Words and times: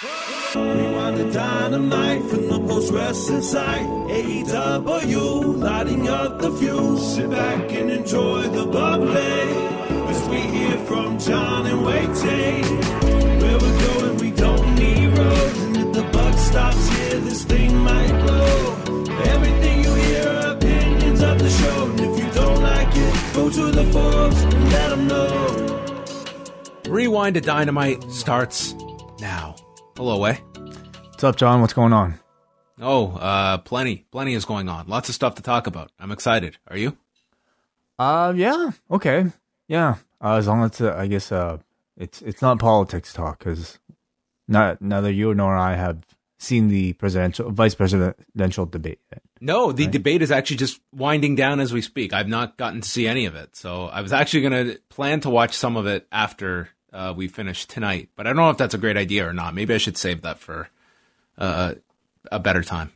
Rewind 0.00 1.16
the 1.16 1.28
dynamite 1.32 2.22
from 2.30 2.46
the 2.46 2.60
post 2.60 2.92
wrestling 2.92 3.42
site. 3.42 3.86
AEW, 3.86 5.58
lighting 5.58 6.08
up 6.08 6.38
the 6.38 6.52
fuse. 6.52 7.14
Sit 7.16 7.28
back 7.28 7.72
and 7.72 7.90
enjoy 7.90 8.42
the 8.42 8.66
bubbly. 8.66 9.16
As 10.08 10.28
we 10.28 10.40
hear 10.40 10.78
from 10.86 11.18
John 11.18 11.66
and 11.66 11.84
Wai 11.84 12.06
Ting. 12.14 12.62
Where 13.40 13.58
we're 13.58 13.88
going, 13.88 14.16
we 14.18 14.30
don't 14.30 14.74
need 14.76 15.18
roads. 15.18 15.58
And 15.62 15.76
if 15.76 15.92
the 15.92 16.04
buck 16.12 16.38
stops 16.38 16.88
here, 16.90 17.18
this 17.18 17.42
thing 17.42 17.76
might 17.78 18.22
blow. 18.22 18.76
Everything 19.34 19.82
you 19.82 19.94
hear 19.94 20.28
are 20.28 20.52
opinions 20.52 21.22
of 21.22 21.40
the 21.40 21.50
show. 21.50 21.90
And 21.90 22.00
if 22.00 22.24
you 22.24 22.32
don't 22.34 22.62
like 22.62 22.88
it, 22.94 23.34
go 23.34 23.50
to 23.50 23.72
the 23.72 23.84
forums 23.92 24.40
and 24.42 24.64
let 24.70 24.90
them 24.90 25.08
know. 25.08 25.94
Rewind 26.88 27.34
to 27.34 27.40
Dynamite 27.40 28.12
starts 28.12 28.76
now. 29.18 29.56
Hello, 29.98 30.16
Wai. 30.16 30.34
What's 31.10 31.24
up, 31.24 31.34
John? 31.34 31.60
What's 31.60 31.72
going 31.72 31.92
on? 31.92 32.20
Oh, 32.80 33.16
uh, 33.16 33.58
plenty, 33.58 34.06
plenty 34.12 34.34
is 34.34 34.44
going 34.44 34.68
on. 34.68 34.86
Lots 34.86 35.08
of 35.08 35.16
stuff 35.16 35.34
to 35.34 35.42
talk 35.42 35.66
about. 35.66 35.90
I'm 35.98 36.12
excited. 36.12 36.56
Are 36.68 36.76
you? 36.76 36.96
Uh, 37.98 38.32
yeah, 38.36 38.70
okay, 38.92 39.24
yeah. 39.66 39.96
Uh, 40.22 40.36
as 40.36 40.46
long 40.46 40.62
as 40.62 40.80
uh, 40.80 40.94
I 40.96 41.08
guess, 41.08 41.32
uh, 41.32 41.58
it's 41.96 42.22
it's 42.22 42.40
not 42.40 42.60
politics 42.60 43.12
talk 43.12 43.40
because 43.40 43.80
not 44.46 44.80
neither 44.80 45.10
you 45.10 45.34
nor 45.34 45.56
I 45.56 45.74
have 45.74 46.06
seen 46.38 46.68
the 46.68 46.92
presidential 46.92 47.50
vice 47.50 47.74
presidential 47.74 48.66
debate 48.66 49.00
yet. 49.10 49.22
No, 49.40 49.72
the 49.72 49.88
debate 49.88 50.22
is 50.22 50.30
actually 50.30 50.58
just 50.58 50.80
winding 50.92 51.34
down 51.34 51.58
as 51.58 51.72
we 51.72 51.82
speak. 51.82 52.12
I've 52.12 52.28
not 52.28 52.56
gotten 52.56 52.82
to 52.82 52.88
see 52.88 53.08
any 53.08 53.26
of 53.26 53.34
it, 53.34 53.56
so 53.56 53.86
I 53.86 54.02
was 54.02 54.12
actually 54.12 54.42
going 54.42 54.68
to 54.68 54.80
plan 54.90 55.18
to 55.22 55.30
watch 55.30 55.56
some 55.56 55.76
of 55.76 55.88
it 55.88 56.06
after 56.12 56.68
uh, 56.92 57.14
we 57.16 57.28
finish 57.28 57.66
tonight. 57.66 58.08
But 58.16 58.26
I 58.26 58.30
don't 58.30 58.36
know 58.36 58.50
if 58.50 58.58
that's 58.58 58.74
a 58.74 58.78
great 58.78 58.96
idea 58.96 59.28
or 59.28 59.32
not. 59.32 59.54
Maybe 59.54 59.74
I 59.74 59.78
should 59.78 59.96
save 59.96 60.22
that 60.22 60.38
for 60.38 60.68
uh, 61.36 61.74
a 62.30 62.38
better 62.38 62.62
time. 62.62 62.92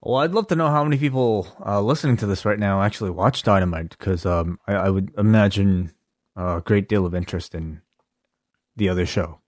Well, 0.00 0.16
I'd 0.16 0.32
love 0.32 0.46
to 0.48 0.56
know 0.56 0.68
how 0.68 0.84
many 0.84 0.98
people 0.98 1.48
uh, 1.64 1.80
listening 1.80 2.16
to 2.18 2.26
this 2.26 2.44
right 2.44 2.58
now 2.58 2.82
actually 2.82 3.10
watch 3.10 3.42
Dynamite 3.42 3.90
because 3.90 4.24
um, 4.24 4.58
I, 4.66 4.74
I 4.74 4.90
would 4.90 5.12
imagine 5.18 5.92
a 6.36 6.62
great 6.64 6.88
deal 6.88 7.06
of 7.06 7.14
interest 7.14 7.54
in 7.54 7.80
the 8.76 8.88
other 8.88 9.06
show. 9.06 9.40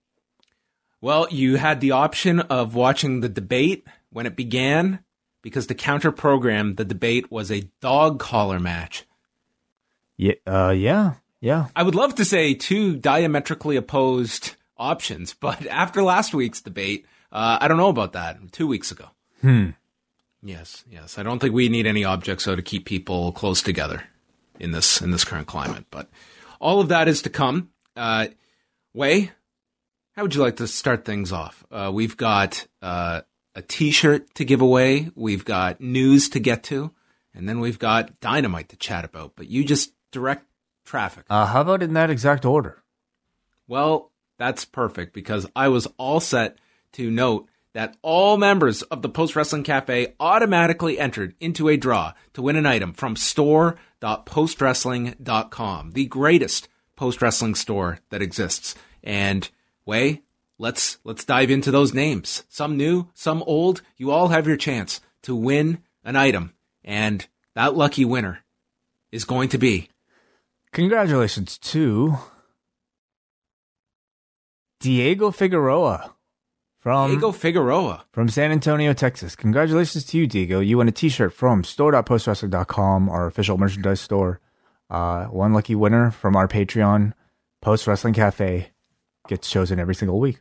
Well, 1.01 1.29
you 1.31 1.57
had 1.57 1.81
the 1.81 1.93
option 1.93 2.41
of 2.41 2.75
watching 2.75 3.21
the 3.21 3.29
debate 3.29 3.87
when 4.11 4.27
it 4.27 4.35
began 4.35 5.05
because 5.43 5.69
the 5.69 5.75
counter 5.75 6.11
program, 6.11 6.75
the 6.75 6.85
debate 6.85 7.31
was 7.31 7.53
a 7.53 7.69
dog 7.81 8.19
collar 8.19 8.59
match. 8.59 9.05
Yeah, 10.17 10.35
uh, 10.45 10.75
yeah, 10.77 11.15
yeah. 11.41 11.67
I 11.75 11.83
would 11.83 11.95
love 11.95 12.15
to 12.17 12.25
say 12.25 12.55
two 12.55 12.97
diametrically 12.97 13.77
opposed 13.77 14.57
options, 14.77 15.35
but 15.35 15.67
after 15.71 16.03
last 16.03 16.35
week's 16.35 16.61
debate, 16.61 17.07
uh, 17.33 17.59
I 17.61 17.69
don't 17.69 17.77
know 17.77 17.89
about 17.89 18.13
that. 18.13 18.53
Two 18.53 18.67
weeks 18.67 18.91
ago. 18.91 19.07
Hmm. 19.41 19.71
Yes, 20.43 20.85
yes. 20.91 21.19
I 21.19 21.23
don't 21.23 21.41
think 21.41 21.55
we 21.55 21.69
need 21.69 21.87
any 21.87 22.05
objects 22.05 22.45
so 22.45 22.55
to 22.55 22.63
keep 22.63 22.87
people 22.87 23.33
close 23.33 23.61
together 23.61 24.05
in 24.61 24.71
this 24.71 25.01
in 25.01 25.11
this 25.11 25.25
current 25.25 25.47
climate. 25.47 25.87
But 25.91 26.09
all 26.61 26.81
of 26.81 26.89
that 26.89 27.09
is 27.09 27.23
to 27.23 27.31
come. 27.31 27.71
Uh, 27.97 28.29
Wai, 28.95 29.33
how 30.13 30.23
would 30.23 30.35
you 30.35 30.43
like 30.43 30.57
to 30.57 30.67
start 30.67 31.05
things 31.05 31.33
off? 31.33 31.65
Uh, 31.71 31.91
we've 31.93 32.17
got 32.17 32.67
uh, 32.83 33.23
a 33.55 33.63
T-shirt 33.63 34.35
to 34.35 34.45
give 34.45 34.61
away. 34.61 35.11
We've 35.15 35.45
got 35.45 35.81
news 35.81 36.29
to 36.31 36.41
get 36.41 36.63
to, 36.65 36.93
and 37.35 37.49
then 37.49 37.61
we've 37.61 37.79
got 37.79 38.21
dynamite 38.21 38.71
to 38.71 38.77
chat 38.77 39.05
about. 39.05 39.33
But 39.37 39.49
you 39.49 39.65
just 39.65 39.93
direct 40.13 40.45
traffic. 40.89 41.25
Uh, 41.31 41.47
how 41.47 41.61
about 41.61 41.83
in 41.83 41.93
that 41.95 42.11
exact 42.11 42.45
order? 42.45 42.83
Well, 43.67 44.11
that's 44.39 44.65
perfect 44.65 45.13
because 45.13 45.47
I 45.55 45.69
was 45.69 45.87
all 45.99 46.21
set 46.21 46.59
to 46.93 47.11
note 47.11 47.49
that 47.75 47.97
all 48.03 48.39
members 48.39 48.83
of 48.83 49.03
the 49.03 49.09
Post 49.09 49.37
Wrestling 49.37 49.63
Cafe 49.63 50.15
automatically 50.19 50.99
entered 50.99 51.37
into 51.39 51.69
a 51.69 51.77
draw 51.77 52.15
to 52.33 52.43
win 52.43 52.57
an 52.57 52.67
item 52.67 52.93
from 52.93 53.15
store.postwrestling.com, 53.15 55.93
the 55.93 56.07
greatest 56.07 56.69
post 56.97 57.23
wrestling 57.23 57.55
store 57.55 58.01
that 58.11 58.23
exists. 58.23 58.75
And 59.05 59.49
Wai, 59.85 60.23
let's 60.59 60.99
let's 61.05 61.25
dive 61.25 61.51
into 61.51 61.71
those 61.71 61.95
names. 61.95 62.45
Some 62.49 62.77
new, 62.77 63.09
some 63.15 63.45
old. 63.47 63.83
You 63.97 64.11
all 64.11 64.29
have 64.29 64.47
your 64.47 64.57
chance 64.57 65.01
to 65.23 65.37
win 65.37 65.79
an 66.05 66.17
item, 66.17 66.55
and 66.85 67.27
that 67.55 67.77
lucky 67.77 68.05
winner 68.05 68.41
is 69.13 69.25
going 69.25 69.51
to 69.51 69.59
be 69.59 69.89
Congratulations 70.73 71.59
to 71.59 72.17
Diego 74.81 75.31
Figueroa 75.31 76.15
from 76.81 77.11
Diego 77.11 77.33
Figueroa. 77.33 78.05
from 78.13 78.29
San 78.29 78.53
Antonio, 78.53 78.93
Texas. 78.93 79.35
Congratulations 79.35 80.05
to 80.07 80.19
you, 80.19 80.27
Diego. 80.27 80.61
You 80.61 80.79
won 80.79 80.89
a 80.89 80.93
T-shirt 80.93 81.33
from 81.33 81.65
store.postwrestling.com, 81.65 83.09
our 83.09 83.27
official 83.27 83.59
merchandise 83.59 84.01
store. 84.01 84.41
Uh, 84.89 85.25
one 85.27 85.53
lucky 85.53 85.75
winner 85.75 86.11
from 86.11 86.37
our 86.37 86.49
Patreon, 86.49 87.13
Post 87.61 87.87
Wrestling 87.87 88.15
Cafe, 88.15 88.71
gets 89.27 89.51
chosen 89.51 89.79
every 89.79 89.95
single 89.95 90.19
week. 90.21 90.41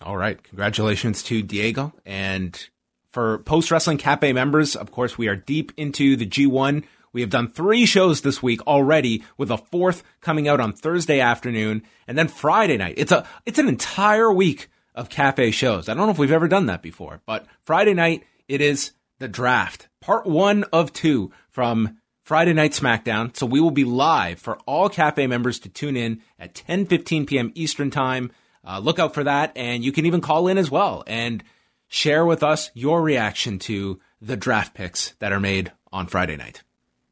All 0.00 0.16
right. 0.16 0.42
Congratulations 0.42 1.22
to 1.24 1.42
Diego. 1.42 1.92
And 2.04 2.68
for 3.10 3.38
Post 3.38 3.70
Wrestling 3.70 3.98
Cafe 3.98 4.32
members, 4.32 4.74
of 4.74 4.90
course, 4.90 5.16
we 5.16 5.28
are 5.28 5.36
deep 5.36 5.70
into 5.76 6.16
the 6.16 6.26
G1. 6.26 6.82
We 7.12 7.20
have 7.20 7.30
done 7.30 7.48
three 7.48 7.84
shows 7.86 8.22
this 8.22 8.42
week 8.42 8.66
already, 8.66 9.22
with 9.36 9.50
a 9.50 9.58
fourth 9.58 10.02
coming 10.20 10.48
out 10.48 10.60
on 10.60 10.72
Thursday 10.72 11.20
afternoon, 11.20 11.82
and 12.06 12.16
then 12.16 12.28
Friday 12.28 12.76
night. 12.76 12.94
It's 12.96 13.12
a 13.12 13.26
it's 13.44 13.58
an 13.58 13.68
entire 13.68 14.32
week 14.32 14.68
of 14.94 15.08
cafe 15.08 15.50
shows. 15.50 15.88
I 15.88 15.94
don't 15.94 16.06
know 16.06 16.12
if 16.12 16.18
we've 16.18 16.32
ever 16.32 16.48
done 16.48 16.66
that 16.66 16.82
before, 16.82 17.20
but 17.26 17.46
Friday 17.62 17.94
night 17.94 18.24
it 18.48 18.60
is 18.60 18.92
the 19.18 19.28
draft, 19.28 19.88
part 20.00 20.26
one 20.26 20.64
of 20.72 20.92
two 20.92 21.32
from 21.48 21.98
Friday 22.22 22.52
Night 22.52 22.72
SmackDown. 22.72 23.36
So 23.36 23.46
we 23.46 23.60
will 23.60 23.70
be 23.70 23.84
live 23.84 24.38
for 24.38 24.56
all 24.66 24.88
cafe 24.88 25.26
members 25.26 25.58
to 25.60 25.68
tune 25.68 25.96
in 25.96 26.22
at 26.38 26.54
10:15 26.54 27.26
p.m. 27.26 27.52
Eastern 27.54 27.90
time. 27.90 28.32
Uh, 28.64 28.78
look 28.78 28.98
out 28.98 29.12
for 29.12 29.24
that, 29.24 29.52
and 29.56 29.84
you 29.84 29.92
can 29.92 30.06
even 30.06 30.20
call 30.20 30.48
in 30.48 30.56
as 30.56 30.70
well 30.70 31.02
and 31.06 31.42
share 31.88 32.24
with 32.24 32.42
us 32.42 32.70
your 32.74 33.02
reaction 33.02 33.58
to 33.58 34.00
the 34.20 34.36
draft 34.36 34.72
picks 34.72 35.10
that 35.18 35.32
are 35.32 35.40
made 35.40 35.72
on 35.92 36.06
Friday 36.06 36.36
night. 36.36 36.62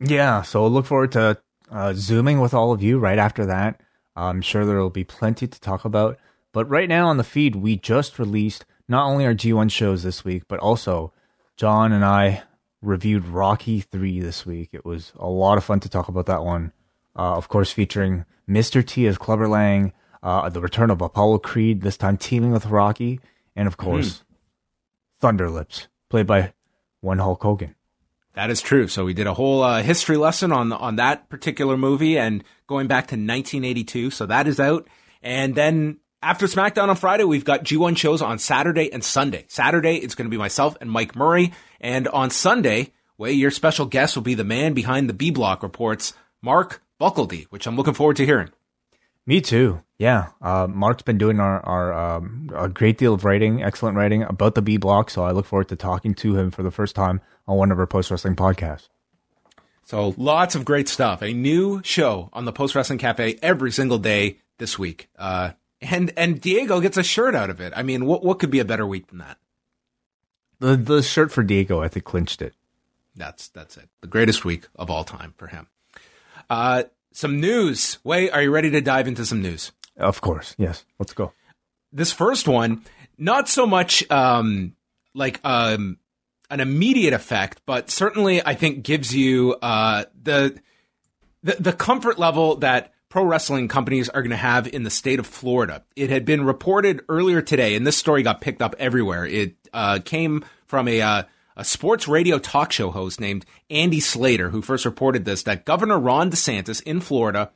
Yeah, 0.00 0.42
so 0.42 0.66
look 0.66 0.86
forward 0.86 1.12
to 1.12 1.38
uh, 1.70 1.92
zooming 1.94 2.40
with 2.40 2.54
all 2.54 2.72
of 2.72 2.82
you 2.82 2.98
right 2.98 3.18
after 3.18 3.46
that. 3.46 3.80
I'm 4.16 4.42
sure 4.42 4.64
there 4.64 4.80
will 4.80 4.90
be 4.90 5.04
plenty 5.04 5.46
to 5.46 5.60
talk 5.60 5.84
about. 5.84 6.18
But 6.52 6.68
right 6.68 6.88
now 6.88 7.08
on 7.08 7.16
the 7.16 7.24
feed, 7.24 7.56
we 7.56 7.76
just 7.76 8.18
released 8.18 8.64
not 8.88 9.06
only 9.06 9.24
our 9.24 9.34
G1 9.34 9.70
shows 9.70 10.02
this 10.02 10.24
week, 10.24 10.44
but 10.48 10.58
also 10.58 11.12
John 11.56 11.92
and 11.92 12.04
I 12.04 12.42
reviewed 12.82 13.26
Rocky 13.26 13.80
3 13.80 14.20
this 14.20 14.44
week. 14.44 14.70
It 14.72 14.84
was 14.84 15.12
a 15.16 15.28
lot 15.28 15.58
of 15.58 15.64
fun 15.64 15.80
to 15.80 15.88
talk 15.88 16.08
about 16.08 16.26
that 16.26 16.44
one. 16.44 16.72
Uh, 17.14 17.36
of 17.36 17.48
course, 17.48 17.70
featuring 17.70 18.24
Mr. 18.48 18.84
T 18.84 19.06
as 19.06 19.18
Clubber 19.18 19.46
Lang, 19.48 19.92
uh, 20.22 20.48
the 20.48 20.60
return 20.60 20.90
of 20.90 21.00
Apollo 21.00 21.38
Creed, 21.38 21.82
this 21.82 21.96
time 21.96 22.16
teaming 22.16 22.50
with 22.52 22.66
Rocky, 22.66 23.20
and 23.54 23.66
of 23.66 23.76
course, 23.76 24.24
Thunderlips, 25.22 25.86
played 26.08 26.26
by 26.26 26.52
one 27.00 27.18
Hulk 27.18 27.42
Hogan. 27.42 27.74
That 28.40 28.48
is 28.48 28.62
true. 28.62 28.88
So 28.88 29.04
we 29.04 29.12
did 29.12 29.26
a 29.26 29.34
whole 29.34 29.62
uh, 29.62 29.82
history 29.82 30.16
lesson 30.16 30.50
on 30.50 30.72
on 30.72 30.96
that 30.96 31.28
particular 31.28 31.76
movie 31.76 32.16
and 32.16 32.42
going 32.66 32.86
back 32.86 33.08
to 33.08 33.14
1982. 33.16 34.08
So 34.12 34.24
that 34.24 34.46
is 34.46 34.58
out. 34.58 34.88
And 35.20 35.54
then 35.54 35.98
after 36.22 36.46
SmackDown 36.46 36.88
on 36.88 36.96
Friday, 36.96 37.24
we've 37.24 37.44
got 37.44 37.64
G1 37.64 37.98
shows 37.98 38.22
on 38.22 38.38
Saturday 38.38 38.90
and 38.90 39.04
Sunday. 39.04 39.44
Saturday, 39.48 39.96
it's 39.96 40.14
going 40.14 40.24
to 40.24 40.30
be 40.30 40.38
myself 40.38 40.74
and 40.80 40.90
Mike 40.90 41.14
Murray. 41.14 41.52
And 41.82 42.08
on 42.08 42.30
Sunday, 42.30 42.94
Wai 43.18 43.28
your 43.28 43.50
special 43.50 43.84
guest 43.84 44.16
will 44.16 44.22
be 44.22 44.32
the 44.32 44.42
man 44.42 44.72
behind 44.72 45.10
the 45.10 45.12
B 45.12 45.30
Block 45.30 45.62
reports, 45.62 46.14
Mark 46.40 46.82
Buckeldee, 46.98 47.44
which 47.50 47.66
I'm 47.66 47.76
looking 47.76 47.92
forward 47.92 48.16
to 48.16 48.24
hearing. 48.24 48.48
Me 49.26 49.42
too. 49.42 49.82
Yeah, 50.00 50.28
uh, 50.40 50.66
Mark's 50.66 51.02
been 51.02 51.18
doing 51.18 51.40
our, 51.40 51.60
our 51.60 51.92
um, 51.92 52.48
a 52.54 52.70
great 52.70 52.96
deal 52.96 53.12
of 53.12 53.26
writing, 53.26 53.62
excellent 53.62 53.98
writing 53.98 54.22
about 54.22 54.54
the 54.54 54.62
B 54.62 54.78
block. 54.78 55.10
So 55.10 55.24
I 55.24 55.32
look 55.32 55.44
forward 55.44 55.68
to 55.68 55.76
talking 55.76 56.14
to 56.14 56.34
him 56.38 56.50
for 56.50 56.62
the 56.62 56.70
first 56.70 56.96
time 56.96 57.20
on 57.46 57.58
one 57.58 57.70
of 57.70 57.78
our 57.78 57.86
post 57.86 58.10
wrestling 58.10 58.34
podcasts. 58.34 58.88
So 59.84 60.14
lots 60.16 60.54
of 60.54 60.64
great 60.64 60.88
stuff. 60.88 61.20
A 61.20 61.34
new 61.34 61.82
show 61.84 62.30
on 62.32 62.46
the 62.46 62.52
Post 62.52 62.74
Wrestling 62.74 62.98
Cafe 62.98 63.38
every 63.42 63.70
single 63.72 63.98
day 63.98 64.38
this 64.56 64.78
week. 64.78 65.10
Uh, 65.18 65.50
and 65.82 66.14
and 66.16 66.40
Diego 66.40 66.80
gets 66.80 66.96
a 66.96 67.02
shirt 67.02 67.34
out 67.34 67.50
of 67.50 67.60
it. 67.60 67.74
I 67.76 67.82
mean, 67.82 68.06
what 68.06 68.24
what 68.24 68.38
could 68.38 68.50
be 68.50 68.60
a 68.60 68.64
better 68.64 68.86
week 68.86 69.08
than 69.08 69.18
that? 69.18 69.36
The 70.60 70.76
the 70.76 71.02
shirt 71.02 71.30
for 71.30 71.42
Diego, 71.42 71.82
I 71.82 71.88
think, 71.88 72.06
clinched 72.06 72.40
it. 72.40 72.54
That's 73.14 73.48
that's 73.48 73.76
it. 73.76 73.90
The 74.00 74.06
greatest 74.06 74.46
week 74.46 74.66
of 74.76 74.88
all 74.88 75.04
time 75.04 75.34
for 75.36 75.48
him. 75.48 75.66
Uh, 76.48 76.84
some 77.12 77.38
news. 77.38 77.98
Wai, 78.02 78.28
are 78.28 78.40
you 78.40 78.50
ready 78.50 78.70
to 78.70 78.80
dive 78.80 79.06
into 79.06 79.26
some 79.26 79.42
news? 79.42 79.72
Of 80.00 80.20
course, 80.20 80.54
yes. 80.58 80.84
Let's 80.98 81.12
go. 81.12 81.32
This 81.92 82.12
first 82.12 82.48
one, 82.48 82.84
not 83.18 83.48
so 83.48 83.66
much 83.66 84.08
um, 84.10 84.74
like 85.14 85.40
um, 85.44 85.98
an 86.50 86.60
immediate 86.60 87.12
effect, 87.12 87.60
but 87.66 87.90
certainly 87.90 88.44
I 88.44 88.54
think 88.54 88.82
gives 88.82 89.14
you 89.14 89.56
uh, 89.60 90.04
the, 90.20 90.58
the 91.42 91.56
the 91.58 91.72
comfort 91.72 92.18
level 92.18 92.56
that 92.56 92.92
pro 93.08 93.24
wrestling 93.24 93.68
companies 93.68 94.08
are 94.08 94.22
going 94.22 94.30
to 94.30 94.36
have 94.36 94.68
in 94.68 94.84
the 94.84 94.90
state 94.90 95.18
of 95.18 95.26
Florida. 95.26 95.84
It 95.96 96.10
had 96.10 96.24
been 96.24 96.44
reported 96.44 97.02
earlier 97.08 97.42
today, 97.42 97.74
and 97.74 97.86
this 97.86 97.96
story 97.96 98.22
got 98.22 98.40
picked 98.40 98.62
up 98.62 98.74
everywhere. 98.78 99.26
It 99.26 99.56
uh, 99.72 99.98
came 100.04 100.44
from 100.66 100.88
a 100.88 101.00
uh, 101.00 101.22
a 101.56 101.64
sports 101.64 102.08
radio 102.08 102.38
talk 102.38 102.72
show 102.72 102.90
host 102.90 103.20
named 103.20 103.44
Andy 103.68 104.00
Slater, 104.00 104.48
who 104.48 104.62
first 104.62 104.84
reported 104.84 105.24
this 105.24 105.42
that 105.42 105.66
Governor 105.66 105.98
Ron 105.98 106.30
DeSantis 106.30 106.82
in 106.82 107.00
Florida 107.00 107.50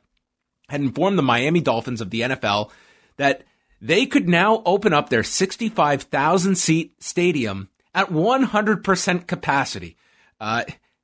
had 0.69 0.81
informed 0.81 1.17
the 1.17 1.23
Miami 1.23 1.61
Dolphins 1.61 2.01
of 2.01 2.09
the 2.09 2.21
NFL 2.21 2.71
that 3.17 3.43
they 3.81 4.05
could 4.05 4.27
now 4.27 4.61
open 4.65 4.93
up 4.93 5.09
their 5.09 5.23
65,000 5.23 6.55
seat 6.55 7.03
stadium 7.03 7.69
at 7.93 8.09
100% 8.09 9.27
capacity. 9.27 9.95
Uh, 10.39 10.63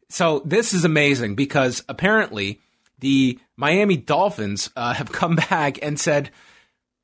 so 0.10 0.42
this 0.46 0.74
is 0.74 0.84
amazing 0.84 1.36
because 1.36 1.84
apparently 1.88 2.60
the 3.00 3.40
Miami 3.56 3.98
Dolphins 3.98 4.70
uh, 4.76 4.94
have 4.94 5.12
come 5.12 5.36
back 5.50 5.80
and 5.82 6.00
said, 6.00 6.32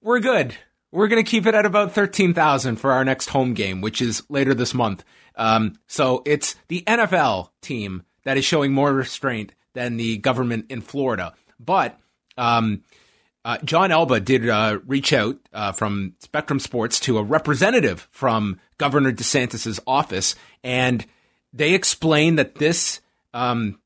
we're 0.02 0.20
good. 0.20 0.56
We're 0.92 1.08
going 1.08 1.24
to 1.24 1.30
keep 1.30 1.46
it 1.46 1.56
at 1.56 1.66
about 1.66 1.92
13,000 1.92 2.78
for 2.78 2.92
our 2.92 3.04
next 3.04 3.30
home 3.30 3.54
game, 3.54 3.82
which 3.82 4.02
is 4.02 4.24
later 4.30 4.54
this 4.54 4.74
month. 4.74 5.04
Um, 5.36 5.78
so 5.88 6.24
it's 6.26 6.56
the 6.70 6.84
NFL 6.88 7.50
team 7.62 8.04
that 8.24 8.38
is 8.38 8.46
showing 8.46 8.74
more 8.74 8.94
restraint 8.94 9.54
than 9.74 9.98
the 9.98 10.18
government 10.18 10.66
in 10.70 10.82
Florida. 10.82 11.34
But 11.60 12.00
um, 12.38 12.84
uh, 13.48 13.58
Jon 13.64 13.94
Alba 13.94 14.20
did 14.20 14.50
uh, 14.50 14.80
reach 14.86 15.14
out 15.14 15.38
uh, 15.54 15.72
from 15.72 16.16
Spectrum 16.20 16.60
Sports 16.60 17.00
to 17.00 17.18
a 17.18 17.24
representative 17.24 18.06
from 18.12 18.60
Governor 18.78 19.14
DeSantis's 19.14 19.80
office, 19.88 20.36
and 20.66 21.06
they 21.54 21.74
explained 21.74 22.40
that 22.40 22.56
this 22.56 23.00
um, 23.34 23.80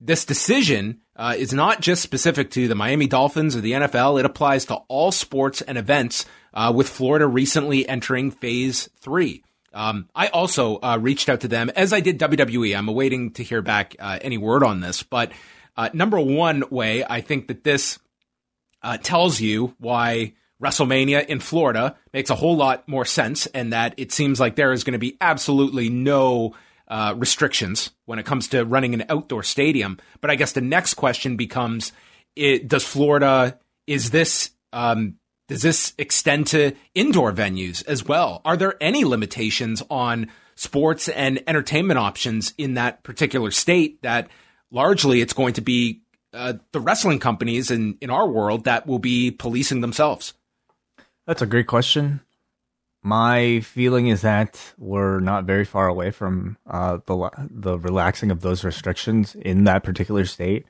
this 0.00 0.24
decision 0.24 1.02
uh, 1.14 1.36
is 1.38 1.52
not 1.52 1.80
just 1.80 2.02
specific 2.02 2.50
to 2.50 2.66
the 2.66 2.74
Miami 2.74 3.06
Dolphins 3.06 3.54
or 3.54 3.60
the 3.60 3.72
NFL. 3.72 4.18
It 4.18 4.26
applies 4.26 4.64
to 4.64 4.74
all 4.88 5.12
sports 5.12 5.62
and 5.62 5.78
events, 5.78 6.26
uh, 6.52 6.72
with 6.74 6.88
Florida 6.88 7.28
recently 7.28 7.88
entering 7.88 8.32
Phase 8.32 8.90
Three. 8.98 9.44
Um, 9.72 10.08
I 10.16 10.26
also 10.28 10.80
uh, 10.82 10.98
reached 11.00 11.28
out 11.28 11.42
to 11.42 11.48
them 11.48 11.70
as 11.76 11.92
I 11.92 12.00
did 12.00 12.18
WWE. 12.18 12.76
I'm 12.76 12.88
awaiting 12.88 13.34
to 13.34 13.44
hear 13.44 13.62
back 13.62 13.94
any 14.00 14.36
word 14.36 14.64
on 14.64 14.80
this, 14.80 15.04
but 15.04 15.30
number 15.92 16.18
one 16.18 16.64
way 16.70 17.04
I 17.04 17.20
think 17.20 17.48
that 17.48 17.64
this 17.64 17.98
uh, 18.82 18.98
tells 18.98 19.40
you 19.40 19.74
why 19.78 20.34
WrestleMania 20.62 21.26
in 21.26 21.40
Florida 21.40 21.96
makes 22.12 22.30
a 22.30 22.34
whole 22.34 22.56
lot 22.56 22.88
more 22.88 23.04
sense, 23.04 23.46
and 23.46 23.72
that 23.72 23.94
it 23.96 24.12
seems 24.12 24.40
like 24.40 24.56
there 24.56 24.72
is 24.72 24.84
going 24.84 24.92
to 24.92 24.98
be 24.98 25.16
absolutely 25.20 25.90
no 25.90 26.54
uh, 26.88 27.14
restrictions 27.16 27.90
when 28.06 28.18
it 28.18 28.24
comes 28.24 28.48
to 28.48 28.64
running 28.64 28.94
an 28.94 29.04
outdoor 29.08 29.42
stadium. 29.42 29.98
But 30.20 30.30
I 30.30 30.36
guess 30.36 30.52
the 30.52 30.60
next 30.60 30.94
question 30.94 31.36
becomes: 31.36 31.92
it, 32.34 32.68
Does 32.68 32.84
Florida 32.84 33.58
is 33.86 34.10
this 34.10 34.50
um, 34.72 35.16
does 35.48 35.62
this 35.62 35.94
extend 35.98 36.48
to 36.48 36.72
indoor 36.94 37.32
venues 37.32 37.86
as 37.86 38.04
well? 38.04 38.40
Are 38.44 38.56
there 38.56 38.76
any 38.80 39.04
limitations 39.04 39.82
on 39.90 40.28
sports 40.54 41.08
and 41.08 41.42
entertainment 41.46 41.98
options 41.98 42.54
in 42.58 42.74
that 42.74 43.02
particular 43.02 43.50
state 43.50 44.02
that 44.02 44.28
largely 44.76 45.22
it's 45.22 45.32
going 45.32 45.54
to 45.54 45.62
be 45.62 46.02
uh, 46.34 46.52
the 46.72 46.80
wrestling 46.80 47.18
companies 47.18 47.70
in, 47.70 47.96
in 48.02 48.10
our 48.10 48.28
world 48.28 48.64
that 48.64 48.86
will 48.86 48.98
be 48.98 49.30
policing 49.30 49.80
themselves? 49.80 50.34
That's 51.26 51.42
a 51.42 51.46
great 51.46 51.66
question. 51.66 52.20
My 53.02 53.60
feeling 53.60 54.08
is 54.08 54.20
that 54.20 54.74
we're 54.78 55.20
not 55.20 55.44
very 55.44 55.64
far 55.64 55.88
away 55.88 56.10
from 56.10 56.58
uh, 56.68 56.98
the 57.06 57.30
the 57.48 57.78
relaxing 57.78 58.30
of 58.30 58.40
those 58.40 58.64
restrictions 58.64 59.34
in 59.36 59.64
that 59.64 59.82
particular 59.82 60.24
state. 60.24 60.66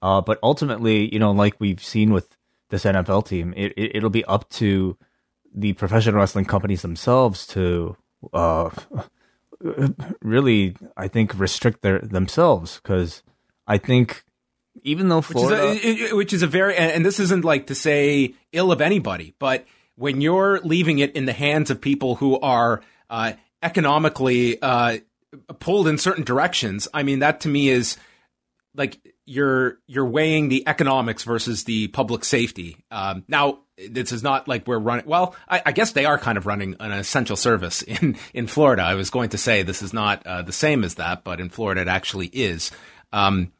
Uh, 0.00 0.20
but 0.20 0.38
ultimately, 0.42 1.12
you 1.12 1.18
know, 1.18 1.32
like 1.32 1.54
we've 1.58 1.82
seen 1.82 2.12
with 2.12 2.36
this 2.70 2.84
NFL 2.84 3.26
team, 3.26 3.52
it, 3.56 3.72
it 3.76 4.02
will 4.02 4.10
be 4.10 4.24
up 4.24 4.48
to 4.50 4.96
the 5.52 5.72
professional 5.74 6.20
wrestling 6.20 6.44
companies 6.44 6.82
themselves 6.82 7.46
to 7.48 7.96
uh, 8.32 8.70
really, 10.22 10.76
I 10.96 11.08
think, 11.08 11.38
restrict 11.38 11.82
their 11.82 11.98
themselves 11.98 12.80
because 12.80 13.24
I 13.70 13.78
think 13.78 14.24
even 14.82 15.08
though 15.08 15.20
Florida, 15.20 15.70
which 15.70 15.84
is, 15.84 16.12
a, 16.12 16.16
which 16.16 16.32
is 16.32 16.42
a 16.42 16.48
very, 16.48 16.76
and 16.76 17.06
this 17.06 17.20
isn't 17.20 17.44
like 17.44 17.68
to 17.68 17.74
say 17.76 18.34
ill 18.52 18.72
of 18.72 18.80
anybody, 18.80 19.34
but 19.38 19.64
when 19.94 20.20
you're 20.20 20.58
leaving 20.60 20.98
it 20.98 21.14
in 21.14 21.26
the 21.26 21.32
hands 21.32 21.70
of 21.70 21.80
people 21.80 22.16
who 22.16 22.40
are 22.40 22.82
uh, 23.08 23.34
economically 23.62 24.60
uh, 24.60 24.98
pulled 25.60 25.86
in 25.86 25.98
certain 25.98 26.24
directions, 26.24 26.88
I 26.92 27.04
mean 27.04 27.20
that 27.20 27.42
to 27.42 27.48
me 27.48 27.68
is 27.68 27.96
like 28.74 28.98
you're 29.24 29.78
you're 29.86 30.06
weighing 30.06 30.48
the 30.48 30.66
economics 30.66 31.22
versus 31.22 31.62
the 31.62 31.86
public 31.88 32.24
safety. 32.24 32.76
Um, 32.90 33.24
now, 33.28 33.60
this 33.88 34.10
is 34.10 34.24
not 34.24 34.48
like 34.48 34.66
we're 34.66 34.80
running. 34.80 35.06
Well, 35.06 35.36
I, 35.48 35.62
I, 35.66 35.72
guess 35.72 35.92
they 35.92 36.04
are 36.04 36.18
kind 36.18 36.36
of 36.36 36.46
running 36.46 36.74
an 36.80 36.90
essential 36.90 37.36
service 37.36 37.82
in 37.82 38.16
in 38.34 38.48
Florida. 38.48 38.82
I 38.82 38.94
was 38.94 39.10
going 39.10 39.30
to 39.30 39.38
say 39.38 39.62
this 39.62 39.82
is 39.82 39.92
not 39.92 40.26
uh, 40.26 40.42
the 40.42 40.52
same 40.52 40.82
as 40.82 40.96
that, 40.96 41.22
but 41.22 41.38
in 41.38 41.50
Florida 41.50 41.82
it 41.82 41.88
actually 41.88 42.26
is. 42.26 42.72
Um, 43.12 43.52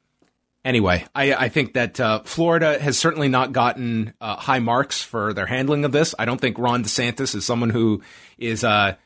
Anyway, 0.65 1.07
I, 1.15 1.33
I 1.33 1.49
think 1.49 1.73
that 1.73 1.99
uh, 1.99 2.21
Florida 2.25 2.79
has 2.79 2.99
certainly 2.99 3.29
not 3.29 3.53
gotten 3.53 4.13
uh, 4.21 4.37
high 4.37 4.59
marks 4.59 5.03
for 5.03 5.33
their 5.33 5.47
handling 5.47 5.85
of 5.87 5.93
this. 5.93 6.15
I 6.19 6.27
don't 6.27 6.41
think 6.41 6.59
Ron 6.59 6.85
DeSantis 6.85 7.35
is 7.35 7.47
someone 7.47 7.71
who 7.71 8.03
is 8.37 8.63
uh, 8.63 8.97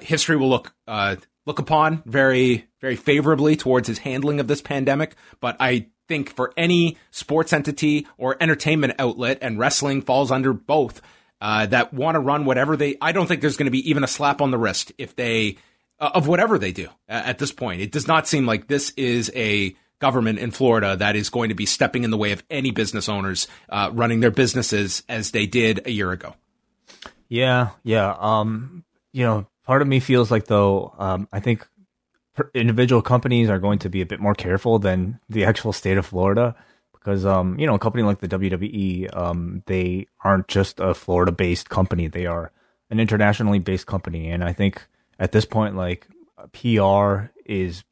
history 0.00 0.36
will 0.36 0.48
look 0.48 0.74
uh, 0.88 1.16
look 1.46 1.58
upon 1.58 2.02
very 2.06 2.66
very 2.80 2.96
favorably 2.96 3.54
towards 3.54 3.88
his 3.88 3.98
handling 3.98 4.40
of 4.40 4.48
this 4.48 4.62
pandemic. 4.62 5.14
But 5.40 5.56
I 5.60 5.88
think 6.08 6.34
for 6.34 6.52
any 6.56 6.96
sports 7.10 7.52
entity 7.52 8.06
or 8.16 8.36
entertainment 8.40 8.94
outlet, 8.98 9.38
and 9.42 9.58
wrestling 9.58 10.02
falls 10.02 10.30
under 10.30 10.52
both, 10.52 11.00
uh, 11.40 11.66
that 11.66 11.92
want 11.92 12.14
to 12.14 12.20
run 12.20 12.44
whatever 12.44 12.76
they, 12.76 12.96
I 13.00 13.12
don't 13.12 13.26
think 13.26 13.40
there's 13.40 13.56
going 13.56 13.66
to 13.66 13.70
be 13.70 13.90
even 13.90 14.04
a 14.04 14.08
slap 14.08 14.40
on 14.40 14.50
the 14.50 14.58
wrist 14.58 14.92
if 14.96 15.16
they 15.16 15.56
uh, 16.00 16.10
of 16.14 16.26
whatever 16.26 16.58
they 16.58 16.72
do 16.72 16.88
at 17.08 17.38
this 17.38 17.52
point. 17.52 17.80
It 17.80 17.92
does 17.92 18.08
not 18.08 18.26
seem 18.26 18.46
like 18.46 18.66
this 18.66 18.90
is 18.96 19.30
a 19.34 19.76
government 20.04 20.38
in 20.38 20.50
Florida 20.50 20.94
that 20.96 21.16
is 21.16 21.30
going 21.30 21.48
to 21.48 21.54
be 21.54 21.64
stepping 21.64 22.04
in 22.04 22.10
the 22.10 22.18
way 22.18 22.32
of 22.32 22.44
any 22.50 22.70
business 22.70 23.08
owners 23.08 23.48
uh, 23.70 23.88
running 23.90 24.20
their 24.20 24.30
businesses 24.30 25.02
as 25.08 25.30
they 25.30 25.46
did 25.46 25.80
a 25.86 25.90
year 25.90 26.12
ago. 26.12 26.34
Yeah, 27.30 27.70
yeah. 27.84 28.14
Um, 28.18 28.84
you 29.14 29.24
know, 29.24 29.46
part 29.64 29.80
of 29.80 29.88
me 29.88 30.00
feels 30.00 30.30
like 30.30 30.44
though, 30.44 30.94
um, 30.98 31.26
I 31.32 31.40
think 31.40 31.66
individual 32.52 33.00
companies 33.00 33.48
are 33.48 33.58
going 33.58 33.78
to 33.78 33.88
be 33.88 34.02
a 34.02 34.06
bit 34.06 34.20
more 34.20 34.34
careful 34.34 34.78
than 34.78 35.20
the 35.30 35.46
actual 35.46 35.72
state 35.72 35.96
of 35.96 36.04
Florida 36.04 36.54
because 36.92 37.24
um, 37.24 37.58
you 37.58 37.66
know, 37.66 37.76
a 37.76 37.78
company 37.78 38.02
like 38.02 38.20
the 38.20 38.28
WWE, 38.28 39.16
um, 39.16 39.62
they 39.64 40.06
aren't 40.22 40.48
just 40.48 40.80
a 40.80 40.92
Florida-based 40.92 41.70
company; 41.70 42.08
they 42.08 42.26
are 42.26 42.52
an 42.90 43.00
internationally 43.00 43.58
based 43.58 43.86
company, 43.86 44.30
and 44.30 44.44
I 44.44 44.52
think 44.52 44.86
at 45.18 45.32
this 45.32 45.46
point, 45.46 45.76
like 45.76 46.06
PR 46.52 47.30
is 47.46 47.84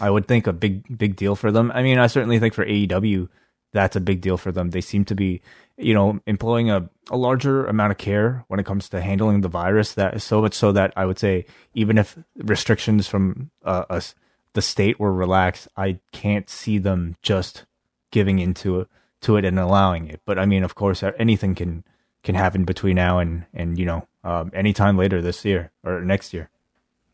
I 0.00 0.10
would 0.10 0.26
think 0.26 0.46
a 0.46 0.52
big 0.52 0.96
big 0.96 1.16
deal 1.16 1.36
for 1.36 1.50
them. 1.50 1.70
I 1.74 1.82
mean, 1.82 1.98
I 1.98 2.06
certainly 2.06 2.38
think 2.38 2.54
for 2.54 2.64
AEW 2.64 3.28
that's 3.72 3.96
a 3.96 4.00
big 4.00 4.20
deal 4.20 4.36
for 4.36 4.50
them. 4.50 4.70
They 4.70 4.80
seem 4.80 5.04
to 5.06 5.14
be, 5.14 5.42
you 5.76 5.92
know, 5.92 6.20
employing 6.26 6.70
a, 6.70 6.88
a 7.10 7.16
larger 7.16 7.66
amount 7.66 7.92
of 7.92 7.98
care 7.98 8.44
when 8.48 8.58
it 8.58 8.66
comes 8.66 8.88
to 8.88 9.00
handling 9.00 9.42
the 9.42 9.48
virus. 9.48 9.92
That 9.94 10.20
so 10.22 10.40
much 10.40 10.54
so 10.54 10.72
that 10.72 10.92
I 10.96 11.04
would 11.04 11.18
say 11.18 11.44
even 11.74 11.98
if 11.98 12.18
restrictions 12.36 13.06
from 13.06 13.50
uh, 13.64 13.84
us 13.90 14.14
the 14.54 14.62
state 14.62 14.98
were 14.98 15.12
relaxed, 15.12 15.68
I 15.76 16.00
can't 16.12 16.48
see 16.48 16.78
them 16.78 17.16
just 17.22 17.66
giving 18.10 18.38
into 18.38 18.88
to 19.20 19.36
it 19.36 19.44
and 19.44 19.58
allowing 19.58 20.08
it. 20.08 20.20
But 20.24 20.38
I 20.38 20.46
mean, 20.46 20.64
of 20.64 20.74
course, 20.74 21.02
anything 21.18 21.54
can 21.54 21.84
can 22.22 22.34
happen 22.34 22.64
between 22.64 22.96
now 22.96 23.18
and 23.18 23.44
and 23.52 23.78
you 23.78 23.84
know 23.84 24.06
um, 24.24 24.50
anytime 24.54 24.96
later 24.96 25.20
this 25.20 25.44
year 25.44 25.72
or 25.84 26.00
next 26.00 26.32
year. 26.32 26.50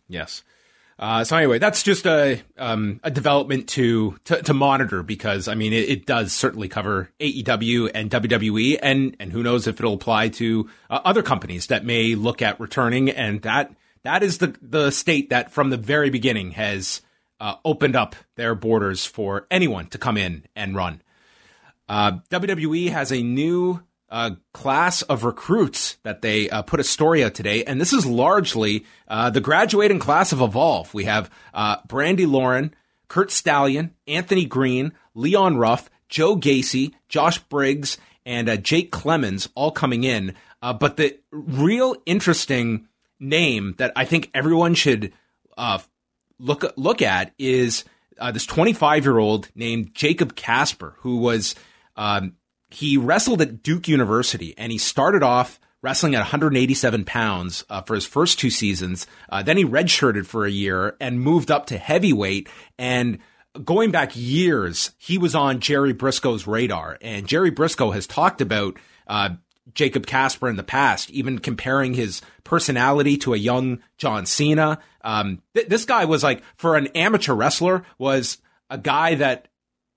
Yes. 0.09 0.45
Uh, 0.99 1.25
so 1.25 1.37
anyway, 1.37 1.59
that's 1.59 1.83
just 1.83 2.07
a 2.07 2.41
um, 2.57 3.01
a 3.03 3.11
development 3.11 3.69
to, 3.69 4.17
to, 4.25 4.41
to 4.43 4.55
monitor 4.55 5.03
because 5.03 5.49
I 5.49 5.55
mean 5.55 5.73
it, 5.73 5.89
it, 5.89 6.07
does 6.07 6.33
certainly 6.33 6.69
cover 6.69 7.11
AEW 7.19 7.91
and 7.93 8.11
WWE 8.11 8.79
and 8.81 9.17
and 9.19 9.33
who 9.33 9.43
knows 9.43 9.67
if 9.67 9.81
it'll 9.81 9.95
apply 9.95 10.29
to 10.31 10.69
uh, 10.89 11.01
other 11.05 11.23
companies 11.23 11.67
that 11.67 11.85
may 11.85 12.15
look 12.15 12.43
at 12.43 12.61
returning 12.61 13.11
and 13.11 13.43
that 13.43 13.75
that 14.05 14.23
is 14.23 14.39
the 14.39 14.57
the 14.63 14.93
state 14.93 15.31
that 15.31 15.51
from 15.51 15.71
the 15.71 15.77
very 15.77 16.11
beginning 16.11 16.53
has 16.53 17.03
uh, 17.41 17.57
opened 17.65 17.97
up 17.97 18.15
their 18.37 18.55
borders 18.55 19.05
for 19.05 19.47
anyone 19.51 19.89
to 19.89 19.99
come 19.99 20.17
in 20.17 20.45
and 20.55 20.77
run. 20.77 21.03
Uh, 21.89 22.19
WWE 22.31 22.91
has 22.91 23.11
a 23.13 23.23
new 23.23 23.83
uh, 24.15 24.31
class 24.53 25.03
of 25.03 25.25
recruits 25.25 25.99
that 26.05 26.23
they 26.23 26.49
uh, 26.49 26.63
put 26.63 26.79
a 26.79 26.85
story 26.85 27.25
out 27.25 27.35
today, 27.35 27.65
and 27.65 27.81
this 27.81 27.93
is 27.93 28.07
largely 28.07 28.87
uh, 29.09 29.29
the 29.29 29.41
graduating 29.41 29.99
class 29.99 30.31
of 30.31 30.41
Evolve. 30.41 30.95
We 30.95 31.03
have 31.07 31.29
uh, 31.53 31.79
Brandi 31.89 32.25
Lauren, 32.25 32.73
Curt 33.09 33.33
Stallion, 33.33 33.93
Anthony 34.07 34.45
Green, 34.45 34.93
Leon 35.17 35.57
Ruff, 35.57 35.91
Joe 36.09 36.37
Gacy, 36.37 36.95
Josh 37.09 37.39
Briggs, 37.39 37.99
and 38.25 38.49
uh, 38.49 38.57
Jake 38.57 38.93
Clemens 38.93 39.49
all 39.57 39.73
coming 39.73 40.05
in. 40.05 40.37
Uh, 40.63 40.73
but 40.73 40.97
the 40.97 41.19
real 41.33 41.97
interesting 42.07 42.87
name 43.19 43.75
that 43.79 43.91
I 43.97 44.05
think 44.05 44.31
everyone 44.33 44.75
should 44.75 45.13
look 46.39 46.73
look 46.77 47.03
at 47.03 47.33
is 47.37 47.83
this 48.33 48.47
25 48.47 49.05
year 49.05 49.19
old 49.19 49.49
named 49.57 49.93
Jacob 49.93 50.37
Kasper, 50.37 50.95
who 50.99 51.17
was 51.17 51.57
um, 51.97 52.35
he 52.75 52.97
wrestled 52.97 53.41
at 53.41 53.63
Duke 53.63 53.89
University 53.89 54.55
and 54.59 54.73
he 54.73 54.79
started 54.79 55.23
off 55.23 55.61
wrestling 55.81 56.15
at 56.15 56.21
187 56.21 57.05
pounds 57.05 57.65
uh, 57.71 57.83
for 57.83 57.95
his 57.95 58.07
first 58.07 58.39
two 58.39 58.51
seasons. 58.51 59.07
Uh, 59.29 59.43
then 59.43 59.57
he 59.57 59.65
redshirted 59.65 60.27
for 60.27 60.45
a 60.45 60.51
year 60.51 60.97
and 61.01 61.21
moved 61.21 61.51
up 61.51 61.67
to 61.67 61.79
heavyweight. 61.79 62.49
And 62.79 63.19
going 63.63 63.91
back 63.91 64.13
years, 64.15 64.93
he 64.99 65.19
was 65.19 65.35
on 65.35 65.61
Gerry 65.61 65.95
Brisco's 65.95 66.47
radar. 66.47 66.99
And 67.01 67.29
Gerry 67.29 67.53
Brisco 67.53 67.93
has 67.95 68.07
talked 68.07 68.41
about 68.41 68.79
uh, 69.07 69.31
Jacob 69.75 70.07
Kasper 70.07 70.49
in 70.49 70.57
the 70.57 70.63
past, 70.63 71.11
even 71.11 71.39
comparing 71.39 71.95
his 71.95 72.23
personality 72.45 73.19
to 73.19 73.35
a 73.35 73.39
young 73.39 73.81
John 73.99 74.27
Cena. 74.27 74.81
Um, 75.03 75.43
th- 75.55 75.69
this 75.69 75.85
guy 75.85 76.07
was 76.07 76.25
like, 76.25 76.43
for 76.57 76.77
an 76.77 76.89
amateur 76.89 77.35
wrestler, 77.35 77.85
was 77.99 78.39
a 78.71 78.79
guy 78.79 79.17
that 79.17 79.49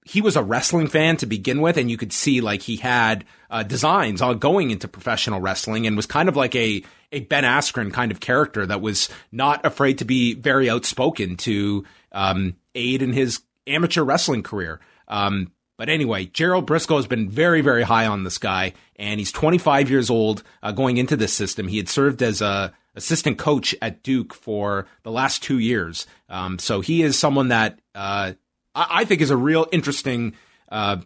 he 0.08 0.22
was 0.22 0.36
a 0.36 0.44
wrestling 0.44 0.88
fan 0.88 1.18
to 1.18 1.26
begin 1.26 1.62
with, 1.62 1.78
and 1.78 1.92
you 1.92 1.98
could 1.98 2.14
see 2.14 2.42
like 2.42 2.62
he 2.62 2.78
had 2.78 3.26
uh, 3.50 3.64
designs 3.64 4.22
on 4.22 4.40
going 4.40 4.72
into 4.72 4.88
professional 4.88 5.42
wrestling, 5.42 5.86
and 5.86 5.96
was 5.96 6.06
kind 6.06 6.30
of 6.30 6.36
like 6.36 6.56
a 6.56 6.84
a 7.12 7.22
Ben 7.22 7.44
Askren 7.44 7.92
kind 7.94 8.12
of 8.12 8.20
character 8.20 8.66
that 8.66 8.82
was 8.82 9.10
not 9.32 9.66
afraid 9.66 9.98
to 10.00 10.06
be 10.06 10.34
very 10.34 10.70
outspoken 10.70 11.38
to 11.38 11.86
um, 12.12 12.56
aid 12.76 13.02
in 13.02 13.14
his 13.14 13.42
amateur 13.66 14.04
wrestling 14.04 14.44
career. 14.44 14.80
Um, 15.08 15.52
but 15.78 15.90
anyway, 15.90 16.26
Gerald 16.26 16.68
Brisco 16.68 16.96
has 16.96 17.08
been 17.08 17.30
very, 17.30 17.62
very 17.62 17.84
high 17.84 18.08
on 18.08 18.24
this 18.24 18.40
guy, 18.40 18.74
and 18.96 19.20
he's 19.20 19.32
25 19.32 19.90
years 19.90 20.10
old 20.10 20.44
uh, 20.64 20.72
going 20.72 20.98
into 20.98 21.16
this 21.16 21.34
system. 21.34 21.68
He 21.68 21.78
had 21.78 21.88
served 21.88 22.24
as 22.24 22.42
a 22.42 22.74
assistant 22.96 23.38
coach 23.38 23.76
at 23.82 24.02
Duke 24.02 24.34
for 24.34 24.88
the 25.04 25.12
last 25.12 25.44
two 25.44 25.60
years. 25.60 26.08
Um, 26.30 26.58
so 26.58 26.82
he 26.82 27.04
is 27.04 27.18
someone 27.18 27.50
that 27.50 27.80
uh, 27.94 28.34
I, 28.78 28.88
I, 29.02 29.06
think 29.06 29.22
is 29.22 29.32
a 29.32 29.38
real 29.38 29.68
interesting 29.72 30.36
uh, 30.72 30.98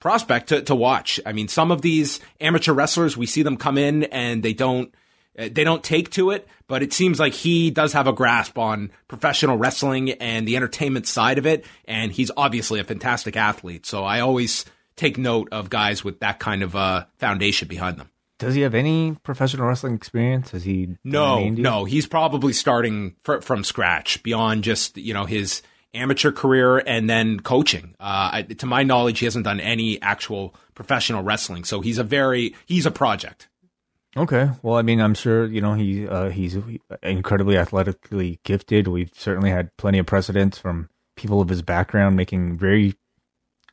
prospect 0.00 0.48
to, 0.48 0.62
to 0.62 0.74
watch. 0.74 1.20
I 1.24 1.32
mean, 1.32 1.48
some 1.48 1.70
of 1.70 1.80
these 1.80 2.20
amateur 2.40 2.72
wrestlers, 2.72 3.16
we 3.16 3.26
see 3.26 3.42
them 3.42 3.56
come 3.56 3.78
in 3.78 4.04
and 4.04 4.42
they 4.42 4.52
don't 4.52 4.94
uh, 5.38 5.48
they 5.50 5.64
don't 5.64 5.82
take 5.82 6.10
to 6.10 6.30
it, 6.30 6.46
but 6.68 6.82
it 6.82 6.92
seems 6.92 7.18
like 7.18 7.32
he 7.32 7.70
does 7.70 7.92
have 7.92 8.06
a 8.06 8.12
grasp 8.12 8.58
on 8.58 8.92
professional 9.08 9.56
wrestling 9.56 10.10
and 10.10 10.46
the 10.46 10.56
entertainment 10.56 11.06
side 11.06 11.38
of 11.38 11.46
it. 11.46 11.64
And 11.86 12.12
he's 12.12 12.30
obviously 12.36 12.80
a 12.80 12.84
fantastic 12.84 13.36
athlete. 13.36 13.84
So 13.86 14.04
I 14.04 14.20
always 14.20 14.64
take 14.96 15.18
note 15.18 15.48
of 15.50 15.70
guys 15.70 16.04
with 16.04 16.20
that 16.20 16.38
kind 16.38 16.62
of 16.62 16.76
uh, 16.76 17.06
foundation 17.18 17.66
behind 17.66 17.98
them. 17.98 18.10
Does 18.38 18.54
he 18.54 18.62
have 18.62 18.74
any 18.74 19.16
professional 19.22 19.66
wrestling 19.66 19.94
experience? 19.94 20.50
Has 20.50 20.64
he? 20.64 20.96
No, 21.02 21.48
no. 21.48 21.84
He's 21.84 22.06
probably 22.06 22.52
starting 22.52 23.16
fr- 23.22 23.40
from 23.40 23.64
scratch 23.64 24.22
beyond 24.22 24.64
just 24.64 24.96
you 24.96 25.14
know 25.14 25.24
his 25.24 25.62
amateur 25.94 26.32
career 26.32 26.78
and 26.78 27.08
then 27.08 27.40
coaching. 27.40 27.94
Uh, 28.00 28.42
to 28.42 28.66
my 28.66 28.82
knowledge, 28.82 29.20
he 29.20 29.24
hasn't 29.24 29.44
done 29.44 29.60
any 29.60 30.00
actual 30.02 30.54
professional 30.74 31.22
wrestling. 31.22 31.64
So 31.64 31.80
he's 31.80 31.98
a 31.98 32.04
very 32.04 32.54
he's 32.66 32.86
a 32.86 32.90
project. 32.90 33.48
Okay. 34.16 34.50
Well, 34.62 34.76
I 34.76 34.82
mean, 34.82 35.00
I'm 35.00 35.14
sure 35.14 35.46
you 35.46 35.60
know 35.60 35.74
he 35.74 36.06
uh, 36.06 36.30
he's 36.30 36.56
incredibly 37.02 37.56
athletically 37.56 38.40
gifted. 38.44 38.88
We've 38.88 39.12
certainly 39.14 39.50
had 39.50 39.76
plenty 39.76 39.98
of 39.98 40.06
precedents 40.06 40.58
from 40.58 40.88
people 41.16 41.40
of 41.40 41.48
his 41.48 41.62
background 41.62 42.16
making 42.16 42.56
very 42.58 42.94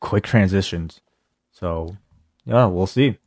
quick 0.00 0.24
transitions. 0.24 1.00
So, 1.50 1.96
yeah, 2.44 2.66
we'll 2.66 2.86
see. 2.86 3.18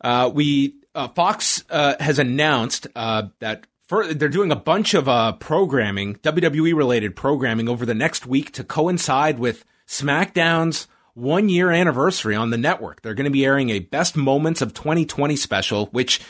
Uh, 0.00 0.30
we 0.32 0.74
uh, 0.94 1.08
Fox 1.08 1.64
uh, 1.70 1.94
has 2.00 2.18
announced 2.18 2.86
uh, 2.94 3.24
that 3.40 3.66
for, 3.90 4.14
they're 4.14 4.28
doing 4.28 4.52
a 4.52 4.56
bunch 4.56 4.94
of 4.94 5.08
uh, 5.08 5.32
programming, 5.32 6.14
WWE 6.18 6.76
related 6.76 7.16
programming, 7.16 7.68
over 7.68 7.84
the 7.84 7.92
next 7.92 8.24
week 8.24 8.52
to 8.52 8.62
coincide 8.62 9.40
with 9.40 9.64
SmackDown's 9.88 10.86
one 11.14 11.48
year 11.48 11.72
anniversary 11.72 12.36
on 12.36 12.50
the 12.50 12.56
network. 12.56 13.02
They're 13.02 13.14
going 13.14 13.24
to 13.24 13.32
be 13.32 13.44
airing 13.44 13.70
a 13.70 13.80
best 13.80 14.16
moments 14.16 14.62
of 14.62 14.74
2020 14.74 15.34
special, 15.34 15.86
which 15.86 16.20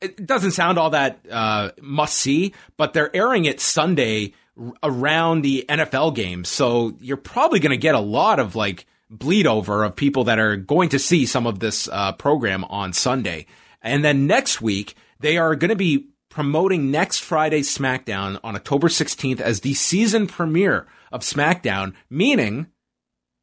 it 0.00 0.26
doesn't 0.26 0.50
sound 0.50 0.76
all 0.76 0.90
that 0.90 1.20
uh, 1.30 1.70
must 1.80 2.16
see, 2.16 2.52
but 2.76 2.94
they're 2.94 3.14
airing 3.14 3.44
it 3.44 3.60
Sunday 3.60 4.34
around 4.82 5.42
the 5.42 5.66
NFL 5.68 6.16
games. 6.16 6.48
So 6.48 6.96
you're 7.00 7.16
probably 7.16 7.60
going 7.60 7.70
to 7.70 7.76
get 7.76 7.94
a 7.94 8.00
lot 8.00 8.40
of 8.40 8.56
like 8.56 8.86
bleed 9.08 9.46
over 9.46 9.84
of 9.84 9.94
people 9.94 10.24
that 10.24 10.40
are 10.40 10.56
going 10.56 10.88
to 10.88 10.98
see 10.98 11.26
some 11.26 11.46
of 11.46 11.60
this 11.60 11.88
uh, 11.92 12.10
program 12.14 12.64
on 12.64 12.92
Sunday. 12.92 13.46
And 13.82 14.04
then 14.04 14.26
next 14.26 14.60
week, 14.60 14.96
they 15.20 15.38
are 15.38 15.54
going 15.54 15.68
to 15.68 15.76
be 15.76 16.08
promoting 16.38 16.90
next 16.90 17.18
Friday's 17.18 17.76
SmackDown 17.76 18.38
on 18.44 18.54
October 18.54 18.86
16th 18.86 19.40
as 19.40 19.60
the 19.60 19.74
season 19.74 20.26
premiere 20.26 20.86
of 21.10 21.22
SmackDown, 21.22 21.94
meaning 22.08 22.68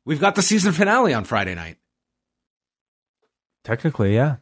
We've 0.05 0.21
got 0.21 0.35
the 0.35 0.43
season 0.43 0.71
finale 0.71 1.13
on 1.13 1.23
Friday 1.23 1.55
night. 1.55 1.77
Technically, 3.63 4.13
yeah. 4.13 4.37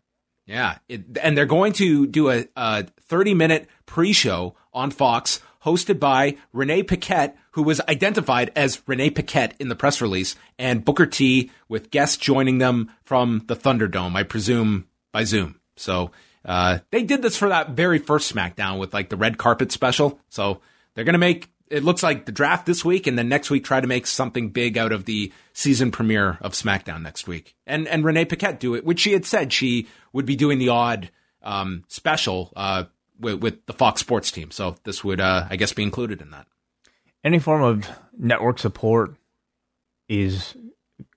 Yeah. 0.45 0.77
It, 0.89 1.17
and 1.22 1.38
they're 1.38 1.45
going 1.45 1.72
to 1.74 2.05
do 2.05 2.29
a, 2.29 2.45
a 2.57 2.83
30 3.07 3.33
minute 3.33 3.69
pre 3.86 4.12
show 4.12 4.55
on 4.74 4.91
Fox 4.91 5.39
hosted 5.63 5.98
by 5.98 6.36
Renee 6.51 6.83
Paquette, 6.83 7.38
who 7.51 7.63
was 7.63 7.79
identified 7.88 8.51
as 8.53 8.81
Renee 8.86 9.12
Paquette 9.12 9.55
in 9.60 9.69
the 9.69 9.75
press 9.75 10.01
release, 10.01 10.36
and 10.60 10.83
Booker 10.83 11.05
T 11.05 11.50
with 11.69 11.89
guests 11.89 12.17
joining 12.17 12.57
them 12.57 12.91
from 13.01 13.43
the 13.48 13.55
Thunderdome, 13.55 14.17
I 14.17 14.24
presume 14.24 14.89
by 15.13 15.24
Zoom. 15.24 15.62
So, 15.77 16.12
uh, 16.45 16.79
they 16.91 17.03
did 17.03 17.21
this 17.21 17.38
for 17.38 17.50
that 17.50 17.71
very 17.71 18.00
first 18.00 18.33
SmackDown 18.33 18.79
with 18.79 18.93
like 18.93 19.09
the 19.09 19.17
red 19.17 19.38
carpet 19.38 19.71
special. 19.71 20.19
So 20.29 20.62
they're 20.93 21.05
going 21.05 21.13
to 21.13 21.19
make 21.19 21.50
it 21.69 21.83
looks 21.83 22.03
like 22.03 22.25
the 22.25 22.31
draft 22.31 22.65
this 22.65 22.85
week, 22.85 23.07
and 23.07 23.17
then 23.17 23.27
next 23.29 23.50
week 23.50 23.63
try 23.63 23.81
to 23.81 23.88
make 23.88 24.05
something 24.05 24.50
big 24.50 24.77
out 24.77 24.91
of 24.91 25.05
the 25.05 25.31
season 25.53 25.91
premiere 25.91 26.38
of 26.41 26.53
SmackDown 26.53 27.01
next 27.01 27.27
week. 27.27 27.55
And 27.65 27.88
and 27.88 28.03
Renee 28.03 28.25
Paquette 28.25 28.59
do 28.59 28.75
it, 28.75 28.85
which 28.85 29.00
she 29.00 29.13
had 29.13 29.25
said 29.25 29.51
she 29.51 29.88
would 30.12 30.25
be 30.25 30.35
doing 30.35 30.59
the 30.59 30.69
odd 30.69 31.09
um, 31.41 31.83
special 31.88 32.53
uh, 32.55 32.85
with, 33.19 33.41
with, 33.41 33.65
the 33.65 33.73
Fox 33.73 34.01
Sports 34.01 34.31
team. 34.31 34.50
So 34.51 34.75
this 34.83 35.03
would, 35.03 35.19
uh, 35.19 35.47
I 35.50 35.57
guess, 35.57 35.73
be 35.73 35.83
included 35.83 36.21
in 36.21 36.31
that. 36.31 36.47
Any 37.23 37.39
form 37.39 37.62
of 37.63 37.89
network 38.17 38.59
support 38.59 39.15
is 40.07 40.55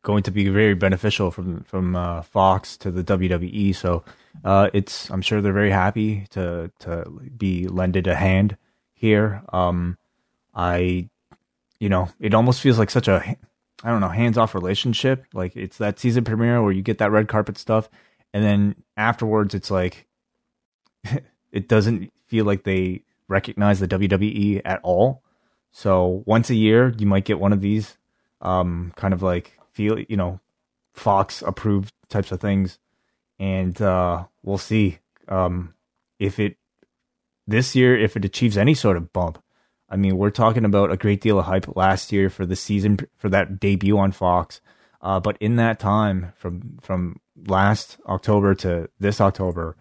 going 0.03 0.23
to 0.25 0.31
be 0.31 0.49
very 0.49 0.75
beneficial 0.75 1.31
from 1.31 1.63
from 1.65 1.97
uh, 1.97 2.23
Fox 2.23 2.77
to 2.79 2.91
the 2.91 3.05
WWE. 3.05 3.75
So 3.75 4.05
uh, 4.45 4.71
it's 4.73 5.11
I'm 5.11 5.23
sure 5.23 5.41
they're 5.41 5.53
very 5.53 5.71
happy 5.71 6.27
to 6.31 6.71
to 6.81 7.05
be 7.37 7.69
lended 7.69 8.07
a 8.07 8.15
hand 8.15 8.57
here. 8.95 9.43
Um, 9.53 9.99
I, 10.55 11.09
you 11.79 11.89
know, 11.89 12.09
it 12.19 12.35
almost 12.35 12.61
feels 12.61 12.79
like 12.79 12.91
such 12.91 13.09
a, 13.09 13.37
I 13.85 13.91
don't 13.91 14.01
know, 14.01 14.09
hands 14.09 14.39
off 14.39 14.55
relationship. 14.55 15.27
Like 15.33 15.55
it's 15.55 15.79
that 15.79 15.99
season 15.99 16.25
premiere 16.25 16.63
where 16.63 16.73
you 16.73 16.83
get 16.83 16.99
that 16.99 17.13
red 17.13 17.29
carpet 17.29 17.59
stuff, 17.59 17.89
and 18.33 18.43
then 18.43 18.75
afterwards 18.97 19.55
it's 19.55 19.71
like, 19.71 20.07
it 21.53 21.69
doesn't 21.69 22.13
feel 22.27 22.45
like 22.45 22.65
they 22.65 23.05
recognize 23.29 23.81
the 23.81 23.89
WWE 23.89 24.63
at 24.65 24.81
all. 24.83 25.23
So 25.73 26.23
once 26.27 26.49
a 26.49 26.55
year, 26.55 26.95
you 26.97 27.07
might 27.07 27.27
get 27.27 27.39
one 27.39 27.53
of 27.53 27.61
these, 27.61 27.99
um, 28.41 28.93
kind 28.97 29.13
of 29.13 29.23
like 29.23 29.59
feel, 29.73 29.99
you 29.99 30.17
know, 30.17 30.41
Fox 30.95 31.43
approved 31.43 31.93
types 32.09 32.33
of 32.33 32.41
things, 32.41 32.79
and 33.39 33.81
uh, 33.81 34.25
we'll 34.43 34.59
see 34.59 34.99
um, 35.29 35.75
if 36.19 36.39
it 36.39 36.57
this 37.47 37.77
year 37.77 37.97
if 37.97 38.17
it 38.17 38.25
achieves 38.25 38.57
any 38.57 38.75
sort 38.75 38.97
of 38.97 39.13
bump. 39.13 39.43
I 39.89 39.97
mean, 39.97 40.17
we're 40.17 40.31
talking 40.31 40.65
about 40.65 40.91
a 40.91 40.97
great 40.97 41.21
deal 41.21 41.39
of 41.39 41.47
hype 41.47 41.77
last 41.77 42.11
year 42.11 42.29
for 42.29 42.45
the 42.45 42.57
season 42.57 42.99
for 43.17 43.29
that 43.29 43.61
debut 43.61 43.97
on 43.97 44.11
Fox. 44.11 44.61
Uh, 45.01 45.21
but 45.21 45.37
in 45.41 45.57
that 45.57 45.79
time, 45.79 46.33
from 46.37 46.79
from 46.83 47.21
last 47.47 47.99
October 48.07 48.55
to 48.57 48.89
this 48.99 49.21
October, 49.21 49.77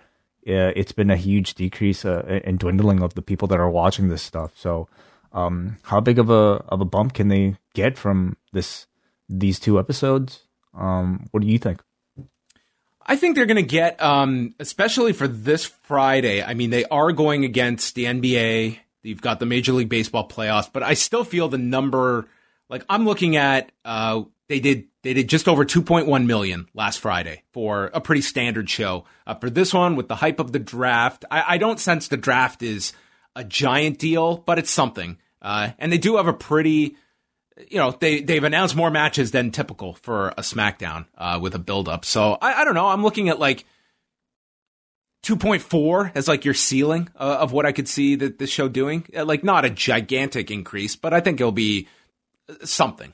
uh, 0.48 0.72
it's 0.76 0.92
been 0.92 1.10
a 1.10 1.18
huge 1.18 1.56
decrease 1.56 2.06
uh, 2.06 2.42
and 2.44 2.60
dwindling 2.60 3.02
of 3.02 3.16
the 3.16 3.22
people 3.22 3.48
that 3.48 3.60
are 3.60 3.70
watching 3.70 4.10
this 4.10 4.22
stuff. 4.22 4.52
So, 4.56 4.88
um, 5.34 5.78
how 5.84 6.00
big 6.00 6.20
of 6.20 6.30
a 6.30 6.62
of 6.70 6.82
a 6.82 6.86
bump 6.86 7.14
can 7.14 7.30
they 7.30 7.58
get 7.74 7.98
from 7.98 8.38
this 8.54 8.86
these 9.28 9.60
two 9.60 9.80
episodes? 9.80 10.44
Um, 10.76 11.28
what 11.32 11.42
do 11.42 11.48
you 11.48 11.58
think? 11.58 11.82
I 13.06 13.16
think 13.16 13.36
they're 13.36 13.46
going 13.46 13.58
to 13.58 13.62
get, 13.62 14.02
um, 14.02 14.56
especially 14.60 15.14
for 15.14 15.28
this 15.28 15.66
Friday. 15.66 16.42
I 16.42 16.56
mean, 16.56 16.72
they 16.72 16.86
are 16.86 17.12
going 17.12 17.46
against 17.46 17.96
the 17.96 18.06
NBA 18.06 18.80
You've 19.06 19.22
got 19.22 19.40
the 19.40 19.46
Major 19.46 19.72
League 19.72 19.90
Baseball 19.90 20.28
playoffs, 20.28 20.70
but 20.72 20.84
I 20.84 20.96
still 20.96 21.24
feel 21.24 21.48
the 21.48 21.58
number 21.58 22.28
like 22.70 22.84
I'm 22.90 23.06
looking 23.06 23.36
at 23.36 23.72
uh 23.86 24.24
they 24.50 24.60
did 24.60 24.86
they 25.04 25.14
did 25.14 25.30
just 25.30 25.48
over 25.48 25.64
2.1 25.64 26.26
million 26.26 26.68
last 26.74 27.00
Friday 27.00 27.44
for 27.52 27.92
a 27.94 28.02
pretty 28.02 28.22
standard 28.22 28.70
show. 28.70 29.06
Uh, 29.28 29.36
for 29.36 29.52
this 29.52 29.74
one 29.74 29.96
with 29.96 30.08
the 30.08 30.16
hype 30.16 30.40
of 30.40 30.52
the 30.52 30.60
draft, 30.60 31.26
I, 31.30 31.44
I 31.48 31.58
don't 31.60 31.80
sense 31.80 32.08
the 32.08 32.18
draft 32.18 32.64
is 32.64 32.94
a 33.36 33.44
giant 33.44 34.00
deal, 34.00 34.38
but 34.38 34.58
it's 34.58 34.72
something. 34.72 35.20
Uh, 35.42 35.70
and 35.78 35.92
they 35.92 36.00
do 36.00 36.18
have 36.18 36.28
a 36.28 36.34
pretty, 36.34 36.96
you 37.70 37.78
know, 37.78 37.92
they 37.92 38.22
they've 38.22 38.44
announced 38.44 38.76
more 38.76 38.92
matches 38.92 39.32
than 39.32 39.52
typical 39.52 39.94
for 40.02 40.30
a 40.30 40.42
SmackDown 40.42 41.06
uh, 41.18 41.40
with 41.42 41.56
a 41.56 41.60
build 41.60 41.88
up. 41.88 42.06
So 42.06 42.38
I, 42.42 42.62
I 42.62 42.66
don't 42.66 42.74
know. 42.74 42.88
I'm 42.88 43.04
looking 43.04 43.30
at 43.30 43.40
like 43.40 43.66
2.4 45.24 46.12
as 46.16 46.28
like 46.28 46.46
your 46.46 46.54
ceiling 46.54 47.10
uh, 47.16 47.38
of 47.40 47.52
what 47.52 47.66
I 47.66 47.72
could 47.72 47.88
see 47.88 48.16
that 48.16 48.38
this 48.38 48.50
show 48.50 48.68
doing. 48.68 49.06
Uh, 49.16 49.26
like 49.26 49.44
not 49.44 49.66
a 49.66 49.70
gigantic 49.70 50.52
increase, 50.52 50.96
but 50.96 51.14
I 51.14 51.20
think 51.20 51.40
it'll 51.40 51.52
be 51.52 51.88
uh, 52.50 52.66
something. 52.66 53.14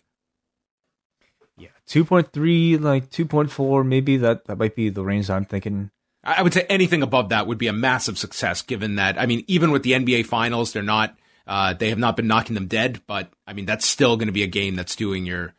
Yeah, 1.57 1.69
two 1.86 2.03
point 2.03 2.33
three, 2.33 2.77
like 2.77 3.12
two 3.12 3.25
point 3.25 3.51
four, 3.51 3.83
maybe 3.83 4.17
that 4.17 4.45
that 4.45 4.57
might 4.57 4.75
be 4.75 4.89
the 4.89 5.03
range 5.03 5.29
I'm 5.29 5.45
thinking. 5.45 5.91
I 6.24 6.41
would 6.43 6.53
say 6.53 6.65
anything 6.69 7.01
above 7.01 7.29
that 7.29 7.48
would 7.48 7.57
be 7.57 7.67
a 7.67 7.74
massive 7.74 8.17
success, 8.17 8.62
given 8.62 8.95
that 8.95 9.19
I 9.19 9.25
mean, 9.25 9.43
even 9.48 9.71
with 9.71 9.83
the 9.83 9.91
NBA 9.91 10.25
Finals, 10.25 10.74
they're 10.74 10.83
not 10.83 11.15
uh, 11.51 11.74
they 11.74 11.89
have 11.89 11.98
not 11.98 12.15
been 12.15 12.27
knocking 12.27 12.53
them 12.53 12.67
dead, 12.67 13.01
but 13.08 13.29
I 13.46 13.51
mean 13.51 13.65
that's 13.65 13.86
still 13.86 14.15
going 14.15 14.29
to 14.29 14.31
be 14.31 14.43
a 14.43 14.48
game 14.48 14.77
that's 14.77 14.96
doing 14.96 15.25
your 15.25 15.53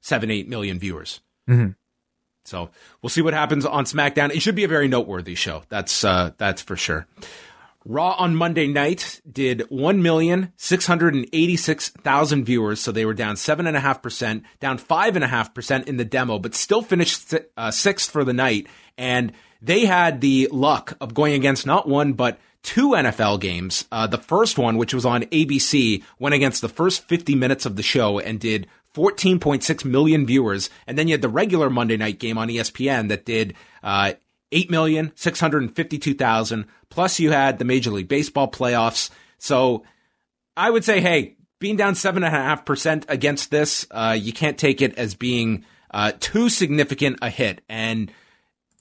seven 0.00 0.30
eight 0.30 0.48
million 0.48 0.78
viewers. 0.78 1.20
Mm-hmm. 1.46 1.72
So 2.46 2.70
we'll 3.02 3.10
see 3.10 3.20
what 3.20 3.34
happens 3.34 3.66
on 3.66 3.84
SmackDown. 3.84 4.34
It 4.34 4.40
should 4.40 4.54
be 4.54 4.64
a 4.64 4.68
very 4.68 4.88
noteworthy 4.88 5.34
show. 5.34 5.64
That's 5.68 6.02
uh, 6.02 6.30
that's 6.38 6.62
for 6.62 6.76
sure. 6.76 7.06
Raw 7.84 8.12
on 8.12 8.34
Monday 8.34 8.66
night 8.66 9.20
did 9.30 9.58
1,686,000 9.70 12.42
viewers, 12.42 12.80
so 12.80 12.90
they 12.90 13.04
were 13.04 13.12
down 13.12 13.34
7.5%, 13.34 14.42
down 14.58 14.78
5.5% 14.78 15.86
in 15.86 15.98
the 15.98 16.04
demo, 16.06 16.38
but 16.38 16.54
still 16.54 16.80
finished 16.80 17.34
uh, 17.58 17.70
sixth 17.70 18.10
for 18.10 18.24
the 18.24 18.32
night. 18.32 18.68
And 18.96 19.34
they 19.60 19.84
had 19.84 20.22
the 20.22 20.48
luck 20.50 20.96
of 20.98 21.12
going 21.12 21.34
against 21.34 21.66
not 21.66 21.86
one, 21.86 22.14
but 22.14 22.38
two 22.64 22.90
NFL 22.90 23.40
games. 23.40 23.86
Uh, 23.92 24.08
the 24.08 24.18
first 24.18 24.58
one, 24.58 24.76
which 24.76 24.92
was 24.92 25.06
on 25.06 25.22
ABC, 25.24 26.02
went 26.18 26.34
against 26.34 26.60
the 26.60 26.68
first 26.68 27.06
50 27.06 27.36
minutes 27.36 27.66
of 27.66 27.76
the 27.76 27.82
show 27.82 28.18
and 28.18 28.40
did 28.40 28.66
14.6 28.94 29.84
million 29.84 30.26
viewers. 30.26 30.70
And 30.86 30.98
then 30.98 31.06
you 31.06 31.14
had 31.14 31.22
the 31.22 31.28
regular 31.28 31.70
Monday 31.70 31.96
night 31.96 32.18
game 32.18 32.38
on 32.38 32.48
ESPN 32.48 33.08
that 33.08 33.24
did 33.24 33.54
uh, 33.82 34.14
8,652,000. 34.52 36.66
Plus 36.88 37.20
you 37.20 37.30
had 37.30 37.58
the 37.58 37.64
Major 37.64 37.90
League 37.90 38.08
Baseball 38.08 38.50
playoffs. 38.50 39.10
So 39.38 39.84
I 40.56 40.70
would 40.70 40.84
say, 40.84 41.00
hey, 41.00 41.36
being 41.58 41.76
down 41.76 41.94
7.5% 41.94 43.04
against 43.08 43.50
this, 43.50 43.86
uh, 43.90 44.16
you 44.18 44.32
can't 44.32 44.58
take 44.58 44.80
it 44.80 44.96
as 44.96 45.14
being 45.14 45.64
uh, 45.90 46.12
too 46.18 46.48
significant 46.48 47.18
a 47.20 47.30
hit. 47.30 47.62
And, 47.68 48.10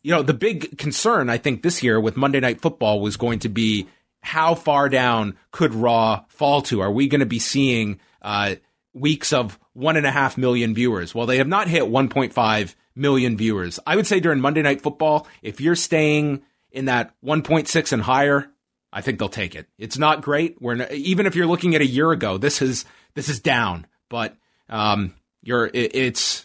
you 0.04 0.12
know, 0.12 0.22
the 0.22 0.34
big 0.34 0.78
concern, 0.78 1.30
I 1.30 1.38
think, 1.38 1.64
this 1.64 1.82
year 1.82 2.00
with 2.00 2.18
Monday 2.18 2.42
Night 2.42 2.62
Football 2.62 3.00
was 3.02 3.18
going 3.18 3.40
to 3.40 3.50
be 3.50 3.88
how 4.22 4.54
far 4.56 4.90
down 4.90 5.38
could 5.52 5.74
Raw 5.74 6.24
fall 6.28 6.62
to? 6.64 6.82
Are 6.82 6.92
we 6.92 7.08
going 7.08 7.20
to 7.20 7.26
be 7.26 7.40
seeing 7.40 8.00
uh, 8.22 8.56
weeks 8.94 9.34
of 9.34 9.60
one 9.74 9.98
and 9.98 10.06
a 10.06 10.12
half 10.12 10.38
million 10.38 10.76
viewers? 10.76 11.16
Well, 11.16 11.26
they 11.26 11.38
have 11.38 11.48
not 11.48 11.68
hit 11.68 11.84
1.5 11.84 12.76
million 12.96 13.38
viewers. 13.38 13.80
I 13.88 13.96
would 13.96 14.08
say 14.08 14.20
during 14.20 14.40
Monday 14.40 14.62
Night 14.62 14.82
Football, 14.82 15.28
if 15.42 15.60
you're 15.60 15.76
staying 15.76 16.44
in 16.72 16.86
that 16.86 17.14
1.6 17.24 17.94
and 17.94 18.02
higher, 18.02 18.50
I 18.92 19.02
think 19.02 19.20
they'll 19.20 19.30
take 19.30 19.56
it. 19.56 19.68
It's 19.78 19.98
not 19.98 20.22
great. 20.22 20.62
We're 20.62 20.76
not, 20.76 20.92
even 20.92 21.26
if 21.26 21.36
you're 21.36 21.48
looking 21.48 21.76
at 21.76 21.82
a 21.82 21.88
year 21.88 22.12
ago, 22.12 22.38
this 22.38 22.62
is 22.62 22.86
this 23.16 23.30
is 23.30 23.40
down, 23.40 23.88
but 24.10 24.36
um, 24.70 25.16
you're 25.42 25.66
it, 25.68 25.96
it's 25.96 26.43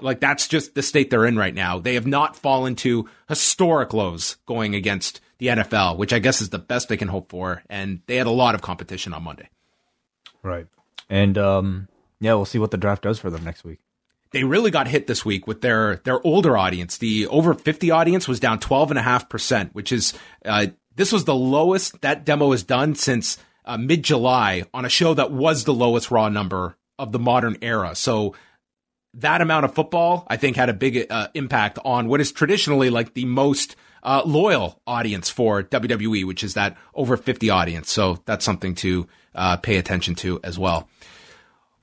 like 0.00 0.20
that's 0.20 0.48
just 0.48 0.74
the 0.74 0.82
state 0.82 1.10
they're 1.10 1.26
in 1.26 1.36
right 1.36 1.54
now. 1.54 1.78
They 1.78 1.94
have 1.94 2.06
not 2.06 2.36
fallen 2.36 2.74
to 2.76 3.08
historic 3.28 3.92
lows 3.92 4.36
going 4.46 4.74
against 4.74 5.20
the 5.38 5.48
NFL, 5.48 5.96
which 5.96 6.12
I 6.12 6.18
guess 6.18 6.40
is 6.40 6.50
the 6.50 6.58
best 6.58 6.88
they 6.88 6.96
can 6.96 7.08
hope 7.08 7.30
for. 7.30 7.62
And 7.68 8.00
they 8.06 8.16
had 8.16 8.26
a 8.26 8.30
lot 8.30 8.54
of 8.54 8.62
competition 8.62 9.12
on 9.12 9.22
Monday. 9.22 9.48
Right. 10.42 10.66
And 11.08 11.38
um, 11.38 11.88
yeah, 12.20 12.34
we'll 12.34 12.44
see 12.44 12.58
what 12.58 12.70
the 12.70 12.76
draft 12.76 13.02
does 13.02 13.18
for 13.18 13.30
them 13.30 13.44
next 13.44 13.64
week 13.64 13.78
they 14.32 14.44
really 14.44 14.70
got 14.70 14.88
hit 14.88 15.06
this 15.06 15.24
week 15.24 15.46
with 15.46 15.60
their 15.60 15.96
their 16.04 16.26
older 16.26 16.56
audience. 16.56 16.98
The 16.98 17.26
over 17.28 17.54
50 17.54 17.90
audience 17.90 18.26
was 18.26 18.40
down 18.40 18.58
12.5%, 18.58 19.70
which 19.72 19.92
is 19.92 20.14
uh, 20.44 20.68
this 20.96 21.12
was 21.12 21.24
the 21.24 21.34
lowest 21.34 22.00
that 22.00 22.24
demo 22.24 22.50
has 22.50 22.62
done 22.62 22.94
since 22.94 23.38
uh, 23.64 23.76
mid 23.76 24.02
July 24.02 24.64
on 24.74 24.84
a 24.84 24.88
show 24.88 25.14
that 25.14 25.30
was 25.30 25.64
the 25.64 25.74
lowest 25.74 26.10
raw 26.10 26.28
number 26.28 26.76
of 26.98 27.12
the 27.12 27.18
modern 27.18 27.56
era. 27.62 27.94
So 27.94 28.34
that 29.14 29.40
amount 29.40 29.64
of 29.64 29.74
football, 29.74 30.26
I 30.28 30.36
think, 30.36 30.56
had 30.56 30.68
a 30.68 30.74
big 30.74 31.06
uh, 31.10 31.28
impact 31.34 31.78
on 31.84 32.08
what 32.08 32.20
is 32.20 32.32
traditionally 32.32 32.90
like 32.90 33.14
the 33.14 33.24
most 33.24 33.76
uh, 34.02 34.22
loyal 34.24 34.80
audience 34.86 35.30
for 35.30 35.62
WWE, 35.62 36.24
which 36.24 36.42
is 36.42 36.54
that 36.54 36.76
over 36.94 37.16
50 37.16 37.50
audience. 37.50 37.90
So 37.90 38.18
that's 38.24 38.44
something 38.44 38.74
to 38.76 39.06
uh, 39.34 39.56
pay 39.58 39.76
attention 39.76 40.14
to 40.16 40.40
as 40.42 40.58
well. 40.58 40.88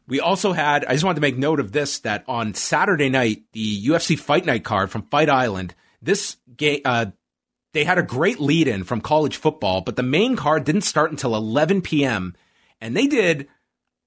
We 0.07 0.19
also 0.19 0.53
had, 0.53 0.85
I 0.85 0.93
just 0.93 1.03
wanted 1.03 1.15
to 1.17 1.21
make 1.21 1.37
note 1.37 1.59
of 1.59 1.71
this 1.71 1.99
that 1.99 2.23
on 2.27 2.55
Saturday 2.55 3.09
night, 3.09 3.43
the 3.53 3.87
UFC 3.87 4.17
Fight 4.17 4.45
Night 4.45 4.63
card 4.63 4.89
from 4.89 5.03
Fight 5.03 5.29
Island, 5.29 5.75
this 6.01 6.37
game, 6.57 6.81
uh, 6.83 7.07
they 7.73 7.83
had 7.83 7.99
a 7.99 8.03
great 8.03 8.39
lead 8.39 8.67
in 8.67 8.83
from 8.83 9.01
college 9.01 9.37
football, 9.37 9.81
but 9.81 9.95
the 9.95 10.03
main 10.03 10.35
card 10.35 10.63
didn't 10.63 10.81
start 10.81 11.11
until 11.11 11.35
11 11.35 11.83
p.m. 11.83 12.35
And 12.81 12.97
they 12.97 13.05
did 13.05 13.47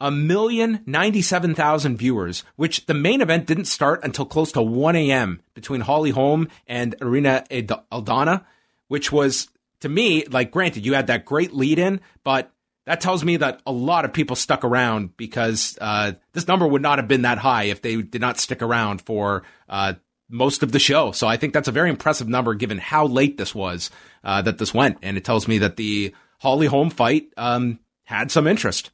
a 0.03 0.11
million 0.11 0.83
ninety-seven 0.85 1.55
thousand 1.55 1.97
viewers, 1.97 2.43
which 2.57 2.85
the 2.87 2.95
main 2.95 3.21
event 3.21 3.47
didn't 3.47 3.67
start 3.67 4.01
until 4.03 4.27
close 4.27 4.51
to 4.53 4.61
1 4.61 4.97
a.m. 4.97 5.41
between 5.55 5.81
Holly 5.81 6.11
Holm 6.11 6.49
and 6.67 6.97
Irene 7.01 7.25
Aldana, 7.25 8.45
which 8.89 9.13
was 9.13 9.49
to 9.81 9.89
me, 9.89 10.25
like, 10.27 10.51
granted, 10.51 10.85
you 10.85 10.95
had 10.95 11.07
that 11.07 11.25
great 11.25 11.53
lead 11.53 11.79
in, 11.79 12.01
but 12.25 12.51
that 12.85 13.01
tells 13.01 13.25
me 13.25 13.37
that 13.37 13.61
a 13.67 13.73
lot 13.73 14.05
of 14.05 14.13
people 14.13 14.35
stuck 14.35 14.65
around 14.65 15.17
because 15.17 15.79
uh, 15.81 16.13
this 16.33 16.49
number 16.49 16.67
would 16.67 16.83
not 16.83 16.99
have 16.99 17.09
been 17.09 17.23
that 17.23 17.39
high 17.39 17.65
if 17.65 17.83
they 17.83 18.03
did 18.03 18.21
not 18.21 18.41
stick 18.41 18.61
around 18.61 19.03
for 19.03 19.45
uh, 19.69 19.95
most 20.29 20.65
of 20.65 20.73
the 20.73 20.79
show. 20.79 21.13
So 21.13 21.29
I 21.29 21.37
think 21.37 21.53
that's 21.53 21.69
a 21.69 21.73
very 21.73 21.91
impressive 21.91 22.29
number 22.29 22.55
given 22.55 22.79
how 22.79 23.07
late 23.07 23.39
this 23.39 23.55
was 23.55 23.91
uh, 24.25 24.43
that 24.43 24.59
this 24.59 24.75
went, 24.75 24.99
and 25.03 25.17
it 25.17 25.25
tells 25.25 25.47
me 25.47 25.59
that 25.59 25.77
the 25.77 26.15
Holly 26.41 26.67
Holm 26.67 26.91
fight 26.91 27.33
um, 27.37 27.79
had 28.05 28.33
some 28.33 28.49
interest. 28.49 28.91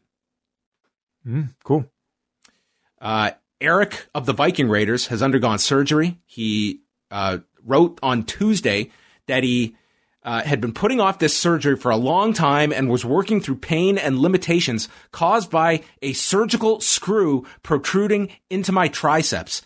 Mm, 1.27 1.55
cool. 1.65 1.85
Uh, 3.01 3.33
Erik 3.61 4.07
of 4.15 4.27
the 4.27 4.33
Viking 4.33 4.69
Raiders 4.69 5.09
has 5.09 5.23
undergone 5.23 5.59
surgery. 5.59 6.19
He 6.27 6.81
uh, 7.11 7.39
wrote 7.65 7.99
on 8.03 8.25
Tuesday 8.25 8.91
that 9.27 9.43
he 9.43 9.77
uh, 10.23 10.43
had 10.43 10.61
been 10.61 10.73
putting 10.73 11.01
off 11.01 11.19
this 11.19 11.37
surgery 11.37 11.77
for 11.77 11.91
a 11.91 11.97
long 11.97 12.33
time 12.33 12.73
and 12.73 12.91
was 12.91 13.05
working 13.05 13.41
through 13.41 13.57
pain 13.57 13.99
and 13.99 14.19
limitations 14.19 14.89
caused 15.13 15.51
by 15.51 15.83
a 16.03 16.13
surgical 16.13 16.81
screw 16.81 17.47
protruding 17.63 18.31
into 18.51 18.73
my 18.73 18.89
triceps. 18.89 19.63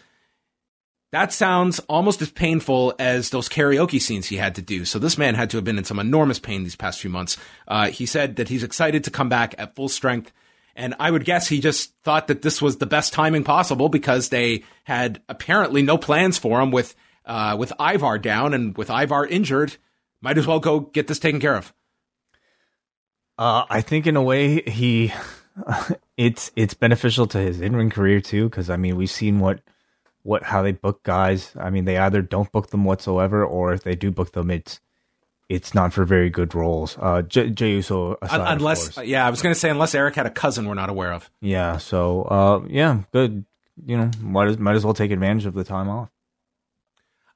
That 1.10 1.32
sounds 1.32 1.78
almost 1.90 2.22
as 2.22 2.30
painful 2.30 2.94
as 2.98 3.30
those 3.30 3.48
karaoke 3.48 4.00
scenes 4.00 4.28
he 4.28 4.36
had 4.36 4.54
to 4.54 4.62
do. 4.62 4.86
So 4.86 4.98
this 4.98 5.18
man 5.18 5.34
had 5.34 5.50
to 5.50 5.58
have 5.58 5.64
been 5.64 5.78
in 5.78 5.84
some 5.84 5.98
enormous 5.98 6.38
pain 6.38 6.62
these 6.62 6.76
past 6.76 7.00
few 7.00 7.10
months. 7.10 7.36
Uh, 7.68 7.88
he 7.90 8.06
said 8.06 8.36
that 8.36 8.48
he's 8.48 8.62
excited 8.62 9.04
to 9.04 9.10
come 9.10 9.28
back 9.28 9.54
at 9.58 9.74
full 9.74 9.90
strength. 9.90 10.32
And 10.74 10.94
I 10.98 11.10
would 11.10 11.24
guess 11.24 11.48
he 11.48 11.60
just 11.60 11.94
thought 12.02 12.28
that 12.28 12.42
this 12.42 12.62
was 12.62 12.78
the 12.78 12.86
best 12.86 13.12
timing 13.12 13.44
possible 13.44 13.88
because 13.88 14.28
they 14.28 14.64
had 14.84 15.22
apparently 15.28 15.82
no 15.82 15.98
plans 15.98 16.38
for 16.38 16.60
him 16.60 16.70
with, 16.70 16.94
uh, 17.26 17.56
with 17.58 17.72
Ivar 17.78 18.18
down 18.18 18.54
and 18.54 18.76
with 18.76 18.90
Ivar 18.90 19.26
injured 19.26 19.76
might 20.20 20.38
as 20.38 20.46
well 20.46 20.60
go 20.60 20.80
get 20.80 21.08
this 21.08 21.18
taken 21.18 21.40
care 21.40 21.56
of. 21.56 21.72
Uh, 23.36 23.64
I 23.68 23.80
think 23.80 24.06
in 24.06 24.16
a 24.16 24.22
way 24.22 24.62
he, 24.62 25.12
it's 26.16 26.50
it's 26.56 26.74
beneficial 26.74 27.26
to 27.28 27.38
his 27.38 27.60
in 27.60 27.74
ring 27.74 27.90
career 27.90 28.20
too 28.20 28.48
because 28.48 28.70
I 28.70 28.76
mean 28.76 28.96
we've 28.96 29.10
seen 29.10 29.40
what 29.40 29.60
what 30.22 30.44
how 30.44 30.62
they 30.62 30.72
book 30.72 31.02
guys. 31.02 31.52
I 31.58 31.70
mean 31.70 31.84
they 31.84 31.98
either 31.98 32.22
don't 32.22 32.52
book 32.52 32.70
them 32.70 32.84
whatsoever 32.84 33.44
or 33.44 33.72
if 33.72 33.82
they 33.82 33.94
do 33.94 34.10
book 34.10 34.32
them, 34.32 34.50
it's 34.50 34.80
it's 35.52 35.74
not 35.74 35.92
for 35.92 36.04
very 36.04 36.30
good 36.30 36.54
roles. 36.54 36.96
Uh, 36.98 37.22
J- 37.22 37.50
Jey 37.50 37.72
Uso 37.72 38.16
aside, 38.22 38.54
unless 38.54 38.96
yeah, 39.04 39.26
I 39.26 39.30
was 39.30 39.42
going 39.42 39.54
to 39.54 39.58
say 39.58 39.68
unless 39.68 39.94
Erik 39.94 40.14
had 40.14 40.24
a 40.24 40.30
cousin 40.30 40.66
we're 40.66 40.74
not 40.74 40.88
aware 40.88 41.12
of. 41.12 41.30
Yeah, 41.40 41.76
so 41.76 42.22
uh, 42.22 42.66
yeah, 42.68 43.00
good. 43.12 43.44
You 43.84 43.96
know, 43.98 44.10
might 44.20 44.48
as, 44.48 44.58
might 44.58 44.76
as 44.76 44.84
well 44.84 44.94
take 44.94 45.10
advantage 45.10 45.46
of 45.46 45.54
the 45.54 45.64
time 45.64 45.88
off. 45.88 46.08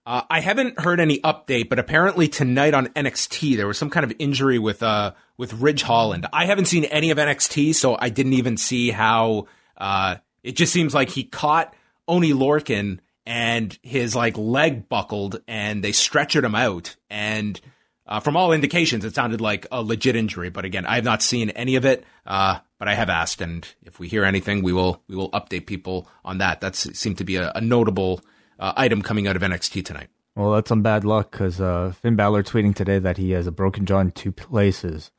Uh, 0.06 0.22
I 0.30 0.40
haven't 0.40 0.78
heard 0.78 1.00
any 1.00 1.18
update, 1.20 1.68
but 1.68 1.78
apparently 1.78 2.28
tonight 2.28 2.74
on 2.74 2.86
NXT 2.88 3.56
there 3.56 3.66
was 3.66 3.76
some 3.76 3.90
kind 3.90 4.04
of 4.04 4.12
injury 4.18 4.58
with 4.58 4.82
uh 4.82 5.12
with 5.36 5.52
Ridge 5.54 5.82
Holland. 5.82 6.26
I 6.32 6.46
haven't 6.46 6.66
seen 6.66 6.84
any 6.84 7.10
of 7.10 7.18
NXT, 7.18 7.74
so 7.74 7.96
I 7.98 8.08
didn't 8.08 8.34
even 8.34 8.56
see 8.56 8.90
how. 8.90 9.46
Uh, 9.76 10.16
it 10.42 10.56
just 10.56 10.72
seems 10.72 10.94
like 10.94 11.10
he 11.10 11.24
caught 11.24 11.74
Oney 12.08 12.32
Lorcan 12.32 13.00
and 13.26 13.76
his 13.82 14.16
like 14.16 14.38
leg 14.38 14.88
buckled, 14.88 15.42
and 15.46 15.84
they 15.84 15.90
stretchered 15.90 16.44
him 16.44 16.54
out. 16.54 16.96
And 17.10 17.60
uh, 18.06 18.20
from 18.20 18.36
all 18.36 18.52
indications, 18.52 19.04
it 19.04 19.14
sounded 19.14 19.40
like 19.40 19.66
a 19.70 19.82
legit 19.82 20.16
injury. 20.16 20.50
But 20.50 20.64
again, 20.64 20.86
I 20.86 20.96
have 20.96 21.04
not 21.04 21.22
seen 21.22 21.50
any 21.50 21.76
of 21.76 21.84
it. 21.84 22.04
Uh, 22.24 22.58
but 22.78 22.88
I 22.88 22.94
have 22.94 23.08
asked, 23.08 23.40
and 23.40 23.66
if 23.82 23.98
we 23.98 24.08
hear 24.08 24.24
anything, 24.24 24.62
we 24.62 24.72
will 24.72 25.02
we 25.08 25.16
will 25.16 25.30
update 25.30 25.66
people 25.66 26.08
on 26.24 26.38
that. 26.38 26.60
That 26.60 26.76
seemed 26.76 27.18
to 27.18 27.24
be 27.24 27.36
a, 27.36 27.50
a 27.54 27.60
notable 27.60 28.20
uh, 28.58 28.72
item 28.76 29.02
coming 29.02 29.26
out 29.26 29.36
of 29.36 29.42
NXT 29.42 29.84
tonight. 29.84 30.08
Well, 30.34 30.52
that's 30.52 30.68
some 30.68 30.82
bad 30.82 31.04
luck 31.04 31.30
because 31.30 31.60
uh, 31.60 31.94
Finn 32.02 32.16
Balor 32.16 32.42
tweeting 32.42 32.74
today 32.74 32.98
that 32.98 33.16
he 33.16 33.30
has 33.30 33.46
a 33.46 33.52
broken 33.52 33.86
jaw 33.86 34.00
in 34.00 34.10
two 34.10 34.32
places. 34.32 35.10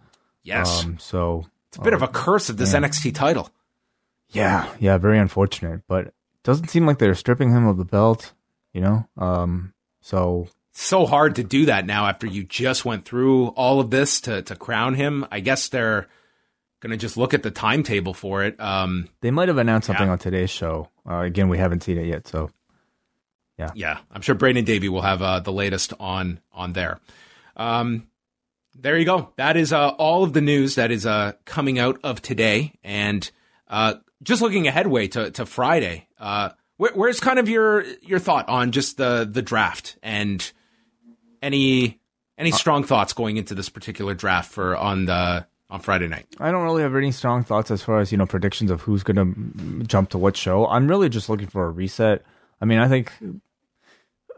Yes. 0.43 0.85
Um, 0.85 0.99
so 0.99 1.47
it's 1.69 1.77
a 1.77 1.81
bit 1.81 1.93
uh, 1.93 1.97
of 1.97 2.03
a 2.03 2.07
curse 2.07 2.49
of 2.49 2.57
this 2.57 2.73
yeah. 2.73 2.79
NXT 2.79 3.15
title. 3.15 3.49
Yeah, 4.29 4.69
yeah, 4.79 4.97
very 4.97 5.17
unfortunate. 5.17 5.81
But 5.87 6.07
it 6.07 6.13
doesn't 6.43 6.69
seem 6.69 6.85
like 6.85 6.99
they're 6.99 7.15
stripping 7.15 7.51
him 7.51 7.65
of 7.65 7.77
the 7.77 7.85
belt. 7.85 8.33
You 8.71 8.81
know, 8.81 9.07
um, 9.17 9.73
so 10.01 10.47
so 10.79 11.05
hard 11.07 11.35
to 11.37 11.43
do 11.43 11.65
that 11.65 11.85
now 11.85 12.05
after 12.05 12.27
you 12.27 12.43
just 12.43 12.85
went 12.85 13.03
through 13.05 13.47
all 13.49 13.79
of 13.79 13.89
this 13.89 14.21
to 14.21 14.41
to 14.43 14.55
crown 14.55 14.93
him. 14.93 15.25
I 15.31 15.39
guess 15.39 15.69
they're 15.69 16.07
going 16.81 16.91
to 16.91 16.97
just 16.97 17.17
look 17.17 17.33
at 17.33 17.41
the 17.41 17.49
timetable 17.51 18.13
for 18.13 18.43
it. 18.43 18.59
Um, 18.59 19.09
They 19.21 19.31
might 19.31 19.47
have 19.47 19.57
announced 19.57 19.87
something 19.87 20.05
Yeah. 20.05 20.11
on 20.11 20.19
today's 20.19 20.51
show. 20.51 20.89
Uh, 21.09 21.21
again, 21.21 21.49
we 21.49 21.57
haven't 21.57 21.81
seen 21.81 21.97
it 21.97 22.05
yet, 22.05 22.27
so 22.27 22.51
yeah, 23.57 23.71
yeah. 23.73 23.97
I'm 24.11 24.21
sure 24.21 24.35
Braden 24.35 24.63
Davy 24.65 24.87
will 24.87 25.01
have 25.01 25.21
uh, 25.23 25.39
the 25.39 25.51
latest 25.51 25.93
on 25.99 26.39
on 26.53 26.73
there. 26.73 26.99
Um, 27.55 28.07
there 28.75 28.95
you 28.99 29.05
go. 29.05 29.33
That 29.37 29.57
is 29.57 29.73
uh, 29.73 29.89
all 29.89 30.23
of 30.23 30.33
the 30.33 30.41
news 30.41 30.75
that 30.75 30.91
is 30.91 31.07
uh, 31.07 31.31
coming 31.45 31.79
out 31.79 31.99
of 32.03 32.21
today, 32.21 32.73
and 32.83 33.27
uh, 33.67 33.95
just 34.21 34.43
looking 34.43 34.67
ahead 34.67 34.85
Wai 34.85 35.07
to 35.07 35.31
to 35.31 35.45
Friday. 35.47 36.07
Uh, 36.19 36.49
where, 36.75 36.91
where's 36.93 37.19
kind 37.19 37.39
of 37.39 37.49
your 37.49 37.83
your 38.03 38.19
thought 38.19 38.47
on 38.47 38.71
just 38.71 38.97
the 38.97 39.27
the 39.29 39.41
draft 39.41 39.97
and 40.03 40.51
any 41.41 41.99
any 42.37 42.51
strong 42.51 42.83
thoughts 42.83 43.13
going 43.13 43.37
into 43.37 43.55
this 43.55 43.69
particular 43.69 44.13
draft 44.13 44.51
for 44.51 44.75
on 44.75 45.05
the 45.05 45.45
on 45.69 45.79
Friday 45.79 46.07
night? 46.07 46.27
I 46.39 46.51
don't 46.51 46.63
really 46.63 46.83
have 46.83 46.95
any 46.95 47.11
strong 47.11 47.43
thoughts 47.43 47.71
as 47.71 47.83
far 47.83 47.99
as 47.99 48.11
you 48.11 48.17
know 48.17 48.25
predictions 48.25 48.71
of 48.71 48.81
who's 48.81 49.03
going 49.03 49.17
to 49.17 49.83
jump 49.85 50.09
to 50.11 50.17
what 50.17 50.37
show. 50.37 50.67
I'm 50.67 50.87
really 50.87 51.09
just 51.09 51.29
looking 51.29 51.47
for 51.47 51.65
a 51.65 51.71
reset. 51.71 52.23
I 52.61 52.65
mean, 52.65 52.79
I 52.79 52.87
think 52.87 53.11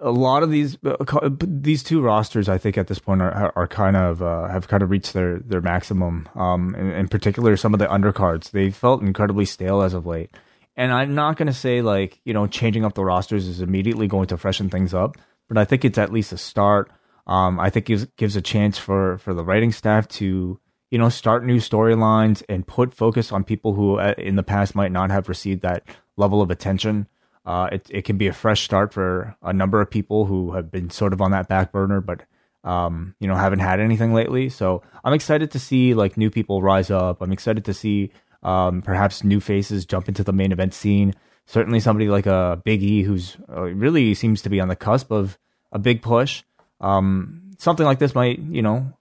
a 0.01 0.11
lot 0.11 0.43
of 0.43 0.51
these 0.51 0.77
uh, 0.85 1.29
these 1.41 1.83
two 1.83 2.01
rosters, 2.01 2.49
I 2.49 2.57
think 2.57 2.77
at 2.77 2.87
this 2.87 2.99
point 2.99 3.21
are 3.21 3.53
are 3.55 3.67
kind 3.67 3.95
of 3.95 4.21
uh, 4.21 4.47
have 4.47 4.67
kind 4.67 4.83
of 4.83 4.89
reached 4.89 5.13
their 5.13 5.39
their 5.39 5.61
maximum. 5.61 6.27
Um, 6.35 6.75
in, 6.75 6.91
in 6.91 7.07
particular, 7.07 7.57
some 7.57 7.73
of 7.73 7.79
the 7.79 7.87
undercards 7.87 8.51
they 8.51 8.71
felt 8.71 9.01
incredibly 9.01 9.45
stale 9.45 9.81
as 9.81 9.93
of 9.93 10.05
late. 10.05 10.31
And 10.75 10.93
I'm 10.93 11.13
not 11.13 11.35
going 11.35 11.47
to 11.47 11.53
say 11.53 11.81
like 11.81 12.19
you 12.23 12.33
know 12.33 12.47
changing 12.47 12.85
up 12.85 12.93
the 12.93 13.03
rosters 13.03 13.47
is 13.47 13.61
immediately 13.61 14.07
going 14.07 14.27
to 14.27 14.37
freshen 14.37 14.69
things 14.69 14.93
up, 14.93 15.17
but 15.49 15.57
I 15.57 15.65
think 15.65 15.83
it's 15.83 15.97
at 15.97 16.13
least 16.13 16.31
a 16.31 16.37
start. 16.37 16.89
Um, 17.27 17.59
I 17.59 17.69
think 17.69 17.85
gives 17.87 18.05
gives 18.15 18.35
a 18.35 18.41
chance 18.41 18.77
for 18.77 19.17
for 19.17 19.33
the 19.33 19.43
writing 19.43 19.71
staff 19.71 20.07
to 20.19 20.59
you 20.89 20.97
know 20.97 21.09
start 21.09 21.45
new 21.45 21.57
storylines 21.57 22.41
and 22.47 22.65
put 22.65 22.93
focus 22.93 23.31
on 23.31 23.43
people 23.43 23.73
who 23.73 23.99
uh, 23.99 24.13
in 24.17 24.35
the 24.35 24.43
past 24.43 24.75
might 24.75 24.91
not 24.91 25.11
have 25.11 25.27
received 25.27 25.61
that 25.61 25.83
level 26.15 26.41
of 26.41 26.49
attention. 26.49 27.07
Uh, 27.45 27.69
it 27.71 27.87
it 27.89 28.05
can 28.05 28.17
be 28.17 28.27
a 28.27 28.33
fresh 28.33 28.63
start 28.63 28.93
for 28.93 29.35
a 29.41 29.53
number 29.53 29.81
of 29.81 29.89
people 29.89 30.25
who 30.25 30.53
have 30.53 30.71
been 30.71 30.89
sort 30.89 31.13
of 31.13 31.21
on 31.21 31.31
that 31.31 31.47
back 31.47 31.71
burner, 31.71 32.01
but 32.01 32.23
um, 32.63 33.15
you 33.19 33.27
know 33.27 33.35
haven't 33.35 33.59
had 33.59 33.79
anything 33.79 34.13
lately. 34.13 34.49
So 34.49 34.81
I'm 35.03 35.13
excited 35.13 35.51
to 35.51 35.59
see 35.59 35.93
like 35.93 36.17
new 36.17 36.29
people 36.29 36.61
rise 36.61 36.89
up. 36.89 37.21
I'm 37.21 37.31
excited 37.31 37.65
to 37.65 37.73
see 37.73 38.11
um, 38.43 38.81
perhaps 38.81 39.23
new 39.23 39.39
faces 39.39 39.85
jump 39.85 40.07
into 40.07 40.23
the 40.23 40.33
main 40.33 40.51
event 40.51 40.73
scene. 40.73 41.13
Certainly 41.49 41.79
somebody 41.79 42.09
like 42.09 42.27
a 42.27 42.61
Big 42.63 42.83
E 42.83 43.01
who's 43.01 43.35
uh, 43.51 43.61
really 43.61 44.13
seems 44.13 44.43
to 44.43 44.51
be 44.51 44.59
on 44.59 44.67
the 44.67 44.75
cusp 44.75 45.09
of 45.09 45.35
a 45.71 45.79
big 45.79 46.03
push. 46.03 46.43
Um, 46.79 47.53
something 47.57 47.87
like 47.87 47.97
this 47.97 48.13
might 48.13 48.37
you 48.37 48.61
know 48.61 48.93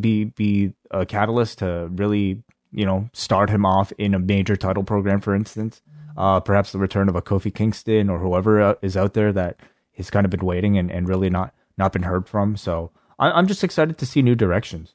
be 0.00 0.24
be 0.24 0.72
a 0.90 1.04
catalyst 1.04 1.58
to 1.58 1.90
really 1.92 2.42
you 2.72 2.86
know 2.86 3.10
start 3.12 3.50
him 3.50 3.66
off 3.66 3.92
in 3.98 4.14
a 4.14 4.18
major 4.18 4.56
title 4.56 4.84
program, 4.84 5.20
for 5.20 5.34
instance. 5.34 5.82
Uh, 6.16 6.40
perhaps 6.40 6.72
the 6.72 6.78
return 6.78 7.10
of 7.10 7.14
a 7.14 7.20
Kofi 7.20 7.54
Kingston 7.54 8.08
or 8.08 8.18
whoever 8.18 8.62
uh, 8.62 8.74
is 8.80 8.96
out 8.96 9.12
there 9.12 9.30
that 9.30 9.60
has 9.98 10.08
kind 10.08 10.24
of 10.24 10.30
been 10.30 10.46
waiting 10.46 10.78
and, 10.78 10.90
and 10.90 11.06
really 11.06 11.28
not 11.28 11.52
not 11.76 11.92
been 11.92 12.04
heard 12.04 12.26
from. 12.26 12.56
So 12.56 12.90
I, 13.18 13.32
I'm 13.32 13.46
just 13.46 13.62
excited 13.62 13.98
to 13.98 14.06
see 14.06 14.22
new 14.22 14.34
directions. 14.34 14.94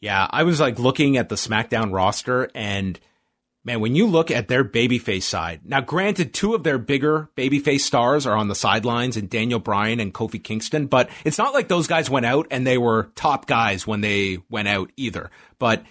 Yeah, 0.00 0.28
I 0.30 0.44
was 0.44 0.60
like 0.60 0.78
looking 0.78 1.16
at 1.16 1.28
the 1.28 1.34
SmackDown 1.34 1.92
roster 1.92 2.52
and 2.54 3.00
man, 3.66 3.80
when 3.80 3.96
you 3.96 4.06
look 4.06 4.30
at 4.30 4.46
their 4.46 4.64
babyface 4.64 5.24
side, 5.24 5.60
now 5.64 5.80
granted, 5.80 6.32
two 6.32 6.54
of 6.54 6.62
their 6.62 6.78
bigger 6.78 7.28
babyface 7.36 7.80
stars 7.80 8.24
are 8.24 8.36
on 8.36 8.46
the 8.46 8.54
sidelines 8.54 9.16
and 9.16 9.28
Daniel 9.28 9.58
Bryan 9.58 9.98
and 9.98 10.14
Kofi 10.14 10.42
Kingston, 10.42 10.86
but 10.86 11.10
it's 11.24 11.36
not 11.36 11.52
like 11.52 11.66
those 11.66 11.88
guys 11.88 12.08
went 12.08 12.24
out 12.24 12.46
and 12.52 12.64
they 12.64 12.78
were 12.78 13.10
top 13.16 13.46
guys 13.46 13.84
when 13.86 14.00
they 14.00 14.38
went 14.48 14.68
out 14.68 14.92
either. 14.96 15.32
But 15.58 15.84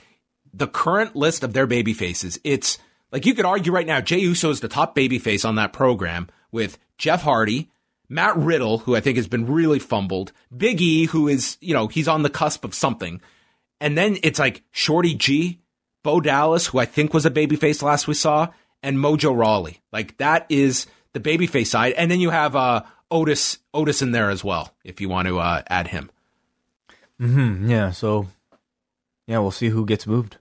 the 0.53 0.67
current 0.67 1.17
list 1.17 1.43
of 1.43 1.51
their 1.51 1.67
babyfaces, 1.67 2.39
it's 2.45 2.79
like 3.11 3.25
you 3.25 3.35
could 3.35 3.45
argue 3.45 3.73
right 3.73 3.85
now, 3.85 3.99
Jey 3.99 4.19
Uso 4.19 4.49
is 4.49 4.61
the 4.61 4.69
top 4.69 4.95
babyface 4.95 5.47
on 5.47 5.55
that 5.55 5.73
program 5.73 6.29
with 6.51 6.79
Jeff 6.97 7.23
Hardy, 7.23 7.69
Matt 8.07 8.37
Riddle, 8.37 8.79
who 8.79 8.95
I 8.95 9.01
think 9.01 9.17
has 9.17 9.27
been 9.27 9.47
really 9.47 9.79
fumbled, 9.79 10.31
Big 10.55 10.79
E, 10.81 11.05
who 11.05 11.27
is, 11.27 11.57
you 11.59 11.73
know, 11.73 11.87
he's 11.87 12.07
on 12.07 12.21
the 12.21 12.29
cusp 12.29 12.63
of 12.63 12.73
something. 12.73 13.19
And 13.81 13.97
then 13.97 14.17
it's 14.23 14.39
like 14.39 14.63
Shorty 14.71 15.13
G, 15.13 15.59
Bo 16.05 16.21
Dallas, 16.21 16.67
who 16.67 16.77
I 16.77 16.85
think 16.85 17.15
was 17.15 17.25
a 17.25 17.31
babyface 17.31 17.81
last 17.81 18.07
we 18.07 18.13
saw, 18.13 18.49
and 18.83 18.99
Mojo 18.99 19.35
Rawley. 19.35 19.81
Like 19.91 20.15
that 20.17 20.45
is 20.49 20.85
the 21.13 21.19
babyface 21.19 21.65
side. 21.65 21.93
And 21.93 22.11
then 22.11 22.19
you 22.19 22.29
have 22.29 22.55
uh, 22.55 22.83
Otis 23.09 23.57
Otis 23.73 24.03
in 24.03 24.11
there 24.11 24.29
as 24.29 24.43
well, 24.43 24.71
if 24.83 25.01
you 25.01 25.09
want 25.09 25.27
to 25.27 25.39
uh, 25.39 25.63
add 25.67 25.87
him. 25.87 26.11
Mm-hmm. 27.19 27.71
Yeah. 27.71 27.89
So 27.89 28.27
yeah, 29.25 29.39
we'll 29.39 29.49
see 29.49 29.69
who 29.69 29.83
gets 29.83 30.05
moved. 30.05 30.37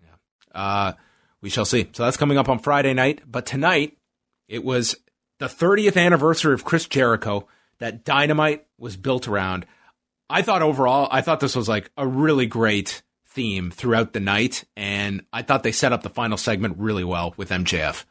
Yeah. 0.00 0.60
Uh, 0.60 0.92
we 1.40 1.50
shall 1.50 1.64
see. 1.64 1.88
So 1.92 2.04
that's 2.04 2.16
coming 2.16 2.38
up 2.38 2.48
on 2.48 2.60
Friday 2.60 2.94
night. 2.94 3.20
But 3.26 3.46
tonight, 3.46 3.98
it 4.46 4.62
was 4.62 4.94
the 5.40 5.46
30th 5.46 6.00
anniversary 6.00 6.54
of 6.54 6.64
Chris 6.64 6.86
Jericho 6.86 7.48
that 7.80 8.04
Dynamite 8.04 8.64
was 8.78 8.96
built 8.96 9.26
around. 9.26 9.66
I 10.30 10.42
thought 10.42 10.62
overall, 10.62 11.08
I 11.10 11.20
thought 11.20 11.40
this 11.40 11.56
was 11.56 11.68
like 11.68 11.90
a 11.96 12.06
really 12.06 12.46
great 12.46 13.02
theme 13.32 13.70
throughout 13.70 14.12
the 14.12 14.20
night. 14.20 14.64
And 14.76 15.24
I 15.32 15.42
thought 15.42 15.62
they 15.62 15.72
set 15.72 15.92
up 15.92 16.02
the 16.02 16.10
final 16.10 16.36
segment 16.36 16.76
really 16.78 17.04
well 17.04 17.34
with 17.36 17.50
MJF. 17.50 18.04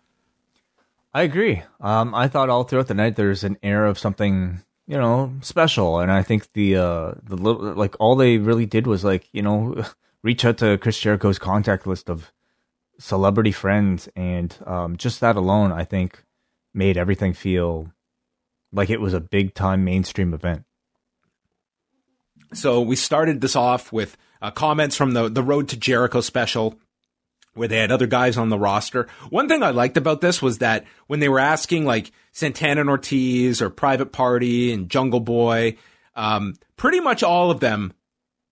I 1.14 1.24
agree. 1.24 1.64
Um, 1.80 2.16
I 2.16 2.28
thought 2.28 2.50
all 2.50 2.64
throughout 2.64 2.88
the 2.88 2.94
night 2.94 3.16
there's 3.16 3.44
an 3.44 3.58
air 3.62 3.86
of 3.86 4.00
something, 4.00 4.62
you 4.88 4.98
know, 4.98 5.34
special, 5.42 6.00
and 6.00 6.12
I 6.12 6.24
think 6.24 6.54
the 6.54 6.78
uh, 6.78 7.12
the 7.24 7.36
little 7.36 7.74
like 7.74 7.96
all 8.00 8.16
they 8.16 8.38
really 8.38 8.66
did 8.66 8.88
was 8.88 9.04
like 9.04 9.28
you 9.34 9.42
know 9.42 9.84
reach 10.24 10.46
out 10.46 10.58
to 10.60 10.78
Chris 10.78 11.00
Jericho's 11.00 11.38
contact 11.38 11.86
list 11.86 12.10
of 12.10 12.32
celebrity 12.98 13.52
friends, 13.52 14.08
and 14.16 14.56
um, 14.66 14.96
just 14.96 15.20
that 15.20 15.36
alone, 15.36 15.74
I 15.74 15.84
think, 15.84 16.24
made 16.74 16.96
everything 16.96 17.34
feel 17.34 17.92
like 18.72 18.90
it 18.90 19.02
was 19.02 19.14
a 19.14 19.20
big 19.20 19.54
time 19.54 19.84
mainstream 19.84 20.34
event. 20.34 20.64
So 22.54 22.82
we 22.82 22.96
started 22.96 23.42
this 23.42 23.56
off 23.58 23.92
with 23.92 24.16
uh, 24.42 24.52
comments 24.52 24.96
from 24.96 25.12
the 25.12 25.30
the 25.30 25.44
Road 25.44 25.70
to 25.70 25.78
Jericho 25.78 26.22
special, 26.22 26.80
where 27.54 27.68
they 27.68 27.78
had 27.78 27.92
other 27.92 28.08
guys 28.08 28.38
on 28.38 28.50
the 28.50 28.60
roster. 28.60 29.08
One 29.30 29.48
thing 29.48 29.64
I 29.64 29.72
liked 29.72 29.98
about 29.98 30.22
this 30.22 30.42
was 30.42 30.60
that 30.60 30.86
when 31.08 31.20
they 31.20 31.30
were 31.30 31.40
asking 31.40 31.86
like 31.86 32.12
Santana 32.32 32.82
and 32.82 32.90
Ortiz 32.90 33.62
or 33.62 33.70
Private 33.70 34.12
Party 34.12 34.74
and 34.74 34.90
Jungle 34.90 35.20
Boy, 35.20 35.78
um, 36.16 36.56
pretty 36.78 37.00
much 37.00 37.24
all 37.24 37.52
of 37.52 37.60
them 37.60 37.94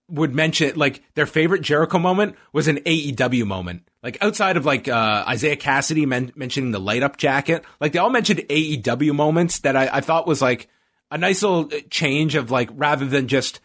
would 0.10 0.34
mention 0.34 0.76
like 0.76 1.04
their 1.16 1.26
favorite 1.26 1.62
Jericho 1.62 2.00
moment 2.00 2.36
was 2.52 2.68
an 2.68 2.78
AEW 2.78 3.46
moment. 3.46 3.88
Like 4.02 4.18
outside 4.22 4.58
of 4.58 4.66
like 4.66 4.88
uh, 4.88 5.26
Isiah 5.32 5.58
Kassidy 5.58 6.06
men- 6.06 6.32
mentioning 6.36 6.72
the 6.72 6.80
light 6.80 7.04
up 7.04 7.18
jacket, 7.18 7.64
like 7.80 7.92
they 7.92 8.00
all 8.00 8.10
mentioned 8.10 8.40
AEW 8.50 9.14
moments 9.14 9.60
that 9.60 9.76
I, 9.76 9.90
I 9.94 10.02
thought 10.02 10.28
was 10.28 10.42
like 10.42 10.68
a 11.12 11.18
nice 11.18 11.44
little 11.44 11.66
change 11.90 12.36
of 12.36 12.52
like 12.52 12.70
rather 12.74 13.06
than 13.06 13.28
just 13.28 13.60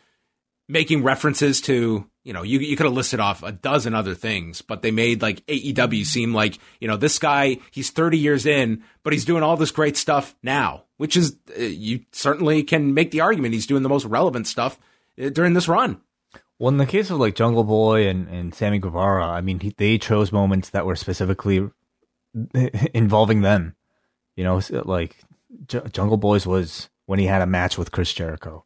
making 0.68 1.02
references 1.02 1.60
to 1.62 2.08
you 2.24 2.32
know 2.32 2.42
you 2.42 2.58
you 2.58 2.76
could 2.76 2.87
have 2.87 2.94
listed 2.94 3.20
off 3.20 3.42
a 3.42 3.52
dozen 3.52 3.94
other 3.94 4.14
things, 4.14 4.62
but 4.62 4.82
they 4.82 4.90
made 4.90 5.22
like 5.22 5.46
AEW 5.46 6.04
seem 6.04 6.34
like 6.34 6.58
you 6.80 6.88
know 6.88 6.96
this 6.96 7.18
guy 7.18 7.58
he's 7.70 7.90
30 7.90 8.18
years 8.18 8.46
in, 8.46 8.82
but 9.02 9.12
he's 9.12 9.24
doing 9.24 9.42
all 9.42 9.56
this 9.56 9.70
great 9.70 9.96
stuff 9.96 10.34
now, 10.42 10.84
which 10.96 11.16
is 11.16 11.37
uh, 11.56 11.62
you 11.62 12.00
certainly 12.12 12.62
can 12.62 12.94
make 12.94 13.10
the 13.10 13.20
argument 13.20 13.54
he's 13.54 13.66
doing 13.66 13.82
the 13.82 13.88
most 13.88 14.06
relevant 14.06 14.46
stuff 14.46 14.78
uh, 15.22 15.28
during 15.28 15.52
this 15.52 15.68
run. 15.68 16.00
Well, 16.58 16.68
in 16.68 16.78
the 16.78 16.87
case 16.87 17.10
of 17.10 17.18
like 17.18 17.34
Jungle 17.34 17.64
Boy 17.64 18.08
and, 18.08 18.28
and 18.28 18.54
Sammy 18.54 18.78
Guevara, 18.78 19.26
I 19.26 19.40
mean, 19.40 19.60
he, 19.60 19.74
they 19.76 19.98
chose 19.98 20.32
moments 20.32 20.70
that 20.70 20.87
were 20.87 20.96
specifically 20.96 21.68
involving 22.94 23.42
them. 23.42 23.74
You 24.37 24.44
know, 24.44 24.60
like 24.84 25.16
J- 25.66 25.82
Jungle 25.92 26.16
Boys 26.16 26.46
was 26.46 26.88
when 27.06 27.18
he 27.18 27.26
had 27.26 27.42
a 27.42 27.46
match 27.46 27.76
with 27.76 27.92
Chris 27.92 28.12
Jericho. 28.12 28.64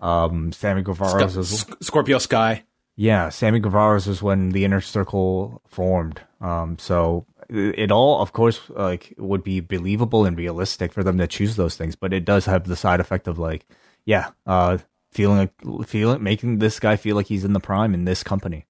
Um, 0.00 0.52
Sammy 0.52 0.82
Guevara's 0.82 1.36
was 1.36 1.60
Sc- 1.60 1.76
Scorpio 1.82 2.18
Sky. 2.18 2.64
Yeah, 3.00 3.28
Sammy 3.28 3.60
Guevara's 3.60 4.08
was 4.08 4.24
when 4.24 4.50
the 4.50 4.64
inner 4.64 4.80
circle 4.80 5.62
formed. 5.68 6.20
Um, 6.40 6.80
so 6.80 7.26
it, 7.48 7.92
all, 7.92 8.20
of 8.20 8.32
course, 8.32 8.60
like 8.70 9.14
would 9.18 9.44
be 9.44 9.60
believable 9.60 10.24
and 10.24 10.36
realistic 10.36 10.92
for 10.92 11.04
them 11.04 11.16
to 11.18 11.28
choose 11.28 11.54
those 11.54 11.76
things, 11.76 11.94
but 11.94 12.12
it 12.12 12.24
does 12.24 12.46
have 12.46 12.64
the 12.64 12.74
side 12.74 12.98
effect 12.98 13.28
of 13.28 13.38
like, 13.38 13.64
yeah, 14.04 14.30
uh, 14.46 14.78
feeling 15.12 15.38
like 15.38 15.86
feeling 15.86 16.24
making 16.24 16.58
this 16.58 16.80
guy 16.80 16.96
feel 16.96 17.14
like 17.14 17.26
he's 17.26 17.44
in 17.44 17.52
the 17.52 17.60
prime 17.60 17.94
in 17.94 18.04
this 18.04 18.24
company. 18.24 18.66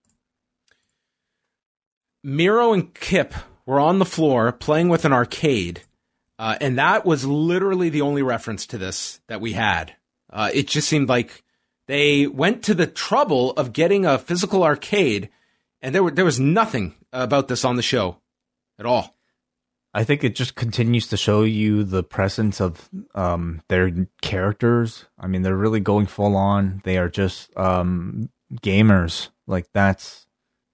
Miro 2.23 2.75
and 2.75 2.93
Kip 2.93 3.33
were 3.65 3.81
on 3.81 3.99
the 3.99 4.05
floor 4.05 4.53
playing 4.53 4.91
with 4.91 5.07
an 5.07 5.13
arcade, 5.15 5.85
uh, 6.39 6.59
and 6.61 6.79
that 6.79 7.07
was 7.07 7.25
literally 7.25 7.89
the 7.89 8.03
only 8.03 8.23
reference 8.23 8.67
to 8.67 8.77
this 8.77 9.23
that 9.29 9.41
we 9.41 9.55
had. 9.55 9.95
Uh, 10.31 10.51
it 10.53 10.67
just 10.67 10.87
seemed 10.87 11.09
like 11.09 11.45
they 11.89 12.27
went 12.27 12.63
to 12.65 12.75
the 12.75 12.87
trouble 12.87 13.53
of 13.53 13.73
getting 13.73 14.05
a 14.05 14.19
physical 14.19 14.63
arcade, 14.63 15.31
and 15.83 15.95
there 15.95 16.05
were 16.05 16.11
there 16.11 16.25
was 16.25 16.39
nothing 16.39 16.95
about 17.13 17.49
this 17.49 17.65
on 17.65 17.77
the 17.77 17.83
show 17.83 18.19
at 18.79 18.87
all. 18.87 19.17
I 19.95 20.05
think 20.05 20.23
it 20.23 20.35
just 20.35 20.55
continues 20.55 21.07
to 21.09 21.17
show 21.17 21.43
you 21.43 21.83
the 21.83 22.03
presence 22.03 22.61
of 22.61 22.89
um, 23.15 23.63
their 23.69 23.91
characters. 24.21 25.07
I 25.19 25.27
mean, 25.27 25.43
they're 25.43 25.57
really 25.57 25.81
going 25.81 26.07
full 26.07 26.37
on. 26.37 26.83
They 26.85 26.99
are 26.99 27.09
just 27.09 27.57
um, 27.57 28.29
gamers. 28.57 29.31
Like 29.47 29.67
that's 29.73 30.27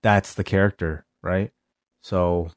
that's 0.03 0.35
the 0.35 0.45
character, 0.45 1.07
right? 1.23 1.53
So, 2.03 2.51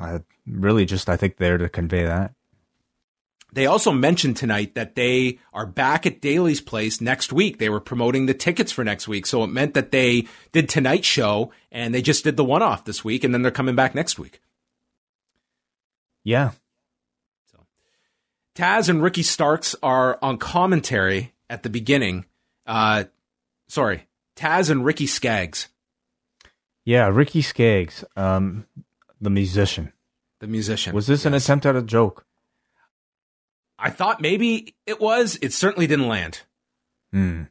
I 0.00 0.20
really 0.46 0.86
just 0.86 1.08
I 1.10 1.18
think 1.18 1.36
there 1.36 1.58
to 1.58 1.68
convey 1.68 2.04
that. 2.04 2.32
They 3.54 3.66
also 3.66 3.92
mentioned 3.92 4.36
tonight 4.36 4.74
that 4.74 4.96
they 4.96 5.38
are 5.52 5.64
back 5.64 6.06
at 6.06 6.20
Daily's 6.20 6.60
Place 6.60 7.00
next 7.00 7.32
week. 7.32 7.58
They 7.58 7.68
were 7.68 7.80
promoting 7.80 8.26
the 8.26 8.34
tickets 8.34 8.72
for 8.72 8.82
next 8.82 9.06
week. 9.06 9.26
So 9.26 9.44
it 9.44 9.46
meant 9.46 9.74
that 9.74 9.92
they 9.92 10.26
did 10.50 10.68
tonight's 10.68 11.06
show 11.06 11.52
and 11.70 11.94
they 11.94 12.02
just 12.02 12.24
did 12.24 12.36
the 12.36 12.44
one 12.44 12.62
off 12.62 12.84
this 12.84 13.04
week 13.04 13.22
and 13.22 13.32
then 13.32 13.42
they're 13.42 13.52
coming 13.52 13.76
back 13.76 13.94
next 13.94 14.18
week. 14.18 14.40
Yeah. 16.24 16.50
So 17.52 17.60
Taz 18.56 18.88
and 18.88 19.00
Ricky 19.00 19.22
Starks 19.22 19.76
are 19.84 20.18
on 20.20 20.36
commentary 20.38 21.32
at 21.48 21.62
the 21.62 21.70
beginning. 21.70 22.24
Uh, 22.66 23.04
sorry, 23.68 24.08
Taz 24.34 24.68
and 24.68 24.84
Ricky 24.84 25.06
Skaggs. 25.06 25.68
Yeah, 26.84 27.08
Ricky 27.08 27.40
Skaggs, 27.40 28.04
um, 28.16 28.66
the 29.20 29.30
musician. 29.30 29.92
The 30.40 30.48
musician. 30.48 30.92
Was 30.92 31.06
this 31.06 31.20
yes. 31.20 31.26
an 31.26 31.34
attempt 31.34 31.66
at 31.66 31.76
a 31.76 31.82
joke? 31.82 32.26
I 33.78 33.90
thought 33.90 34.20
maybe 34.20 34.74
it 34.86 35.00
was. 35.00 35.38
It 35.42 35.52
certainly 35.52 35.86
didn't 35.86 36.08
land. 36.08 36.42
Hmm. 37.12 37.44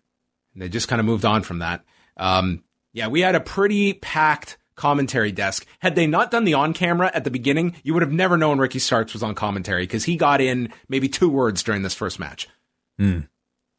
They 0.56 0.70
just 0.70 0.88
kind 0.88 1.00
of 1.00 1.06
moved 1.06 1.26
on 1.26 1.42
from 1.44 1.60
that. 1.60 1.84
Um, 2.18 2.64
yeah, 2.94 3.08
we 3.08 3.22
had 3.22 3.36
a 3.36 3.40
pretty 3.40 3.94
packed 3.94 4.58
commentary 4.76 5.32
desk. 5.32 5.66
Had 5.80 5.96
they 5.96 6.08
not 6.08 6.32
done 6.32 6.46
the 6.46 6.54
on 6.54 6.74
camera 6.74 7.12
at 7.14 7.24
the 7.24 7.32
beginning, 7.32 7.76
you 7.84 7.94
would 7.94 8.04
have 8.04 8.12
never 8.12 8.38
known 8.38 8.60
Ricky 8.60 8.80
Starks 8.80 9.14
was 9.14 9.24
on 9.24 9.36
commentary 9.36 9.84
because 9.84 10.06
he 10.06 10.16
got 10.16 10.42
in 10.42 10.72
maybe 10.88 11.10
two 11.10 11.30
words 11.30 11.64
during 11.64 11.82
this 11.82 11.96
first 11.96 12.20
match. 12.20 12.48
Hmm. 12.98 13.22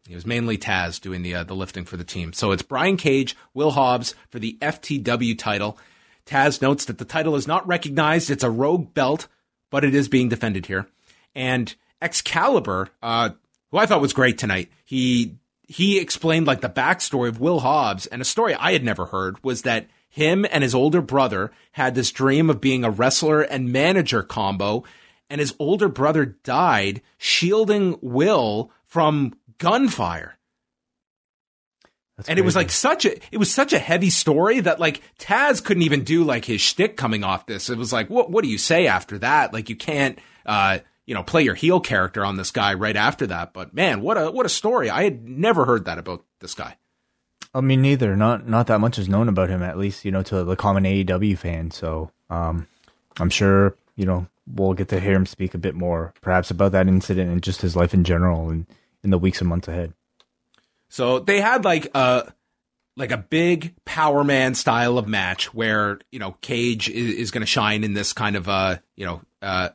It 0.09 0.14
was 0.14 0.26
mainly 0.26 0.59
Taz 0.59 1.00
doing 1.00 1.22
the 1.22 1.35
uh, 1.35 1.44
the 1.44 1.54
lifting 1.54 1.85
for 1.85 1.96
the 1.96 2.04
team. 2.04 2.33
So 2.33 2.52
it's 2.52 2.62
Brian 2.62 2.98
Cage, 2.98 3.35
Will 3.54 3.70
Hobbs 3.70 4.14
for 4.28 4.38
the 4.38 4.59
FTW 4.61 5.38
title. 5.38 5.78
Taz 6.26 6.61
notes 6.61 6.85
that 6.87 6.98
the 6.98 7.04
title 7.07 7.37
is 7.37 7.46
not 7.46 7.66
recognized; 7.66 8.30
it's 8.30 8.44
a 8.44 8.50
rogue 8.50 8.92
belt, 8.92 9.28
but 9.70 9.85
it 9.85 9.94
is 9.94 10.09
being 10.09 10.28
defended 10.28 10.66
here. 10.66 10.87
And 11.35 11.74
Excalibur, 12.00 12.90
uh, 13.02 13.30
who 13.70 13.78
I 13.78 13.87
thought 13.87 14.00
was 14.00 14.12
great 14.12 14.38
tonight. 14.38 14.70
He 14.85 15.37
he 15.66 15.98
explained 15.98 16.46
like 16.46 16.61
the 16.61 16.68
backstory 16.68 17.28
of 17.28 17.40
Will 17.40 17.61
Hobbs, 17.61 18.07
and 18.07 18.20
a 18.20 18.24
story 18.24 18.54
I 18.54 18.72
had 18.72 18.85
never 18.85 19.07
heard 19.07 19.42
was 19.42 19.62
that 19.62 19.87
him 20.09 20.46
and 20.50 20.62
his 20.62 20.74
older 20.74 21.00
brother 21.00 21.50
had 21.72 21.94
this 21.94 22.12
dream 22.12 22.48
of 22.50 22.61
being 22.61 22.85
a 22.85 22.90
wrestler 22.90 23.40
and 23.40 23.72
manager 23.72 24.22
combo, 24.22 24.85
and 25.28 25.40
his 25.40 25.54
older 25.59 25.88
brother 25.88 26.24
died 26.24 27.02
shielding 27.18 27.98
Will 28.00 28.70
from 28.85 29.35
gunfire. 29.59 30.38
That's 32.16 32.28
and 32.28 32.37
crazy. 32.37 32.42
it 32.42 32.44
was 32.44 32.57
like 32.57 32.70
such 32.70 33.04
a 33.04 33.16
it 33.33 33.38
was 33.38 33.52
such 33.52 33.72
a 33.72 33.78
heavy 33.78 34.11
story 34.11 34.61
that 34.61 34.78
like 34.78 35.00
Taz 35.18 35.64
couldn't 35.64 35.83
even 35.83 36.04
do 36.04 36.22
like 36.22 36.44
his 36.44 36.61
shtick 36.61 36.96
coming 36.96 37.24
off 37.24 37.46
this. 37.46 37.68
It 37.68 37.78
was 37.78 37.92
like, 37.92 38.09
what 38.09 38.30
what 38.30 38.44
do 38.44 38.50
you 38.50 38.59
say 38.59 38.87
after 38.87 39.18
that? 39.18 39.52
Like 39.52 39.68
you 39.68 39.74
can't 39.74 40.18
uh 40.46 40.78
you 41.06 41.14
know, 41.14 41.22
play 41.22 41.42
your 41.42 41.54
heel 41.54 41.80
character 41.80 42.24
on 42.24 42.36
this 42.36 42.50
guy 42.50 42.74
right 42.74 42.96
after 42.96 43.26
that. 43.26 43.52
But 43.52 43.74
man, 43.74 44.00
what 44.00 44.16
a 44.16 44.30
what 44.30 44.46
a 44.46 44.50
story! 44.50 44.90
I 44.90 45.04
had 45.04 45.28
never 45.28 45.64
heard 45.64 45.84
that 45.84 45.98
about 45.98 46.24
this 46.40 46.54
guy. 46.54 46.76
I 47.54 47.60
mean, 47.60 47.82
neither. 47.82 48.16
Not 48.16 48.48
not 48.48 48.66
that 48.68 48.80
much 48.80 48.98
is 48.98 49.08
known 49.08 49.28
about 49.28 49.48
him, 49.48 49.62
at 49.62 49.78
least 49.78 50.04
you 50.04 50.10
know 50.10 50.22
to 50.24 50.44
the 50.44 50.56
common 50.56 50.84
AEW 50.84 51.38
fan. 51.38 51.70
So 51.70 52.10
um, 52.30 52.66
I'm 53.18 53.30
sure 53.30 53.76
you 53.96 54.06
know 54.06 54.26
we'll 54.46 54.74
get 54.74 54.88
to 54.88 55.00
hear 55.00 55.14
him 55.14 55.26
speak 55.26 55.54
a 55.54 55.58
bit 55.58 55.74
more, 55.74 56.12
perhaps 56.20 56.50
about 56.50 56.72
that 56.72 56.88
incident 56.88 57.30
and 57.30 57.42
just 57.42 57.62
his 57.62 57.76
life 57.76 57.94
in 57.94 58.04
general, 58.04 58.50
and 58.50 58.66
in 59.02 59.10
the 59.10 59.18
weeks 59.18 59.40
and 59.40 59.48
months 59.48 59.68
ahead. 59.68 59.92
So 60.88 61.18
they 61.18 61.40
had 61.40 61.64
like 61.64 61.90
a 61.94 62.32
like 62.96 63.10
a 63.10 63.18
big 63.18 63.74
power 63.84 64.24
man 64.24 64.54
style 64.54 64.98
of 64.98 65.08
match 65.08 65.52
where 65.52 66.00
you 66.10 66.18
know 66.18 66.36
Cage 66.40 66.88
is, 66.88 67.14
is 67.16 67.30
going 67.30 67.42
to 67.42 67.46
shine 67.46 67.84
in 67.84 67.94
this 67.94 68.12
kind 68.12 68.36
of 68.36 68.48
uh 68.48 68.78
you 68.96 69.04
know 69.04 69.20
uh 69.42 69.70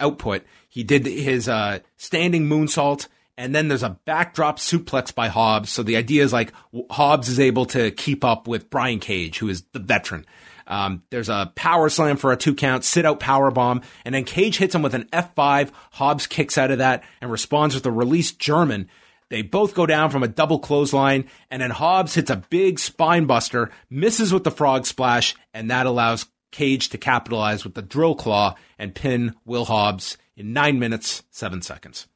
output. 0.00 0.44
He 0.68 0.82
did 0.82 1.06
his 1.06 1.48
uh, 1.48 1.80
standing 1.96 2.48
moonsault, 2.48 3.08
and 3.36 3.54
then 3.54 3.68
there's 3.68 3.82
a 3.82 3.98
backdrop 4.04 4.58
suplex 4.58 5.14
by 5.14 5.28
Hobbs. 5.28 5.70
So 5.70 5.82
the 5.82 5.96
idea 5.96 6.22
is 6.22 6.32
like 6.32 6.52
Hobbs 6.90 7.28
is 7.28 7.40
able 7.40 7.66
to 7.66 7.90
keep 7.90 8.24
up 8.24 8.48
with 8.48 8.70
Brian 8.70 8.98
Cage, 8.98 9.38
who 9.38 9.48
is 9.48 9.62
the 9.72 9.78
veteran. 9.78 10.26
Um, 10.66 11.02
there's 11.10 11.28
a 11.28 11.52
power 11.54 11.88
slam 11.88 12.16
for 12.16 12.32
a 12.32 12.36
two 12.36 12.54
count, 12.54 12.84
sit 12.84 13.06
out 13.06 13.20
power 13.20 13.50
bomb, 13.50 13.82
and 14.04 14.14
then 14.14 14.24
Cage 14.24 14.58
hits 14.58 14.74
him 14.74 14.82
with 14.82 14.94
an 14.94 15.08
F5. 15.12 15.70
Hobbs 15.92 16.26
kicks 16.26 16.58
out 16.58 16.70
of 16.70 16.78
that 16.78 17.04
and 17.20 17.30
responds 17.30 17.74
with 17.74 17.86
a 17.86 17.90
release 17.90 18.32
German. 18.32 18.88
They 19.28 19.42
both 19.42 19.74
go 19.74 19.86
down 19.86 20.10
from 20.10 20.22
a 20.22 20.28
double 20.28 20.58
clothesline, 20.58 21.28
and 21.50 21.60
then 21.60 21.70
Hobbs 21.70 22.14
hits 22.14 22.30
a 22.30 22.44
big 22.48 22.78
spine 22.78 23.26
buster, 23.26 23.70
misses 23.90 24.32
with 24.32 24.44
the 24.44 24.50
frog 24.50 24.86
splash, 24.86 25.34
and 25.52 25.70
that 25.70 25.86
allows 25.86 26.26
Cage 26.56 26.88
to 26.88 26.96
capitalize 26.96 27.64
with 27.64 27.74
the 27.74 27.82
drill 27.82 28.14
claw 28.14 28.54
and 28.78 28.94
pin 28.94 29.34
Will 29.44 29.66
Hobbs 29.66 30.16
in 30.38 30.54
nine 30.54 30.78
minutes, 30.78 31.22
seven 31.30 31.60
seconds. 31.60 32.06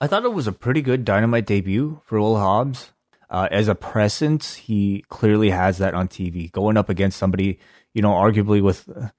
I 0.00 0.08
thought 0.08 0.24
it 0.24 0.32
was 0.32 0.48
a 0.48 0.52
pretty 0.52 0.82
good 0.82 1.04
dynamite 1.04 1.46
debut 1.46 2.00
for 2.04 2.18
Will 2.18 2.36
Hobbs. 2.36 2.90
Uh, 3.30 3.46
as 3.52 3.68
a 3.68 3.76
presence, 3.76 4.56
he 4.56 5.04
clearly 5.08 5.50
has 5.50 5.78
that 5.78 5.94
on 5.94 6.08
TV, 6.08 6.50
going 6.50 6.76
up 6.76 6.88
against 6.88 7.16
somebody, 7.16 7.60
you 7.94 8.02
know, 8.02 8.10
arguably 8.10 8.60
with 8.60 8.88
uh, 8.88 9.10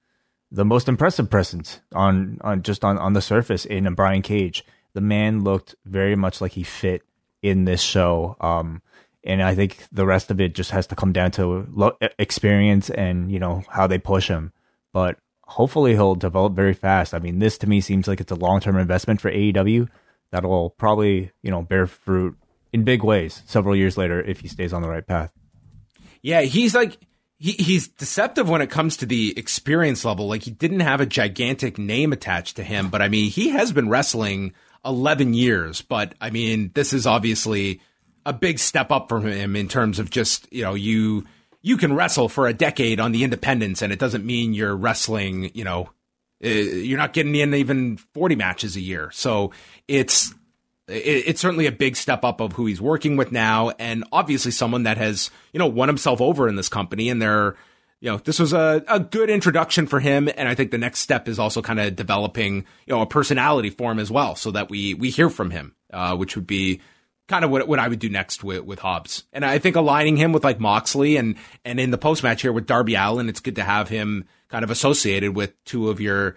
the 0.50 0.66
most 0.66 0.86
impressive 0.86 1.30
presence 1.30 1.80
on, 1.94 2.36
on 2.42 2.62
just 2.62 2.84
on, 2.84 2.98
on 2.98 3.14
the 3.14 3.22
surface 3.22 3.64
in 3.64 3.90
Brian 3.94 4.20
Cage. 4.20 4.66
The 4.92 5.00
man 5.00 5.44
looked 5.44 5.76
very 5.86 6.14
much 6.14 6.42
like 6.42 6.52
he 6.52 6.62
fit 6.62 7.00
in 7.40 7.64
this 7.64 7.80
show. 7.80 8.36
Um, 8.38 8.82
and 9.24 9.42
I 9.42 9.54
think 9.54 9.84
the 9.92 10.06
rest 10.06 10.30
of 10.30 10.40
it 10.40 10.54
just 10.54 10.70
has 10.72 10.86
to 10.88 10.96
come 10.96 11.12
down 11.12 11.30
to 11.32 11.66
lo- 11.72 11.96
experience 12.18 12.90
and 12.90 13.30
you 13.30 13.38
know 13.38 13.62
how 13.68 13.86
they 13.86 13.98
push 13.98 14.28
him. 14.28 14.52
But 14.92 15.18
hopefully 15.44 15.92
he'll 15.92 16.14
develop 16.14 16.54
very 16.54 16.74
fast. 16.74 17.14
I 17.14 17.18
mean, 17.18 17.38
this 17.38 17.58
to 17.58 17.68
me 17.68 17.80
seems 17.80 18.08
like 18.08 18.20
it's 18.20 18.32
a 18.32 18.36
long 18.36 18.60
term 18.60 18.76
investment 18.76 19.20
for 19.20 19.30
AEW 19.30 19.88
that 20.30 20.44
will 20.44 20.70
probably 20.70 21.30
you 21.42 21.50
know 21.50 21.62
bear 21.62 21.86
fruit 21.86 22.36
in 22.72 22.84
big 22.84 23.04
ways 23.04 23.42
several 23.46 23.76
years 23.76 23.96
later 23.96 24.20
if 24.20 24.40
he 24.40 24.48
stays 24.48 24.72
on 24.72 24.82
the 24.82 24.88
right 24.88 25.06
path. 25.06 25.32
Yeah, 26.22 26.42
he's 26.42 26.74
like 26.74 26.98
he, 27.38 27.52
he's 27.52 27.88
deceptive 27.88 28.48
when 28.48 28.62
it 28.62 28.70
comes 28.70 28.96
to 28.98 29.06
the 29.06 29.36
experience 29.36 30.04
level. 30.04 30.28
Like 30.28 30.42
he 30.42 30.50
didn't 30.50 30.80
have 30.80 31.00
a 31.00 31.06
gigantic 31.06 31.78
name 31.78 32.12
attached 32.12 32.56
to 32.56 32.64
him, 32.64 32.88
but 32.88 33.02
I 33.02 33.08
mean 33.08 33.30
he 33.30 33.50
has 33.50 33.72
been 33.72 33.88
wrestling 33.88 34.54
eleven 34.84 35.34
years. 35.34 35.82
But 35.82 36.14
I 36.20 36.30
mean 36.30 36.72
this 36.74 36.92
is 36.92 37.06
obviously 37.06 37.80
a 38.24 38.32
big 38.32 38.58
step 38.58 38.90
up 38.90 39.08
for 39.08 39.20
him 39.20 39.56
in 39.56 39.68
terms 39.68 39.98
of 39.98 40.10
just 40.10 40.50
you 40.52 40.62
know 40.62 40.74
you 40.74 41.24
you 41.60 41.76
can 41.76 41.94
wrestle 41.94 42.28
for 42.28 42.46
a 42.46 42.54
decade 42.54 43.00
on 43.00 43.12
the 43.12 43.24
independents 43.24 43.82
and 43.82 43.92
it 43.92 43.98
doesn't 43.98 44.24
mean 44.24 44.54
you're 44.54 44.76
wrestling 44.76 45.50
you 45.54 45.64
know 45.64 45.88
uh, 46.44 46.48
you're 46.48 46.98
not 46.98 47.12
getting 47.12 47.34
in 47.34 47.54
even 47.54 47.96
40 47.96 48.36
matches 48.36 48.76
a 48.76 48.80
year. 48.80 49.10
So 49.12 49.52
it's 49.86 50.34
it's 50.88 51.40
certainly 51.40 51.66
a 51.66 51.72
big 51.72 51.94
step 51.94 52.24
up 52.24 52.40
of 52.40 52.52
who 52.52 52.66
he's 52.66 52.80
working 52.80 53.16
with 53.16 53.30
now 53.30 53.70
and 53.78 54.04
obviously 54.12 54.50
someone 54.50 54.82
that 54.82 54.98
has 54.98 55.30
you 55.52 55.58
know 55.58 55.66
won 55.66 55.88
himself 55.88 56.20
over 56.20 56.48
in 56.48 56.56
this 56.56 56.68
company 56.68 57.08
and 57.08 57.22
they're 57.22 57.54
you 58.00 58.10
know 58.10 58.18
this 58.18 58.40
was 58.40 58.52
a, 58.52 58.84
a 58.88 58.98
good 58.98 59.30
introduction 59.30 59.86
for 59.86 60.00
him 60.00 60.28
and 60.36 60.48
i 60.48 60.56
think 60.56 60.72
the 60.72 60.76
next 60.76 60.98
step 60.98 61.28
is 61.28 61.38
also 61.38 61.62
kind 61.62 61.78
of 61.78 61.94
developing 61.94 62.56
you 62.84 62.92
know 62.92 63.00
a 63.00 63.06
personality 63.06 63.70
for 63.70 63.92
him 63.92 64.00
as 64.00 64.10
well 64.10 64.34
so 64.34 64.50
that 64.50 64.68
we 64.68 64.92
we 64.92 65.08
hear 65.08 65.30
from 65.30 65.50
him 65.50 65.74
uh, 65.92 66.16
which 66.16 66.34
would 66.34 66.48
be 66.48 66.80
kind 67.28 67.44
of 67.44 67.50
what, 67.50 67.66
what 67.68 67.78
I 67.78 67.88
would 67.88 67.98
do 67.98 68.08
next 68.08 68.42
with, 68.42 68.64
with 68.64 68.78
Hobbs. 68.80 69.24
And 69.32 69.44
I 69.44 69.58
think 69.58 69.76
aligning 69.76 70.16
him 70.16 70.32
with 70.32 70.44
like 70.44 70.60
Moxley 70.60 71.16
and, 71.16 71.36
and 71.64 71.78
in 71.78 71.90
the 71.90 71.98
post 71.98 72.22
match 72.22 72.42
here 72.42 72.52
with 72.52 72.66
Darby 72.66 72.94
Allin, 72.94 73.28
it's 73.28 73.40
good 73.40 73.56
to 73.56 73.64
have 73.64 73.88
him 73.88 74.26
kind 74.48 74.64
of 74.64 74.70
associated 74.70 75.34
with 75.34 75.52
two 75.64 75.88
of 75.88 76.00
your 76.00 76.36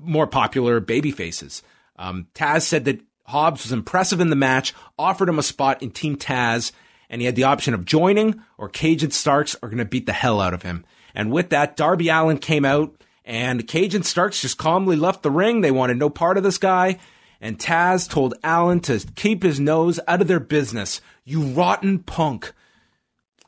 more 0.00 0.26
popular 0.26 0.80
baby 0.80 1.10
faces. 1.10 1.62
Um, 1.96 2.28
Taz 2.34 2.62
said 2.62 2.84
that 2.86 3.00
Hobbs 3.24 3.64
was 3.64 3.72
impressive 3.72 4.20
in 4.20 4.30
the 4.30 4.36
match, 4.36 4.72
offered 4.98 5.28
him 5.28 5.38
a 5.38 5.42
spot 5.42 5.82
in 5.82 5.90
Team 5.90 6.16
Taz, 6.16 6.72
and 7.08 7.20
he 7.20 7.26
had 7.26 7.36
the 7.36 7.44
option 7.44 7.74
of 7.74 7.84
joining 7.84 8.40
or 8.56 8.68
Cage 8.68 9.02
and 9.02 9.12
Starks 9.12 9.56
are 9.62 9.68
going 9.68 9.78
to 9.78 9.84
beat 9.84 10.06
the 10.06 10.12
hell 10.12 10.40
out 10.40 10.54
of 10.54 10.62
him. 10.62 10.84
And 11.14 11.30
with 11.30 11.50
that, 11.50 11.76
Darby 11.76 12.08
Allin 12.08 12.38
came 12.38 12.64
out 12.64 12.94
and 13.24 13.66
Cage 13.68 13.94
and 13.94 14.06
Starks 14.06 14.40
just 14.40 14.58
calmly 14.58 14.96
left 14.96 15.22
the 15.22 15.30
ring. 15.30 15.60
They 15.60 15.70
wanted 15.70 15.98
no 15.98 16.08
part 16.08 16.38
of 16.38 16.42
this 16.42 16.58
guy 16.58 16.98
and 17.40 17.58
Taz 17.58 18.08
told 18.08 18.34
Allin 18.44 18.80
to 18.80 18.98
keep 19.14 19.42
his 19.42 19.58
nose 19.58 19.98
out 20.06 20.20
of 20.20 20.28
their 20.28 20.40
business. 20.40 21.00
You 21.24 21.42
rotten 21.42 22.00
punk. 22.00 22.52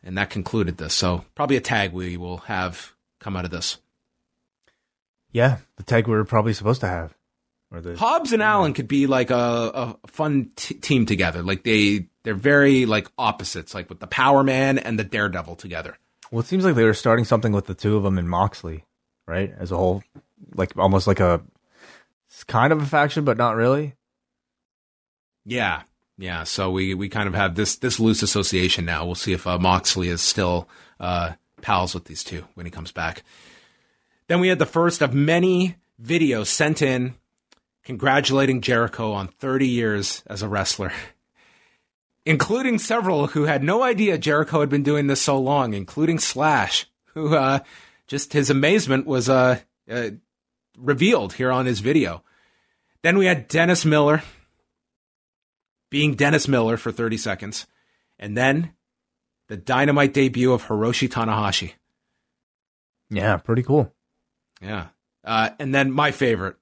And 0.03 0.19
that 0.19 0.31
concluded 0.31 0.79
this. 0.79 0.95
So 0.95 1.25
probably 1.35 1.57
a 1.57 1.61
tag 1.61 1.93
we 1.93 2.17
will 2.17 2.39
have 2.39 2.95
come 3.21 3.37
out 3.37 3.45
of 3.45 3.51
this. 3.51 3.79
Yeah, 5.31 5.59
the 5.77 5.83
tag 5.83 6.07
we 6.07 6.15
were 6.15 6.25
probably 6.25 6.53
supposed 6.53 6.81
to 6.81 6.89
have. 6.89 7.15
Or 7.71 7.81
the 7.81 7.97
Hobbs 7.97 8.33
and 8.33 8.43
Allin 8.43 8.75
could 8.75 8.89
be 8.89 9.07
like 9.07 9.31
a, 9.31 9.35
a 9.35 9.97
fun 10.07 10.51
t- 10.57 10.75
team 10.75 11.07
together. 11.07 11.43
Like 11.43 11.63
they 11.63 12.07
they're 12.23 12.35
very 12.35 12.85
like 12.85 13.09
opposites, 13.17 13.75
like 13.75 13.89
with 13.89 14.01
the 14.01 14.07
Power 14.07 14.45
Man 14.45 14.79
and 14.79 14.99
the 14.99 15.05
Daredevil 15.05 15.57
together. 15.57 15.97
Well, 16.31 16.41
it 16.41 16.47
seems 16.47 16.65
like 16.65 16.75
they 16.75 16.85
were 16.85 16.95
starting 16.95 17.25
something 17.25 17.53
with 17.53 17.67
the 17.67 17.75
two 17.75 17.97
of 17.97 18.03
them 18.03 18.19
in 18.19 18.29
Moxley, 18.29 18.85
right? 19.27 19.55
As 19.59 19.73
a 19.73 19.77
whole, 19.77 20.03
like 20.55 20.77
almost 20.77 21.07
like 21.07 21.21
a 21.21 21.41
it's 22.43 22.53
kind 22.53 22.73
of 22.73 22.83
a 22.83 22.87
faction, 22.87 23.25
but 23.25 23.37
not 23.37 23.55
really. 23.55 23.95
Yeah, 25.45 25.83
yeah. 26.19 26.43
So 26.43 26.73
we 26.73 26.93
we 26.93 27.09
kind 27.09 27.29
of 27.29 27.35
have 27.35 27.55
this 27.55 27.77
this 27.77 28.01
loose 28.01 28.21
association 28.21 28.85
now. 28.85 29.05
We'll 29.07 29.15
see 29.15 29.33
if 29.33 29.47
uh, 29.47 29.61
Moxley 29.61 30.09
is 30.09 30.21
still 30.21 30.69
uh, 30.99 31.35
pals 31.61 31.95
with 31.95 32.07
these 32.07 32.25
two 32.25 32.45
when 32.55 32.67
he 32.67 32.73
comes 32.73 32.91
back. 32.91 33.23
Then 34.27 34.41
we 34.41 34.49
had 34.49 34.59
the 34.59 34.67
first 34.67 35.03
of 35.03 35.15
many 35.15 35.77
videos 36.03 36.47
sent 36.47 36.83
in 36.83 37.15
congratulating 37.85 38.61
Jericho 38.61 39.13
on 39.13 39.29
30 39.29 39.69
years 39.69 40.25
as 40.27 40.43
a 40.43 40.49
wrestler, 40.49 40.93
including 42.27 42.79
several 42.79 43.29
who 43.29 43.45
had 43.45 43.63
no 43.63 43.85
idea 43.85 44.19
Jericho 44.19 44.59
had 44.59 44.69
been 44.69 44.83
doing 44.83 45.07
this 45.07 45.23
so 45.23 45.39
long, 45.39 45.75
including 45.75 46.19
Slash, 46.19 46.87
who 47.15 47.37
uh, 47.37 47.61
just 48.09 48.33
his 48.33 48.51
amazement 48.51 49.07
was 49.07 49.29
uh, 49.29 49.61
uh, 49.89 50.11
revealed 50.77 51.35
here 51.35 51.53
on 51.53 51.67
his 51.67 51.79
video. 51.79 52.25
Then 53.03 53.19
we 53.19 53.27
had 53.27 53.49
Dennis 53.49 53.85
Miller 53.85 54.23
being 55.91 56.15
Dennis 56.15 56.49
Miller 56.49 56.77
for 56.77 56.91
30 56.93 57.17
seconds. 57.17 57.67
And 58.19 58.37
then 58.37 58.73
the 59.49 59.57
dynamite 59.57 60.15
debut 60.15 60.53
of 60.53 60.65
Hiroshi 60.67 61.09
Tanahashi. 61.09 61.73
Yeah, 63.11 63.37
pretty 63.37 63.63
cool. 63.63 63.93
Yeah. 64.61 64.87
Uh, 65.25 65.51
and 65.59 65.75
then 65.75 65.93
my 65.93 66.11
favorite, 66.13 66.57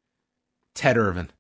Ted 0.75 0.97
Irvine, 0.99 1.31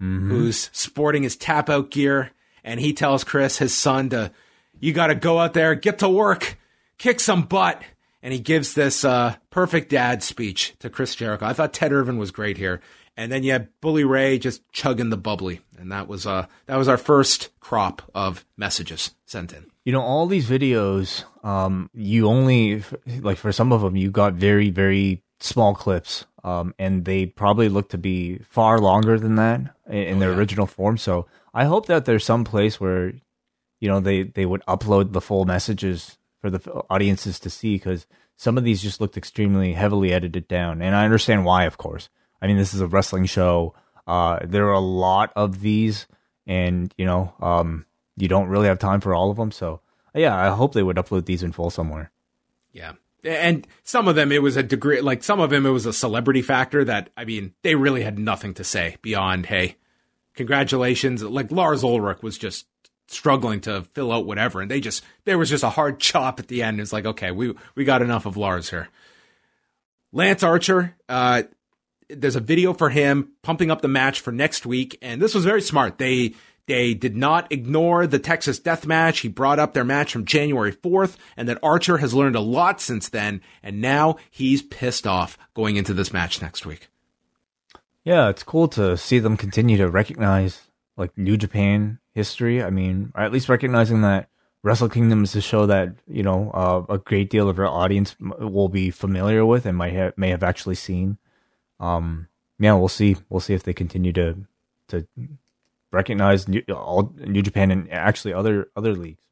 Mm-hmm. 0.00 0.30
who's 0.30 0.70
sporting 0.72 1.24
his 1.24 1.34
tap 1.34 1.68
out 1.68 1.90
gear. 1.90 2.30
And 2.62 2.78
he 2.78 2.92
tells 2.92 3.24
Chris, 3.24 3.58
his 3.58 3.76
son, 3.76 4.10
to, 4.10 4.30
you 4.78 4.92
got 4.92 5.08
to 5.08 5.16
go 5.16 5.40
out 5.40 5.54
there, 5.54 5.74
get 5.74 5.98
to 5.98 6.08
work, 6.08 6.56
kick 6.98 7.18
some 7.18 7.42
butt. 7.42 7.82
And 8.22 8.32
he 8.32 8.38
gives 8.38 8.74
this 8.74 9.04
uh, 9.04 9.34
perfect 9.50 9.90
dad 9.90 10.22
speech 10.22 10.74
to 10.78 10.88
Chris 10.90 11.16
Jericho. 11.16 11.46
I 11.46 11.52
thought 11.52 11.72
Ted 11.72 11.92
Irvine 11.92 12.16
was 12.18 12.30
great 12.30 12.58
here. 12.58 12.80
And 13.18 13.32
then 13.32 13.42
you 13.42 13.50
had 13.50 13.68
Bully 13.80 14.04
Ray 14.04 14.38
just 14.38 14.62
chugging 14.72 15.10
the 15.10 15.16
bubbly. 15.16 15.60
And 15.76 15.90
that 15.92 16.06
was 16.08 16.24
uh 16.26 16.46
that 16.66 16.76
was 16.76 16.86
our 16.88 16.96
first 16.96 17.48
crop 17.60 18.00
of 18.14 18.46
messages 18.56 19.14
sent 19.26 19.52
in. 19.52 19.66
You 19.84 19.92
know, 19.92 20.00
all 20.02 20.26
these 20.26 20.48
videos, 20.48 21.24
um, 21.44 21.90
you 21.92 22.28
only 22.28 22.84
like 23.20 23.36
for 23.36 23.52
some 23.52 23.72
of 23.72 23.80
them, 23.82 23.96
you 23.96 24.10
got 24.10 24.34
very, 24.34 24.70
very 24.70 25.22
small 25.40 25.74
clips, 25.74 26.26
um, 26.44 26.74
and 26.78 27.04
they 27.04 27.26
probably 27.26 27.68
look 27.68 27.88
to 27.90 27.98
be 27.98 28.38
far 28.38 28.78
longer 28.78 29.18
than 29.18 29.34
that 29.36 29.60
in, 29.88 29.96
in 29.96 30.16
Oh, 30.16 30.20
their 30.20 30.30
yeah. 30.30 30.36
original 30.36 30.66
form. 30.66 30.96
So 30.96 31.26
I 31.54 31.64
hope 31.64 31.86
that 31.86 32.04
there's 32.04 32.24
some 32.24 32.44
place 32.44 32.78
where, 32.80 33.12
you 33.80 33.88
know, 33.88 33.98
they 34.00 34.22
they 34.22 34.46
would 34.46 34.62
upload 34.68 35.12
the 35.12 35.20
full 35.20 35.44
messages 35.44 36.18
for 36.40 36.50
the 36.50 36.60
audiences 36.88 37.40
to 37.40 37.50
see 37.50 37.74
because 37.76 38.06
some 38.36 38.56
of 38.58 38.62
these 38.64 38.82
just 38.82 39.00
looked 39.00 39.16
extremely 39.16 39.72
heavily 39.72 40.12
edited 40.12 40.46
down, 40.46 40.82
and 40.82 40.94
I 40.94 41.04
understand 41.04 41.44
why, 41.44 41.64
of 41.64 41.78
course. 41.78 42.08
I 42.40 42.46
mean, 42.46 42.56
this 42.56 42.74
is 42.74 42.80
a 42.80 42.86
wrestling 42.86 43.26
show. 43.26 43.74
Uh, 44.06 44.38
there 44.44 44.68
are 44.68 44.72
a 44.72 44.80
lot 44.80 45.32
of 45.36 45.60
these, 45.60 46.06
and 46.46 46.92
you 46.96 47.04
know, 47.04 47.34
um, 47.40 47.84
you 48.16 48.28
don't 48.28 48.48
really 48.48 48.68
have 48.68 48.78
time 48.78 49.00
for 49.00 49.14
all 49.14 49.30
of 49.30 49.36
them. 49.36 49.50
So, 49.50 49.80
yeah, 50.14 50.36
I 50.36 50.54
hope 50.54 50.72
they 50.72 50.82
would 50.82 50.96
upload 50.96 51.26
these 51.26 51.42
in 51.42 51.52
full 51.52 51.70
somewhere. 51.70 52.10
Yeah. 52.72 52.92
And 53.24 53.66
some 53.82 54.08
of 54.08 54.14
them, 54.14 54.30
it 54.30 54.42
was 54.42 54.56
a 54.56 54.62
degree, 54.62 55.00
like 55.00 55.24
some 55.24 55.40
of 55.40 55.50
them, 55.50 55.66
it 55.66 55.70
was 55.70 55.86
a 55.86 55.92
celebrity 55.92 56.42
factor 56.42 56.84
that, 56.84 57.10
I 57.16 57.24
mean, 57.24 57.52
they 57.62 57.74
really 57.74 58.02
had 58.02 58.18
nothing 58.18 58.54
to 58.54 58.64
say 58.64 58.96
beyond, 59.02 59.46
hey, 59.46 59.76
congratulations. 60.34 61.22
Like 61.22 61.50
Lars 61.50 61.82
Ulrich 61.82 62.22
was 62.22 62.38
just 62.38 62.66
struggling 63.08 63.60
to 63.62 63.82
fill 63.94 64.12
out 64.12 64.26
whatever. 64.26 64.60
And 64.60 64.70
they 64.70 64.80
just, 64.80 65.02
there 65.24 65.36
was 65.36 65.50
just 65.50 65.64
a 65.64 65.70
hard 65.70 65.98
chop 65.98 66.38
at 66.38 66.46
the 66.46 66.62
end. 66.62 66.80
It's 66.80 66.92
like, 66.92 67.06
okay, 67.06 67.32
we, 67.32 67.54
we 67.74 67.84
got 67.84 68.02
enough 68.02 68.24
of 68.24 68.36
Lars 68.36 68.70
here. 68.70 68.88
Lance 70.12 70.42
Archer, 70.42 70.94
uh, 71.08 71.42
there's 72.08 72.36
a 72.36 72.40
video 72.40 72.72
for 72.72 72.90
him 72.90 73.32
pumping 73.42 73.70
up 73.70 73.82
the 73.82 73.88
match 73.88 74.20
for 74.20 74.32
next 74.32 74.66
week. 74.66 74.98
And 75.02 75.20
this 75.20 75.34
was 75.34 75.44
very 75.44 75.62
smart. 75.62 75.98
They, 75.98 76.34
they 76.66 76.94
did 76.94 77.16
not 77.16 77.50
ignore 77.52 78.06
the 78.06 78.18
Texas 78.18 78.58
death 78.58 78.86
match. 78.86 79.20
He 79.20 79.28
brought 79.28 79.58
up 79.58 79.74
their 79.74 79.84
match 79.84 80.12
from 80.12 80.24
January 80.24 80.72
4th 80.72 81.16
and 81.36 81.48
that 81.48 81.58
Archer 81.62 81.98
has 81.98 82.14
learned 82.14 82.36
a 82.36 82.40
lot 82.40 82.80
since 82.80 83.08
then. 83.08 83.40
And 83.62 83.80
now 83.80 84.16
he's 84.30 84.62
pissed 84.62 85.06
off 85.06 85.38
going 85.54 85.76
into 85.76 85.94
this 85.94 86.12
match 86.12 86.42
next 86.42 86.66
week. 86.66 86.88
Yeah, 88.04 88.28
it's 88.28 88.42
cool 88.42 88.68
to 88.68 88.96
see 88.96 89.18
them 89.18 89.36
continue 89.36 89.76
to 89.76 89.88
recognize 89.88 90.62
like 90.96 91.16
New 91.16 91.36
Japan 91.36 91.98
history. 92.14 92.62
I 92.62 92.70
mean, 92.70 93.12
at 93.14 93.32
least 93.32 93.48
recognizing 93.48 94.02
that 94.02 94.28
Wrestle 94.62 94.88
Kingdom 94.88 95.24
is 95.24 95.36
a 95.36 95.40
show 95.40 95.66
that 95.66 95.94
you 96.06 96.22
know 96.22 96.50
uh, 96.52 96.94
a 96.94 96.98
great 96.98 97.30
deal 97.30 97.48
of 97.48 97.58
our 97.58 97.66
audience 97.66 98.16
will 98.18 98.68
be 98.68 98.90
familiar 98.90 99.46
with 99.46 99.66
and 99.66 99.76
might 99.76 100.18
may 100.18 100.30
have 100.30 100.42
actually 100.42 100.74
seen. 100.74 101.18
Um, 101.80 102.28
yeah, 102.58 102.74
we'll 102.74 102.88
see. 102.88 103.16
We'll 103.28 103.40
see 103.40 103.54
if 103.54 103.62
they 103.62 103.72
continue 103.72 104.12
to 104.14 104.36
to 104.88 105.06
recognize 105.92 106.48
New, 106.48 106.62
all 106.72 107.12
New 107.16 107.42
Japan 107.42 107.70
and 107.70 107.90
actually 107.92 108.34
other 108.34 108.68
other 108.76 108.94
leagues. 108.94 109.22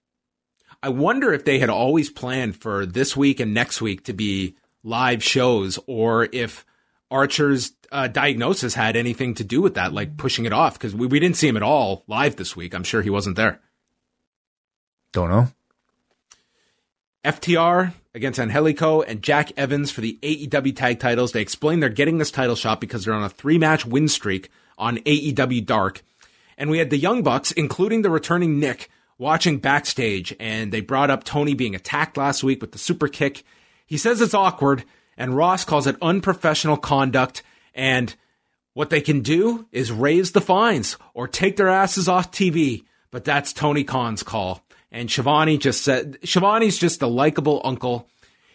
I 0.83 0.91
wonder 0.91 1.33
if 1.33 1.45
they 1.45 1.59
had 1.59 1.71
always 1.71 2.11
planned 2.11 2.57
for 2.57 2.87
this 2.87 3.17
week 3.17 3.41
and 3.41 3.55
next 3.55 3.81
week 3.81 4.05
to 4.05 4.13
be 4.13 4.57
live 4.83 5.23
shows 5.23 5.79
or 5.87 6.29
if 6.33 6.65
Archer's 7.11 7.73
uh, 7.93 8.09
diagnosis 8.09 8.75
had 8.75 8.97
anything 8.97 9.35
to 9.35 9.45
do 9.45 9.63
with 9.63 9.75
that, 9.75 9.93
like 9.93 10.17
pushing 10.17 10.45
it 10.45 10.53
off, 10.53 10.75
because 10.75 10.95
we, 10.95 11.07
we 11.07 11.21
didn't 11.21 11.37
see 11.37 11.49
him 11.49 11.57
at 11.57 11.63
all 11.63 12.05
live 12.07 12.37
this 12.37 12.57
week. 12.57 12.75
I'm 12.75 12.85
sure 12.85 13.03
he 13.03 13.11
wasn't 13.11 13.37
there. 13.37 13.61
Don't 15.13 15.31
know. 15.31 15.49
FTR 17.25 17.93
against 18.17 18.41
Angelico 18.41 19.03
and 19.03 19.23
Jack 19.23 19.53
Evans 19.59 19.91
for 19.91 20.01
the 20.01 20.19
AEW 20.23 20.75
tag 20.75 20.99
titles. 20.99 21.33
They 21.33 21.43
explain 21.43 21.81
they're 21.81 21.91
getting 21.91 22.17
this 22.17 22.31
title 22.31 22.57
shot 22.57 22.81
because 22.81 23.05
they're 23.05 23.15
on 23.15 23.23
a 23.23 23.29
three 23.29 23.59
match 23.59 23.85
win 23.85 24.09
streak 24.09 24.51
on 24.79 24.97
AEW 24.99 25.65
Dark. 25.65 26.03
And 26.57 26.71
we 26.71 26.79
had 26.79 26.89
the 26.89 26.97
Young 26.97 27.23
Bucks, 27.23 27.53
including 27.53 28.01
the 28.01 28.11
returning 28.11 28.59
Nick, 28.59 28.89
watching 29.19 29.59
backstage. 29.59 30.35
And 30.41 30.73
they 30.73 30.81
brought 30.81 31.11
up 31.11 31.25
Tony 31.25 31.53
being 31.53 31.75
attacked 31.75 32.17
last 32.17 32.43
week 32.43 32.63
with 32.63 32.73
the 32.73 32.79
super 32.79 33.07
kick. 33.07 33.45
He 33.85 33.99
says 33.99 34.23
it's 34.23 34.35
awkward, 34.35 34.85
and 35.19 35.37
Ross 35.37 35.65
calls 35.65 35.87
it 35.87 35.97
unprofessional 36.01 36.79
conduct. 36.79 37.43
And 37.75 38.15
what 38.73 38.89
they 38.89 39.03
can 39.03 39.21
do 39.21 39.67
is 39.73 39.93
raise 39.93 40.33
the 40.33 40.41
fines 40.41 40.97
or 41.13 41.29
take 41.29 41.57
their 41.57 41.69
asses 41.69 42.09
off 42.09 42.33
TV. 42.33 42.85
But 43.11 43.25
that's 43.25 43.53
Tony 43.53 43.85
Khan's 43.85 44.23
call. 44.23 44.66
And 44.97 45.11
Schiavone 45.11 45.59
just 45.59 45.85
said, 45.85 46.17
Schiavone's 46.25 46.79
just 46.79 47.03
a 47.03 47.07
likable 47.07 47.61
uncle. 47.65 48.09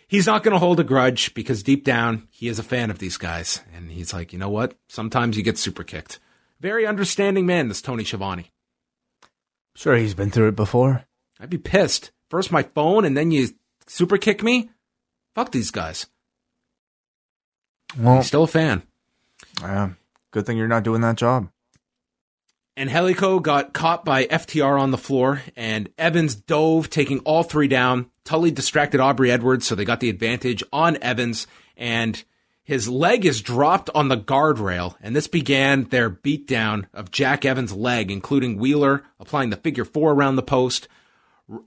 He's 0.08 0.26
not 0.26 0.42
going 0.42 0.54
to 0.54 0.60
hold 0.60 0.80
a 0.80 0.84
grudge 0.84 1.36
because 1.36 1.62
deep 1.62 1.86
down, 1.86 2.28
he 2.32 2.48
is 2.48 2.58
a 2.58 2.64
fan 2.64 2.90
of 2.90 2.98
these 2.98 3.18
guys. 3.18 3.62
And 3.76 3.92
he's 3.92 4.12
like, 4.12 4.34
you 4.34 4.40
know 4.40 4.50
what? 4.50 4.74
Sometimes 4.90 5.38
you 5.38 5.44
get 5.44 5.60
super 5.60 5.84
kicked. 5.84 6.20
Very 6.60 6.88
understanding 6.88 7.46
man, 7.46 7.68
this 7.68 7.80
Tony 7.80 8.04
Schiavone. 8.04 8.50
Sure, 9.76 9.96
he's 9.96 10.16
been 10.16 10.32
through 10.32 10.48
it 10.48 10.56
before. 10.56 11.06
I'd 11.40 11.52
be 11.52 11.60
pissed. 11.60 12.10
First 12.32 12.52
my 12.52 12.64
phone 12.64 13.06
and 13.06 13.16
then 13.16 13.30
you 13.30 13.50
super 13.86 14.18
kick 14.18 14.42
me? 14.42 14.72
Fuck 15.36 15.52
these 15.52 15.70
guys. 15.70 16.08
Well, 18.00 18.18
He's 18.18 18.26
still 18.28 18.44
a 18.46 18.48
fan. 18.48 18.82
uh, 19.64 19.90
good 20.32 20.48
thing 20.48 20.58
you're 20.58 20.68
not 20.68 20.84
doing 20.84 21.02
that 21.02 21.18
job. 21.18 21.50
Angelico 22.82 23.40
got 23.40 23.74
caught 23.74 24.04
by 24.04 24.26
FTR 24.26 24.82
on 24.82 24.90
the 24.90 24.98
floor, 24.98 25.44
and 25.56 25.88
Evans 26.00 26.34
dove, 26.34 26.90
taking 26.90 27.20
all 27.20 27.44
three 27.44 27.68
down. 27.68 28.10
Tully 28.24 28.50
distracted 28.50 29.00
Aubrey 29.00 29.30
Edwards, 29.30 29.68
so 29.68 29.76
they 29.76 29.86
got 29.86 30.00
the 30.00 30.10
advantage 30.10 30.64
on 30.74 30.98
Evans, 31.00 31.46
and 31.78 32.24
his 32.64 32.90
leg 32.90 33.24
is 33.24 33.44
dropped 33.44 33.92
on 33.94 34.08
the 34.08 34.18
guardrail, 34.18 34.96
and 35.00 35.16
this 35.16 35.28
began 35.28 35.84
their 35.86 36.10
beatdown 36.10 36.88
of 36.92 37.12
Jack 37.12 37.46
Evans' 37.46 37.72
leg, 37.72 38.10
including 38.10 38.58
Wheeler 38.58 39.04
applying 39.20 39.52
the 39.52 39.58
figure 39.58 39.86
four 39.86 40.14
around 40.14 40.36
the 40.36 40.42
post. 40.42 40.88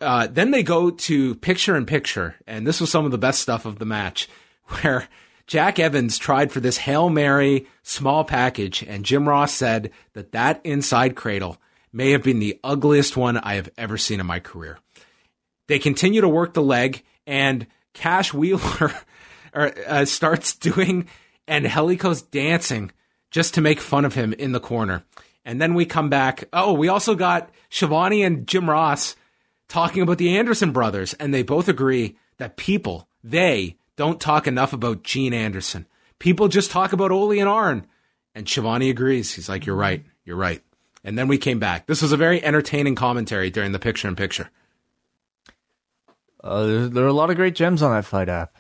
Uh, 0.01 0.27
then 0.27 0.51
they 0.51 0.65
go 0.65 0.91
to 0.91 1.37
picture 1.37 1.77
in 1.77 1.87
picture, 1.87 2.35
and 2.45 2.67
this 2.67 2.81
was 2.81 2.91
some 2.91 3.05
of 3.05 3.13
the 3.13 3.19
best 3.19 3.41
stuff 3.41 3.67
of 3.67 3.79
the 3.79 3.85
match, 3.85 4.29
where 4.81 5.09
Jack 5.47 5.79
Evans 5.79 6.17
tried 6.17 6.51
for 6.51 6.61
this 6.61 6.79
Hail 6.79 7.11
Mary 7.11 7.67
small 7.83 8.25
package, 8.25 8.83
and 8.83 9.05
Jim 9.05 9.29
Ross 9.29 9.53
said 9.53 9.91
that 10.15 10.33
that 10.33 10.61
inside 10.65 11.17
cradle 11.17 11.59
may 11.93 12.13
have 12.13 12.23
been 12.23 12.39
the 12.39 12.59
ugliest 12.65 13.17
one 13.17 13.37
I 13.37 13.55
have 13.55 13.71
ever 13.77 13.99
seen 13.99 14.21
in 14.21 14.27
my 14.27 14.41
career. 14.41 14.79
They 15.69 15.79
continue 15.79 16.21
to 16.21 16.29
work 16.29 16.55
the 16.55 16.63
leg, 16.63 17.03
and 17.27 17.67
Cash 17.93 18.33
Wheeler 18.33 18.93
uh, 19.55 20.05
starts 20.05 20.55
doing 20.57 21.09
Angelico's 21.47 22.23
dancing 22.23 22.91
just 23.31 23.55
to 23.55 23.61
make 23.61 23.81
fun 23.81 24.05
of 24.05 24.15
him 24.15 24.33
in 24.33 24.53
the 24.53 24.61
corner. 24.61 25.05
And 25.45 25.61
then 25.61 25.75
we 25.75 25.85
come 25.85 26.09
back. 26.09 26.45
Oh, 26.53 26.73
we 26.73 26.89
also 26.89 27.15
got 27.15 27.51
Schiavone 27.69 28.23
and 28.23 28.47
Jim 28.47 28.69
Ross 28.69 29.15
talking 29.69 30.03
about 30.03 30.19
the 30.19 30.37
Anderson 30.37 30.73
brothers, 30.73 31.15
and 31.15 31.35
they 31.35 31.43
both 31.43 31.69
agree 31.69 32.17
that 32.39 32.57
people, 32.57 33.09
they 33.23 33.77
don't 33.97 34.21
talk 34.21 34.47
enough 34.47 34.73
about 34.73 35.03
Gene 35.03 35.35
Anderson. 35.35 35.87
People 36.19 36.49
just 36.49 36.71
talk 36.71 36.93
about 36.93 37.11
Ole 37.11 37.39
and 37.39 37.49
Arn. 37.49 37.87
And 38.35 38.49
Schiavone 38.49 38.91
agrees. 38.91 39.33
He's 39.35 39.49
like, 39.49 39.67
You're 39.67 39.77
right. 39.77 40.05
You're 40.25 40.37
right. 40.37 40.63
And 41.05 41.19
then 41.19 41.29
we 41.29 41.39
came 41.39 41.59
back. 41.59 41.87
This 41.87 42.03
was 42.03 42.13
a 42.13 42.17
very 42.17 42.43
entertaining 42.43 42.95
commentary 42.95 43.51
during 43.51 43.73
the 43.73 43.79
picture 43.79 44.09
in 44.09 44.17
picture. 44.17 44.51
Uh, 46.43 46.89
there, 46.89 47.05
are 47.05 47.09
a 47.09 47.13
lot 47.13 47.31
of 47.31 47.37
great 47.37 47.55
gems 47.55 47.83
on 47.83 47.93
that 47.93 48.05
FITE 48.05 48.29
app. 48.29 48.57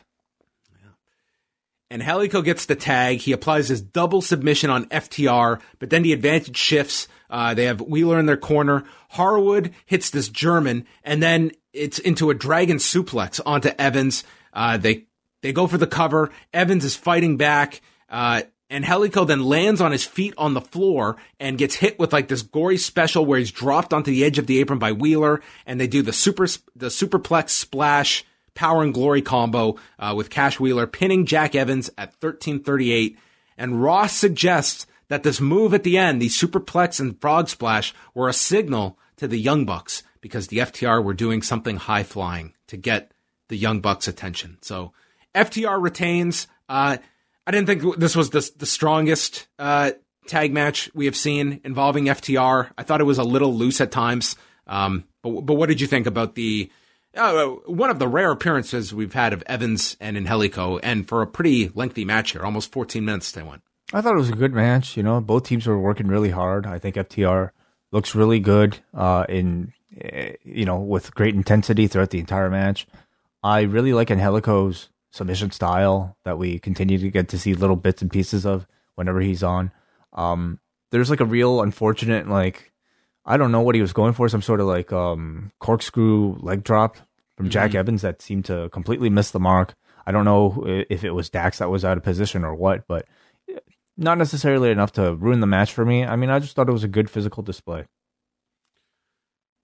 Angelico 1.91 2.43
gets 2.43 2.67
the 2.67 2.75
tag. 2.75 3.19
He 3.19 3.33
applies 3.33 3.69
his 3.69 3.81
double 3.81 4.21
submission 4.21 4.71
on 4.71 4.87
FTR, 4.87 5.61
but 5.79 5.91
then 5.91 6.03
the 6.03 6.13
advantage 6.13 6.57
shifts. 6.57 7.09
Uh, 7.31 7.55
they 7.55 7.65
have 7.65 7.81
Wheeler 7.81 8.19
in 8.19 8.27
their 8.27 8.37
corner. 8.37 8.85
Harwood 9.11 9.73
hits 9.87 10.11
this 10.11 10.29
German, 10.29 10.87
and 11.05 11.23
then 11.23 11.53
it's 11.73 11.99
into 11.99 12.31
a 12.31 12.35
dragon 12.35 12.79
suplex 12.79 13.41
onto 13.45 13.71
Evans. 13.79 14.25
Uh, 14.53 14.77
they 14.77 15.07
they 15.45 15.53
go 15.53 15.67
for 15.67 15.77
the 15.77 15.87
cover. 15.87 16.31
Evans 16.55 16.87
is 16.87 16.97
fighting 16.97 17.37
back. 17.37 17.83
Uh, 18.09 18.43
Helico 18.71 19.27
then 19.27 19.45
lands 19.45 19.83
on 19.83 19.93
his 19.93 20.03
feet 20.03 20.33
on 20.39 20.55
the 20.55 20.63
floor 20.63 21.19
and 21.39 21.59
gets 21.59 21.75
hit 21.75 21.99
with 21.99 22.15
like 22.15 22.29
this 22.29 22.41
gory 22.41 22.79
special 22.79 23.27
where 23.27 23.39
he's 23.39 23.53
dropped 23.53 23.93
onto 23.93 24.11
the 24.11 24.25
edge 24.25 24.39
of 24.39 24.47
the 24.47 24.59
apron 24.59 24.79
by 24.79 24.93
Wheeler, 24.93 25.43
and 25.67 25.79
they 25.79 25.87
do 25.87 26.01
the 26.01 26.15
super 26.15 26.47
the 26.75 26.87
superplex 26.87 27.51
splash 27.51 28.25
power 28.55 28.83
and 28.83 28.95
glory 28.95 29.21
combo 29.21 29.77
uh, 29.99 30.15
with 30.17 30.31
Cash 30.31 30.59
Wheeler 30.59 30.87
pinning 30.87 31.27
Jack 31.27 31.55
Evans 31.55 31.91
at 31.99 32.19
13:38. 32.21 33.19
And 33.59 33.83
Ross 33.83 34.15
suggests 34.15 34.87
that 35.09 35.25
this 35.25 35.43
move 35.43 35.75
at 35.75 35.83
the 35.83 35.99
end, 35.99 36.23
the 36.23 36.29
superplex 36.29 37.01
and 37.01 37.21
frog 37.21 37.51
splash, 37.51 37.95
were 38.15 38.31
a 38.31 38.33
signal 38.33 38.99
to 39.19 39.29
the 39.29 39.39
Young 39.39 39.67
Bucks 39.67 40.03
because 40.23 40.47
the 40.47 40.59
FTR 40.59 41.05
were 41.05 41.13
doing 41.13 41.43
something 41.43 41.77
high 41.77 42.03
flying 42.03 42.55
to 42.69 42.79
get 42.79 43.13
the 43.49 43.59
Young 43.59 43.81
Bucks' 43.81 44.09
attention. 44.09 44.57
So 44.63 44.95
FTR 45.35 45.83
retains. 45.83 46.47
Uh, 46.69 46.99
I 47.47 47.51
didn't 47.51 47.67
think 47.67 47.99
this 47.99 48.17
was 48.17 48.31
the, 48.31 48.51
the 48.57 48.67
strongest 48.67 49.47
uh, 49.59 49.93
tag 50.27 50.53
match 50.53 50.91
we 50.95 51.07
have 51.07 51.17
seen 51.17 51.61
involving 51.65 52.07
FTR. 52.07 52.71
I 52.79 52.83
thought 52.83 53.01
it 53.01 53.05
was 53.05 53.19
a 53.19 53.25
little 53.25 53.55
loose 53.55 53.81
at 53.81 53.91
times. 53.91 54.37
Um, 54.67 55.05
but 55.23 55.43
but 55.43 55.55
what 55.55 55.69
did 55.69 55.81
you 55.81 55.87
think 55.87 56.07
about 56.07 56.35
the 56.35 56.71
uh, 57.17 57.47
one 57.67 57.91
of 57.91 57.99
the 57.99 58.09
rare 58.09 58.31
appearances 58.31 58.93
we've 58.93 59.13
had 59.13 59.33
of 59.33 59.43
Evans 59.47 59.97
and 60.01 60.17
Angelico, 60.17 60.79
and 60.79 61.07
for 61.07 61.23
a 61.23 61.27
pretty 61.27 61.71
lengthy 61.75 62.05
match 62.05 62.33
here, 62.33 62.43
almost 62.43 62.73
14 62.73 63.05
minutes 63.05 63.31
they 63.33 63.43
went. 63.43 63.63
I 63.93 64.01
thought 64.01 64.15
it 64.15 64.19
was 64.19 64.31
a 64.31 64.37
good 64.37 64.53
match. 64.53 64.97
You 64.97 65.03
know, 65.03 65.21
both 65.21 65.45
teams 65.45 65.67
were 65.67 65.79
working 65.79 66.09
really 66.09 66.31
hard. 66.31 66.67
I 66.67 66.79
think 66.79 66.97
FTR 66.97 67.51
looks 67.93 68.15
really 68.15 68.41
good 68.41 68.79
uh, 68.93 69.25
in 69.29 69.73
eh, 70.01 70.33
you 70.43 70.65
know 70.65 70.79
with 70.79 71.15
great 71.15 71.35
intensity 71.35 71.87
throughout 71.87 72.11
the 72.11 72.21
entire 72.21 72.51
match. 72.51 72.87
I 73.43 73.63
really 73.63 73.93
like 73.93 74.11
Angelico's 74.11 74.89
submission 75.15 75.53
style 75.53 76.17
that 76.25 76.39
we 76.39 76.59
continue 76.59 76.99
to 76.99 77.09
get 77.09 77.29
to 77.29 77.39
see 77.39 77.55
little 77.55 77.77
bits 77.77 78.03
and 78.03 78.11
pieces 78.11 78.45
of 78.45 78.67
whenever 78.97 79.21
he's 79.21 79.45
on. 79.45 79.71
Um, 80.13 80.59
there's 80.91 81.09
like 81.09 81.21
a 81.21 81.25
real 81.25 81.63
unfortunate 81.63 82.29
like 82.29 82.73
I 83.25 83.37
don't 83.37 83.53
know 83.53 83.63
what 83.63 83.77
he 83.77 83.81
was 83.81 83.93
going 83.93 84.13
for, 84.13 84.29
some 84.29 84.43
sort 84.43 84.61
of 84.61 84.67
like 84.67 84.93
um, 84.93 85.53
corkscrew 85.61 86.37
leg 86.41 86.65
drop 86.65 86.97
from 87.37 87.49
Jack 87.49 87.71
mm-hmm. 87.71 87.79
Evans 87.79 88.03
that 88.03 88.21
seemed 88.21 88.45
to 88.47 88.69
completely 88.71 89.09
miss 89.09 89.31
the 89.31 89.41
mark. 89.41 89.75
I 90.05 90.13
don't 90.13 90.25
know 90.25 90.85
if 90.91 91.05
it 91.05 91.13
was 91.13 91.31
Dax 91.31 91.59
that 91.59 91.71
was 91.71 91.85
out 91.85 91.97
of 91.97 92.03
position 92.03 92.45
or 92.45 92.55
what, 92.55 92.87
but 92.87 93.07
not 93.97 94.19
necessarily 94.19 94.71
enough 94.71 94.93
to 94.93 95.15
ruin 95.15 95.41
the 95.41 95.47
match 95.47 95.73
for 95.73 95.85
me. 95.85 96.05
I 96.05 96.17
mean, 96.17 96.29
I 96.29 96.41
just 96.41 96.55
thought 96.55 96.69
it 96.69 96.73
was 96.73 96.85
a 96.85 96.89
good 96.89 97.09
physical 97.09 97.43
display. 97.43 97.87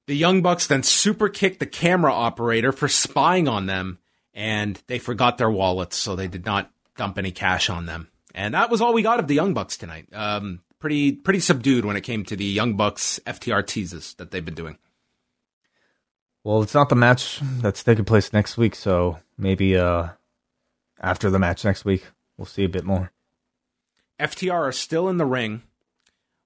The 0.07 0.17
Young 0.17 0.43
Bucks 0.43 0.69
then 0.69 0.83
super 0.83 1.29
kicked 1.29 1.61
the 1.61 1.67
camera 1.67 2.13
operator 2.13 2.73
for 2.73 2.89
spying 2.89 3.47
on 3.47 3.67
them 3.67 3.99
and 4.35 4.81
they 4.87 4.99
forgot 4.99 5.39
their 5.39 5.51
wallets, 5.51 5.97
so 5.97 6.17
they 6.17 6.29
did 6.29 6.45
not 6.45 6.71
dump 6.97 7.19
any 7.19 7.33
cash 7.33 7.71
on 7.71 7.87
them. 7.87 8.09
And 8.35 8.55
that 8.55 8.71
was 8.71 8.81
all 8.81 8.93
we 8.93 9.03
got 9.03 9.21
of 9.21 9.27
the 9.27 9.35
Young 9.35 9.55
Bucks 9.55 9.77
tonight. 9.77 10.07
Um, 10.13 10.61
pretty 10.79 11.13
pretty 11.13 11.41
subdued 11.41 11.85
when 11.85 11.97
it 11.97 12.03
came 12.03 12.25
to 12.25 12.37
the 12.37 12.45
Young 12.45 12.75
Bucks 12.77 13.21
FTR 13.27 13.67
teases 13.67 14.15
that 14.15 14.31
they've 14.31 14.45
been 14.45 14.55
doing. 14.55 14.79
Well, 16.43 16.63
it's 16.63 16.75
not 16.75 16.89
the 16.89 16.97
match 16.97 17.41
that's 17.59 17.85
taking 17.85 18.05
place 18.05 18.33
next 18.33 18.57
week, 18.57 18.75
so 18.75 19.19
maybe 19.37 19.77
uh, 19.77 20.09
after 21.01 21.29
the 21.29 21.39
match 21.39 21.65
next 21.65 21.85
week, 21.85 22.07
we'll 22.39 22.47
see 22.47 22.65
a 22.65 22.69
bit 22.69 22.85
more. 22.85 23.13
FTR 24.19 24.69
are 24.69 24.73
still 24.73 25.09
in 25.09 25.19
the 25.19 25.27
ring 25.27 25.63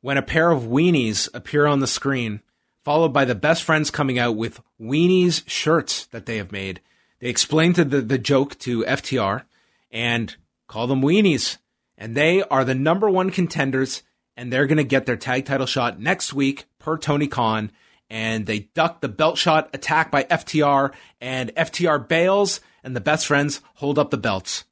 when 0.01 0.17
a 0.17 0.23
pair 0.23 0.51
of 0.51 0.65
weenies 0.65 1.29
appear 1.33 1.67
on 1.67 1.79
the 1.79 1.87
screen, 1.87 2.41
followed 2.83 3.13
by 3.13 3.25
the 3.25 3.35
best 3.35 3.63
friends 3.63 3.91
coming 3.91 4.19
out 4.19 4.37
with 4.37 4.61
weenies 4.81 5.43
shirts 5.47 6.07
that 6.07 6.27
they 6.27 6.39
have 6.39 6.53
made 6.53 6.81
explain 7.29 7.73
to 7.75 7.85
the, 7.85 8.01
the 8.01 8.19
joke 8.19 8.59
to 8.61 8.85
FTR 8.85 9.45
and 9.91 10.37
call 10.67 10.87
them 10.87 11.03
weenies. 11.03 11.59
And 11.97 12.15
they 12.15 12.43
are 12.43 12.65
the 12.65 12.75
number 12.75 13.09
one 13.09 13.31
contenders, 13.31 14.03
and 14.37 14.53
they're 14.53 14.67
going 14.67 14.79
to 14.79 14.85
get 14.85 15.07
their 15.07 15.17
tag 15.17 15.45
title 15.45 15.67
shot 15.67 16.01
next 16.01 16.35
week 16.35 16.65
per 16.79 16.99
Tony 16.99 17.29
Khan. 17.29 17.71
And 18.11 18.47
they 18.47 18.71
duck 18.75 19.01
the 19.01 19.09
belt 19.09 19.39
shot 19.39 19.71
attack 19.73 20.11
by 20.11 20.25
FTR, 20.25 20.93
and 21.21 21.55
FTR 21.55 22.07
bails, 22.07 22.61
and 22.83 22.95
the 22.95 23.01
best 23.01 23.27
friends 23.27 23.61
hold 23.77 23.99
up 23.99 24.11
the 24.11 24.19
belts, 24.19 24.65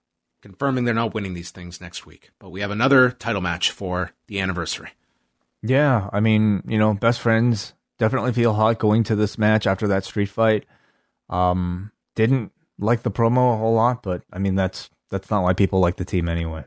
confirming 0.42 0.84
they're 0.84 0.94
not 0.94 1.14
winning 1.14 1.34
these 1.34 1.50
things 1.50 1.80
next 1.80 2.04
week. 2.04 2.30
But 2.38 2.50
we 2.50 2.60
have 2.60 2.70
another 2.70 3.10
title 3.10 3.40
match 3.40 3.70
for 3.70 4.12
the 4.26 4.40
anniversary. 4.40 4.90
Yeah, 5.62 6.10
I 6.12 6.20
mean, 6.20 6.62
you 6.66 6.76
know, 6.76 6.92
best 6.92 7.20
friends 7.20 7.72
definitely 7.98 8.32
feel 8.32 8.52
hot 8.52 8.78
going 8.78 9.04
to 9.04 9.16
this 9.16 9.38
match 9.38 9.66
after 9.66 9.88
that 9.88 10.04
street 10.04 10.28
fight. 10.28 10.66
Um, 11.30 11.92
didn't 12.14 12.52
like 12.78 13.02
the 13.02 13.10
promo 13.10 13.54
a 13.54 13.56
whole 13.58 13.74
lot, 13.74 14.02
but 14.02 14.22
I 14.32 14.38
mean 14.38 14.54
that's 14.54 14.90
that's 15.10 15.30
not 15.30 15.42
why 15.42 15.52
people 15.52 15.80
like 15.80 15.96
the 15.96 16.04
team 16.04 16.28
anyway. 16.28 16.64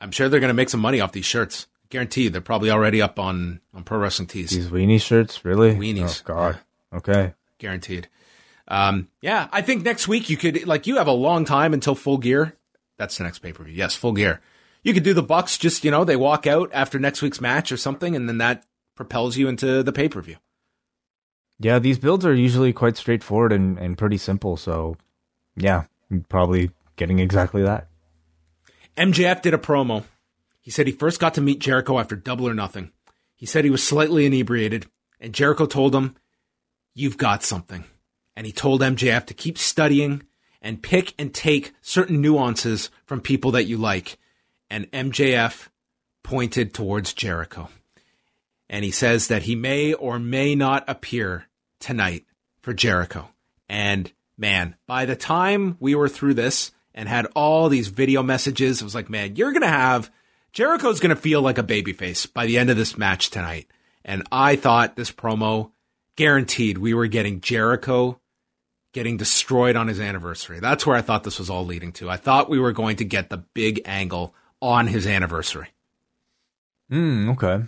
I'm 0.00 0.10
sure 0.10 0.28
they're 0.28 0.40
going 0.40 0.48
to 0.48 0.54
make 0.54 0.68
some 0.68 0.80
money 0.80 1.00
off 1.00 1.12
these 1.12 1.24
shirts. 1.24 1.66
Guaranteed, 1.90 2.32
they're 2.32 2.40
probably 2.40 2.70
already 2.70 3.00
up 3.00 3.18
on 3.18 3.60
on 3.72 3.84
pro 3.84 3.98
wrestling 3.98 4.28
tees. 4.28 4.50
These 4.50 4.68
weenie 4.68 5.00
shirts, 5.00 5.44
really? 5.44 5.74
Weenies. 5.74 6.22
Oh 6.22 6.34
God. 6.34 6.58
Yeah. 6.92 6.98
Okay. 6.98 7.34
Guaranteed. 7.58 8.08
Um, 8.66 9.08
yeah, 9.20 9.48
I 9.52 9.60
think 9.60 9.84
next 9.84 10.08
week 10.08 10.30
you 10.30 10.36
could 10.36 10.66
like 10.66 10.86
you 10.86 10.96
have 10.96 11.06
a 11.06 11.12
long 11.12 11.44
time 11.44 11.74
until 11.74 11.94
full 11.94 12.18
gear. 12.18 12.56
That's 12.96 13.18
the 13.18 13.24
next 13.24 13.40
pay 13.40 13.52
per 13.52 13.64
view. 13.64 13.74
Yes, 13.74 13.94
full 13.94 14.12
gear. 14.12 14.40
You 14.82 14.94
could 14.94 15.02
do 15.02 15.14
the 15.14 15.22
Bucks. 15.22 15.58
Just 15.58 15.84
you 15.84 15.90
know, 15.90 16.04
they 16.04 16.16
walk 16.16 16.46
out 16.46 16.70
after 16.72 16.98
next 16.98 17.22
week's 17.22 17.40
match 17.40 17.70
or 17.70 17.76
something, 17.76 18.16
and 18.16 18.28
then 18.28 18.38
that 18.38 18.64
propels 18.94 19.36
you 19.36 19.48
into 19.48 19.82
the 19.82 19.92
pay 19.92 20.08
per 20.08 20.22
view. 20.22 20.36
Yeah, 21.60 21.78
these 21.78 21.98
builds 21.98 22.26
are 22.26 22.34
usually 22.34 22.72
quite 22.72 22.96
straightforward 22.96 23.52
and, 23.52 23.78
and 23.78 23.96
pretty 23.96 24.18
simple. 24.18 24.56
So, 24.56 24.96
yeah, 25.56 25.84
probably 26.28 26.70
getting 26.96 27.18
exactly 27.18 27.62
that. 27.62 27.88
MJF 28.96 29.42
did 29.42 29.54
a 29.54 29.58
promo. 29.58 30.04
He 30.60 30.70
said 30.70 30.86
he 30.86 30.92
first 30.92 31.20
got 31.20 31.34
to 31.34 31.40
meet 31.40 31.58
Jericho 31.58 31.98
after 31.98 32.16
Double 32.16 32.48
or 32.48 32.54
Nothing. 32.54 32.90
He 33.36 33.46
said 33.46 33.64
he 33.64 33.70
was 33.70 33.86
slightly 33.86 34.26
inebriated, 34.26 34.86
and 35.20 35.34
Jericho 35.34 35.66
told 35.66 35.94
him, 35.94 36.16
You've 36.94 37.18
got 37.18 37.42
something. 37.42 37.84
And 38.36 38.46
he 38.46 38.52
told 38.52 38.80
MJF 38.80 39.26
to 39.26 39.34
keep 39.34 39.58
studying 39.58 40.22
and 40.62 40.82
pick 40.82 41.12
and 41.18 41.34
take 41.34 41.72
certain 41.82 42.20
nuances 42.20 42.90
from 43.04 43.20
people 43.20 43.50
that 43.52 43.64
you 43.64 43.76
like. 43.76 44.16
And 44.70 44.90
MJF 44.92 45.68
pointed 46.22 46.72
towards 46.72 47.12
Jericho 47.12 47.68
and 48.68 48.84
he 48.84 48.90
says 48.90 49.28
that 49.28 49.42
he 49.42 49.54
may 49.54 49.92
or 49.92 50.18
may 50.18 50.54
not 50.54 50.84
appear 50.88 51.46
tonight 51.80 52.24
for 52.60 52.72
Jericho. 52.72 53.28
And 53.68 54.10
man, 54.36 54.76
by 54.86 55.04
the 55.04 55.16
time 55.16 55.76
we 55.80 55.94
were 55.94 56.08
through 56.08 56.34
this 56.34 56.72
and 56.94 57.08
had 57.08 57.26
all 57.34 57.68
these 57.68 57.88
video 57.88 58.22
messages, 58.22 58.80
it 58.80 58.84
was 58.84 58.94
like, 58.94 59.10
man, 59.10 59.36
you're 59.36 59.52
going 59.52 59.62
to 59.62 59.68
have 59.68 60.10
Jericho's 60.52 61.00
going 61.00 61.14
to 61.14 61.20
feel 61.20 61.42
like 61.42 61.58
a 61.58 61.62
babyface 61.62 62.32
by 62.32 62.46
the 62.46 62.58
end 62.58 62.70
of 62.70 62.76
this 62.76 62.96
match 62.96 63.30
tonight. 63.30 63.68
And 64.04 64.22
I 64.30 64.56
thought 64.56 64.96
this 64.96 65.10
promo 65.10 65.72
guaranteed 66.16 66.78
we 66.78 66.94
were 66.94 67.06
getting 67.06 67.40
Jericho 67.40 68.20
getting 68.92 69.16
destroyed 69.16 69.74
on 69.74 69.88
his 69.88 69.98
anniversary. 69.98 70.60
That's 70.60 70.86
where 70.86 70.96
I 70.96 71.02
thought 71.02 71.24
this 71.24 71.40
was 71.40 71.50
all 71.50 71.66
leading 71.66 71.90
to. 71.94 72.08
I 72.08 72.16
thought 72.16 72.48
we 72.48 72.60
were 72.60 72.70
going 72.70 72.96
to 72.96 73.04
get 73.04 73.28
the 73.28 73.38
big 73.38 73.82
angle 73.86 74.36
on 74.62 74.86
his 74.86 75.04
anniversary. 75.04 75.70
Hmm, 76.88 77.30
okay 77.30 77.64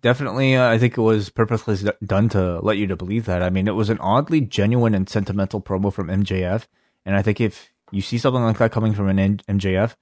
definitely 0.00 0.54
uh, 0.56 0.68
i 0.68 0.78
think 0.78 0.98
it 0.98 1.02
was 1.02 1.30
purposely 1.30 1.76
done 2.04 2.28
to 2.28 2.60
let 2.60 2.76
you 2.76 2.86
to 2.86 2.96
believe 2.96 3.24
that. 3.24 3.42
I 3.42 3.50
mean 3.50 3.68
it 3.68 3.74
was 3.74 3.90
an 3.90 3.98
oddly 4.00 4.40
genuine 4.40 4.94
and 4.94 5.08
sentimental 5.08 5.60
promo 5.60 5.92
from 5.92 6.08
mjf 6.08 6.66
and 7.04 7.16
i 7.16 7.22
think 7.22 7.40
if 7.40 7.70
you 7.90 8.02
see 8.02 8.18
something 8.18 8.42
like 8.42 8.58
that 8.58 8.72
coming 8.72 8.92
from 8.92 9.08
an 9.08 9.38
mjf 9.48 9.94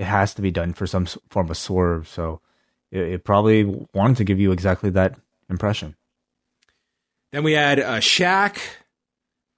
it 0.00 0.06
has 0.06 0.32
to 0.32 0.40
be 0.40 0.50
done 0.50 0.72
for 0.72 0.86
some 0.86 1.04
form 1.28 1.50
of 1.50 1.58
swerve. 1.58 2.08
So 2.08 2.40
it, 2.90 3.00
it 3.00 3.24
probably 3.24 3.64
wanted 3.92 4.16
to 4.16 4.24
give 4.24 4.40
you 4.40 4.50
exactly 4.50 4.88
that 4.90 5.14
impression. 5.50 5.94
Then 7.32 7.42
we 7.44 7.52
had 7.52 7.78
uh, 7.78 7.98
Shaq, 7.98 8.58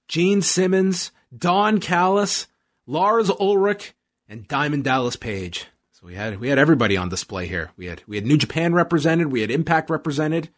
Gene 0.09 0.41
Simmons, 0.41 1.13
Don 1.35 1.79
Callis, 1.79 2.47
Lars 2.85 3.29
Ulrich, 3.29 3.93
and 4.27 4.45
Diamond 4.49 4.83
Dallas 4.83 5.15
Page. 5.15 5.67
So 6.03 6.07
we 6.07 6.15
had 6.15 6.39
we 6.39 6.49
had 6.49 6.59
everybody 6.59 6.97
on 6.97 7.07
display 7.07 7.47
here. 7.47 7.71
We 7.77 7.85
had 7.85 8.03
we 8.07 8.17
had 8.17 8.25
New 8.25 8.37
Japan 8.37 8.73
represented, 8.73 9.31
we 9.31 9.39
had 9.41 9.49
Impact 9.49 9.89
represented. 9.89 10.49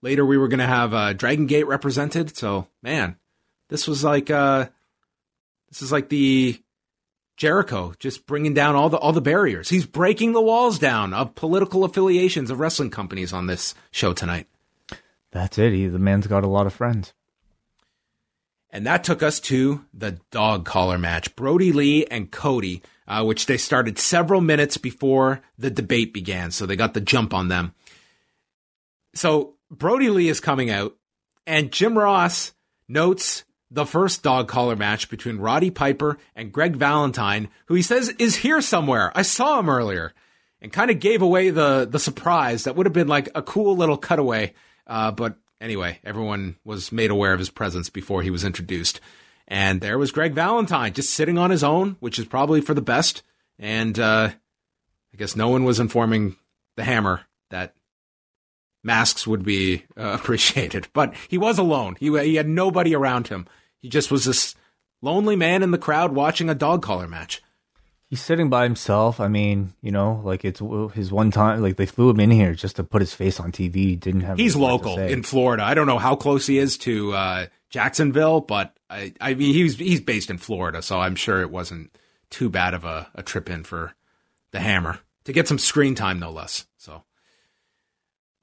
Later 0.00 0.24
we 0.24 0.38
were 0.38 0.48
going 0.48 0.60
to 0.60 0.66
have 0.66 0.94
uh, 0.94 1.12
Dragon 1.12 1.46
Gate 1.46 1.66
represented. 1.66 2.36
So 2.36 2.68
man, 2.82 3.16
this 3.68 3.86
was 3.86 4.02
like 4.02 4.30
uh, 4.30 4.68
this 5.68 5.82
is 5.82 5.92
like 5.92 6.08
the 6.08 6.62
Jericho 7.36 7.92
just 7.98 8.26
bringing 8.26 8.54
down 8.54 8.76
all 8.76 8.88
the 8.88 8.96
all 8.96 9.12
the 9.12 9.20
barriers. 9.20 9.68
He's 9.68 9.84
breaking 9.84 10.32
the 10.32 10.40
walls 10.40 10.78
down 10.78 11.12
of 11.12 11.34
political 11.34 11.84
affiliations 11.84 12.50
of 12.50 12.58
wrestling 12.58 12.90
companies 12.90 13.32
on 13.32 13.46
this 13.46 13.74
show 13.90 14.14
tonight. 14.14 14.46
That's 15.32 15.58
it. 15.58 15.74
He, 15.74 15.86
the 15.86 15.98
man's 15.98 16.26
got 16.26 16.44
a 16.44 16.48
lot 16.48 16.66
of 16.66 16.72
friends. 16.72 17.12
And 18.70 18.86
that 18.86 19.04
took 19.04 19.22
us 19.22 19.38
to 19.40 19.84
the 19.92 20.18
dog 20.30 20.64
collar 20.64 20.98
match. 20.98 21.36
Brodie 21.36 21.72
Lee 21.72 22.06
and 22.06 22.30
Cody 22.30 22.82
uh, 23.08 23.24
which 23.24 23.46
they 23.46 23.56
started 23.56 23.98
several 23.98 24.40
minutes 24.40 24.76
before 24.76 25.40
the 25.56 25.70
debate 25.70 26.12
began. 26.12 26.50
So 26.50 26.66
they 26.66 26.76
got 26.76 26.94
the 26.94 27.00
jump 27.00 27.32
on 27.32 27.48
them. 27.48 27.74
So 29.14 29.54
Brodie 29.70 30.10
Lee 30.10 30.28
is 30.28 30.38
coming 30.38 30.70
out, 30.70 30.94
and 31.46 31.72
Jim 31.72 31.98
Ross 31.98 32.52
notes 32.86 33.44
the 33.70 33.86
first 33.86 34.22
dog 34.22 34.46
collar 34.48 34.76
match 34.76 35.10
between 35.10 35.38
Roddy 35.38 35.70
Piper 35.70 36.18
and 36.36 36.52
Greg 36.52 36.76
Valentine, 36.76 37.48
who 37.66 37.74
he 37.74 37.82
says 37.82 38.10
is 38.18 38.36
here 38.36 38.60
somewhere. 38.60 39.10
I 39.14 39.22
saw 39.22 39.58
him 39.58 39.68
earlier 39.70 40.12
and 40.60 40.72
kind 40.72 40.90
of 40.90 41.00
gave 41.00 41.22
away 41.22 41.50
the, 41.50 41.86
the 41.90 41.98
surprise. 41.98 42.64
That 42.64 42.76
would 42.76 42.86
have 42.86 42.92
been 42.92 43.08
like 43.08 43.28
a 43.34 43.42
cool 43.42 43.76
little 43.76 43.98
cutaway. 43.98 44.54
Uh, 44.86 45.10
but 45.12 45.36
anyway, 45.60 45.98
everyone 46.04 46.56
was 46.64 46.92
made 46.92 47.10
aware 47.10 47.32
of 47.32 47.38
his 47.38 47.50
presence 47.50 47.90
before 47.90 48.22
he 48.22 48.30
was 48.30 48.44
introduced. 48.44 49.00
And 49.50 49.80
there 49.80 49.98
was 49.98 50.12
Greg 50.12 50.34
Valentine 50.34 50.92
just 50.92 51.14
sitting 51.14 51.38
on 51.38 51.50
his 51.50 51.64
own, 51.64 51.96
which 52.00 52.18
is 52.18 52.26
probably 52.26 52.60
for 52.60 52.74
the 52.74 52.82
best. 52.82 53.22
And 53.58 53.98
uh, 53.98 54.30
I 55.12 55.16
guess 55.16 55.34
no 55.34 55.48
one 55.48 55.64
was 55.64 55.80
informing 55.80 56.36
the 56.76 56.84
Hammer 56.84 57.22
that 57.50 57.74
masks 58.84 59.26
would 59.26 59.42
be 59.42 59.84
uh, 59.96 60.02
appreciated. 60.20 60.88
But 60.92 61.14
he 61.28 61.38
was 61.38 61.58
alone. 61.58 61.96
He 61.98 62.16
he 62.20 62.34
had 62.36 62.48
nobody 62.48 62.94
around 62.94 63.28
him. 63.28 63.46
He 63.80 63.88
just 63.88 64.10
was 64.10 64.26
this 64.26 64.54
lonely 65.00 65.34
man 65.34 65.62
in 65.62 65.70
the 65.70 65.78
crowd 65.78 66.12
watching 66.12 66.50
a 66.50 66.54
dog 66.54 66.82
collar 66.82 67.08
match. 67.08 67.42
He's 68.08 68.22
sitting 68.22 68.48
by 68.48 68.64
himself. 68.64 69.20
I 69.20 69.28
mean, 69.28 69.74
you 69.82 69.92
know, 69.92 70.22
like 70.24 70.44
it's 70.44 70.62
his 70.94 71.12
one 71.12 71.30
time. 71.30 71.60
Like 71.60 71.76
they 71.76 71.84
flew 71.84 72.08
him 72.08 72.20
in 72.20 72.30
here 72.30 72.54
just 72.54 72.76
to 72.76 72.84
put 72.84 73.02
his 73.02 73.12
face 73.12 73.38
on 73.38 73.52
TV. 73.52 73.74
He 73.74 73.96
Didn't 73.96 74.22
have. 74.22 74.38
He's 74.38 74.56
local 74.56 74.98
in 74.98 75.22
Florida. 75.22 75.62
I 75.62 75.74
don't 75.74 75.86
know 75.86 75.98
how 75.98 76.16
close 76.16 76.46
he 76.46 76.58
is 76.58 76.78
to 76.78 77.12
uh, 77.12 77.46
Jacksonville, 77.68 78.40
but 78.40 78.74
I, 78.88 79.12
I 79.20 79.34
mean, 79.34 79.52
he's 79.52 79.76
he's 79.76 80.00
based 80.00 80.30
in 80.30 80.38
Florida, 80.38 80.80
so 80.80 80.98
I'm 80.98 81.16
sure 81.16 81.42
it 81.42 81.50
wasn't 81.50 81.94
too 82.30 82.48
bad 82.48 82.72
of 82.72 82.84
a, 82.84 83.08
a 83.14 83.22
trip 83.22 83.50
in 83.50 83.64
for 83.64 83.94
the 84.52 84.60
Hammer 84.60 85.00
to 85.24 85.32
get 85.32 85.46
some 85.46 85.58
screen 85.58 85.94
time, 85.94 86.18
no 86.18 86.30
less. 86.30 86.66
So 86.78 87.04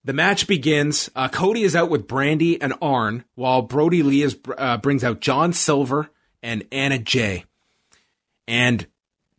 the 0.04 0.14
match 0.14 0.46
begins. 0.46 1.10
Uh, 1.16 1.28
Cody 1.28 1.64
is 1.64 1.76
out 1.76 1.90
with 1.90 2.08
Brandi 2.08 2.60
and 2.62 2.76
Arn, 2.82 3.26
while 3.34 3.64
Brodie 3.64 4.04
Lee 4.04 4.22
is, 4.22 4.38
uh, 4.56 4.78
brings 4.78 5.04
out 5.04 5.20
John 5.20 5.52
Silver 5.52 6.12
and 6.44 6.64
Anna 6.72 7.00
Jay. 7.00 7.46
And 8.48 8.86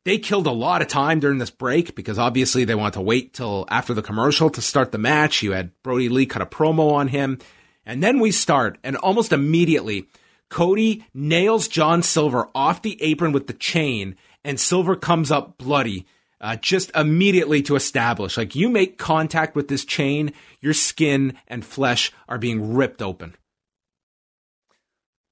they 0.07 0.19
killed 0.19 0.47
a 0.47 0.53
lot 0.53 0.83
of 0.83 0.89
time 0.89 1.19
during 1.19 1.39
this 1.39 1.51
break 1.51 1.97
because 1.97 2.17
obviously 2.17 2.65
they 2.65 2.77
want 2.77 2.95
to 2.95 3.01
wait 3.01 3.35
till 3.35 3.67
after 3.69 3.93
the 3.93 4.03
commercial 4.03 4.49
to 4.49 4.63
start 4.63 4.93
the 4.93 4.99
match. 4.99 5.43
You 5.43 5.51
had 5.51 5.73
Brodie 5.83 6.09
Lee 6.09 6.27
cut 6.27 6.41
a 6.41 6.47
promo 6.47 6.93
on 6.93 7.09
him. 7.09 7.41
And 7.85 8.05
then 8.05 8.21
we 8.21 8.31
start, 8.31 8.79
and 8.85 8.97
almost 8.97 9.33
immediately, 9.33 10.07
Cody 10.49 11.05
nails 11.13 11.67
John 11.67 12.05
Silver 12.05 12.49
off 12.55 12.83
the 12.83 13.03
apron 13.03 13.33
with 13.33 13.49
the 13.49 13.53
chain, 13.53 14.15
and 14.45 14.61
Silver 14.61 14.95
comes 14.95 15.33
up 15.33 15.59
bloody 15.59 16.07
uh, 16.41 16.55
just 16.55 16.95
immediately 16.95 17.61
to 17.63 17.75
establish 17.75 18.37
like 18.37 18.55
you 18.55 18.69
make 18.69 18.99
contact 18.99 19.57
with 19.57 19.67
this 19.67 19.85
chain, 19.85 20.33
your 20.61 20.75
skin 20.75 21.37
and 21.49 21.65
flesh 21.65 22.13
are 22.29 22.39
being 22.39 22.75
ripped 22.75 23.03
open. 23.03 23.35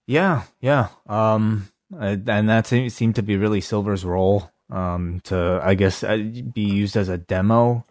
Yeah, 0.09 0.43
yeah. 0.61 0.89
Um, 1.07 1.69
and 1.97 2.49
that 2.49 2.67
seemed 2.67 3.15
to 3.15 3.23
be 3.23 3.37
really 3.37 3.61
Silver's 3.61 4.05
role 4.05 4.51
um, 4.75 5.21
to, 5.25 5.61
I 5.63 5.75
guess, 5.75 6.03
uh, 6.03 6.17
be 6.17 6.63
used 6.63 6.97
as 6.97 7.09
a 7.09 7.17
demo 7.17 7.87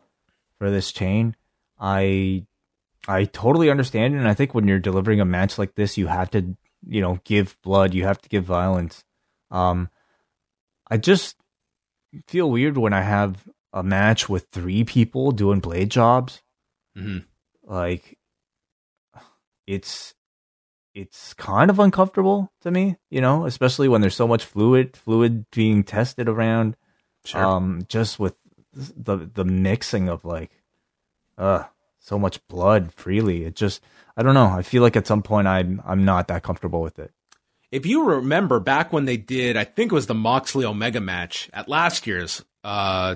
for 0.57 0.69
this 0.69 0.91
chain. 0.91 1.35
I, 1.79 2.45
I 3.07 3.25
totally 3.25 3.69
understand, 3.69 4.15
and 4.15 4.27
I 4.27 4.33
think 4.33 4.53
when 4.53 4.67
you're 4.67 4.79
delivering 4.79 5.21
a 5.21 5.25
match 5.25 5.57
like 5.57 5.75
this, 5.75 5.97
you 5.97 6.07
have 6.07 6.29
to, 6.31 6.55
you 6.85 7.01
know, 7.01 7.19
give 7.23 7.55
blood, 7.61 7.93
you 7.93 8.03
have 8.03 8.21
to 8.21 8.29
give 8.29 8.43
violence. 8.43 9.03
Um, 9.49 9.89
I 10.91 10.97
just 10.97 11.37
feel 12.27 12.51
weird 12.51 12.77
when 12.77 12.93
I 12.93 13.01
have 13.01 13.47
a 13.71 13.81
match 13.81 14.27
with 14.27 14.47
three 14.51 14.83
people 14.83 15.31
doing 15.31 15.61
blade 15.61 15.89
jobs. 15.89 16.41
Mm-hmm. 16.97 17.19
Like, 17.63 18.17
it's 19.65 20.13
it's 20.93 21.33
kind 21.33 21.69
of 21.69 21.79
uncomfortable 21.79 22.51
to 22.61 22.71
me, 22.71 22.97
you 23.09 23.21
know, 23.21 23.45
especially 23.45 23.87
when 23.87 24.01
there's 24.01 24.15
so 24.15 24.27
much 24.27 24.45
fluid 24.45 24.95
fluid 24.95 25.45
being 25.51 25.83
tested 25.83 26.29
around. 26.29 26.75
Sure. 27.25 27.43
Um, 27.43 27.83
just 27.87 28.19
with 28.19 28.35
the 28.73 29.17
the 29.17 29.45
mixing 29.45 30.09
of 30.09 30.25
like, 30.25 30.51
uh, 31.37 31.63
so 31.99 32.19
much 32.19 32.45
blood 32.47 32.93
freely. 32.93 33.45
It 33.45 33.55
just 33.55 33.81
I 34.17 34.23
don't 34.23 34.33
know. 34.33 34.47
I 34.47 34.61
feel 34.61 34.81
like 34.81 34.95
at 34.95 35.07
some 35.07 35.23
point 35.23 35.47
I'm 35.47 35.81
I'm 35.85 36.05
not 36.05 36.27
that 36.27 36.43
comfortable 36.43 36.81
with 36.81 36.99
it 36.99 37.11
if 37.73 37.87
you 37.87 38.03
remember 38.07 38.59
back 38.59 38.93
when 38.93 39.05
they 39.05 39.17
did, 39.17 39.57
I 39.57 39.63
think 39.63 39.91
it 39.91 39.95
was 39.95 40.05
the 40.05 40.13
Moxley 40.13 40.63
Omega 40.63 41.01
match 41.01 41.49
at 41.51 41.67
last 41.67 42.05
year's. 42.05 42.45
Uh, 42.63 43.15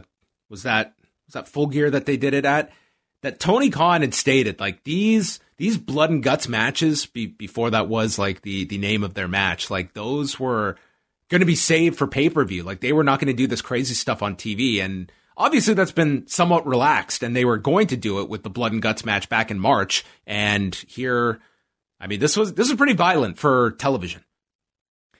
was 0.49 0.63
that 0.63 0.95
was 1.27 1.35
that 1.35 1.47
Full 1.47 1.67
Gear 1.67 1.91
that 1.91 2.07
they 2.07 2.17
did 2.17 2.33
it 2.33 2.43
at? 2.43 2.71
That 3.27 3.41
Tony 3.41 3.69
Khan 3.69 3.99
had 3.99 4.13
stated 4.13 4.57
like 4.61 4.85
these 4.85 5.41
these 5.57 5.77
blood 5.77 6.11
and 6.11 6.23
guts 6.23 6.47
matches 6.47 7.07
be, 7.07 7.25
before 7.25 7.71
that 7.71 7.89
was 7.89 8.17
like 8.17 8.41
the 8.41 8.63
the 8.63 8.77
name 8.77 9.03
of 9.03 9.15
their 9.15 9.27
match. 9.27 9.69
Like 9.69 9.93
those 9.93 10.39
were 10.39 10.77
going 11.27 11.41
to 11.41 11.45
be 11.45 11.53
saved 11.53 11.97
for 11.97 12.07
pay 12.07 12.29
per 12.29 12.45
view. 12.45 12.63
Like 12.63 12.79
they 12.79 12.93
were 12.93 13.03
not 13.03 13.19
going 13.19 13.27
to 13.27 13.33
do 13.33 13.45
this 13.45 13.61
crazy 13.61 13.95
stuff 13.95 14.23
on 14.23 14.37
TV. 14.37 14.79
And 14.79 15.11
obviously 15.35 15.73
that's 15.73 15.91
been 15.91 16.25
somewhat 16.27 16.65
relaxed. 16.65 17.21
And 17.21 17.35
they 17.35 17.43
were 17.43 17.57
going 17.57 17.87
to 17.87 17.97
do 17.97 18.21
it 18.21 18.29
with 18.29 18.43
the 18.43 18.49
blood 18.49 18.71
and 18.71 18.81
guts 18.81 19.03
match 19.03 19.27
back 19.27 19.51
in 19.51 19.59
March. 19.59 20.05
And 20.25 20.73
here, 20.87 21.41
I 21.99 22.07
mean, 22.07 22.21
this 22.21 22.37
was 22.37 22.53
this 22.53 22.69
was 22.69 22.77
pretty 22.77 22.93
violent 22.93 23.39
for 23.39 23.71
television. 23.71 24.23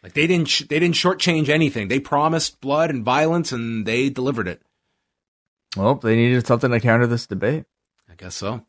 Like 0.02 0.14
they 0.14 0.28
didn't 0.28 0.48
sh- 0.48 0.64
they 0.70 0.80
didn't 0.80 0.96
shortchange 0.96 1.50
anything. 1.50 1.90
They 1.90 2.00
promised 2.00 2.62
blood 2.62 2.90
and 2.90 3.04
violence, 3.04 3.52
and 3.52 3.86
they 3.86 4.10
delivered 4.10 4.48
it. 4.48 4.62
Well, 5.76 5.96
they 5.96 6.16
needed 6.16 6.48
something 6.48 6.72
to 6.72 6.80
counter 6.80 7.06
this 7.06 7.28
debate. 7.28 7.66
Guess 8.18 8.36
so. 8.36 8.66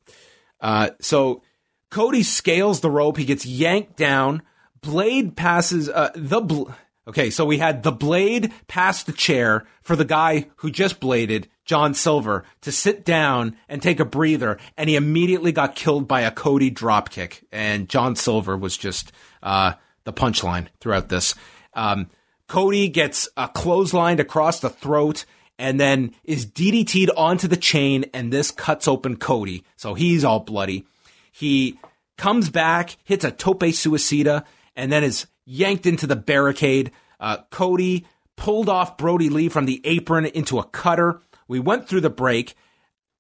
Uh, 0.61 0.91
so 1.01 1.43
Cody 1.91 2.23
scales 2.23 2.81
the 2.81 2.91
rope. 2.91 3.17
He 3.17 3.25
gets 3.25 3.47
yanked 3.47 3.97
down. 3.97 4.43
Blade 4.81 5.37
passes 5.37 5.89
uh, 5.89 6.11
the. 6.15 6.41
Bl- 6.41 6.71
okay, 7.07 7.31
so 7.31 7.45
we 7.45 7.59
had 7.59 7.83
the 7.83 7.93
blade 7.93 8.53
pass 8.67 9.03
the 9.03 9.13
chair 9.13 9.67
for 9.83 9.97
the 9.97 10.05
guy 10.05 10.49
who 10.57 10.71
just 10.71 11.01
bladed 11.01 11.49
John 11.65 11.95
Silver 11.95 12.45
to 12.63 12.73
sit 12.73 13.05
down 13.05 13.57
and 13.69 13.83
take 13.83 14.01
a 14.01 14.05
breather, 14.05 14.59
and 14.77 14.89
he 14.89 14.97
immediately 14.97 15.53
got 15.53 15.75
killed 15.75 16.07
by 16.07 16.23
a 16.23 16.31
Cody 16.31 16.71
dropkick. 16.71 17.45
And 17.51 17.89
John 17.89 18.17
Silver 18.17 18.57
was 18.57 18.77
just 18.77 19.13
uh, 19.43 19.75
the 20.05 20.13
punchline 20.13 20.69
throughout 20.81 21.09
this. 21.09 21.35
Um, 21.75 22.11
Cody 22.49 22.89
gets 22.89 23.29
a 23.37 23.49
clotheslined 23.49 24.21
across 24.21 24.61
the 24.61 24.71
throat 24.71 25.27
and 25.59 25.81
then 25.81 26.15
is 26.25 26.47
DDT'd 26.47 27.11
onto 27.17 27.49
the 27.49 27.57
chain, 27.57 28.05
and 28.15 28.33
this 28.33 28.51
cuts 28.51 28.87
open 28.87 29.17
Cody. 29.17 29.65
So 29.77 29.95
he's 29.95 30.25
all 30.25 30.41
bloody. 30.41 30.87
He 31.33 31.79
comes 32.17 32.51
back, 32.51 32.97
hits 33.05 33.25
a 33.25 33.31
tope 33.31 33.61
suicida, 33.61 34.45
and 34.77 34.93
then 34.93 35.05
is 35.05 35.27
yanked 35.45 35.87
into 35.87 36.07
the 36.07 36.17
barricade. 36.17 36.93
Uh, 37.19 37.39
Cody 37.51 38.07
pulled 38.37 38.69
off 38.69 38.97
Brodie 38.97 39.31
Lee 39.31 39.49
from 39.49 39.67
the 39.67 39.81
apron 39.85 40.27
into 40.27 40.59
a 40.59 40.65
cutter. 40.65 41.21
We 41.49 41.59
went 41.59 41.89
through 41.89 42.03
the 42.03 42.11
break. 42.11 42.55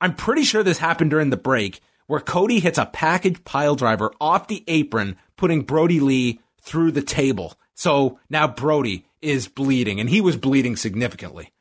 I'm 0.01 0.15
pretty 0.15 0.45
sure 0.45 0.63
this 0.63 0.79
happened 0.79 1.11
during 1.11 1.31
the 1.31 1.37
break 1.37 1.81
where 2.09 2.21
Cody 2.21 2.59
hits 2.59 2.79
a 2.79 2.87
package 2.87 3.45
pile 3.45 3.77
driver 3.77 4.13
off 4.21 4.49
the 4.49 4.65
apron, 4.67 5.17
putting 5.37 5.63
Brodie 5.63 6.01
Lee 6.01 6.41
through 6.61 6.91
the 6.91 7.03
table. 7.03 7.55
So 7.75 8.19
now 8.29 8.49
Brodie 8.49 9.07
is 9.23 9.47
bleeding, 9.47 10.01
and 10.01 10.11
he 10.11 10.21
was 10.21 10.37
bleeding 10.37 10.75
significantly. 10.75 11.53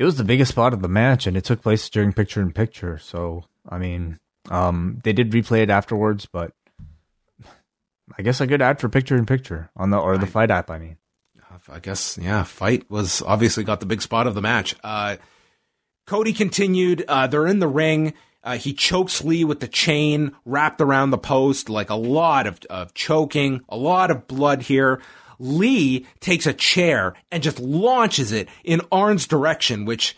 It 0.00 0.04
was 0.04 0.16
the 0.16 0.24
biggest 0.24 0.52
spot 0.52 0.72
of 0.72 0.80
the 0.80 0.88
match, 0.88 1.26
and 1.26 1.36
it 1.36 1.44
took 1.44 1.60
place 1.60 1.90
during 1.90 2.14
picture 2.14 2.40
in 2.40 2.52
picture. 2.52 2.96
So, 2.96 3.44
I 3.68 3.76
mean, 3.76 4.18
um, 4.48 4.98
they 5.04 5.12
did 5.12 5.30
replay 5.30 5.62
it 5.62 5.68
afterwards, 5.68 6.24
but 6.24 6.54
I 8.16 8.22
guess 8.22 8.40
a 8.40 8.46
good 8.46 8.62
ad 8.62 8.80
for 8.80 8.88
picture 8.88 9.14
in 9.18 9.26
picture 9.26 9.68
on 9.76 9.90
the 9.90 9.98
or 9.98 10.16
the 10.16 10.26
FITE 10.26 10.50
app. 10.50 10.70
I 10.70 10.78
mean, 10.78 10.96
I 11.68 11.80
guess 11.80 12.16
yeah, 12.16 12.44
fight 12.44 12.90
was 12.90 13.20
obviously 13.20 13.62
got 13.62 13.80
the 13.80 13.86
big 13.86 14.00
spot 14.00 14.26
of 14.26 14.34
the 14.34 14.40
match. 14.40 14.74
Uh, 14.82 15.16
Cody 16.06 16.32
continued. 16.32 17.04
Uh, 17.06 17.26
they're 17.26 17.46
in 17.46 17.58
the 17.58 17.68
ring. 17.68 18.14
Uh, 18.42 18.56
he 18.56 18.72
chokes 18.72 19.22
Lee 19.22 19.44
with 19.44 19.60
the 19.60 19.68
chain 19.68 20.32
wrapped 20.46 20.80
around 20.80 21.10
the 21.10 21.18
post, 21.18 21.68
like 21.68 21.90
a 21.90 21.94
lot 21.94 22.46
of, 22.46 22.58
of 22.70 22.94
choking, 22.94 23.60
a 23.68 23.76
lot 23.76 24.10
of 24.10 24.26
blood 24.26 24.62
here. 24.62 25.02
Lee 25.40 26.06
takes 26.20 26.46
a 26.46 26.52
chair 26.52 27.14
and 27.30 27.42
just 27.42 27.58
launches 27.58 28.30
it 28.30 28.48
in 28.62 28.82
Arn's 28.92 29.26
direction, 29.26 29.86
which, 29.86 30.16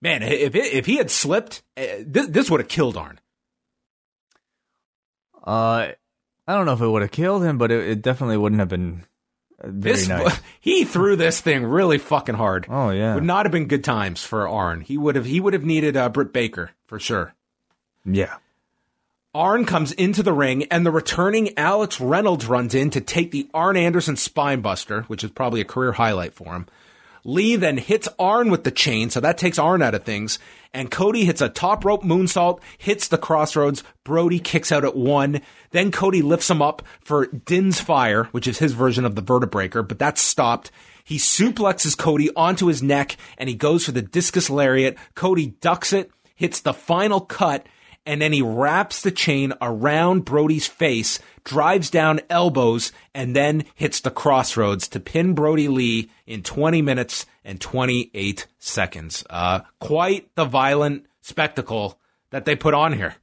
man, 0.00 0.22
if 0.22 0.54
it, 0.54 0.72
if 0.72 0.86
he 0.86 0.96
had 0.96 1.10
slipped, 1.10 1.62
uh, 1.76 1.82
this, 2.06 2.28
this 2.28 2.50
would 2.50 2.60
have 2.60 2.68
killed 2.68 2.96
Arn. 2.96 3.18
Uh, 5.44 5.88
I 6.46 6.54
don't 6.54 6.66
know 6.66 6.74
if 6.74 6.80
it 6.80 6.86
would 6.86 7.02
have 7.02 7.10
killed 7.10 7.42
him, 7.42 7.58
but 7.58 7.72
it, 7.72 7.88
it 7.88 8.02
definitely 8.02 8.36
wouldn't 8.36 8.60
have 8.60 8.68
been 8.68 9.04
very 9.62 9.94
this, 9.94 10.08
nice. 10.08 10.40
He 10.60 10.84
threw 10.84 11.16
this 11.16 11.40
thing 11.40 11.64
really 11.64 11.98
fucking 11.98 12.34
hard. 12.34 12.66
Oh 12.68 12.90
yeah, 12.90 13.14
would 13.14 13.24
not 13.24 13.46
have 13.46 13.52
been 13.52 13.68
good 13.68 13.84
times 13.84 14.22
for 14.22 14.48
Arn. 14.48 14.80
He 14.80 14.98
would 14.98 15.16
have 15.16 15.24
he 15.24 15.40
would 15.40 15.52
have 15.52 15.64
needed 15.64 15.96
uh, 15.96 16.08
Britt 16.08 16.32
Baker 16.32 16.70
for 16.86 16.98
sure. 16.98 17.34
Yeah. 18.04 18.36
Arn 19.34 19.64
comes 19.64 19.92
into 19.92 20.22
the 20.22 20.34
ring, 20.34 20.64
and 20.64 20.84
the 20.84 20.90
returning 20.90 21.56
Alex 21.56 21.98
Reynolds 21.98 22.46
runs 22.46 22.74
in 22.74 22.90
to 22.90 23.00
take 23.00 23.30
the 23.30 23.48
Arn 23.54 23.78
Anderson 23.78 24.14
spinebuster, 24.16 25.04
which 25.04 25.24
is 25.24 25.30
probably 25.30 25.62
a 25.62 25.64
career 25.64 25.92
highlight 25.92 26.34
for 26.34 26.52
him. 26.52 26.66
Lee 27.24 27.56
then 27.56 27.78
hits 27.78 28.10
Arn 28.18 28.50
with 28.50 28.64
the 28.64 28.70
chain, 28.70 29.08
so 29.08 29.20
that 29.20 29.38
takes 29.38 29.58
Arn 29.58 29.80
out 29.80 29.94
of 29.94 30.04
things. 30.04 30.38
And 30.74 30.90
Cody 30.90 31.24
hits 31.24 31.40
a 31.40 31.48
top 31.48 31.82
rope 31.82 32.02
moonsault, 32.02 32.60
hits 32.76 33.08
the 33.08 33.16
crossroads. 33.16 33.82
Brodie 34.04 34.38
kicks 34.38 34.70
out 34.70 34.84
at 34.84 34.96
one. 34.96 35.40
Then 35.70 35.92
Cody 35.92 36.20
lifts 36.20 36.50
him 36.50 36.60
up 36.60 36.82
for 37.00 37.24
Din's 37.26 37.80
Fire, 37.80 38.24
which 38.32 38.46
is 38.46 38.58
his 38.58 38.74
version 38.74 39.06
of 39.06 39.14
the 39.14 39.22
vertebreaker, 39.22 39.86
but 39.86 39.98
that's 39.98 40.20
stopped. 40.20 40.70
He 41.04 41.16
suplexes 41.16 41.96
Cody 41.96 42.28
onto 42.36 42.66
his 42.66 42.82
neck 42.82 43.16
and 43.38 43.48
he 43.48 43.54
goes 43.54 43.86
for 43.86 43.92
the 43.92 44.02
discus 44.02 44.50
lariat. 44.50 44.98
Cody 45.14 45.54
ducks 45.60 45.94
it, 45.94 46.10
hits 46.34 46.60
the 46.60 46.74
final 46.74 47.20
cut, 47.20 47.66
and 48.04 48.20
then 48.20 48.32
he 48.32 48.42
wraps 48.42 49.02
the 49.02 49.10
chain 49.10 49.52
around 49.60 50.24
Brodie's 50.24 50.66
face, 50.66 51.20
drives 51.44 51.90
down 51.90 52.20
elbows, 52.28 52.92
and 53.14 53.36
then 53.36 53.64
hits 53.74 54.00
the 54.00 54.10
Cross 54.10 54.56
Rhodes 54.56 54.88
to 54.88 55.00
pin 55.00 55.34
Brodie 55.34 55.68
Lee 55.68 56.10
in 56.26 56.42
20 56.42 56.82
minutes 56.82 57.26
and 57.44 57.60
28 57.60 58.46
seconds. 58.58 59.24
Uh, 59.30 59.60
quite 59.80 60.34
the 60.34 60.44
violent 60.44 61.06
spectacle 61.20 61.98
that 62.30 62.44
they 62.44 62.56
put 62.56 62.74
on 62.74 62.92
here. 62.92 63.16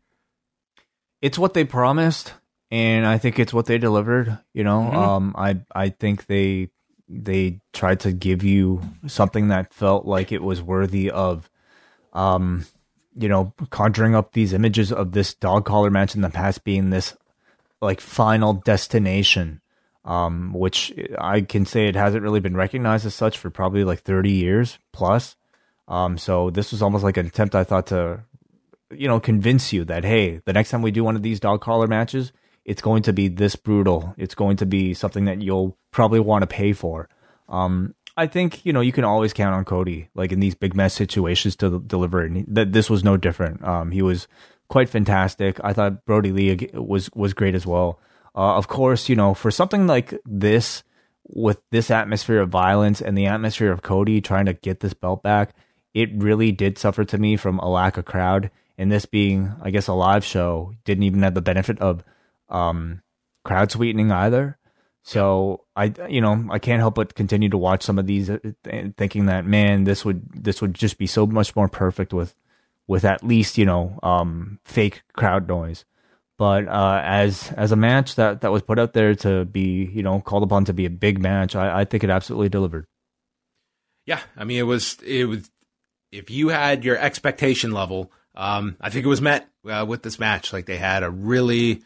It's 1.22 1.38
what 1.38 1.54
they 1.54 1.66
promised, 1.66 2.34
and 2.72 3.06
I 3.06 3.18
think 3.18 3.40
it's 3.40 3.54
what 3.54 3.66
they 3.66 3.78
delivered. 3.78 4.38
You 4.54 4.64
know, 4.64 4.80
mm-hmm. 4.80 4.96
um, 4.96 5.36
I 5.38 5.60
I 5.76 5.90
think 5.90 6.28
they 6.28 6.70
they 7.10 7.60
tried 7.74 8.00
to 8.02 8.14
give 8.14 8.44
you 8.44 8.82
something 9.08 9.50
that 9.50 9.74
felt 9.74 10.06
like 10.06 10.32
it 10.32 10.42
was 10.42 10.62
worthy 10.62 11.12
of 11.12 11.50
um 12.14 12.66
you 13.20 13.28
know, 13.28 13.54
conjuring 13.70 14.16
up 14.16 14.32
these 14.32 14.54
images 14.54 14.92
of 14.94 15.12
this 15.12 15.34
dog 15.34 15.66
collar 15.66 15.90
match 15.90 16.16
in 16.16 16.22
the 16.22 16.30
past 16.30 16.64
being 16.64 16.90
this 16.90 17.18
like 17.82 18.00
final 18.00 18.54
destination, 18.54 19.60
um, 20.06 20.54
which 20.54 20.94
I 21.18 21.42
can 21.42 21.66
say 21.66 21.88
it 21.88 21.96
hasn't 21.96 22.24
really 22.24 22.40
been 22.40 22.56
recognized 22.56 23.06
as 23.06 23.14
such 23.14 23.38
for 23.38 23.50
probably 23.50 23.84
like 23.84 24.00
30 24.00 24.32
years 24.32 24.80
plus. 24.94 25.36
Um, 25.90 26.18
so 26.18 26.50
this 26.50 26.72
was 26.72 26.82
almost 26.82 27.04
like 27.04 27.18
an 27.18 27.26
attempt 27.26 27.56
I 27.56 27.66
thought 27.66 27.88
to, 27.88 28.22
you 28.92 29.08
know, 29.08 29.20
convince 29.20 29.74
you 29.74 29.84
that, 29.86 30.06
hey, 30.06 30.42
the 30.46 30.54
next 30.54 30.70
time 30.70 30.82
we 30.82 30.92
do 30.92 31.04
one 31.04 31.18
of 31.18 31.24
these 31.24 31.42
dog 31.42 31.62
collar 31.62 31.88
matches, 31.88 32.32
it's 32.64 32.82
going 32.82 33.04
to 33.04 33.14
be 33.14 33.28
this 33.28 33.56
brutal. 33.56 34.14
It's 34.18 34.36
going 34.36 34.58
to 34.58 34.66
be 34.66 34.94
something 34.94 35.26
that 35.26 35.42
you'll 35.42 35.78
probably 35.92 36.20
want 36.20 36.44
to 36.44 36.48
pay 36.48 36.72
for. 36.72 37.10
Um, 37.50 37.96
I 38.20 38.28
think 38.28 38.66
you 38.66 38.74
know 38.74 38.82
you 38.82 38.92
can 38.92 39.06
always 39.06 39.32
count 39.32 39.56
on 39.56 39.64
Cody, 39.64 40.10
like 40.14 40.34
in 40.34 40.42
these 40.42 40.54
big 40.54 40.76
mess 40.76 40.94
situations, 40.94 41.56
to 41.58 41.80
deliver. 41.80 42.22
And 42.22 42.46
that 42.50 42.74
this 42.74 42.90
was 42.90 43.02
no 43.02 43.16
different. 43.16 43.64
Um, 43.64 43.92
he 43.92 44.02
was 44.02 44.28
quite 44.68 44.90
fantastic. 44.90 45.58
I 45.64 45.72
thought 45.72 46.04
Brodie 46.06 46.34
Lee 46.34 46.70
was 46.74 47.10
was 47.16 47.34
great 47.34 47.56
as 47.56 47.66
well. 47.66 47.98
Uh, 48.36 48.58
of 48.58 48.68
course, 48.68 49.08
you 49.08 49.16
know 49.16 49.34
for 49.34 49.52
something 49.52 49.88
like 49.88 50.14
this, 50.26 50.84
with 51.30 51.62
this 51.72 51.90
atmosphere 51.90 52.42
of 52.42 52.50
violence 52.50 53.00
and 53.02 53.18
the 53.18 53.28
atmosphere 53.28 53.72
of 53.72 53.84
Cody 53.84 54.20
trying 54.20 54.48
to 54.48 54.54
get 54.54 54.82
this 54.82 54.94
belt 54.94 55.24
back, 55.24 55.56
it 55.94 56.10
really 56.14 56.52
did 56.52 56.78
suffer 56.78 57.06
to 57.06 57.18
me 57.18 57.38
from 57.38 57.58
a 57.60 57.70
lack 57.70 57.98
of 57.98 58.04
crowd. 58.04 58.52
And 58.78 58.92
this 58.92 59.06
being, 59.06 59.54
I 59.62 59.72
guess, 59.72 59.88
a 59.88 59.94
live 59.94 60.26
show, 60.26 60.74
didn't 60.84 61.04
even 61.04 61.24
have 61.24 61.36
the 61.36 61.42
benefit 61.42 61.80
of 61.80 62.04
um, 62.50 63.02
crowd 63.46 63.72
sweetening 63.72 64.12
either. 64.12 64.58
So 65.10 65.66
I, 65.76 65.92
you 66.08 66.22
know, 66.22 66.46
I 66.52 66.60
can't 66.60 66.80
help 66.80 66.94
but 66.94 67.16
continue 67.16 67.50
to 67.50 67.58
watch 67.58 67.82
some 67.82 67.98
of 67.98 68.06
these, 68.06 68.30
uh, 68.30 68.38
thinking 68.96 69.26
that 69.26 69.44
man, 69.44 69.84
this 69.84 70.06
would 70.06 70.22
this 70.32 70.62
would 70.62 70.76
just 70.76 71.00
be 71.00 71.08
so 71.08 71.26
much 71.26 71.56
more 71.56 71.68
perfect 71.68 72.14
with, 72.14 72.36
with 72.86 73.04
at 73.04 73.24
least 73.24 73.58
you 73.58 73.66
know, 73.66 73.98
um, 74.04 74.60
fake 74.66 75.02
crowd 75.14 75.48
noise. 75.48 75.84
But 76.38 76.68
uh, 76.68 77.02
as 77.04 77.52
as 77.58 77.72
a 77.72 77.76
match 77.76 78.18
that 78.18 78.42
that 78.42 78.52
was 78.52 78.62
put 78.62 78.78
out 78.78 78.94
there 78.94 79.16
to 79.16 79.46
be, 79.46 79.90
you 79.92 80.04
know, 80.04 80.22
called 80.22 80.44
upon 80.44 80.66
to 80.66 80.74
be 80.74 80.86
a 80.86 80.92
big 80.92 81.20
match, 81.20 81.56
I, 81.56 81.80
I 81.80 81.86
think 81.86 82.04
it 82.04 82.12
absolutely 82.12 82.50
delivered. 82.50 82.86
Yeah, 84.06 84.20
I 84.38 84.44
mean, 84.44 84.60
it 84.60 84.68
was 84.68 84.96
it 85.04 85.26
was 85.26 85.50
if 86.12 86.30
you 86.30 86.50
had 86.50 86.86
your 86.86 87.00
expectation 87.00 87.72
level, 87.72 88.12
um, 88.36 88.78
I 88.80 88.92
think 88.92 89.06
it 89.06 89.10
was 89.10 89.22
met 89.22 89.50
uh, 89.68 89.88
with 89.90 90.04
this 90.04 90.20
match. 90.20 90.54
Like 90.54 90.68
they 90.68 90.78
had 90.78 91.02
a 91.02 91.10
really 91.10 91.82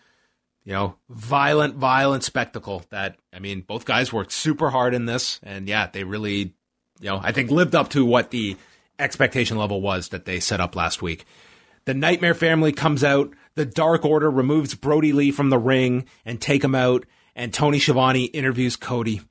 you 0.66 0.74
know, 0.74 0.96
violent, 1.10 1.76
violent 1.76 2.24
spectacle 2.24 2.84
that, 2.90 3.18
I 3.34 3.40
mean, 3.40 3.62
both 3.62 3.86
guys 3.86 4.14
worked 4.14 4.32
super 4.32 4.70
hard 4.70 4.94
in 4.94 5.06
this. 5.06 5.40
And 5.44 5.68
yeah, 5.68 5.88
they 5.92 6.04
really, 6.04 6.54
you 7.00 7.10
know, 7.10 7.20
I 7.22 7.32
think 7.32 7.52
lived 7.52 7.76
up 7.76 7.90
to 7.90 8.06
what 8.06 8.32
the 8.32 8.56
expectation 8.98 9.58
level 9.58 9.82
was 9.82 10.10
that 10.10 10.26
they 10.26 10.40
set 10.40 10.62
up 10.62 10.76
last 10.76 11.02
week. 11.02 11.26
The 11.86 11.94
Nightmare 11.94 12.34
family 12.34 12.72
comes 12.72 13.04
out. 13.04 13.34
The 13.56 13.66
Dark 13.66 14.06
Order 14.06 14.32
removes 14.32 14.74
Brodie 14.74 15.12
Lee 15.12 15.32
from 15.32 15.50
the 15.50 15.60
ring 15.60 16.06
and 16.26 16.40
take 16.40 16.64
him 16.64 16.76
out. 16.76 17.06
And 17.36 17.54
Tony 17.54 17.80
Schiavone 17.80 18.26
interviews 18.26 18.76
Cody. 18.76 19.22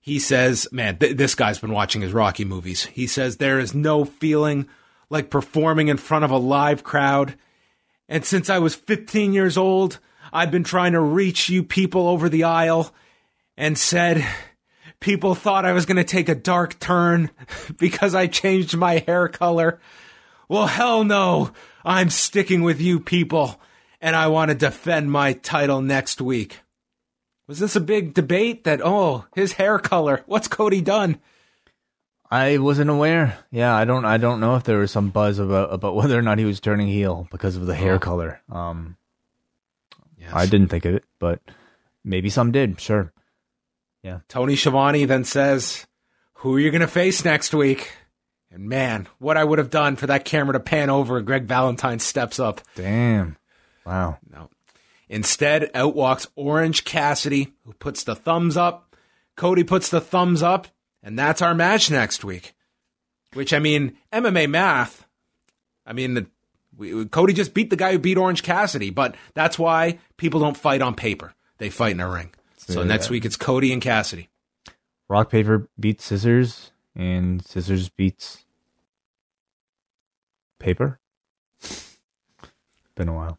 He 0.00 0.18
says, 0.18 0.68
man, 0.70 0.98
th- 0.98 1.16
this 1.16 1.34
guy's 1.34 1.58
been 1.58 1.72
watching 1.72 2.02
his 2.02 2.12
Rocky 2.12 2.44
movies. 2.44 2.86
He 2.86 3.06
says, 3.06 3.36
there 3.36 3.58
is 3.58 3.74
no 3.74 4.04
feeling 4.04 4.68
like 5.10 5.30
performing 5.30 5.88
in 5.88 5.96
front 5.96 6.24
of 6.24 6.30
a 6.30 6.38
live 6.38 6.84
crowd. 6.84 7.34
And 8.08 8.24
since 8.24 8.48
I 8.48 8.58
was 8.58 8.74
15 8.74 9.32
years 9.32 9.58
old, 9.58 9.98
I've 10.32 10.50
been 10.50 10.64
trying 10.64 10.92
to 10.92 11.00
reach 11.00 11.48
you 11.48 11.62
people 11.62 12.08
over 12.08 12.28
the 12.28 12.44
aisle 12.44 12.94
and 13.56 13.76
said 13.76 14.26
people 15.00 15.34
thought 15.34 15.64
I 15.64 15.72
was 15.72 15.86
going 15.86 15.96
to 15.96 16.04
take 16.04 16.28
a 16.28 16.34
dark 16.34 16.78
turn 16.78 17.30
because 17.78 18.14
I 18.14 18.26
changed 18.26 18.76
my 18.76 18.98
hair 19.06 19.28
color. 19.28 19.80
Well, 20.48 20.66
hell 20.66 21.04
no. 21.04 21.50
I'm 21.84 22.10
sticking 22.10 22.62
with 22.62 22.80
you 22.80 23.00
people 23.00 23.60
and 24.00 24.14
I 24.14 24.28
want 24.28 24.50
to 24.50 24.54
defend 24.56 25.10
my 25.10 25.32
title 25.32 25.82
next 25.82 26.20
week. 26.20 26.60
Was 27.46 27.58
this 27.58 27.76
a 27.76 27.80
big 27.80 28.14
debate 28.14 28.64
that, 28.64 28.80
oh, 28.84 29.24
his 29.34 29.52
hair 29.52 29.78
color, 29.78 30.22
what's 30.26 30.48
Cody 30.48 30.82
done? 30.82 31.18
I 32.30 32.58
wasn't 32.58 32.90
aware. 32.90 33.38
Yeah, 33.50 33.74
I 33.74 33.86
don't. 33.86 34.04
I 34.04 34.18
don't 34.18 34.40
know 34.40 34.56
if 34.56 34.64
there 34.64 34.76
was 34.76 34.90
some 34.90 35.08
buzz 35.08 35.38
about 35.38 35.72
about 35.72 35.94
whether 35.94 36.18
or 36.18 36.20
not 36.20 36.38
he 36.38 36.44
was 36.44 36.60
turning 36.60 36.86
heel 36.86 37.26
because 37.30 37.56
of 37.56 37.64
the 37.64 37.74
hair 37.74 37.94
oh. 37.94 37.98
color. 37.98 38.42
Um, 38.50 38.97
Yes. 40.28 40.36
I 40.36 40.46
didn't 40.46 40.68
think 40.68 40.84
of 40.84 40.94
it, 40.94 41.04
but 41.18 41.40
maybe 42.04 42.30
some 42.30 42.52
did. 42.52 42.80
Sure. 42.80 43.12
Yeah. 44.02 44.20
Tony 44.28 44.56
Schiavone 44.56 45.04
then 45.04 45.24
says, 45.24 45.86
"Who 46.34 46.54
are 46.54 46.60
you 46.60 46.70
going 46.70 46.82
to 46.82 46.88
face 46.88 47.24
next 47.24 47.54
week?" 47.54 47.92
And 48.50 48.68
man, 48.68 49.08
what 49.18 49.36
I 49.36 49.44
would 49.44 49.58
have 49.58 49.70
done 49.70 49.96
for 49.96 50.06
that 50.06 50.24
camera 50.24 50.54
to 50.54 50.60
pan 50.60 50.90
over, 50.90 51.18
and 51.18 51.26
Greg 51.26 51.44
Valentine 51.44 51.98
steps 51.98 52.38
up. 52.38 52.60
Damn. 52.74 53.36
Wow. 53.84 54.18
No. 54.30 54.50
Instead, 55.08 55.70
out 55.74 55.94
walks 55.94 56.26
Orange 56.36 56.84
Cassidy, 56.84 57.54
who 57.64 57.72
puts 57.74 58.04
the 58.04 58.14
thumbs 58.14 58.56
up. 58.56 58.94
Cody 59.36 59.64
puts 59.64 59.88
the 59.88 60.00
thumbs 60.00 60.42
up, 60.42 60.68
and 61.02 61.18
that's 61.18 61.42
our 61.42 61.54
match 61.54 61.90
next 61.90 62.24
week. 62.24 62.54
Which 63.34 63.52
I 63.52 63.58
mean, 63.58 63.96
MMA 64.12 64.48
math. 64.48 65.06
I 65.86 65.92
mean, 65.92 66.14
the 66.14 66.26
we, 66.78 67.04
Cody 67.06 67.32
just 67.32 67.52
beat 67.52 67.70
the 67.70 67.76
guy 67.76 67.92
who 67.92 67.98
beat 67.98 68.16
Orange 68.16 68.42
Cassidy, 68.42 68.90
but 68.90 69.16
that's 69.34 69.58
why 69.58 69.98
people 70.16 70.40
don't 70.40 70.56
fight 70.56 70.80
on 70.80 70.94
paper. 70.94 71.34
They 71.58 71.70
fight 71.70 71.92
in 71.92 72.00
a 72.00 72.08
ring. 72.08 72.30
So 72.56 72.80
yeah. 72.80 72.86
next 72.86 73.10
week 73.10 73.24
it's 73.24 73.36
Cody 73.36 73.72
and 73.72 73.82
Cassidy. 73.82 74.28
Rock, 75.08 75.30
paper 75.30 75.68
beats 75.78 76.04
scissors, 76.04 76.70
and 76.94 77.44
scissors 77.44 77.88
beats 77.88 78.44
paper. 80.58 81.00
Been 82.94 83.08
a 83.08 83.14
while. 83.14 83.38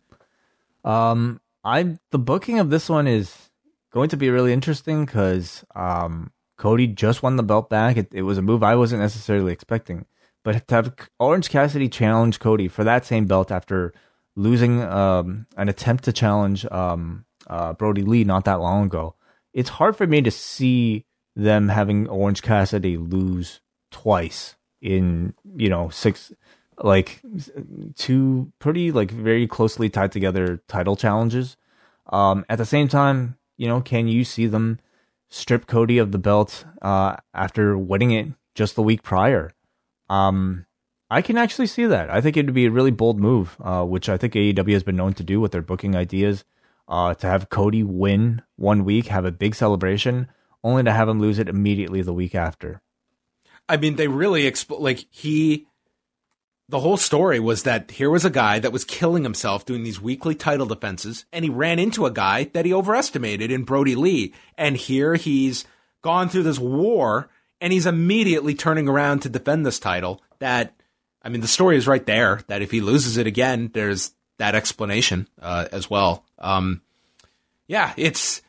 Um, 0.83 1.41
I 1.63 1.97
the 2.11 2.19
booking 2.19 2.59
of 2.59 2.69
this 2.69 2.89
one 2.89 3.07
is 3.07 3.49
going 3.91 4.09
to 4.09 4.17
be 4.17 4.29
really 4.29 4.53
interesting 4.53 5.05
because 5.05 5.63
um, 5.75 6.31
Cody 6.57 6.87
just 6.87 7.21
won 7.23 7.35
the 7.35 7.43
belt 7.43 7.69
back. 7.69 7.97
It, 7.97 8.09
it 8.11 8.23
was 8.23 8.37
a 8.37 8.41
move 8.41 8.63
I 8.63 8.75
wasn't 8.75 9.01
necessarily 9.01 9.53
expecting. 9.53 10.05
But 10.43 10.67
to 10.67 10.75
have 10.75 10.95
Orange 11.19 11.49
Cassidy 11.49 11.89
challenge 11.89 12.39
Cody 12.39 12.67
for 12.67 12.83
that 12.83 13.05
same 13.05 13.25
belt 13.25 13.51
after 13.51 13.93
losing 14.35 14.81
um, 14.81 15.47
an 15.57 15.69
attempt 15.69 16.05
to 16.05 16.13
challenge 16.13 16.65
um, 16.67 17.25
uh, 17.47 17.73
Brodie 17.73 18.03
Lee 18.03 18.23
not 18.23 18.45
that 18.45 18.61
long 18.61 18.85
ago, 18.85 19.15
it's 19.53 19.69
hard 19.69 19.95
for 19.95 20.07
me 20.07 20.21
to 20.21 20.31
see 20.31 21.05
them 21.35 21.69
having 21.69 22.07
Orange 22.07 22.41
Cassidy 22.41 22.97
lose 22.97 23.61
twice 23.91 24.55
in 24.81 25.33
you 25.57 25.67
know 25.69 25.89
six 25.89 26.31
like 26.81 27.21
two 27.95 28.51
pretty 28.59 28.91
like 28.91 29.11
very 29.11 29.47
closely 29.47 29.89
tied 29.89 30.11
together 30.11 30.61
title 30.67 30.95
challenges. 30.95 31.57
Um, 32.07 32.45
at 32.49 32.57
the 32.57 32.65
same 32.65 32.87
time, 32.87 33.37
you 33.57 33.67
know, 33.67 33.81
can 33.81 34.07
you 34.07 34.23
see 34.23 34.47
them 34.47 34.79
strip 35.29 35.67
Cody 35.67 35.97
of 35.97 36.11
the 36.11 36.17
belt 36.17 36.65
uh, 36.81 37.17
after 37.33 37.77
winning 37.77 38.11
it 38.11 38.27
just 38.55 38.75
the 38.75 38.81
week 38.81 39.03
prior? 39.03 39.51
Um, 40.09 40.65
I 41.09 41.21
can 41.21 41.37
actually 41.37 41.67
see 41.67 41.85
that. 41.85 42.09
I 42.09 42.21
think 42.21 42.37
it 42.37 42.45
would 42.45 42.53
be 42.53 42.67
a 42.67 42.71
really 42.71 42.91
bold 42.91 43.19
move, 43.19 43.57
uh, 43.61 43.83
which 43.83 44.09
I 44.09 44.17
think 44.17 44.33
AEW 44.33 44.73
has 44.73 44.83
been 44.83 44.95
known 44.95 45.13
to 45.13 45.23
do 45.23 45.39
with 45.39 45.51
their 45.51 45.61
booking 45.61 45.95
ideas. 45.95 46.43
Uh, 46.87 47.13
to 47.13 47.27
have 47.27 47.49
Cody 47.49 47.83
win 47.83 48.41
one 48.55 48.83
week, 48.83 49.07
have 49.07 49.23
a 49.23 49.31
big 49.31 49.53
celebration, 49.53 50.27
only 50.63 50.81
to 50.81 50.91
have 50.91 51.07
him 51.07 51.19
lose 51.19 51.37
it 51.37 51.47
immediately 51.47 52.01
the 52.01 52.13
week 52.13 52.33
after. 52.33 52.81
I 53.67 53.77
mean, 53.77 53.95
they 53.95 54.07
really 54.07 54.43
exp- 54.43 54.79
like 54.79 55.05
he. 55.11 55.67
The 56.67 56.79
whole 56.79 56.97
story 56.97 57.39
was 57.39 57.63
that 57.63 57.91
here 57.91 58.09
was 58.09 58.25
a 58.25 58.29
guy 58.31 58.59
that 58.59 58.71
was 58.71 58.85
killing 58.85 59.23
himself 59.23 59.65
doing 59.65 59.83
these 59.83 60.01
weekly 60.01 60.35
title 60.35 60.65
defenses, 60.67 61.25
and 61.31 61.43
he 61.43 61.49
ran 61.49 61.79
into 61.79 62.05
a 62.07 62.11
guy 62.11 62.45
that 62.53 62.65
he 62.65 62.73
overestimated 62.73 63.51
in 63.51 63.63
Brodie 63.63 63.95
Lee, 63.95 64.33
and 64.57 64.75
here 64.75 65.15
he's 65.15 65.65
gone 66.01 66.29
through 66.29 66.43
this 66.43 66.59
war 66.59 67.29
and 67.61 67.73
he's 67.73 67.85
immediately 67.85 68.55
turning 68.55 68.87
around 68.87 69.21
to 69.21 69.29
defend 69.29 69.65
this 69.65 69.79
title. 69.79 70.21
That, 70.39 70.73
I 71.21 71.29
mean, 71.29 71.41
the 71.41 71.47
story 71.47 71.77
is 71.77 71.87
right 71.87 72.05
there 72.05 72.41
that 72.47 72.61
if 72.61 72.71
he 72.71 72.81
loses 72.81 73.17
it 73.17 73.27
again, 73.27 73.71
there's 73.73 74.13
that 74.37 74.55
explanation 74.55 75.27
uh, 75.41 75.67
as 75.71 75.89
well. 75.89 76.25
Um, 76.37 76.81
yeah, 77.67 77.93
it's. 77.97 78.41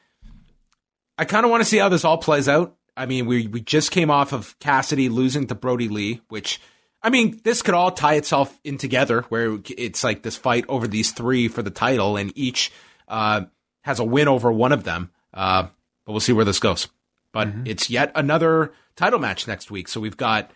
I 1.18 1.26
kind 1.26 1.44
of 1.44 1.50
want 1.50 1.62
to 1.62 1.68
see 1.68 1.78
how 1.78 1.90
this 1.90 2.04
all 2.04 2.18
plays 2.18 2.48
out. 2.48 2.76
I 2.96 3.06
mean, 3.06 3.26
we 3.26 3.46
we 3.46 3.60
just 3.60 3.90
came 3.90 4.10
off 4.10 4.32
of 4.32 4.58
Cassidy 4.58 5.08
losing 5.08 5.46
to 5.48 5.54
Brodie 5.54 5.88
Lee, 5.88 6.22
which 6.28 6.60
I 7.02 7.10
mean, 7.10 7.40
this 7.44 7.62
could 7.62 7.74
all 7.74 7.90
tie 7.90 8.14
itself 8.14 8.58
in 8.64 8.78
together, 8.78 9.22
where 9.28 9.58
it's 9.76 10.04
like 10.04 10.22
this 10.22 10.36
fight 10.36 10.64
over 10.68 10.86
these 10.86 11.12
three 11.12 11.48
for 11.48 11.62
the 11.62 11.70
title, 11.70 12.16
and 12.16 12.32
each 12.36 12.72
uh, 13.08 13.42
has 13.82 13.98
a 14.00 14.04
win 14.04 14.28
over 14.28 14.52
one 14.52 14.72
of 14.72 14.84
them. 14.84 15.10
Uh, 15.32 15.68
but 16.04 16.12
we'll 16.12 16.20
see 16.20 16.32
where 16.32 16.44
this 16.44 16.58
goes. 16.58 16.88
But 17.32 17.48
mm-hmm. 17.48 17.62
it's 17.66 17.90
yet 17.90 18.12
another 18.14 18.72
title 18.96 19.18
match 19.18 19.46
next 19.46 19.70
week. 19.70 19.88
So 19.88 20.00
we've 20.00 20.16
got 20.16 20.50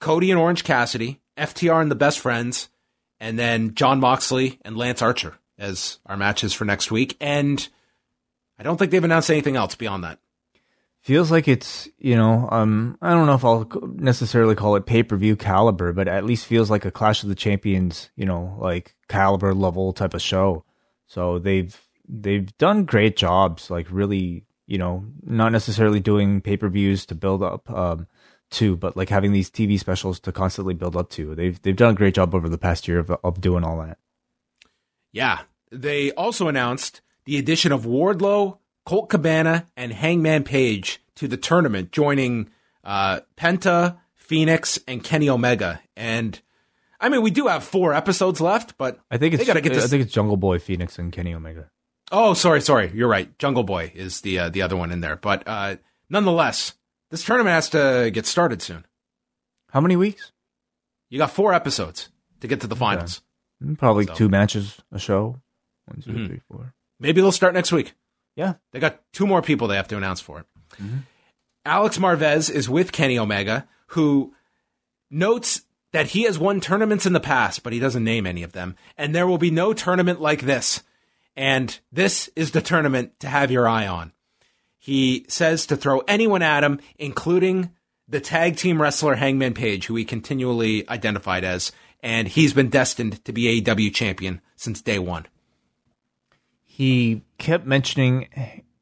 Cody 0.00 0.30
and 0.30 0.40
Orange 0.40 0.64
Cassidy, 0.64 1.20
FTR 1.36 1.80
and 1.80 1.90
the 1.90 1.96
Best 1.96 2.18
Friends, 2.18 2.68
and 3.20 3.38
then 3.38 3.74
Jon 3.74 4.00
Moxley 4.00 4.58
and 4.64 4.76
Lance 4.76 5.02
Archer 5.02 5.38
as 5.58 5.98
our 6.06 6.16
matches 6.16 6.52
for 6.52 6.64
next 6.64 6.90
week. 6.90 7.16
And 7.20 7.66
I 8.58 8.62
don't 8.62 8.76
think 8.76 8.90
they've 8.90 9.04
announced 9.04 9.30
anything 9.30 9.56
else 9.56 9.74
beyond 9.74 10.04
that. 10.04 10.18
Feels 11.00 11.30
like 11.30 11.48
it's, 11.48 11.86
you 11.98 12.16
know, 12.16 12.48
um, 12.50 12.96
I 13.02 13.10
don't 13.10 13.26
know 13.26 13.34
if 13.34 13.44
I'll 13.44 13.68
necessarily 13.96 14.54
call 14.54 14.76
it 14.76 14.86
pay 14.86 15.02
per 15.02 15.16
view 15.16 15.36
caliber, 15.36 15.92
but 15.92 16.08
at 16.08 16.24
least 16.24 16.46
feels 16.46 16.70
like 16.70 16.86
a 16.86 16.90
Clash 16.90 17.22
of 17.22 17.28
the 17.28 17.34
Champions, 17.34 18.10
you 18.16 18.24
know, 18.24 18.56
like 18.58 18.96
caliber 19.08 19.52
level 19.52 19.92
type 19.92 20.14
of 20.14 20.22
show. 20.22 20.64
So 21.06 21.38
they've 21.38 21.78
they've 22.08 22.56
done 22.56 22.86
great 22.86 23.16
jobs, 23.16 23.70
like 23.70 23.86
really, 23.90 24.46
you 24.66 24.78
know, 24.78 25.04
not 25.22 25.52
necessarily 25.52 26.00
doing 26.00 26.40
pay 26.40 26.56
per 26.56 26.68
views 26.68 27.06
to 27.06 27.14
build 27.14 27.42
up 27.42 27.70
um, 27.70 28.06
to, 28.50 28.76
but 28.76 28.96
like 28.96 29.08
having 29.08 29.32
these 29.32 29.50
TV 29.50 29.78
specials 29.78 30.20
to 30.20 30.32
constantly 30.32 30.74
build 30.74 30.96
up 30.96 31.10
to. 31.10 31.34
They've 31.34 31.60
they've 31.60 31.76
done 31.76 31.92
a 31.92 31.96
great 31.96 32.14
job 32.14 32.34
over 32.34 32.48
the 32.48 32.58
past 32.58 32.88
year 32.88 32.98
of 32.98 33.10
of 33.10 33.40
doing 33.40 33.64
all 33.64 33.78
that. 33.78 33.98
Yeah, 35.12 35.42
they 35.70 36.12
also 36.12 36.48
announced 36.48 37.00
the 37.24 37.38
addition 37.38 37.72
of 37.72 37.84
Wardlow, 37.84 38.58
Colt 38.84 39.08
Cabana, 39.08 39.66
and 39.76 39.92
Hangman 39.92 40.44
Page 40.44 41.00
to 41.16 41.28
the 41.28 41.36
tournament, 41.36 41.92
joining 41.92 42.50
uh, 42.82 43.20
Penta, 43.36 43.98
Fenix, 44.14 44.78
and 44.86 45.02
Kenny 45.02 45.28
Omega. 45.28 45.80
And 45.96 46.40
I 47.00 47.08
mean, 47.08 47.22
we 47.22 47.30
do 47.30 47.46
have 47.46 47.64
four 47.64 47.94
episodes 47.94 48.40
left, 48.40 48.76
but 48.78 48.98
I 49.10 49.18
think 49.18 49.34
it's 49.34 49.46
got 49.46 49.54
to 49.54 49.60
get. 49.60 49.72
This... 49.72 49.84
I 49.84 49.88
think 49.88 50.04
it's 50.04 50.12
Jungle 50.12 50.36
Boy, 50.36 50.58
Fenix, 50.58 50.98
and 50.98 51.12
Kenny 51.12 51.34
Omega. 51.34 51.70
Oh, 52.12 52.34
sorry, 52.34 52.60
sorry. 52.60 52.90
You're 52.94 53.08
right. 53.08 53.36
Jungle 53.38 53.64
Boy 53.64 53.92
is 53.94 54.20
the 54.20 54.38
uh, 54.38 54.48
the 54.48 54.62
other 54.62 54.76
one 54.76 54.92
in 54.92 55.00
there, 55.00 55.16
but 55.16 55.42
uh, 55.46 55.76
nonetheless, 56.08 56.74
this 57.10 57.24
tournament 57.24 57.54
has 57.54 57.68
to 57.70 58.10
get 58.12 58.26
started 58.26 58.62
soon. 58.62 58.84
How 59.70 59.80
many 59.80 59.96
weeks? 59.96 60.32
You 61.10 61.18
got 61.18 61.30
four 61.30 61.54
episodes 61.54 62.10
to 62.40 62.48
get 62.48 62.60
to 62.60 62.66
the 62.66 62.76
finals. 62.76 63.22
Okay. 63.62 63.72
Mm, 63.72 63.78
probably 63.78 64.06
so. 64.06 64.14
two 64.14 64.28
matches 64.28 64.78
a 64.92 64.98
show. 64.98 65.40
One, 65.86 66.00
two, 66.02 66.10
mm-hmm. 66.10 66.26
three, 66.26 66.40
four. 66.50 66.74
Maybe 67.00 67.20
they'll 67.20 67.32
start 67.32 67.54
next 67.54 67.72
week. 67.72 67.94
Yeah, 68.36 68.54
they 68.72 68.80
got 68.80 69.00
two 69.12 69.26
more 69.26 69.42
people 69.42 69.68
they 69.68 69.76
have 69.76 69.88
to 69.88 69.96
announce 69.96 70.20
for 70.20 70.40
it. 70.40 70.46
Mm-hmm. 70.82 70.98
Alex 71.64 71.98
Marvez 71.98 72.50
is 72.50 72.68
with 72.68 72.92
Kenny 72.92 73.18
Omega, 73.18 73.66
who 73.88 74.34
notes 75.10 75.62
that 75.92 76.08
he 76.08 76.24
has 76.24 76.38
won 76.38 76.60
tournaments 76.60 77.06
in 77.06 77.12
the 77.12 77.20
past, 77.20 77.62
but 77.62 77.72
he 77.72 77.78
doesn't 77.78 78.04
name 78.04 78.26
any 78.26 78.42
of 78.42 78.52
them. 78.52 78.76
And 78.98 79.14
there 79.14 79.26
will 79.26 79.38
be 79.38 79.50
no 79.50 79.72
tournament 79.72 80.20
like 80.20 80.42
this. 80.42 80.82
And 81.36 81.78
this 81.90 82.30
is 82.36 82.52
the 82.52 82.62
tournament 82.62 83.18
to 83.20 83.28
have 83.28 83.50
your 83.50 83.68
eye 83.68 83.86
on. 83.86 84.12
He 84.78 85.24
says 85.28 85.66
to 85.66 85.76
throw 85.76 86.00
anyone 86.00 86.42
at 86.42 86.62
him, 86.62 86.78
including 86.98 87.70
the 88.06 88.20
tag 88.20 88.56
team 88.56 88.80
wrestler 88.80 89.14
Hangman 89.14 89.54
Page, 89.54 89.86
who 89.86 89.96
he 89.96 90.04
continually 90.04 90.88
identified 90.88 91.42
as, 91.42 91.72
and 92.02 92.28
he's 92.28 92.52
been 92.52 92.68
destined 92.68 93.24
to 93.24 93.32
be 93.32 93.62
AEW 93.62 93.94
champion 93.94 94.40
since 94.56 94.82
day 94.82 94.98
one. 94.98 95.26
He 96.64 97.22
kept 97.38 97.66
mentioning 97.66 98.28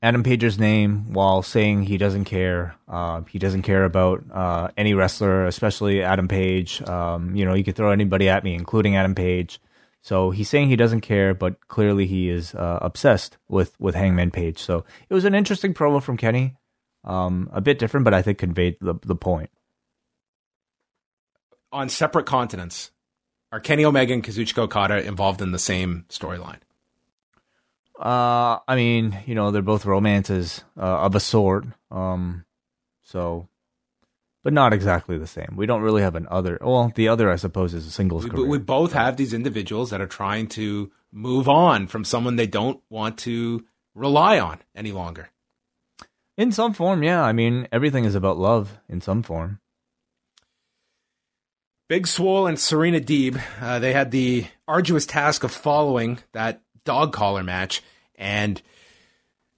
Adam 0.03 0.25
Page's 0.25 0.59
name 0.59 1.13
while 1.13 1.43
saying 1.43 1.85
he 1.85 1.97
doesn't 1.97 2.25
care. 2.25 2.75
Uh, 2.89 3.21
he 3.23 3.39
doesn't 3.39 3.63
care 3.63 3.85
about 3.85 4.25
uh, 4.33 4.69
any 4.77 4.95
wrestler, 4.95 5.47
especially 5.47 6.03
Adam 6.03 6.27
Page. 6.27 6.83
Um, 6.89 7.37
you 7.37 7.45
know, 7.45 7.55
you 7.55 7.63
could 7.63 7.77
throw 7.77 7.93
anybody 7.93 8.29
at 8.29 8.43
me, 8.43 8.55
including 8.55 8.97
Adam 8.97 9.15
Page. 9.15 9.61
So 10.03 10.33
he's 10.33 10.49
saying 10.49 10.69
he 10.69 10.77
doesn't 10.77 11.03
care, 11.03 11.33
but 11.33 11.69
clearly 11.69 12.07
he 12.07 12.29
is 12.29 12.57
uh, 12.57 12.81
obsessed 12.83 13.39
with 13.49 13.79
with 13.79 13.95
Hangman 13.95 14.33
Page. 14.33 14.59
So 14.59 14.85
it 15.09 15.15
was 15.15 15.25
an 15.25 15.35
interesting 15.35 15.75
promo 15.75 16.03
from 16.03 16.17
Kenny, 16.17 16.57
um, 17.05 17.49
a 17.53 17.61
bit 17.61 17.79
different, 17.79 18.05
but 18.05 18.13
I 18.13 18.21
think 18.21 18.39
conveyed 18.39 18.77
the 18.81 18.95
the 19.03 19.15
point. 19.15 19.51
On 21.71 21.89
separate 21.89 22.27
continents, 22.27 22.91
are 23.53 23.61
Kenny 23.61 23.85
Omega 23.85 24.13
and 24.13 24.25
Kazuchika 24.25 24.59
Okada 24.59 25.07
involved 25.07 25.41
in 25.41 25.53
the 25.53 25.59
same 25.59 26.05
storyline? 26.09 26.59
Uh, 27.99 28.59
I 28.67 28.75
mean, 28.75 29.17
you 29.27 29.37
know, 29.37 29.53
they're 29.53 29.63
both 29.63 29.87
romances 29.87 30.65
uh, 30.77 31.05
of 31.05 31.15
a 31.15 31.21
sort. 31.21 31.67
Um, 31.93 32.45
so 33.03 33.49
but 34.43 34.53
not 34.53 34.73
exactly 34.73 35.19
the 35.19 35.27
same. 35.27 35.55
We 35.57 35.67
don't 35.67 35.83
really 35.83 36.03
have 36.03 36.17
an 36.17 36.27
other. 36.31 36.59
Well, 36.61 36.93
the 36.95 37.09
other, 37.09 37.31
I 37.31 37.37
suppose, 37.37 37.75
is 37.75 37.87
a 37.87 37.91
singles. 37.91 38.29
We, 38.29 38.45
we 38.45 38.59
both 38.59 38.93
have 38.93 39.17
these 39.17 39.33
individuals 39.33 39.91
that 39.91 40.01
are 40.01 40.07
trying 40.07 40.49
to 40.49 40.91
move 41.13 41.49
on 41.49 41.87
from 41.87 42.05
someone 42.05 42.37
they 42.37 42.47
don't 42.47 42.81
want 42.91 43.19
to 43.19 43.65
rely 43.95 44.39
on 44.41 44.59
any 44.75 44.93
longer. 44.93 45.31
In 46.37 46.51
some 46.51 46.73
form, 46.73 47.03
yeah. 47.03 47.23
I 47.23 47.33
mean, 47.33 47.69
everything 47.71 48.05
is 48.05 48.15
about 48.15 48.39
love 48.39 48.79
in 48.89 49.01
some 49.01 49.23
form. 49.23 49.61
Big 51.89 52.07
Swole 52.07 52.47
and 52.47 52.59
Serena 52.59 53.01
Deeb, 53.01 53.41
uh, 53.61 53.79
they 53.79 53.93
had 53.93 54.11
the 54.11 54.47
arduous 54.67 55.05
task 55.05 55.45
of 55.45 55.53
following 55.53 56.19
that 56.33 56.63
dog 56.85 57.13
collar 57.13 57.43
match, 57.43 57.83
and 58.15 58.63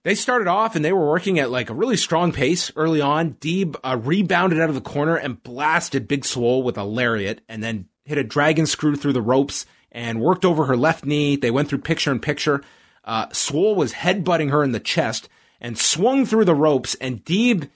they 0.04 0.14
started 0.14 0.48
off 0.48 0.76
and 0.76 0.84
they 0.84 0.92
were 0.92 1.08
working 1.08 1.38
at 1.38 1.50
like 1.50 1.70
a 1.70 1.74
really 1.74 1.96
strong 1.96 2.30
pace 2.30 2.70
early 2.76 3.00
on. 3.00 3.32
Deeb 3.34 3.74
uh, 3.82 3.98
rebounded 4.00 4.60
out 4.60 4.68
of 4.68 4.74
the 4.74 4.80
corner 4.80 5.16
and 5.16 5.42
blasted 5.42 6.06
Big 6.06 6.24
Swole 6.24 6.62
with 6.62 6.78
a 6.78 6.84
lariat 6.84 7.40
and 7.48 7.62
then 7.62 7.88
hit 8.04 8.18
a 8.18 8.24
dragon 8.24 8.66
screw 8.66 8.96
through 8.96 9.14
the 9.14 9.22
ropes 9.22 9.64
and 9.90 10.20
worked 10.20 10.44
over 10.44 10.66
her 10.66 10.76
left 10.76 11.06
knee. 11.06 11.36
They 11.36 11.50
went 11.50 11.70
through 11.70 11.78
picture 11.78 12.12
in 12.12 12.20
picture. 12.20 12.62
Uh, 13.02 13.28
Swole 13.32 13.74
was 13.74 13.94
headbutting 13.94 14.50
her 14.50 14.62
in 14.62 14.72
the 14.72 14.80
chest 14.80 15.28
and 15.58 15.78
swung 15.78 16.26
through 16.26 16.44
the 16.44 16.54
ropes 16.54 16.94
and 16.96 17.24
Deeb 17.24 17.70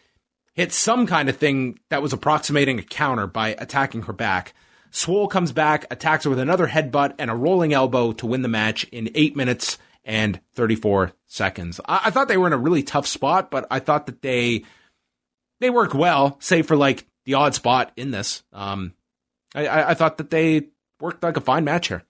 hit 0.53 0.73
some 0.73 1.07
kind 1.07 1.31
of 1.31 1.37
thing 1.37 1.79
that 1.89 2.03
was 2.03 2.13
approximating 2.13 2.79
a 2.79 2.83
counter 2.83 3.27
by 3.27 3.51
attacking 3.59 4.03
her 4.03 4.13
back. 4.13 4.53
Swole 4.91 5.29
comes 5.29 5.53
back, 5.53 5.87
attacks 5.91 6.25
her 6.25 6.31
with 6.31 6.39
another 6.39 6.69
headbutt 6.69 7.15
and 7.19 7.31
a 7.31 7.35
rolling 7.35 7.73
elbow 7.73 8.13
to 8.13 8.27
win 8.27 8.43
the 8.43 8.49
match 8.49 8.85
in 8.85 9.11
eight 9.15 9.35
minutes 9.35 9.79
and 10.09 10.41
34 10.55 11.13
seconds. 11.27 11.81
I, 11.87 12.01
I, 12.07 12.11
thought 12.11 12.27
they 12.29 12.39
were 12.39 12.47
in 12.47 12.55
a 12.55 12.59
really 12.59 12.83
tough 12.83 13.07
spot, 13.07 13.51
but 13.51 13.67
I 13.71 13.79
thought 13.79 14.07
that 14.07 14.23
they 14.23 14.65
they 15.61 15.71
worked 15.71 15.95
well, 15.95 16.39
save 16.41 16.67
for 16.67 16.77
like 16.77 17.07
the 17.27 17.35
odd 17.35 17.55
spot 17.55 17.93
in 17.97 18.11
this. 18.11 18.43
Um, 18.53 18.95
I, 19.55 19.67
I, 19.67 19.91
I 19.91 19.95
thought 19.95 20.17
that 20.19 20.31
they 20.31 20.69
worked 20.99 21.23
like 21.23 21.37
a 21.37 21.43
fine 21.43 21.65
match 21.65 21.89
here. 21.89 22.05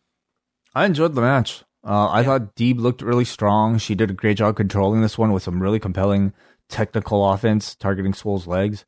I 0.74 0.86
enjoyed 0.86 1.14
the 1.14 1.20
match. 1.20 1.64
Uh, 1.84 2.06
I 2.06 2.20
yeah. 2.20 2.26
thought 2.26 2.54
Deeb 2.54 2.78
looked 2.78 3.02
really 3.02 3.24
strong. 3.24 3.78
She 3.78 3.94
did 3.94 4.10
a 4.10 4.14
great 4.14 4.36
job 4.36 4.56
controlling 4.56 5.00
this 5.00 5.18
one 5.18 5.32
with 5.32 5.42
some 5.42 5.60
really 5.60 5.80
compelling 5.80 6.32
technical 6.68 7.28
offense 7.28 7.74
targeting 7.74 8.14
Swole's 8.14 8.46
legs. 8.46 8.84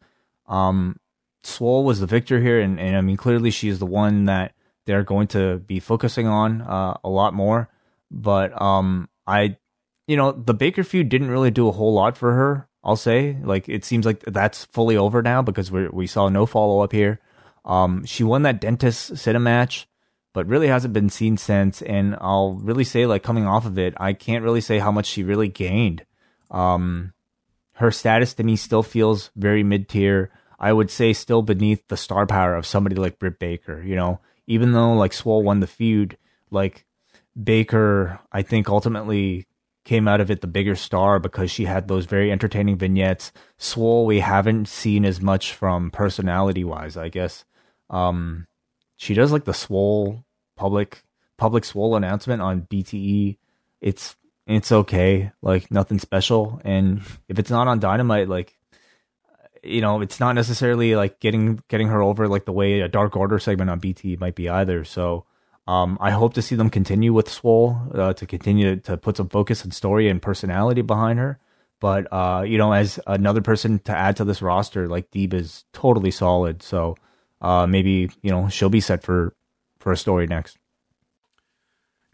Um, 0.46 1.00
Swole 1.42 1.84
was 1.84 2.00
the 2.00 2.06
victor 2.06 2.40
here, 2.40 2.60
and, 2.60 2.78
and 2.78 2.96
I 2.96 3.00
mean 3.00 3.16
clearly 3.16 3.50
she 3.50 3.68
is 3.68 3.80
the 3.80 3.86
one 3.86 4.26
that 4.26 4.54
they're 4.86 5.02
going 5.02 5.26
to 5.28 5.58
be 5.58 5.80
focusing 5.80 6.28
on 6.28 6.60
uh, 6.62 6.96
a 7.02 7.08
lot 7.08 7.34
more. 7.34 7.68
But 8.10 8.60
um, 8.60 9.08
I, 9.26 9.56
you 10.06 10.16
know, 10.16 10.32
the 10.32 10.54
Baker 10.54 10.82
feud 10.82 11.08
didn't 11.08 11.30
really 11.30 11.50
do 11.50 11.68
a 11.68 11.72
whole 11.72 11.94
lot 11.94 12.16
for 12.16 12.32
her. 12.34 12.68
I'll 12.82 12.96
say, 12.96 13.36
like, 13.42 13.68
it 13.68 13.84
seems 13.84 14.06
like 14.06 14.22
that's 14.26 14.64
fully 14.66 14.96
over 14.96 15.22
now 15.22 15.42
because 15.42 15.70
we 15.70 15.88
we 15.88 16.06
saw 16.06 16.28
no 16.28 16.46
follow 16.46 16.80
up 16.80 16.92
here. 16.92 17.20
Um, 17.64 18.04
she 18.06 18.24
won 18.24 18.42
that 18.42 18.60
dentist 18.60 19.18
sit 19.18 19.38
match, 19.38 19.86
but 20.32 20.46
really 20.46 20.68
hasn't 20.68 20.94
been 20.94 21.10
seen 21.10 21.36
since. 21.36 21.82
And 21.82 22.16
I'll 22.20 22.54
really 22.54 22.84
say, 22.84 23.04
like, 23.06 23.22
coming 23.22 23.46
off 23.46 23.66
of 23.66 23.78
it, 23.78 23.94
I 23.98 24.14
can't 24.14 24.44
really 24.44 24.62
say 24.62 24.78
how 24.78 24.90
much 24.90 25.06
she 25.06 25.22
really 25.22 25.48
gained. 25.48 26.06
Um, 26.50 27.12
her 27.74 27.90
status 27.90 28.34
to 28.34 28.44
me 28.44 28.56
still 28.56 28.82
feels 28.82 29.30
very 29.36 29.62
mid 29.62 29.88
tier. 29.88 30.30
I 30.58 30.72
would 30.72 30.90
say 30.90 31.12
still 31.12 31.42
beneath 31.42 31.86
the 31.88 31.96
star 31.96 32.26
power 32.26 32.54
of 32.54 32.66
somebody 32.66 32.96
like 32.96 33.18
Britt 33.18 33.38
Baker. 33.38 33.82
You 33.82 33.96
know, 33.96 34.20
even 34.46 34.72
though 34.72 34.94
like 34.94 35.12
Swole 35.12 35.42
won 35.42 35.60
the 35.60 35.66
feud, 35.66 36.16
like 36.50 36.86
Baker, 37.42 38.20
I 38.32 38.42
think 38.42 38.68
ultimately 38.68 39.46
came 39.84 40.06
out 40.06 40.20
of 40.20 40.30
it 40.30 40.40
the 40.40 40.46
bigger 40.46 40.76
star 40.76 41.18
because 41.18 41.50
she 41.50 41.64
had 41.64 41.88
those 41.88 42.06
very 42.06 42.30
entertaining 42.30 42.76
vignettes. 42.76 43.32
Swole, 43.58 44.06
we 44.06 44.20
haven't 44.20 44.68
seen 44.68 45.04
as 45.04 45.20
much 45.20 45.52
from 45.52 45.90
personality 45.90 46.64
wise, 46.64 46.96
I 46.96 47.08
guess. 47.08 47.44
Um, 47.88 48.46
she 48.96 49.14
does 49.14 49.32
like 49.32 49.44
the 49.44 49.54
Swole 49.54 50.24
public 50.56 51.02
public 51.38 51.64
Swole 51.64 51.96
announcement 51.96 52.42
on 52.42 52.62
BTE. 52.62 53.38
It's 53.80 54.16
it's 54.46 54.72
okay, 54.72 55.32
like 55.42 55.70
nothing 55.70 55.98
special. 55.98 56.60
And 56.64 57.02
if 57.28 57.38
it's 57.38 57.50
not 57.50 57.68
on 57.68 57.80
Dynamite, 57.80 58.28
like 58.28 58.56
you 59.62 59.80
know, 59.80 60.00
it's 60.00 60.20
not 60.20 60.34
necessarily 60.34 60.94
like 60.94 61.20
getting 61.20 61.62
getting 61.68 61.88
her 61.88 62.02
over 62.02 62.28
like 62.28 62.44
the 62.44 62.52
way 62.52 62.80
a 62.80 62.88
Dark 62.88 63.16
Order 63.16 63.38
segment 63.38 63.70
on 63.70 63.78
BT 63.78 64.16
might 64.16 64.34
be 64.34 64.48
either. 64.48 64.84
So 64.84 65.24
um, 65.66 65.98
I 66.00 66.10
hope 66.10 66.34
to 66.34 66.42
see 66.42 66.56
them 66.56 66.70
continue 66.70 67.12
with 67.12 67.28
Swole 67.28 67.78
uh, 67.94 68.12
to 68.14 68.26
continue 68.26 68.76
to 68.76 68.96
put 68.96 69.16
some 69.16 69.28
focus 69.28 69.62
and 69.62 69.72
story 69.72 70.08
and 70.08 70.20
personality 70.20 70.82
behind 70.82 71.18
her. 71.18 71.38
But 71.80 72.12
uh, 72.12 72.42
you 72.46 72.58
know, 72.58 72.72
as 72.72 73.00
another 73.06 73.40
person 73.40 73.78
to 73.80 73.92
add 73.92 74.16
to 74.16 74.24
this 74.24 74.42
roster, 74.42 74.88
like 74.88 75.10
Deeb 75.10 75.32
is 75.32 75.64
totally 75.72 76.10
solid. 76.10 76.62
So 76.62 76.96
uh, 77.40 77.66
maybe 77.66 78.10
you 78.22 78.30
know 78.30 78.48
she'll 78.48 78.68
be 78.68 78.80
set 78.80 79.02
for 79.02 79.34
for 79.78 79.92
a 79.92 79.96
story 79.96 80.26
next. 80.26 80.58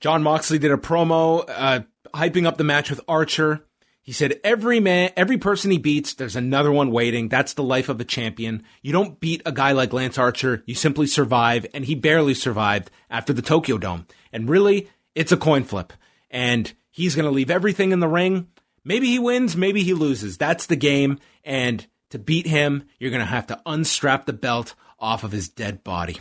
Jon 0.00 0.22
Moxley 0.22 0.58
did 0.58 0.70
a 0.70 0.76
promo 0.76 1.44
uh, 1.48 1.80
hyping 2.14 2.46
up 2.46 2.58
the 2.58 2.64
match 2.64 2.90
with 2.90 3.00
Archer. 3.08 3.64
He 4.06 4.12
said, 4.12 4.38
every 4.44 4.78
man, 4.78 5.10
every 5.16 5.36
person 5.36 5.72
he 5.72 5.78
beats, 5.78 6.14
there's 6.14 6.36
another 6.36 6.70
one 6.70 6.92
waiting. 6.92 7.28
That's 7.28 7.54
the 7.54 7.64
life 7.64 7.88
of 7.88 8.00
a 8.00 8.04
champion. 8.04 8.62
You 8.80 8.92
don't 8.92 9.18
beat 9.18 9.42
a 9.44 9.50
guy 9.50 9.72
like 9.72 9.92
Lance 9.92 10.16
Archer. 10.16 10.62
You 10.64 10.76
simply 10.76 11.08
survive. 11.08 11.66
And 11.74 11.84
he 11.84 11.96
barely 11.96 12.32
survived 12.32 12.92
after 13.10 13.32
the 13.32 13.42
Tokyo 13.42 13.78
Dome. 13.78 14.06
And 14.32 14.48
really, 14.48 14.88
it's 15.16 15.32
a 15.32 15.36
coin 15.36 15.64
flip. 15.64 15.92
And 16.30 16.72
he's 16.88 17.16
going 17.16 17.24
to 17.24 17.32
leave 17.32 17.50
everything 17.50 17.90
in 17.90 17.98
the 17.98 18.06
ring. 18.06 18.46
Maybe 18.84 19.08
he 19.08 19.18
wins. 19.18 19.56
Maybe 19.56 19.82
he 19.82 19.92
loses. 19.92 20.38
That's 20.38 20.66
the 20.66 20.76
game. 20.76 21.18
And 21.42 21.84
to 22.10 22.20
beat 22.20 22.46
him, 22.46 22.84
you're 23.00 23.10
going 23.10 23.18
to 23.18 23.26
have 23.26 23.48
to 23.48 23.60
unstrap 23.66 24.24
the 24.26 24.32
belt 24.32 24.76
off 25.00 25.24
of 25.24 25.32
his 25.32 25.48
dead 25.48 25.82
body. 25.82 26.20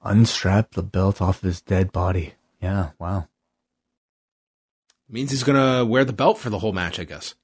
Unstrap 0.00 0.74
the 0.74 0.84
belt 0.84 1.20
off 1.20 1.38
of 1.38 1.42
his 1.42 1.60
dead 1.60 1.90
body. 1.90 2.34
Yeah. 2.62 2.90
Wow 3.00 3.26
means 5.08 5.30
he's 5.30 5.44
gonna 5.44 5.84
wear 5.84 6.04
the 6.04 6.12
belt 6.12 6.38
for 6.38 6.50
the 6.50 6.58
whole 6.58 6.72
match, 6.72 6.98
I 6.98 7.04
guess. 7.04 7.34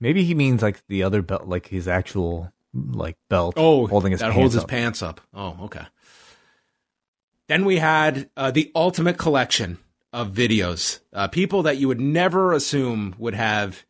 Maybe 0.00 0.24
he 0.24 0.34
means 0.34 0.62
like 0.62 0.82
the 0.88 1.02
other 1.02 1.22
belt, 1.22 1.46
like 1.46 1.68
his 1.68 1.88
actual 1.88 2.52
like 2.72 3.16
belt. 3.28 3.54
Oh, 3.56 3.86
holding 3.86 4.12
his 4.12 4.20
that 4.20 4.32
holds 4.32 4.54
his 4.54 4.64
pants 4.64 5.02
up. 5.02 5.20
Oh, 5.34 5.56
okay. 5.62 5.86
Then 7.48 7.64
we 7.64 7.78
had 7.78 8.28
uh, 8.36 8.50
the 8.50 8.70
ultimate 8.74 9.16
collection 9.16 9.78
of 10.12 10.32
videos, 10.32 11.00
uh, 11.12 11.28
people 11.28 11.62
that 11.64 11.76
you 11.76 11.88
would 11.88 12.00
never 12.00 12.52
assume 12.52 13.14
would 13.18 13.34
have 13.34 13.84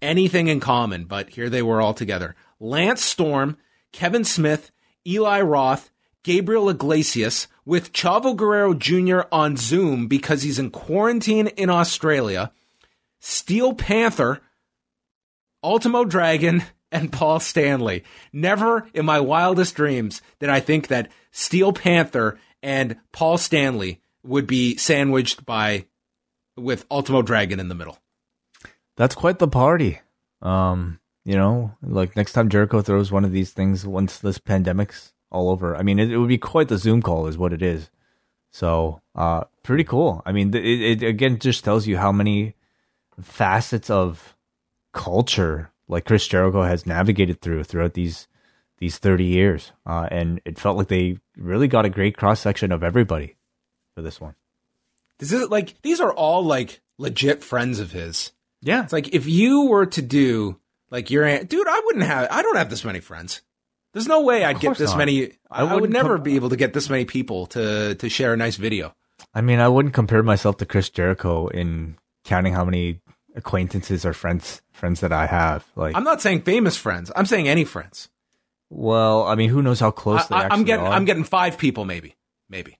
anything 0.00 0.48
in 0.48 0.60
common, 0.60 1.04
but 1.04 1.30
here 1.30 1.50
they 1.50 1.62
were 1.62 1.80
all 1.80 1.94
together. 1.94 2.34
Lance 2.60 3.02
Storm, 3.02 3.56
Kevin 3.92 4.24
Smith, 4.24 4.70
Eli 5.06 5.40
Roth, 5.40 5.90
Gabriel 6.24 6.68
Iglesias, 6.68 7.46
with 7.64 7.92
Chavo 7.92 8.34
Guerrero 8.34 8.74
Jr. 8.74 9.28
on 9.30 9.56
Zoom 9.56 10.08
because 10.08 10.42
he's 10.42 10.58
in 10.58 10.70
quarantine 10.70 11.46
in 11.46 11.70
Australia, 11.70 12.50
Steel 13.20 13.74
Panther, 13.74 14.40
Ultimo 15.62 16.04
Dragon, 16.04 16.64
and 16.90 17.12
Paul 17.12 17.40
Stanley. 17.40 18.04
Never 18.32 18.88
in 18.92 19.06
my 19.06 19.20
wildest 19.20 19.74
dreams 19.74 20.22
did 20.40 20.48
I 20.48 20.60
think 20.60 20.88
that 20.88 21.10
Steel 21.30 21.72
Panther 21.72 22.38
and 22.62 22.96
Paul 23.12 23.38
Stanley 23.38 24.00
would 24.22 24.46
be 24.46 24.76
sandwiched 24.76 25.44
by 25.44 25.86
with 26.56 26.86
Ultimo 26.90 27.22
Dragon 27.22 27.60
in 27.60 27.68
the 27.68 27.74
middle. 27.74 27.98
That's 28.96 29.14
quite 29.14 29.38
the 29.38 29.48
party. 29.48 30.00
Um, 30.40 31.00
you 31.24 31.36
know, 31.36 31.74
like 31.82 32.14
next 32.16 32.32
time 32.32 32.48
Jericho 32.48 32.82
throws 32.82 33.10
one 33.10 33.24
of 33.24 33.32
these 33.32 33.50
things 33.50 33.86
once 33.86 34.18
this 34.18 34.38
pandemic's 34.38 35.13
all 35.34 35.50
over. 35.50 35.76
I 35.76 35.82
mean, 35.82 35.98
it, 35.98 36.10
it, 36.10 36.16
would 36.16 36.28
be 36.28 36.38
quite 36.38 36.68
the 36.68 36.78
Zoom 36.78 37.02
call, 37.02 37.26
is 37.26 37.36
what 37.36 37.52
it 37.52 37.60
is. 37.60 37.90
So, 38.52 39.02
uh, 39.14 39.44
pretty 39.62 39.84
cool. 39.84 40.22
I 40.24 40.32
mean, 40.32 40.54
it, 40.54 40.64
it 40.64 41.02
again 41.02 41.38
just 41.38 41.64
tells 41.64 41.86
you 41.86 41.98
how 41.98 42.12
many 42.12 42.54
facets 43.20 43.90
of 43.90 44.36
culture 44.92 45.72
like 45.88 46.04
Chris 46.06 46.26
Jericho 46.26 46.62
has 46.62 46.86
navigated 46.86 47.40
through 47.40 47.64
throughout 47.64 47.94
these 47.94 48.28
these 48.78 48.98
30 48.98 49.24
years. 49.24 49.72
Uh, 49.86 50.08
and 50.10 50.40
it 50.44 50.58
felt 50.58 50.76
like 50.76 50.88
they 50.88 51.18
really 51.36 51.68
got 51.68 51.84
a 51.84 51.90
great 51.90 52.16
cross 52.16 52.40
section 52.40 52.72
of 52.72 52.82
everybody 52.82 53.36
for 53.94 54.02
this 54.02 54.20
one. 54.20 54.34
This 55.18 55.32
is 55.32 55.48
like 55.48 55.80
these 55.82 56.00
are 56.00 56.12
all 56.12 56.44
like 56.44 56.80
legit 56.98 57.42
friends 57.42 57.80
of 57.80 57.92
his. 57.92 58.32
Yeah. 58.62 58.84
It's 58.84 58.92
like 58.92 59.14
if 59.14 59.26
you 59.26 59.66
were 59.66 59.86
to 59.86 60.02
do 60.02 60.58
like 60.90 61.10
your 61.10 61.24
aunt, 61.24 61.48
dude, 61.48 61.68
I 61.68 61.82
wouldn't 61.84 62.04
have 62.04 62.28
I 62.30 62.42
don't 62.42 62.56
have 62.56 62.70
this 62.70 62.84
many 62.84 63.00
friends. 63.00 63.42
There's 63.94 64.08
no 64.08 64.22
way 64.22 64.44
I'd 64.44 64.58
get 64.58 64.76
this 64.76 64.90
not. 64.90 64.98
many. 64.98 65.30
I, 65.50 65.64
I 65.64 65.76
would 65.76 65.90
never 65.90 66.16
com- 66.16 66.24
be 66.24 66.34
able 66.34 66.50
to 66.50 66.56
get 66.56 66.74
this 66.74 66.90
many 66.90 67.04
people 67.04 67.46
to 67.46 67.94
to 67.94 68.08
share 68.08 68.34
a 68.34 68.36
nice 68.36 68.56
video. 68.56 68.94
I 69.32 69.40
mean, 69.40 69.60
I 69.60 69.68
wouldn't 69.68 69.94
compare 69.94 70.22
myself 70.22 70.56
to 70.58 70.66
Chris 70.66 70.90
Jericho 70.90 71.46
in 71.46 71.96
counting 72.24 72.52
how 72.52 72.64
many 72.64 73.00
acquaintances 73.36 74.04
or 74.04 74.12
friends 74.12 74.62
friends 74.72 75.00
that 75.00 75.12
I 75.12 75.26
have. 75.26 75.64
Like, 75.76 75.94
I'm 75.94 76.02
not 76.02 76.20
saying 76.20 76.42
famous 76.42 76.76
friends. 76.76 77.12
I'm 77.14 77.24
saying 77.24 77.48
any 77.48 77.64
friends. 77.64 78.08
Well, 78.68 79.22
I 79.22 79.36
mean, 79.36 79.48
who 79.48 79.62
knows 79.62 79.78
how 79.78 79.92
close 79.92 80.26
they 80.26 80.34
are. 80.34 80.50
I, 80.50 80.54
am 80.54 80.64
getting. 80.64 80.84
Are. 80.84 80.92
I'm 80.92 81.04
getting 81.04 81.22
five 81.22 81.56
people, 81.56 81.84
maybe, 81.84 82.16
maybe. 82.48 82.78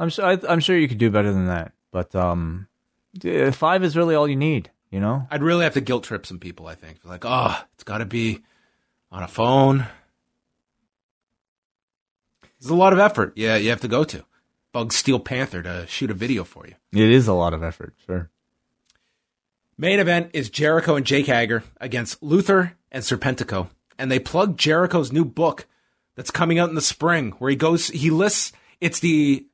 I'm 0.00 0.08
sure. 0.08 0.24
I, 0.24 0.38
am 0.48 0.58
sure 0.58 0.76
you 0.76 0.88
could 0.88 0.98
do 0.98 1.10
better 1.10 1.32
than 1.32 1.46
that, 1.46 1.72
but 1.92 2.16
um, 2.16 2.66
five 3.52 3.84
is 3.84 3.96
really 3.96 4.16
all 4.16 4.26
you 4.26 4.34
need. 4.34 4.72
You 4.90 4.98
know, 4.98 5.28
I'd 5.30 5.42
really 5.42 5.62
have 5.62 5.74
to 5.74 5.80
guilt 5.80 6.02
trip 6.02 6.26
some 6.26 6.40
people. 6.40 6.66
I 6.66 6.74
think 6.74 6.98
like, 7.04 7.24
oh, 7.24 7.56
it's 7.74 7.84
got 7.84 7.98
to 7.98 8.04
be 8.04 8.42
on 9.14 9.22
a 9.22 9.28
phone. 9.28 9.86
There's 12.60 12.70
a 12.70 12.74
lot 12.74 12.92
of 12.92 12.98
effort. 12.98 13.32
Yeah, 13.36 13.54
you 13.54 13.70
have 13.70 13.80
to 13.82 13.88
go 13.88 14.02
to. 14.02 14.24
Bug 14.72 14.92
Steel 14.92 15.20
Panther 15.20 15.62
to 15.62 15.86
shoot 15.86 16.10
a 16.10 16.14
video 16.14 16.42
for 16.42 16.66
you. 16.66 16.74
It 16.92 17.10
is 17.10 17.28
a 17.28 17.32
lot 17.32 17.54
of 17.54 17.62
effort, 17.62 17.94
sure. 18.04 18.30
Main 19.78 20.00
event 20.00 20.30
is 20.32 20.50
Jericho 20.50 20.96
and 20.96 21.06
Jake 21.06 21.26
Hager 21.26 21.62
against 21.80 22.22
Luther 22.24 22.76
and 22.90 23.04
Serpentico, 23.04 23.68
and 23.98 24.10
they 24.10 24.18
plug 24.18 24.56
Jericho's 24.56 25.12
new 25.12 25.24
book 25.24 25.66
that's 26.16 26.32
coming 26.32 26.58
out 26.58 26.68
in 26.68 26.74
the 26.74 26.80
spring, 26.80 27.32
where 27.38 27.50
he 27.50 27.56
goes, 27.56 27.88
he 27.88 28.10
lists, 28.10 28.52
it's 28.80 28.98
the 28.98 29.46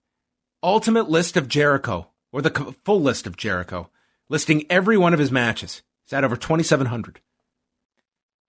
ultimate 0.62 1.10
list 1.10 1.36
of 1.36 1.48
Jericho, 1.48 2.08
or 2.32 2.40
the 2.40 2.74
full 2.84 3.02
list 3.02 3.26
of 3.26 3.36
Jericho, 3.36 3.90
listing 4.30 4.64
every 4.70 4.96
one 4.96 5.12
of 5.12 5.20
his 5.20 5.30
matches. 5.30 5.82
It's 6.04 6.14
at 6.14 6.24
over 6.24 6.36
2,700. 6.36 7.20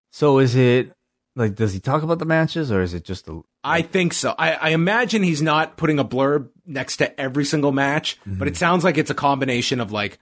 So 0.09 0.39
is 0.39 0.55
it 0.55 0.93
like, 1.35 1.55
does 1.55 1.73
he 1.73 1.79
talk 1.79 2.03
about 2.03 2.19
the 2.19 2.25
matches, 2.25 2.71
or 2.71 2.81
is 2.81 2.93
it 2.93 3.03
just 3.03 3.27
a? 3.27 3.41
I 3.63 3.81
think 3.81 4.13
so. 4.13 4.35
I, 4.37 4.53
I 4.53 4.69
imagine 4.69 5.23
he's 5.23 5.41
not 5.41 5.77
putting 5.77 5.99
a 5.99 6.05
blurb 6.05 6.49
next 6.65 6.97
to 6.97 7.19
every 7.19 7.45
single 7.45 7.71
match, 7.71 8.19
mm-hmm. 8.21 8.37
but 8.37 8.47
it 8.47 8.57
sounds 8.57 8.83
like 8.83 8.97
it's 8.97 9.11
a 9.11 9.15
combination 9.15 9.79
of 9.79 9.91
like 9.91 10.19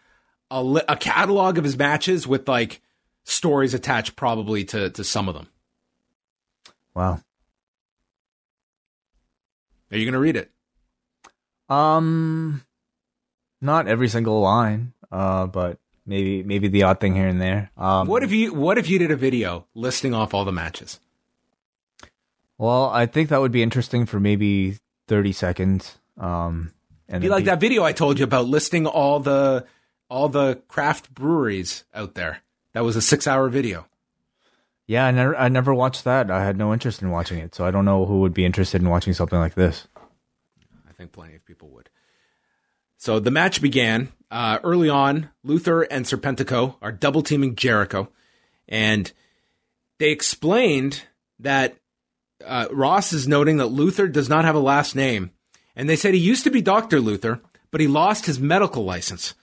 a, 0.51 0.81
a 0.87 0.95
catalog 0.95 1.57
of 1.57 1.63
his 1.63 1.77
matches 1.77 2.27
with 2.27 2.47
like 2.47 2.81
stories 3.23 3.73
attached, 3.73 4.15
probably 4.15 4.65
to 4.65 4.89
to 4.91 5.03
some 5.03 5.27
of 5.27 5.35
them. 5.35 5.47
Wow. 6.93 7.21
Are 9.91 9.97
you 9.97 10.05
going 10.05 10.13
to 10.13 10.19
read 10.19 10.35
it? 10.35 10.51
Um, 11.67 12.63
not 13.61 13.87
every 13.87 14.07
single 14.07 14.41
line, 14.41 14.93
uh, 15.11 15.47
but 15.47 15.79
maybe 16.09 16.43
maybe 16.43 16.67
the 16.67 16.83
odd 16.83 16.99
thing 16.99 17.15
here 17.15 17.27
and 17.27 17.39
there. 17.39 17.71
Um, 17.77 18.07
what 18.07 18.23
if 18.23 18.31
you 18.31 18.53
What 18.53 18.77
if 18.77 18.89
you 18.89 18.99
did 18.99 19.11
a 19.11 19.15
video 19.15 19.65
listing 19.75 20.13
off 20.13 20.33
all 20.33 20.43
the 20.43 20.51
matches? 20.51 20.99
Well, 22.57 22.89
I 22.89 23.05
think 23.05 23.29
that 23.29 23.39
would 23.39 23.53
be 23.53 23.63
interesting 23.63 24.05
for 24.05 24.19
maybe 24.19 24.77
thirty 25.07 25.31
seconds. 25.31 25.97
Um, 26.17 26.73
and 27.07 27.21
be 27.21 27.29
like 27.29 27.43
be- 27.43 27.51
that 27.51 27.61
video 27.61 27.83
I 27.83 27.93
told 27.93 28.19
you 28.19 28.25
about 28.25 28.47
listing 28.47 28.85
all 28.87 29.19
the 29.19 29.65
all 30.09 30.27
the 30.27 30.55
craft 30.67 31.13
breweries 31.13 31.85
out 31.93 32.15
there. 32.15 32.39
That 32.73 32.83
was 32.83 32.95
a 32.95 33.01
six 33.01 33.27
hour 33.27 33.47
video. 33.47 33.85
Yeah, 34.87 35.05
I 35.05 35.11
never 35.11 35.35
I 35.37 35.49
never 35.49 35.73
watched 35.73 36.03
that. 36.03 36.31
I 36.31 36.43
had 36.43 36.57
no 36.57 36.73
interest 36.73 37.01
in 37.01 37.11
watching 37.11 37.37
it, 37.37 37.53
so 37.53 37.63
I 37.63 37.71
don't 37.71 37.85
know 37.85 38.05
who 38.05 38.21
would 38.21 38.33
be 38.33 38.43
interested 38.43 38.81
in 38.81 38.89
watching 38.89 39.13
something 39.13 39.39
like 39.39 39.53
this. 39.53 39.87
I 40.87 40.91
think 40.93 41.11
plenty 41.11 41.35
of 41.35 41.45
people 41.45 41.69
would. 41.69 41.89
So 42.99 43.21
the 43.21 43.31
match 43.31 43.61
began 43.61 44.09
uh, 44.29 44.59
early 44.61 44.89
on. 44.89 45.29
Luther 45.43 45.83
and 45.83 46.05
Serpentico 46.05 46.75
are 46.81 46.91
double 46.91 47.23
teaming 47.23 47.55
Jericho, 47.55 48.09
and 48.67 49.11
they 49.99 50.11
explained 50.11 51.03
that 51.39 51.77
uh, 52.45 52.67
Ross 52.71 53.13
is 53.13 53.25
noting 53.25 53.55
that 53.57 53.67
Luther 53.67 54.09
does 54.09 54.27
not 54.27 54.43
have 54.43 54.55
a 54.55 54.59
last 54.59 54.97
name, 54.97 55.31
and 55.77 55.89
they 55.89 55.95
said 55.95 56.13
he 56.13 56.19
used 56.19 56.43
to 56.43 56.51
be 56.51 56.61
Doctor 56.61 56.99
Luther, 56.99 57.39
but 57.71 57.79
he 57.79 57.87
lost 57.87 58.25
his 58.25 58.37
medical 58.37 58.83
license. 58.83 59.33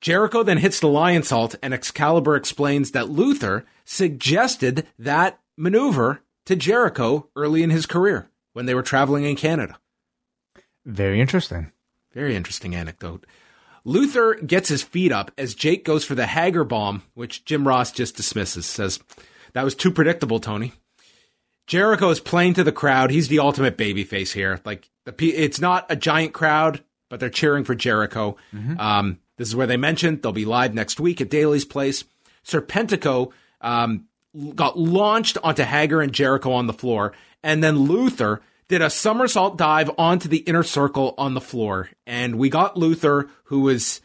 Jericho 0.00 0.42
then 0.42 0.56
hits 0.56 0.80
the 0.80 0.88
Lionsault, 0.88 1.56
and 1.62 1.74
Excalibur 1.74 2.34
explains 2.34 2.92
that 2.92 3.10
Luther 3.10 3.66
suggested 3.84 4.86
that 4.98 5.38
maneuver 5.58 6.22
to 6.46 6.56
Jericho 6.56 7.28
early 7.36 7.62
in 7.62 7.68
his 7.68 7.84
career 7.84 8.30
when 8.54 8.64
they 8.64 8.74
were 8.74 8.82
traveling 8.82 9.24
in 9.24 9.36
Canada. 9.36 9.78
Very 10.86 11.20
interesting. 11.20 11.72
Very 12.12 12.34
interesting 12.36 12.74
anecdote. 12.74 13.26
Luther 13.84 14.34
gets 14.34 14.68
his 14.68 14.82
feet 14.82 15.12
up 15.12 15.30
as 15.38 15.54
Jake 15.54 15.84
goes 15.84 16.04
for 16.04 16.14
the 16.14 16.26
Hager 16.26 16.64
bomb, 16.64 17.02
which 17.14 17.44
Jim 17.44 17.66
Ross 17.66 17.92
just 17.92 18.16
dismisses, 18.16 18.66
says, 18.66 19.00
That 19.54 19.64
was 19.64 19.74
too 19.74 19.90
predictable, 19.90 20.38
Tony. 20.38 20.72
Jericho 21.66 22.10
is 22.10 22.20
playing 22.20 22.54
to 22.54 22.64
the 22.64 22.72
crowd. 22.72 23.10
He's 23.10 23.28
the 23.28 23.38
ultimate 23.38 23.78
babyface 23.78 24.32
here. 24.32 24.60
Like, 24.64 24.90
the, 25.04 25.14
it's 25.30 25.60
not 25.60 25.86
a 25.88 25.96
giant 25.96 26.34
crowd, 26.34 26.82
but 27.08 27.20
they're 27.20 27.30
cheering 27.30 27.64
for 27.64 27.74
Jericho. 27.74 28.36
Mm-hmm. 28.52 28.78
Um, 28.78 29.18
this 29.36 29.48
is 29.48 29.56
where 29.56 29.66
they 29.66 29.76
mentioned 29.76 30.22
they'll 30.22 30.32
be 30.32 30.44
live 30.44 30.74
next 30.74 31.00
week 31.00 31.20
at 31.20 31.30
Daily's 31.30 31.64
Place. 31.64 32.04
Serpentico 32.44 33.32
um, 33.60 34.06
got 34.54 34.78
launched 34.78 35.38
onto 35.42 35.62
Hager 35.62 36.00
and 36.00 36.12
Jericho 36.12 36.52
on 36.52 36.66
the 36.66 36.72
floor, 36.72 37.12
and 37.42 37.62
then 37.62 37.78
Luther 37.78 38.42
did 38.70 38.82
a 38.82 38.88
somersault 38.88 39.58
dive 39.58 39.90
onto 39.98 40.28
the 40.28 40.38
inner 40.38 40.62
circle 40.62 41.12
on 41.18 41.34
the 41.34 41.40
floor, 41.40 41.90
and 42.06 42.36
we 42.36 42.48
got 42.48 42.76
Luther, 42.76 43.28
who 43.44 43.62
was, 43.62 44.00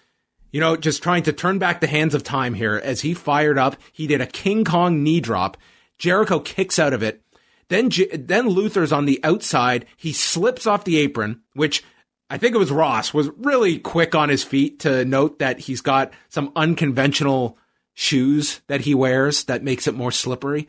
you 0.52 0.60
know, 0.60 0.76
just 0.76 1.04
trying 1.04 1.22
to 1.24 1.32
turn 1.32 1.60
back 1.60 1.80
the 1.80 1.88
hands 1.88 2.16
of 2.16 2.24
time 2.24 2.56
here 2.56 2.82
as 2.84 3.02
he 3.02 3.14
fired 3.14 3.60
up. 3.60 3.78
He 3.94 4.08
did 4.08 4.22
a 4.22 4.26
King 4.26 4.66
Kong 4.66 5.04
knee 5.04 5.22
drop. 5.22 5.56
Jericho 6.00 6.40
kicks 6.40 6.80
out 6.80 6.94
of 6.94 7.04
it. 7.04 7.22
Then, 7.70 7.92
then 8.14 8.50
Luther's 8.50 8.92
on 8.92 9.06
the 9.06 9.20
outside. 9.24 9.86
He 9.98 10.12
slips 10.12 10.66
off 10.66 10.84
the 10.84 10.98
apron, 10.98 11.42
which 11.54 11.84
I 12.32 12.40
think 12.40 12.56
it 12.56 12.60
was 12.60 12.72
Ross 12.72 13.14
was 13.14 13.30
really 13.38 13.78
quick 13.78 14.16
on 14.16 14.30
his 14.30 14.44
feet 14.44 14.80
to 14.80 15.06
note 15.06 15.40
that 15.40 15.60
he's 15.60 15.82
got 15.82 16.12
some 16.30 16.52
unconventional 16.56 17.60
shoes 17.94 18.62
that 18.66 18.82
he 18.82 18.96
wears 18.96 19.44
that 19.44 19.64
makes 19.64 19.88
it 19.88 19.94
more 19.94 20.12
slippery. 20.12 20.68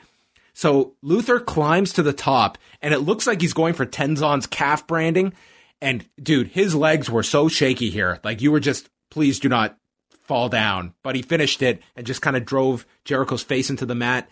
So 0.57 0.95
Luther 1.03 1.39
climbs 1.39 1.93
to 1.93 2.03
the 2.03 2.15
top 2.15 2.57
and 2.81 2.95
it 2.95 3.01
looks 3.01 3.27
like 3.27 3.43
he's 3.43 3.53
going 3.53 3.75
for 3.75 3.85
Tenzan's 3.85 4.47
calf 4.47 4.87
branding. 4.87 5.35
And 5.83 6.09
dude, 6.19 6.49
his 6.49 6.75
legs 6.75 7.11
were 7.11 7.23
so 7.23 7.47
shaky 7.47 7.91
here. 7.91 8.21
Like 8.25 8.41
you 8.41 8.51
were 8.51 8.59
just, 8.59 8.89
please 9.11 9.39
do 9.39 9.51
not 9.51 9.77
fall 10.23 10.49
down. 10.49 10.95
But 11.03 11.15
he 11.15 11.21
finished 11.21 11.61
it 11.61 11.83
and 11.95 12.07
just 12.07 12.23
kind 12.23 12.39
of 12.39 12.47
drove 12.47 12.87
Jericho's 13.05 13.43
face 13.43 13.69
into 13.69 13.85
the 13.85 13.95
mat. 13.95 14.31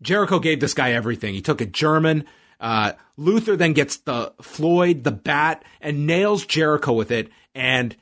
Jericho 0.00 0.38
gave 0.38 0.60
this 0.60 0.74
guy 0.74 0.92
everything. 0.92 1.34
He 1.34 1.42
took 1.42 1.60
a 1.60 1.66
German. 1.66 2.24
Uh, 2.60 2.92
Luther 3.16 3.56
then 3.56 3.72
gets 3.72 3.96
the 3.96 4.32
Floyd, 4.40 5.02
the 5.02 5.10
bat, 5.10 5.64
and 5.80 6.06
nails 6.06 6.46
Jericho 6.46 6.92
with 6.92 7.10
it. 7.10 7.30
And 7.56 7.96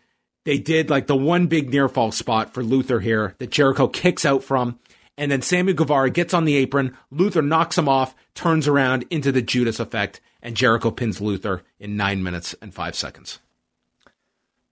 they 0.45 0.59
did 0.59 0.91
like 0.91 1.07
the 1.07 1.17
one 1.17 1.47
big 1.47 1.71
near 1.71 1.89
fall 1.89 2.13
spot 2.13 2.53
for 2.53 2.63
Luther 2.63 3.01
here 3.01 3.35
that 3.39 3.51
Jericho 3.51 3.89
kicks 3.89 4.27
out 4.27 4.45
from. 4.45 4.79
And 5.19 5.31
then 5.31 5.43
Sammy 5.43 5.73
Guevara 5.73 6.11
gets 6.11 6.35
on 6.35 6.45
the 6.45 6.57
apron. 6.57 6.97
Luther 7.11 7.43
knocks 7.43 7.79
him 7.79 7.89
off, 7.89 8.15
turns 8.35 8.69
around 8.69 9.07
into 9.11 9.33
the 9.33 9.43
Judas 9.43 9.81
effect, 9.81 10.21
and 10.43 10.57
Jericho 10.57 10.91
pins 10.91 11.21
Luther 11.21 11.63
in 11.79 11.97
nine 11.97 12.23
minutes 12.23 12.55
and 12.61 12.75
five 12.75 12.95
seconds. 12.95 13.39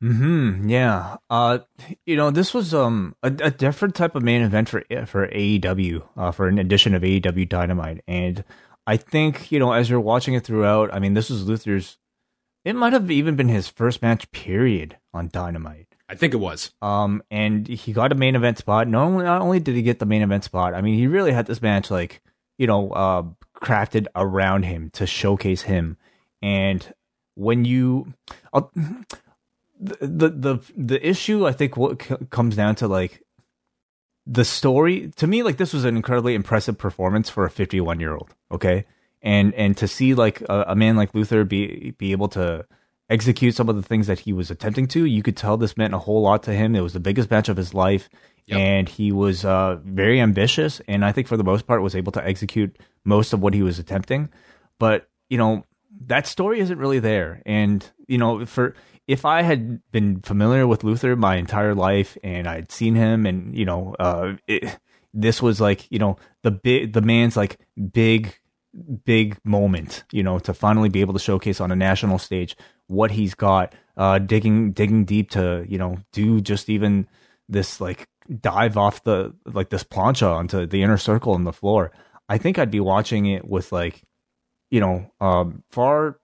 Hmm. 0.01 0.69
Yeah. 0.69 1.17
Uh, 1.31 1.61
you 2.05 2.17
know, 2.17 2.31
this 2.31 2.53
was 2.53 2.75
um 2.75 3.17
a, 3.23 3.29
a, 3.29 3.51
different 3.51 3.95
type 3.95 4.15
of 4.15 4.23
main 4.23 4.43
event 4.43 4.69
for 4.69 4.85
for 5.07 5.29
AEW, 5.29 6.07
uh, 6.17 6.31
for 6.31 6.47
an 6.47 6.59
edition 6.59 6.95
of 6.95 7.03
AEW 7.03 7.49
Dynamite, 7.49 8.03
and 8.07 8.45
I 8.87 8.99
think 8.99 9.51
you 9.51 9.59
know 9.59 9.73
as 9.73 9.89
you're 9.89 10.01
watching 10.01 10.35
it 10.35 10.45
throughout, 10.45 10.93
I 10.93 10.99
mean, 10.99 11.15
this 11.15 11.31
was 11.31 11.47
Luther's. 11.47 11.97
It 12.67 12.77
might 12.77 12.93
have 12.93 13.11
even 13.11 13.37
been 13.37 13.49
his 13.49 13.69
first 13.69 14.03
match, 14.03 14.31
period, 14.31 14.99
on 15.15 15.29
Dynamite. 15.33 15.94
I 16.09 16.15
think 16.15 16.35
it 16.35 16.39
was. 16.39 16.73
Um, 16.83 17.23
and 17.31 17.67
he 17.67 17.93
got 17.93 18.13
a 18.13 18.15
main 18.15 18.37
event 18.37 18.59
spot. 18.59 18.89
Not 18.89 19.05
only, 19.05 19.25
not 19.25 19.43
only 19.43 19.61
did 19.61 19.75
he 19.75 19.83
get 19.83 19.99
the 19.99 20.07
main 20.07 20.23
event 20.23 20.45
spot, 20.45 20.75
I 20.75 20.81
mean, 20.81 20.99
he 20.99 21.07
really 21.07 21.33
had 21.33 21.47
this 21.47 21.63
match 21.63 21.91
like 21.91 22.23
you 22.59 22.67
know 22.67 22.91
uh, 22.91 23.23
crafted 23.57 24.07
around 24.15 24.65
him 24.65 24.91
to 24.91 25.07
showcase 25.07 25.63
him. 25.63 25.97
And 26.43 26.93
when 27.35 27.65
you, 27.65 28.15
uh, 28.53 28.63
the 29.81 30.29
the 30.29 30.59
the 30.77 31.07
issue 31.07 31.47
I 31.47 31.53
think 31.53 31.77
what 31.77 32.03
c- 32.03 32.17
comes 32.31 32.57
down 32.57 32.75
to 32.77 32.89
like 32.89 33.23
the 34.27 34.45
story 34.45 35.11
to 35.17 35.27
me 35.27 35.43
like 35.43 35.57
this 35.57 35.73
was 35.73 35.85
an 35.85 35.97
incredibly 35.97 36.35
impressive 36.35 36.79
performance 36.79 37.29
for 37.29 37.45
a 37.45 37.51
51 37.51 38.01
year 38.01 38.15
old 38.15 38.35
okay 38.51 38.87
and 39.21 39.53
and 39.55 39.77
to 39.77 39.87
see 39.87 40.15
like 40.15 40.41
a, 40.43 40.65
a, 40.69 40.75
man 40.75 40.97
like 40.97 41.15
luther 41.15 41.45
be 41.45 41.91
be 41.99 42.13
able 42.13 42.29
to 42.29 42.65
execute 43.11 43.55
some 43.55 43.69
of 43.69 43.77
the 43.77 43.83
things 43.83 44.07
that 44.07 44.21
he 44.21 44.33
was 44.33 44.51
attempting 44.51 44.87
to. 44.89 45.05
You 45.05 45.23
could 45.23 45.37
tell 45.37 45.57
this 45.57 45.77
meant 45.77 45.95
a 45.95 45.99
whole 45.99 46.23
lot 46.23 46.43
to 46.45 46.53
him. 46.53 46.75
It 46.75 46.81
was 46.81 46.95
the 46.95 47.01
biggest 47.01 47.31
match 47.31 47.49
of 47.49 47.57
his 47.57 47.75
life. 47.75 48.09
Yep. 48.47 48.59
and 48.59 48.89
he 48.91 49.11
was 49.11 49.43
uh, 49.43 49.79
very 49.85 50.21
ambitious. 50.21 50.83
And 50.87 51.03
i 51.03 51.13
think 51.13 51.29
for 51.29 51.39
the 51.39 51.45
most 51.45 51.67
part 51.67 51.81
was 51.81 51.97
able 51.97 52.13
to 52.13 52.27
execute 52.27 52.77
most 53.03 53.33
of 53.33 53.41
what 53.41 53.55
he 53.55 53.63
was 53.63 53.79
attempting. 53.79 54.29
But 54.79 55.09
you 55.31 55.39
know 55.39 55.65
that 56.07 56.27
story 56.27 56.61
isn't 56.61 56.79
really 56.79 56.99
there. 56.99 57.43
And 57.47 57.85
you 58.07 58.19
know 58.19 58.45
for 58.45 58.75
if 59.07 59.25
I 59.25 59.43
had 59.43 59.81
been 59.93 60.21
familiar 60.21 60.67
with 60.67 60.85
Luther 60.85 61.17
my 61.17 61.37
entire 61.37 61.75
life 61.75 62.17
and 62.23 62.47
I'd 62.47 62.73
seen 62.73 62.95
him 62.95 63.27
and 63.27 63.57
you 63.57 63.65
know 63.65 63.95
uh, 63.99 64.35
it, 64.47 64.79
this 65.13 65.41
was 65.41 65.61
like 65.61 65.91
you 65.91 65.99
know 65.99 66.17
the 66.43 66.51
big 66.51 66.93
the 66.93 67.03
man's 67.03 67.37
like 67.37 67.59
big 67.93 68.39
big 69.05 69.39
moment 69.45 70.05
you 70.11 70.23
know 70.23 70.39
to 70.39 70.53
finally 70.53 70.89
be 70.89 71.01
able 71.01 71.13
to 71.13 71.21
showcase 71.21 71.61
on 71.61 71.71
a 71.71 71.77
national 71.77 72.19
stage 72.19 72.57
what 72.89 73.13
he's 73.13 73.35
got 73.35 73.75
uh, 73.97 74.19
digging 74.19 74.73
digging 74.73 75.05
deep 75.05 75.31
to 75.31 75.65
you 75.69 75.79
know 75.79 75.97
do 76.13 76.41
just 76.41 76.69
even 76.69 77.07
this 77.49 77.81
like 77.81 78.09
dive 78.41 78.77
off 78.77 79.05
the 79.05 79.33
like 79.47 79.71
this 79.71 79.85
plancha 79.85 80.29
onto 80.29 80.67
the 80.67 80.83
inner 80.83 80.97
circle 80.97 81.35
on 81.35 81.45
the 81.45 81.53
floor 81.53 81.93
I 82.29 82.39
think 82.39 82.59
I'd 82.59 82.71
be 82.71 82.81
watching 82.81 83.27
it 83.27 83.47
with 83.47 83.73
like 83.73 84.03
you 84.71 84.81
know 84.81 85.11
um, 85.21 85.63
far 85.71 86.19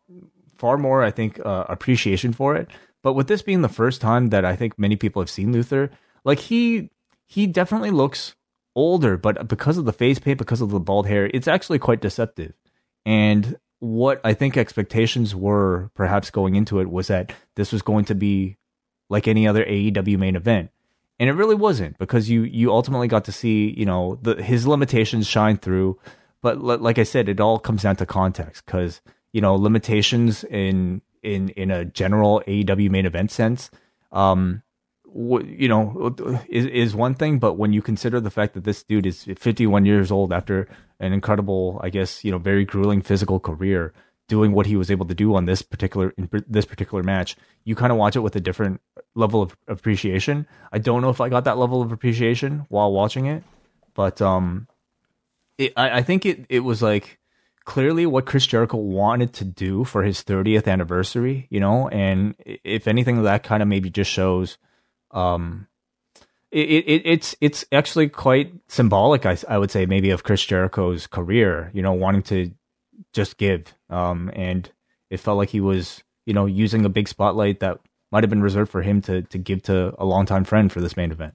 far 0.56 0.76
more, 0.76 1.02
I 1.02 1.10
think, 1.10 1.40
uh, 1.44 1.64
appreciation 1.68 2.32
for 2.32 2.54
it. 2.56 2.68
But 3.02 3.14
with 3.14 3.28
this 3.28 3.42
being 3.42 3.62
the 3.62 3.68
first 3.68 4.00
time 4.00 4.28
that 4.28 4.44
I 4.44 4.56
think 4.56 4.78
many 4.78 4.96
people 4.96 5.22
have 5.22 5.30
seen 5.30 5.52
Luther, 5.52 5.90
like 6.24 6.38
he 6.38 6.90
he 7.26 7.46
definitely 7.46 7.90
looks 7.90 8.34
older, 8.74 9.16
but 9.16 9.48
because 9.48 9.78
of 9.78 9.84
the 9.84 9.92
face 9.92 10.18
paint, 10.18 10.38
because 10.38 10.60
of 10.60 10.70
the 10.70 10.80
bald 10.80 11.06
hair, 11.06 11.30
it's 11.32 11.48
actually 11.48 11.78
quite 11.78 12.00
deceptive. 12.00 12.52
And 13.04 13.58
what 13.80 14.20
I 14.24 14.34
think 14.34 14.56
expectations 14.56 15.34
were 15.34 15.90
perhaps 15.94 16.30
going 16.30 16.54
into 16.54 16.80
it 16.80 16.90
was 16.90 17.08
that 17.08 17.32
this 17.56 17.72
was 17.72 17.82
going 17.82 18.04
to 18.06 18.14
be 18.14 18.58
like 19.08 19.26
any 19.26 19.48
other 19.48 19.64
AEW 19.64 20.18
main 20.18 20.36
event. 20.36 20.70
And 21.18 21.28
it 21.28 21.34
really 21.34 21.54
wasn't 21.54 21.98
because 21.98 22.30
you 22.30 22.44
you 22.44 22.72
ultimately 22.72 23.08
got 23.08 23.26
to 23.26 23.32
see, 23.32 23.74
you 23.76 23.84
know, 23.84 24.18
the 24.22 24.42
his 24.42 24.66
limitations 24.66 25.26
shine 25.26 25.58
through. 25.58 25.98
But 26.40 26.62
like 26.62 26.98
I 26.98 27.02
said, 27.02 27.28
it 27.28 27.40
all 27.40 27.58
comes 27.58 27.82
down 27.82 27.96
to 27.96 28.06
context 28.06 28.64
because 28.64 29.02
you 29.32 29.42
know 29.42 29.54
limitations 29.54 30.44
in 30.44 31.02
in 31.22 31.50
in 31.50 31.70
a 31.70 31.84
general 31.84 32.42
AEW 32.46 32.90
main 32.90 33.04
event 33.04 33.30
sense, 33.30 33.70
um, 34.12 34.62
you 35.14 35.68
know, 35.68 36.14
is 36.48 36.66
is 36.66 36.94
one 36.94 37.14
thing. 37.14 37.38
But 37.38 37.54
when 37.54 37.72
you 37.72 37.82
consider 37.82 38.20
the 38.20 38.30
fact 38.30 38.54
that 38.54 38.64
this 38.64 38.82
dude 38.82 39.06
is 39.06 39.24
51 39.24 39.86
years 39.86 40.10
old 40.10 40.32
after 40.32 40.68
an 40.98 41.12
incredible, 41.12 41.80
I 41.82 41.90
guess, 41.90 42.24
you 42.24 42.30
know, 42.30 42.38
very 42.38 42.64
grueling 42.64 43.02
physical 43.02 43.40
career, 43.40 43.92
doing 44.28 44.52
what 44.52 44.66
he 44.66 44.76
was 44.76 44.90
able 44.90 45.06
to 45.06 45.14
do 45.14 45.34
on 45.34 45.44
this 45.44 45.62
particular 45.62 46.14
in 46.16 46.28
this 46.48 46.64
particular 46.64 47.02
match, 47.02 47.36
you 47.64 47.74
kind 47.74 47.92
of 47.92 47.98
watch 47.98 48.16
it 48.16 48.20
with 48.20 48.36
a 48.36 48.40
different 48.40 48.80
level 49.14 49.42
of 49.42 49.56
appreciation. 49.66 50.46
I 50.72 50.78
don't 50.78 51.02
know 51.02 51.10
if 51.10 51.20
I 51.20 51.28
got 51.28 51.44
that 51.44 51.58
level 51.58 51.82
of 51.82 51.92
appreciation 51.92 52.66
while 52.68 52.92
watching 52.92 53.26
it, 53.26 53.42
but 53.94 54.22
um, 54.22 54.68
it, 55.58 55.72
I, 55.76 55.98
I 55.98 56.02
think 56.02 56.24
it 56.24 56.46
it 56.48 56.60
was 56.60 56.80
like 56.80 57.18
clearly 57.64 58.06
what 58.06 58.26
Chris 58.26 58.46
Jericho 58.46 58.78
wanted 58.78 59.32
to 59.34 59.44
do 59.44 59.84
for 59.84 60.02
his 60.02 60.22
30th 60.24 60.66
anniversary, 60.66 61.46
you 61.50 61.60
know, 61.60 61.88
and 61.88 62.34
if 62.44 62.88
anything, 62.88 63.22
that 63.22 63.42
kind 63.42 63.62
of 63.62 63.68
maybe 63.68 63.90
just 63.90 64.10
shows, 64.10 64.58
um, 65.12 65.66
it, 66.50 66.68
it, 66.68 67.02
it's 67.04 67.36
it's 67.40 67.64
actually 67.70 68.08
quite 68.08 68.52
symbolic, 68.68 69.24
I, 69.24 69.36
I 69.48 69.58
would 69.58 69.70
say, 69.70 69.86
maybe 69.86 70.10
of 70.10 70.24
Chris 70.24 70.44
Jericho's 70.44 71.06
career, 71.06 71.70
you 71.72 71.82
know, 71.82 71.92
wanting 71.92 72.22
to 72.22 72.50
just 73.12 73.38
give, 73.38 73.74
um, 73.88 74.30
and 74.34 74.70
it 75.10 75.18
felt 75.20 75.38
like 75.38 75.50
he 75.50 75.60
was, 75.60 76.02
you 76.26 76.34
know, 76.34 76.46
using 76.46 76.84
a 76.84 76.88
big 76.88 77.08
spotlight 77.08 77.60
that 77.60 77.78
might 78.10 78.24
have 78.24 78.30
been 78.30 78.42
reserved 78.42 78.70
for 78.70 78.82
him 78.82 79.00
to 79.02 79.22
to 79.22 79.38
give 79.38 79.62
to 79.64 79.94
a 79.98 80.04
longtime 80.04 80.44
friend 80.44 80.72
for 80.72 80.80
this 80.80 80.96
main 80.96 81.12
event. 81.12 81.34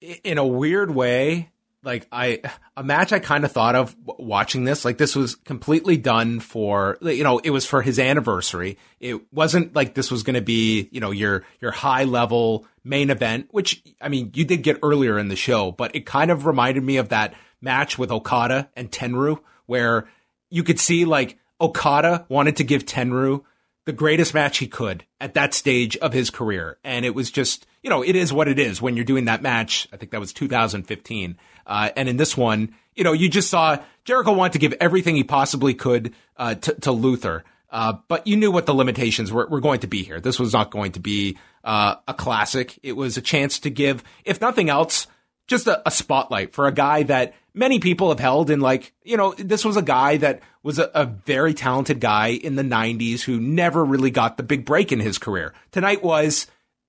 In 0.00 0.36
a 0.36 0.46
weird 0.46 0.90
way, 0.90 1.50
like 1.84 2.06
I 2.10 2.40
a 2.76 2.82
match 2.82 3.12
I 3.12 3.18
kind 3.18 3.44
of 3.44 3.52
thought 3.52 3.74
of 3.74 3.94
watching 4.04 4.64
this 4.64 4.84
like 4.84 4.98
this 4.98 5.14
was 5.14 5.34
completely 5.34 5.96
done 5.96 6.40
for 6.40 6.98
you 7.02 7.24
know 7.24 7.38
it 7.38 7.50
was 7.50 7.66
for 7.66 7.82
his 7.82 7.98
anniversary. 7.98 8.78
It 9.00 9.20
wasn't 9.32 9.74
like 9.74 9.94
this 9.94 10.10
was 10.10 10.22
going 10.22 10.34
to 10.34 10.42
be 10.42 10.88
you 10.90 11.00
know 11.00 11.10
your 11.10 11.44
your 11.60 11.70
high 11.70 12.04
level 12.04 12.66
main 12.82 13.10
event 13.10 13.48
which 13.50 13.82
I 14.00 14.08
mean 14.08 14.30
you 14.34 14.44
did 14.44 14.62
get 14.62 14.78
earlier 14.82 15.18
in 15.18 15.28
the 15.28 15.36
show 15.36 15.72
but 15.72 15.94
it 15.94 16.06
kind 16.06 16.30
of 16.30 16.46
reminded 16.46 16.82
me 16.82 16.96
of 16.96 17.10
that 17.10 17.34
match 17.60 17.98
with 17.98 18.10
Okada 18.10 18.68
and 18.76 18.90
Tenryu 18.90 19.40
where 19.66 20.08
you 20.50 20.62
could 20.62 20.78
see 20.78 21.04
like 21.04 21.38
Okada 21.60 22.26
wanted 22.28 22.56
to 22.56 22.64
give 22.64 22.84
Tenryu 22.84 23.42
the 23.84 23.92
greatest 23.92 24.34
match 24.34 24.58
he 24.58 24.66
could 24.66 25.04
at 25.20 25.34
that 25.34 25.54
stage 25.54 25.96
of 25.98 26.12
his 26.12 26.30
career 26.30 26.78
and 26.84 27.04
it 27.04 27.14
was 27.14 27.30
just 27.30 27.66
you 27.82 27.90
know 27.90 28.02
it 28.02 28.16
is 28.16 28.32
what 28.32 28.48
it 28.48 28.58
is 28.58 28.80
when 28.80 28.96
you're 28.96 29.04
doing 29.04 29.26
that 29.26 29.42
match 29.42 29.88
I 29.92 29.96
think 29.96 30.12
that 30.12 30.20
was 30.20 30.32
2015 30.32 31.36
uh, 31.66 31.90
and 31.96 32.08
in 32.08 32.16
this 32.16 32.36
one, 32.36 32.74
you 32.94 33.04
know, 33.04 33.12
you 33.12 33.28
just 33.28 33.50
saw 33.50 33.78
Jericho 34.04 34.32
want 34.32 34.52
to 34.52 34.58
give 34.58 34.74
everything 34.80 35.16
he 35.16 35.24
possibly 35.24 35.74
could 35.74 36.14
uh, 36.36 36.54
to, 36.54 36.74
to, 36.80 36.92
Luther. 36.92 37.44
Uh, 37.70 37.94
but 38.08 38.26
you 38.26 38.36
knew 38.36 38.50
what 38.50 38.66
the 38.66 38.74
limitations 38.74 39.32
were, 39.32 39.46
were, 39.46 39.60
going 39.60 39.80
to 39.80 39.86
be 39.86 40.04
here. 40.04 40.20
This 40.20 40.38
was 40.38 40.52
not 40.52 40.70
going 40.70 40.92
to 40.92 41.00
be 41.00 41.38
uh, 41.64 41.96
a 42.06 42.14
classic. 42.14 42.78
It 42.82 42.92
was 42.92 43.16
a 43.16 43.22
chance 43.22 43.58
to 43.60 43.70
give, 43.70 44.04
if 44.24 44.40
nothing 44.40 44.68
else, 44.68 45.08
just 45.46 45.66
a, 45.66 45.86
a, 45.86 45.90
spotlight 45.90 46.52
for 46.54 46.66
a 46.66 46.72
guy 46.72 47.02
that 47.04 47.34
many 47.52 47.78
people 47.78 48.08
have 48.08 48.20
held 48.20 48.50
in 48.50 48.60
like, 48.60 48.92
you 49.02 49.16
know, 49.16 49.34
this 49.34 49.64
was 49.64 49.76
a 49.76 49.82
guy 49.82 50.16
that 50.16 50.40
was 50.62 50.78
a, 50.78 50.90
a 50.94 51.04
very 51.04 51.54
talented 51.54 52.00
guy 52.00 52.28
in 52.28 52.56
the 52.56 52.62
90s 52.62 53.22
who 53.22 53.38
never 53.40 53.84
really 53.84 54.10
got 54.10 54.36
the 54.36 54.42
big 54.42 54.64
break 54.64 54.92
in 54.92 55.00
his 55.00 55.18
career. 55.18 55.52
Tonight 55.70 56.02
was 56.02 56.46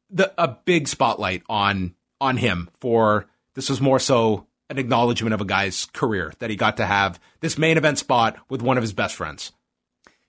the 0.09 0.33
a 0.37 0.47
big 0.47 0.87
spotlight 0.87 1.43
on 1.49 1.95
on 2.21 2.37
him 2.37 2.69
for 2.79 3.27
this 3.55 3.69
was 3.69 3.81
more 3.81 3.99
so 3.99 4.47
an 4.69 4.77
acknowledgement 4.77 5.33
of 5.33 5.41
a 5.41 5.45
guy's 5.45 5.85
career 5.93 6.33
that 6.39 6.49
he 6.49 6.55
got 6.55 6.77
to 6.77 6.85
have 6.85 7.19
this 7.39 7.57
main 7.57 7.77
event 7.77 7.99
spot 7.99 8.37
with 8.49 8.61
one 8.61 8.77
of 8.77 8.83
his 8.83 8.93
best 8.93 9.15
friends. 9.15 9.51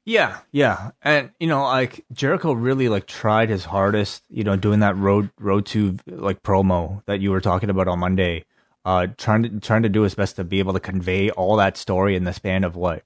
Yeah, 0.07 0.39
yeah, 0.53 0.93
and 1.03 1.33
you 1.41 1.49
know, 1.49 1.65
like 1.65 2.05
Jericho 2.13 2.53
really 2.53 2.89
like 2.89 3.09
tried 3.09 3.49
his 3.49 3.65
hardest, 3.65 4.23
you 4.31 4.45
know, 4.45 4.55
doing 4.55 4.79
that 4.79 4.97
road 4.97 5.31
road 5.41 5.67
to 5.67 5.99
like 6.07 6.45
promo 6.45 7.05
that 7.07 7.21
you 7.21 7.33
were 7.33 7.41
talking 7.41 7.71
about 7.71 7.89
on 7.89 7.99
Monday, 7.99 8.45
uh, 8.85 9.09
trying 9.19 9.43
to 9.43 9.61
trying 9.61 9.83
to 9.83 9.89
do 9.89 10.03
his 10.03 10.15
best 10.15 10.37
to 10.37 10.45
be 10.45 10.61
able 10.61 10.75
to 10.75 10.81
convey 10.81 11.31
all 11.31 11.57
that 11.57 11.77
story 11.77 12.15
in 12.15 12.23
the 12.23 12.33
span 12.33 12.63
of 12.63 12.77
what, 12.77 13.03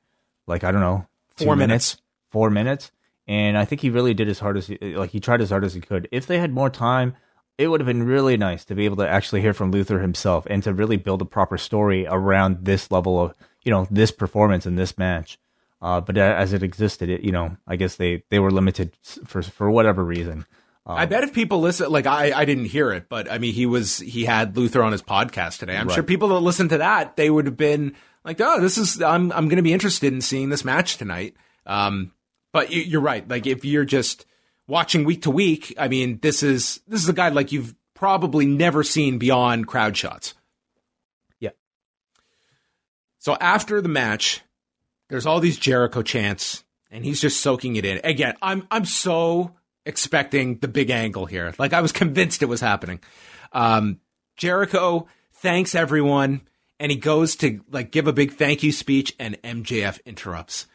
like 0.46 0.62
I 0.62 0.70
don't 0.70 0.82
know, 0.82 1.07
four 1.38 1.57
minutes, 1.57 1.94
minutes, 1.94 2.03
four 2.32 2.51
minutes, 2.51 2.92
and 3.26 3.57
I 3.57 3.64
think 3.64 3.80
he 3.80 3.88
really 3.88 4.12
did 4.12 4.28
his 4.28 4.40
hardest, 4.40 4.70
like 4.82 5.09
he 5.09 5.20
tried 5.20 5.40
as 5.40 5.48
hard 5.48 5.64
as 5.64 5.72
he 5.72 5.80
could. 5.80 6.07
If 6.12 6.26
they 6.26 6.38
had 6.38 6.53
more 6.53 6.68
time, 6.68 7.16
it 7.57 7.68
would 7.68 7.80
have 7.80 7.86
been 7.86 8.03
really 8.03 8.36
nice 8.36 8.62
to 8.66 8.74
be 8.74 8.84
able 8.84 8.96
to 8.96 9.09
actually 9.09 9.40
hear 9.40 9.55
from 9.55 9.70
Luther 9.70 10.01
himself 10.01 10.46
and 10.51 10.62
to 10.64 10.74
really 10.74 10.98
build 10.98 11.22
a 11.22 11.26
proper 11.26 11.57
story 11.57 12.07
around 12.07 12.66
this 12.66 12.90
level 12.90 13.18
of, 13.18 13.34
you 13.62 13.70
know, 13.70 13.86
this 13.90 14.11
performance 14.11 14.66
in 14.66 14.76
this 14.76 14.98
match. 14.98 15.38
Uh, 15.83 16.01
but 16.01 16.18
as 16.18 16.53
it 16.53 16.62
existed, 16.62 17.09
it 17.09 17.22
you 17.22 17.33
know, 17.33 17.57
I 17.66 17.76
guess 17.76 17.97
they 17.97 18.22
they 18.31 18.39
were 18.39 18.51
limited 18.51 18.97
for 19.03 19.43
for 19.43 19.70
whatever 19.70 20.05
reason. 20.05 20.47
Um, 20.87 20.97
I 20.97 21.07
bet 21.07 21.24
if 21.24 21.33
people 21.33 21.61
listen, 21.61 21.91
like 21.91 22.07
I, 22.07 22.33
I 22.33 22.45
didn't 22.45 22.66
hear 22.66 22.93
it, 22.93 23.09
but 23.09 23.31
I 23.31 23.39
mean, 23.39 23.55
he 23.55 23.66
was 23.66 23.99
he 23.99 24.24
had 24.24 24.57
Luther 24.57 24.83
on 24.83 24.93
his 24.93 25.03
podcast 25.03 25.59
today. 25.59 25.76
I'm 25.76 25.89
right. 25.89 25.95
sure 25.95 26.03
people 26.03 26.28
that 26.28 26.41
listen 26.41 26.68
to 26.70 26.78
that 26.78 27.16
they 27.16 27.31
would 27.31 27.47
have 27.47 27.57
been 27.57 27.95
like, 28.24 28.41
oh, 28.41 28.61
this 28.61 28.76
is 28.76 29.01
I'm 29.01 29.33
I'm 29.33 29.49
going 29.49 29.57
to 29.57 29.62
be 29.62 29.72
interested 29.72 30.12
in 30.12 30.20
seeing 30.20 30.49
this 30.49 30.64
match 30.64 30.97
tonight. 30.97 31.35
Um, 31.66 32.12
but 32.53 32.70
you're 32.72 33.01
right. 33.01 33.26
Like 33.26 33.47
if 33.47 33.64
you're 33.64 33.85
just 33.85 34.26
watching 34.66 35.05
week 35.05 35.22
to 35.22 35.31
week, 35.31 35.74
I 35.78 35.89
mean, 35.89 36.18
this 36.20 36.43
is 36.43 36.81
this 36.87 37.03
is 37.03 37.09
a 37.09 37.14
guy 37.14 37.28
like 37.28 37.53
you've 37.53 37.74
probably 37.95 38.47
never 38.47 38.83
seen 38.83 39.18
beyond 39.18 39.66
crowd 39.66 39.97
shots. 39.97 40.35
Yeah. 41.39 41.51
So 43.18 43.37
after 43.41 43.81
the 43.81 43.89
match, 43.89 44.43
there's 45.11 45.26
all 45.26 45.40
these 45.40 45.58
Jericho 45.58 46.02
chants, 46.02 46.64
and 46.90 47.04
he's 47.04 47.20
just 47.20 47.40
soaking 47.40 47.76
it 47.76 47.84
in. 47.84 48.00
Again, 48.02 48.36
I'm 48.40 48.66
I'm 48.70 48.86
so 48.86 49.56
expecting 49.84 50.58
the 50.58 50.68
big 50.68 50.88
angle 50.88 51.26
here. 51.26 51.52
Like 51.58 51.72
I 51.72 51.82
was 51.82 51.92
convinced 51.92 52.42
it 52.42 52.46
was 52.46 52.61
happening. 52.61 53.00
Um, 53.52 54.00
Jericho 54.36 55.06
thanks 55.34 55.74
everyone, 55.74 56.42
and 56.78 56.90
he 56.90 56.96
goes 56.96 57.36
to 57.36 57.61
like 57.70 57.90
give 57.90 58.06
a 58.06 58.12
big 58.12 58.32
thank 58.32 58.62
you 58.62 58.72
speech, 58.72 59.14
and 59.18 59.40
MJF 59.42 60.02
interrupts. 60.06 60.66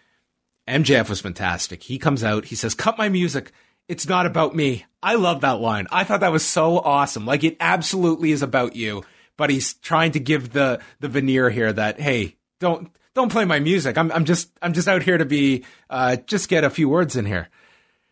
MJF 0.67 1.09
was 1.09 1.21
fantastic. 1.21 1.83
He 1.83 1.97
comes 1.97 2.23
out, 2.23 2.45
he 2.45 2.55
says, 2.55 2.75
"Cut 2.75 2.97
my 2.97 3.09
music. 3.09 3.51
It's 3.87 4.07
not 4.07 4.25
about 4.25 4.55
me." 4.55 4.85
I 5.01 5.15
love 5.15 5.41
that 5.41 5.61
line. 5.61 5.87
I 5.91 6.03
thought 6.03 6.19
that 6.19 6.31
was 6.31 6.45
so 6.45 6.79
awesome. 6.79 7.25
Like 7.25 7.43
it 7.43 7.57
absolutely 7.59 8.31
is 8.31 8.41
about 8.41 8.75
you, 8.75 9.05
but 9.37 9.49
he's 9.49 9.75
trying 9.75 10.11
to 10.11 10.19
give 10.19 10.51
the 10.51 10.81
the 10.99 11.07
veneer 11.07 11.49
here 11.49 11.71
that 11.71 12.01
hey, 12.01 12.35
don't 12.59 12.91
don't 13.15 13.31
play 13.31 13.45
my 13.45 13.59
music. 13.59 13.97
I'm, 13.97 14.11
I'm 14.11 14.25
just, 14.25 14.51
I'm 14.61 14.73
just 14.73 14.87
out 14.87 15.01
here 15.01 15.17
to 15.17 15.25
be, 15.25 15.63
uh, 15.89 16.17
just 16.27 16.49
get 16.49 16.63
a 16.63 16.69
few 16.69 16.87
words 16.87 17.15
in 17.15 17.25
here. 17.25 17.49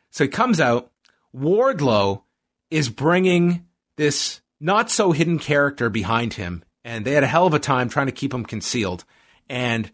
So 0.10 0.24
he 0.24 0.30
comes 0.30 0.60
out. 0.60 0.89
Wardlow 1.36 2.24
is 2.72 2.89
bringing 2.89 3.66
this 3.97 4.41
not 4.60 4.89
so 4.89 5.12
hidden 5.12 5.39
character 5.39 5.89
behind 5.89 6.36
him, 6.36 6.64
and 6.84 7.06
they 7.06 7.12
had 7.12 7.24
a 7.24 7.28
hell 7.28 7.45
of 7.45 7.54
a 7.54 7.60
time 7.60 7.89
trying 7.89 8.06
to 8.08 8.12
keep 8.12 8.34
him 8.34 8.45
concealed. 8.45 9.04
And 9.49 9.91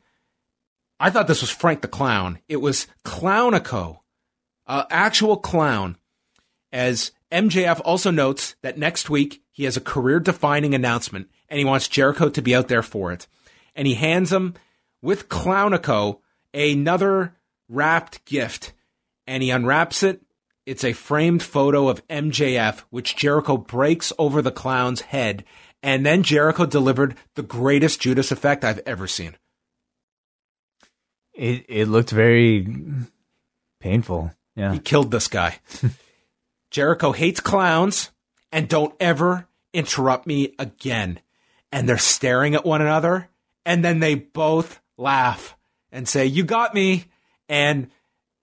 I 1.00 1.10
thought 1.10 1.28
this 1.28 1.42
was 1.42 1.50
Frank 1.50 1.82
the 1.82 1.88
Clown. 1.88 2.40
It 2.48 2.58
was 2.58 2.88
Clownico, 3.04 4.00
uh, 4.68 4.84
actual 4.90 5.38
clown. 5.38 5.98
As 6.72 7.12
MJF 7.32 7.82
also 7.84 8.12
notes 8.12 8.56
that 8.62 8.78
next 8.78 9.10
week 9.10 9.42
he 9.52 9.64
has 9.64 9.76
a 9.76 9.82
career 9.82 10.20
defining 10.20 10.76
announcement 10.76 11.30
and 11.48 11.58
he 11.58 11.66
wants 11.66 11.88
Jericho 11.88 12.30
to 12.30 12.42
be 12.42 12.54
out 12.54 12.68
there 12.68 12.84
for 12.84 13.12
it. 13.12 13.28
And 13.76 13.88
he 13.88 13.96
hands 13.96 14.32
him 14.32 14.54
with 15.02 15.30
Clownico 15.30 16.20
another 16.54 17.36
wrapped 17.68 18.26
gift, 18.26 18.74
and 19.28 19.44
he 19.44 19.52
unwraps 19.52 20.04
it. 20.04 20.22
It's 20.66 20.84
a 20.84 20.94
framed 20.94 21.42
photo 21.42 21.90
of 21.90 22.06
MJF, 22.08 22.84
which 22.90 23.16
Jericho 23.16 23.58
breaks 23.58 24.14
over 24.20 24.42
the 24.42 24.52
clown's 24.52 25.02
head, 25.02 25.44
and 25.82 26.06
then 26.06 26.24
Jericho 26.24 26.66
delivered 26.66 27.16
the 27.36 27.44
greatest 27.44 28.02
Judas 28.02 28.32
effect 28.32 28.64
I've 28.64 28.82
ever 28.86 29.08
seen. 29.08 29.36
It 31.34 31.66
it 31.70 31.88
looked 31.88 32.12
very 32.12 32.68
painful. 33.80 34.32
Yeah, 34.56 34.74
he 34.74 34.80
killed 34.80 35.12
this 35.12 35.28
guy. 35.28 35.60
Jericho 36.72 37.14
hates 37.14 37.40
clowns, 37.40 38.12
and 38.52 38.68
don't 38.68 38.94
ever 39.00 39.48
interrupt 39.74 40.28
me 40.28 40.54
again. 40.60 41.20
And 41.72 41.88
they're 41.88 41.98
staring 41.98 42.56
at 42.56 42.66
one 42.66 42.82
another, 42.82 43.30
and 43.66 43.84
then 43.84 44.00
they 44.00 44.16
both 44.16 44.82
laugh 45.00 45.56
and 45.92 46.08
say, 46.08 46.26
You 46.26 46.44
got 46.44 46.74
me. 46.74 47.06
And 47.48 47.90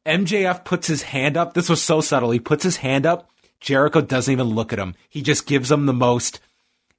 MJF 0.05 0.65
puts 0.65 0.87
his 0.87 1.03
hand 1.03 1.37
up. 1.37 1.55
This 1.55 1.69
was 1.69 1.83
so 1.83 2.01
subtle. 2.01 2.31
He 2.31 2.41
puts 2.41 2.65
his 2.65 2.79
hand 2.79 3.07
up. 3.07 3.31
Jericho 3.61 4.01
doesn't 4.01 4.33
even 4.33 4.49
look 4.49 4.73
at 4.73 4.79
him. 4.79 4.95
He 5.09 5.23
just 5.23 5.47
gives 5.47 5.71
him 5.71 5.87
the 5.87 5.93
most 5.93 6.41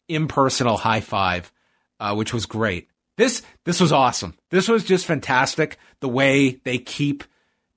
impersonal 0.08 0.78
high 0.78 1.02
five, 1.02 1.52
uh, 2.00 2.16
which 2.16 2.34
was 2.34 2.46
great. 2.46 2.88
This 3.18 3.42
this 3.66 3.80
was 3.80 3.92
awesome. 3.92 4.38
This 4.52 4.68
was 4.68 4.84
just 4.84 5.06
fantastic. 5.06 5.78
The 6.00 6.10
way 6.10 6.60
they 6.64 6.78
keep 6.78 7.24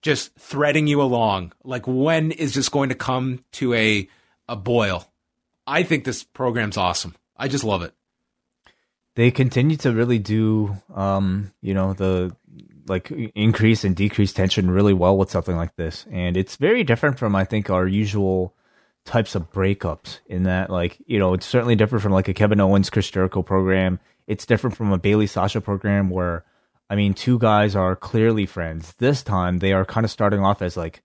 just 0.03 0.35
threading 0.37 0.87
you 0.87 1.03
along. 1.03 1.53
Like 1.65 1.87
when 1.87 2.31
is 2.31 2.55
this 2.55 2.69
going 2.69 2.91
to 2.91 2.95
come 2.95 3.45
to 3.53 3.75
a 3.75 4.09
a 4.49 4.57
boil? 4.57 5.07
I 5.67 5.83
think 5.83 6.05
this 6.05 6.25
program's 6.25 6.77
awesome. 6.77 7.15
I 7.37 7.49
just 7.49 7.65
love 7.65 7.83
it 7.83 7.95
they 9.21 9.31
continue 9.31 9.77
to 9.77 9.93
really 9.93 10.19
do 10.19 10.75
um, 10.95 11.53
you 11.61 11.75
know 11.75 11.93
the 11.93 12.35
like 12.89 13.11
increase 13.35 13.85
and 13.85 13.95
decrease 13.95 14.33
tension 14.33 14.71
really 14.71 14.95
well 14.95 15.19
with 15.19 15.31
something 15.31 15.57
like 15.57 15.77
this. 15.77 16.07
And 16.11 16.39
it's 16.39 16.57
very 16.57 16.85
different 16.85 17.19
from 17.19 17.37
i 17.37 17.45
think 17.45 17.69
our 17.69 17.87
usual 17.87 18.55
types 19.05 19.35
of 19.35 19.51
breakups 19.53 20.21
in 20.27 20.45
that 20.45 20.71
like 20.71 20.99
you 21.07 21.19
know 21.19 21.35
it's 21.35 21.47
certainly 21.47 21.77
different 21.77 22.03
from 22.03 22.13
like 22.13 22.29
a 22.29 22.35
kevin 22.35 22.61
owens 22.61 22.89
chris 22.89 23.11
jericho 23.11 23.43
program. 23.43 24.01
It's 24.27 24.47
different 24.47 24.77
from 24.77 24.91
a 24.91 24.99
Bayley 24.99 25.27
sasha 25.27 25.61
program 25.61 26.09
where 26.09 26.45
i 26.89 26.97
mean 26.97 27.13
two 27.13 27.39
guys 27.39 27.77
are 27.77 27.97
clearly 27.97 28.47
friends. 28.47 28.95
This 28.95 29.23
time 29.23 29.59
they 29.59 29.75
are 29.75 29.85
kind 29.85 30.05
of 30.05 30.11
starting 30.11 30.41
off 30.41 30.63
as 30.63 30.79
like 30.79 31.03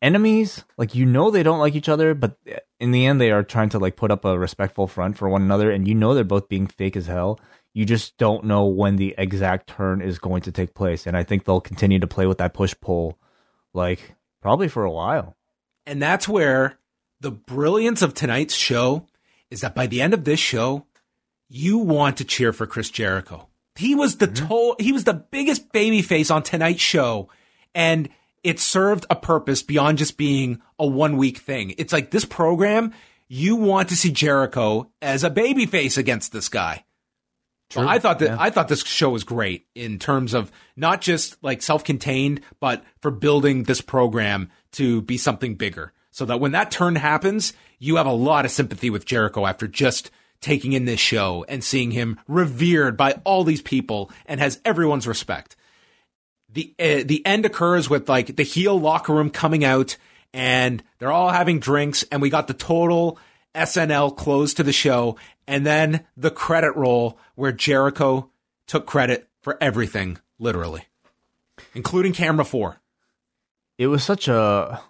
enemies. 0.00 0.64
Like 0.76 0.96
you 0.96 1.06
know 1.06 1.30
they 1.30 1.44
don't 1.44 1.60
like 1.60 1.76
each 1.76 1.88
other 1.88 2.12
but 2.14 2.36
in 2.82 2.90
the 2.90 3.06
end 3.06 3.20
they 3.20 3.30
are 3.30 3.44
trying 3.44 3.68
to 3.68 3.78
like 3.78 3.94
put 3.94 4.10
up 4.10 4.24
a 4.24 4.36
respectful 4.36 4.88
front 4.88 5.16
for 5.16 5.28
one 5.28 5.40
another 5.40 5.70
and 5.70 5.86
you 5.86 5.94
know 5.94 6.14
they're 6.14 6.24
both 6.24 6.48
being 6.48 6.66
fake 6.66 6.96
as 6.96 7.06
hell. 7.06 7.38
You 7.74 7.86
just 7.86 8.18
don't 8.18 8.44
know 8.44 8.66
when 8.66 8.96
the 8.96 9.14
exact 9.16 9.68
turn 9.68 10.02
is 10.02 10.18
going 10.18 10.42
to 10.42 10.52
take 10.52 10.74
place 10.74 11.06
and 11.06 11.16
i 11.16 11.22
think 11.22 11.44
they'll 11.44 11.60
continue 11.60 12.00
to 12.00 12.08
play 12.08 12.26
with 12.26 12.38
that 12.38 12.54
push 12.54 12.74
pull 12.80 13.18
like 13.72 14.16
probably 14.42 14.66
for 14.66 14.82
a 14.84 14.90
while. 14.90 15.36
And 15.86 16.02
that's 16.02 16.28
where 16.28 16.78
the 17.20 17.30
brilliance 17.30 18.02
of 18.02 18.14
tonight's 18.14 18.54
show 18.54 19.06
is 19.48 19.60
that 19.60 19.76
by 19.76 19.86
the 19.86 20.02
end 20.02 20.12
of 20.12 20.24
this 20.24 20.40
show 20.40 20.84
you 21.48 21.78
want 21.78 22.16
to 22.16 22.24
cheer 22.24 22.52
for 22.52 22.66
chris 22.66 22.90
jericho. 22.90 23.48
He 23.76 23.94
was 23.94 24.16
the 24.16 24.26
mm-hmm. 24.26 24.48
to- 24.48 24.82
he 24.82 24.90
was 24.90 25.04
the 25.04 25.14
biggest 25.14 25.70
baby 25.70 26.02
face 26.02 26.32
on 26.32 26.42
tonight's 26.42 26.82
show 26.82 27.28
and 27.76 28.08
it 28.42 28.60
served 28.60 29.06
a 29.10 29.16
purpose 29.16 29.62
beyond 29.62 29.98
just 29.98 30.16
being 30.16 30.60
a 30.78 30.86
one 30.86 31.16
week 31.16 31.38
thing. 31.38 31.74
It's 31.78 31.92
like 31.92 32.10
this 32.10 32.24
program, 32.24 32.92
you 33.28 33.56
want 33.56 33.88
to 33.90 33.96
see 33.96 34.10
Jericho 34.10 34.90
as 35.00 35.24
a 35.24 35.30
babyface 35.30 35.96
against 35.96 36.32
this 36.32 36.48
guy. 36.48 36.84
Well, 37.74 37.88
I 37.88 37.98
thought 37.98 38.18
that 38.18 38.26
yeah. 38.26 38.36
I 38.38 38.50
thought 38.50 38.68
this 38.68 38.84
show 38.84 39.10
was 39.10 39.24
great 39.24 39.66
in 39.74 39.98
terms 39.98 40.34
of 40.34 40.52
not 40.76 41.00
just 41.00 41.42
like 41.42 41.62
self-contained, 41.62 42.42
but 42.60 42.84
for 43.00 43.10
building 43.10 43.62
this 43.62 43.80
program 43.80 44.50
to 44.72 45.00
be 45.00 45.16
something 45.16 45.54
bigger. 45.54 45.92
So 46.10 46.26
that 46.26 46.40
when 46.40 46.52
that 46.52 46.70
turn 46.70 46.96
happens, 46.96 47.54
you 47.78 47.96
have 47.96 48.06
a 48.06 48.12
lot 48.12 48.44
of 48.44 48.50
sympathy 48.50 48.90
with 48.90 49.06
Jericho 49.06 49.46
after 49.46 49.66
just 49.66 50.10
taking 50.42 50.72
in 50.72 50.84
this 50.84 51.00
show 51.00 51.46
and 51.48 51.64
seeing 51.64 51.92
him 51.92 52.18
revered 52.28 52.96
by 52.96 53.12
all 53.24 53.44
these 53.44 53.62
people 53.62 54.10
and 54.26 54.38
has 54.38 54.60
everyone's 54.64 55.06
respect 55.06 55.56
the 56.52 56.74
uh, 56.78 57.02
the 57.04 57.22
end 57.24 57.46
occurs 57.46 57.88
with 57.88 58.08
like 58.08 58.36
the 58.36 58.42
heel 58.42 58.78
locker 58.78 59.12
room 59.12 59.30
coming 59.30 59.64
out 59.64 59.96
and 60.32 60.82
they're 60.98 61.12
all 61.12 61.30
having 61.30 61.58
drinks 61.58 62.04
and 62.10 62.22
we 62.22 62.30
got 62.30 62.46
the 62.46 62.54
total 62.54 63.18
SNL 63.54 64.16
close 64.16 64.54
to 64.54 64.62
the 64.62 64.72
show 64.72 65.16
and 65.46 65.66
then 65.66 66.04
the 66.16 66.30
credit 66.30 66.74
roll 66.76 67.18
where 67.34 67.52
Jericho 67.52 68.30
took 68.66 68.86
credit 68.86 69.28
for 69.40 69.58
everything 69.60 70.18
literally 70.38 70.84
including 71.74 72.12
camera 72.12 72.44
4 72.44 72.80
it 73.78 73.88
was 73.88 74.04
such 74.04 74.28
a 74.28 74.80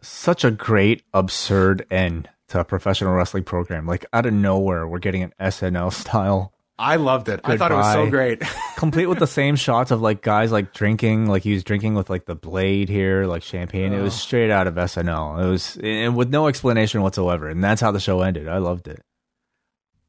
such 0.00 0.44
a 0.44 0.50
great 0.50 1.02
absurd 1.14 1.86
end 1.90 2.28
to 2.48 2.60
a 2.60 2.64
professional 2.64 3.14
wrestling 3.14 3.44
program. 3.44 3.86
Like 3.86 4.04
out 4.12 4.26
of 4.26 4.34
nowhere 4.34 4.86
we're 4.86 4.98
getting 4.98 5.22
an 5.22 5.32
SNL 5.40 5.92
style 5.92 6.52
I 6.78 6.96
loved 6.96 7.28
it. 7.28 7.42
Goodbye. 7.42 7.52
I 7.52 7.56
thought 7.56 7.72
it 7.72 7.76
was 7.76 7.92
so 7.92 8.10
great. 8.10 8.42
Complete 8.76 9.06
with 9.06 9.18
the 9.18 9.26
same 9.26 9.56
shots 9.56 9.90
of 9.90 10.00
like 10.00 10.22
guys 10.22 10.50
like 10.50 10.72
drinking, 10.72 11.26
like 11.26 11.42
he 11.42 11.52
was 11.52 11.62
drinking 11.62 11.94
with 11.94 12.10
like 12.10 12.24
the 12.24 12.34
blade 12.34 12.88
here, 12.88 13.26
like 13.26 13.42
champagne. 13.42 13.92
Oh. 13.92 13.98
It 13.98 14.02
was 14.02 14.14
straight 14.14 14.50
out 14.50 14.66
of 14.66 14.74
SNL. 14.74 15.42
It 15.44 15.48
was 15.48 15.78
and 15.82 16.16
with 16.16 16.30
no 16.30 16.48
explanation 16.48 17.02
whatsoever, 17.02 17.48
and 17.48 17.62
that's 17.62 17.80
how 17.80 17.92
the 17.92 18.00
show 18.00 18.22
ended. 18.22 18.48
I 18.48 18.58
loved 18.58 18.88
it. 18.88 19.02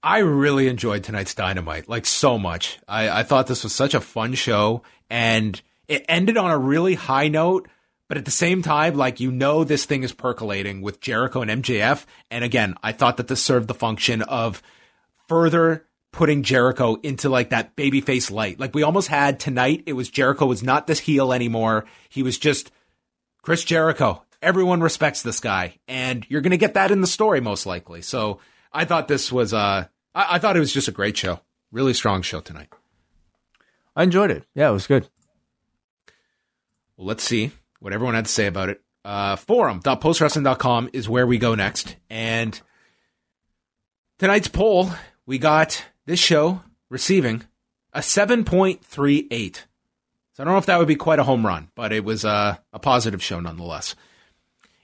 I 0.03 0.19
really 0.19 0.68
enjoyed 0.68 1.03
tonight's 1.03 1.34
Dynamite, 1.34 1.88
like 1.88 2.06
so 2.06 2.38
much. 2.38 2.77
I, 2.88 3.22
I 3.22 3.23
thought 3.23 3.48
this 3.48 3.64
was 3.64 3.73
such 3.73 3.94
a 3.94 4.02
fun 4.02 4.34
show 4.34 4.84
and 5.10 5.61
it 5.88 6.06
ended 6.10 6.35
on 6.35 6.52
a 6.52 6.57
really 6.57 6.95
high 6.95 7.30
note, 7.30 7.69
but 8.10 8.18
at 8.18 8.26
the 8.26 8.31
same 8.31 8.61
time, 8.61 8.95
like, 8.95 9.22
you 9.22 9.31
know, 9.31 9.64
this 9.64 9.85
thing 9.85 10.03
is 10.03 10.11
percolating 10.11 10.81
with 10.81 10.99
Jericho 10.99 11.41
and 11.41 11.64
MJF. 11.64 12.06
And 12.30 12.44
again, 12.44 12.76
I 12.84 12.91
thought 12.91 13.15
that 13.15 13.30
this 13.30 13.41
served 13.41 13.69
the 13.69 13.73
function 13.73 14.22
of 14.23 14.61
further 15.30 15.85
putting 16.14 16.44
Jericho 16.44 16.95
into 17.03 17.27
like 17.27 17.49
that 17.49 17.76
babyface 17.76 18.31
light. 18.31 18.60
Like 18.60 18.73
we 18.73 18.84
almost 18.84 19.10
had 19.10 19.40
tonight. 19.40 19.84
It 19.88 19.94
was 19.94 20.10
Jericho 20.10 20.45
was 20.45 20.64
not 20.64 20.88
this 20.88 20.99
heel 20.99 21.34
anymore. 21.34 21.85
He 22.07 22.23
was 22.23 22.38
just 22.38 22.72
Chris 23.41 23.65
Jericho. 23.65 24.23
Everyone 24.41 24.80
respects 24.80 25.23
this 25.23 25.41
guy 25.41 25.80
and 25.88 26.26
you're 26.30 26.41
going 26.41 26.52
to 26.52 26.57
get 26.57 26.76
that 26.76 26.91
in 26.91 27.02
the 27.02 27.07
story 27.07 27.41
most 27.41 27.65
likely. 27.65 28.02
So 28.02 28.40
I 28.72 28.85
thought 28.85 29.07
this 29.07 29.31
was, 29.31 29.53
uh, 29.53 29.88
I, 30.15 30.35
I 30.35 30.40
thought 30.40 30.56
it 30.56 30.61
was 30.61 30.72
just 30.72 30.88
a 30.88 30.94
great 30.94 31.18
show. 31.18 31.40
Really 31.72 31.94
strong 31.94 32.22
show 32.22 32.40
tonight. 32.40 32.69
I 33.95 34.03
enjoyed 34.03 34.31
it. 34.31 34.45
Yeah, 34.53 34.69
it 34.69 34.73
was 34.73 34.88
good. 34.88 35.10
Well, 36.95 37.07
let's 37.07 37.23
see 37.23 37.52
what 37.80 37.91
everyone 37.91 38.15
had 38.15 38.26
to 38.26 38.31
say 38.31 38.45
about 38.45 38.69
it. 38.69 38.81
Uh, 39.03 39.35
forum.postwrestling.com 39.35 40.91
is 40.94 41.10
where 41.10 41.26
we 41.26 41.40
go 41.40 41.56
next. 41.56 41.95
And 42.10 42.60
tonight's 44.19 44.48
poll, 44.48 44.91
we 45.26 45.40
got 45.40 45.84
this 46.06 46.20
show 46.20 46.62
receiving 46.90 47.44
a 47.94 48.00
7.38. 48.00 49.56
So 50.34 50.42
I 50.42 50.46
don't 50.46 50.54
know 50.54 50.58
if 50.58 50.66
that 50.66 50.80
would 50.80 50.88
be 50.88 50.96
quite 50.96 51.20
a 51.20 51.24
home 51.24 51.46
run, 51.46 51.70
but 51.76 51.94
it 51.94 52.04
was 52.04 52.26
a, 52.26 52.60
a 52.72 52.80
positive 52.80 53.22
show 53.22 53.40
nonetheless. 53.40 53.96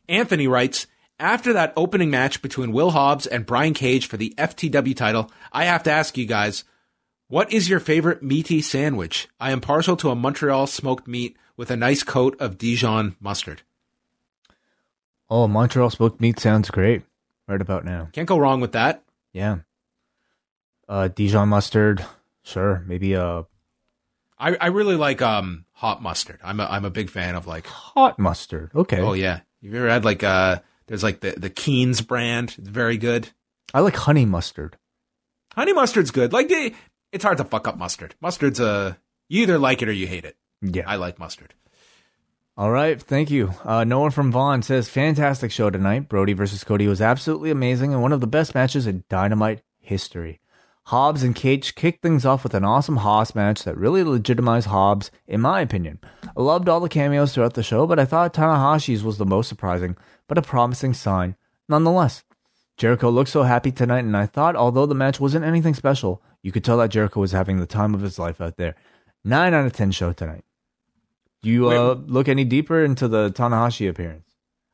Anthony 0.07 0.47
writes, 0.47 0.87
after 1.19 1.53
that 1.53 1.73
opening 1.75 2.09
match 2.09 2.41
between 2.41 2.71
Will 2.71 2.91
Hobbs 2.91 3.27
and 3.27 3.45
Brian 3.45 3.73
Cage 3.73 4.07
for 4.07 4.17
the 4.17 4.33
FTW 4.37 4.95
title, 4.95 5.31
I 5.51 5.65
have 5.65 5.83
to 5.83 5.91
ask 5.91 6.17
you 6.17 6.25
guys, 6.25 6.63
what 7.27 7.51
is 7.51 7.69
your 7.69 7.79
favorite 7.79 8.23
meaty 8.23 8.61
sandwich? 8.61 9.27
I 9.39 9.51
am 9.51 9.61
partial 9.61 9.97
to 9.97 10.09
a 10.09 10.15
Montreal 10.15 10.67
smoked 10.67 11.07
meat 11.07 11.37
with 11.57 11.69
a 11.69 11.77
nice 11.77 12.03
coat 12.03 12.39
of 12.39 12.57
Dijon 12.57 13.15
mustard. 13.19 13.61
Oh, 15.29 15.47
Montreal 15.47 15.89
smoked 15.89 16.21
meat 16.21 16.39
sounds 16.39 16.71
great 16.71 17.03
right 17.47 17.61
about 17.61 17.85
now. 17.85 18.09
Can't 18.13 18.27
go 18.27 18.39
wrong 18.39 18.61
with 18.61 18.71
that. 18.71 19.03
Yeah. 19.33 19.59
Uh, 20.89 21.07
Dijon 21.07 21.49
mustard, 21.49 22.03
sure. 22.43 22.83
Maybe 22.87 23.15
uh, 23.15 23.43
I, 24.39 24.55
I 24.59 24.67
really 24.67 24.95
like 24.95 25.21
um 25.21 25.65
hot 25.73 26.01
mustard. 26.01 26.39
I'm 26.43 26.59
a 26.59 26.65
I'm 26.65 26.83
a 26.83 26.89
big 26.89 27.09
fan 27.09 27.35
of 27.35 27.45
like 27.45 27.67
hot 27.67 28.17
mustard. 28.17 28.71
Okay. 28.73 28.99
oh 28.99 29.13
yeah. 29.13 29.41
You've 29.61 29.75
ever 29.75 29.89
had 29.89 30.03
like 30.03 30.23
uh 30.23 30.59
there's 30.87 31.03
like 31.03 31.19
the 31.19 31.31
the 31.37 31.49
Keen's 31.49 32.01
brand. 32.01 32.55
It's 32.57 32.67
very 32.69 32.97
good. 32.97 33.29
I 33.73 33.81
like 33.81 33.95
honey 33.95 34.25
mustard. 34.25 34.77
Honey 35.53 35.73
mustard's 35.73 36.11
good. 36.11 36.33
Like 36.33 36.49
they, 36.49 36.73
it's 37.11 37.23
hard 37.23 37.37
to 37.37 37.43
fuck 37.43 37.67
up 37.67 37.77
mustard. 37.77 38.15
Mustard's 38.19 38.59
a 38.59 38.97
you 39.27 39.43
either 39.43 39.59
like 39.59 39.81
it 39.81 39.89
or 39.89 39.93
you 39.93 40.07
hate 40.07 40.25
it. 40.25 40.37
Yeah. 40.61 40.83
I 40.87 40.95
like 40.95 41.19
mustard. 41.19 41.53
All 42.57 42.71
right, 42.71 43.01
thank 43.01 43.31
you. 43.31 43.53
Uh, 43.63 43.85
Noah 43.85 44.11
from 44.11 44.33
Vaughan 44.33 44.63
says, 44.63 44.89
fantastic 44.89 45.49
show 45.49 45.69
tonight. 45.69 46.09
Brodie 46.09 46.33
versus 46.33 46.65
Cody 46.65 46.87
was 46.87 47.01
absolutely 47.01 47.51
amazing 47.51 47.93
and 47.93 48.01
one 48.01 48.11
of 48.11 48.19
the 48.19 48.27
best 48.27 48.53
matches 48.53 48.85
in 48.85 49.05
Dynamite 49.07 49.61
history. 49.79 50.41
Hobbs 50.89 51.21
and 51.21 51.35
Cage 51.35 51.75
kicked 51.75 52.01
things 52.01 52.25
off 52.25 52.41
with 52.41 52.55
an 52.55 52.65
awesome 52.65 52.97
hoss 52.97 53.35
match 53.35 53.63
that 53.63 53.77
really 53.77 54.03
legitimized 54.03 54.65
Hobbs, 54.65 55.11
in 55.27 55.39
my 55.39 55.61
opinion. 55.61 55.99
I 56.35 56.41
loved 56.41 56.67
all 56.67 56.79
the 56.79 56.89
cameos 56.89 57.31
throughout 57.31 57.53
the 57.53 57.61
show, 57.61 57.85
but 57.85 57.99
I 57.99 58.05
thought 58.05 58.33
Tanahashi's 58.33 59.03
was 59.03 59.19
the 59.19 59.25
most 59.25 59.49
surprising, 59.49 59.95
but 60.27 60.39
a 60.39 60.41
promising 60.41 60.95
sign 60.95 61.35
nonetheless. 61.67 62.23
Jericho 62.75 63.11
looked 63.11 63.29
so 63.29 63.43
happy 63.43 63.71
tonight, 63.71 63.99
and 63.99 64.17
I 64.17 64.25
thought, 64.25 64.55
although 64.55 64.87
the 64.87 64.95
match 64.95 65.19
wasn't 65.19 65.45
anything 65.45 65.75
special, 65.75 66.23
you 66.41 66.51
could 66.51 66.63
tell 66.63 66.79
that 66.79 66.89
Jericho 66.89 67.19
was 67.19 67.33
having 67.33 67.59
the 67.59 67.67
time 67.67 67.93
of 67.93 68.01
his 68.01 68.17
life 68.17 68.41
out 68.41 68.57
there. 68.57 68.73
9 69.23 69.53
out 69.53 69.67
of 69.67 69.73
10 69.73 69.91
show 69.91 70.11
tonight. 70.11 70.43
Do 71.43 71.51
you 71.51 71.69
uh, 71.69 71.99
look 72.07 72.27
any 72.27 72.45
deeper 72.45 72.83
into 72.83 73.07
the 73.07 73.29
Tanahashi 73.29 73.87
appearance? 73.87 74.33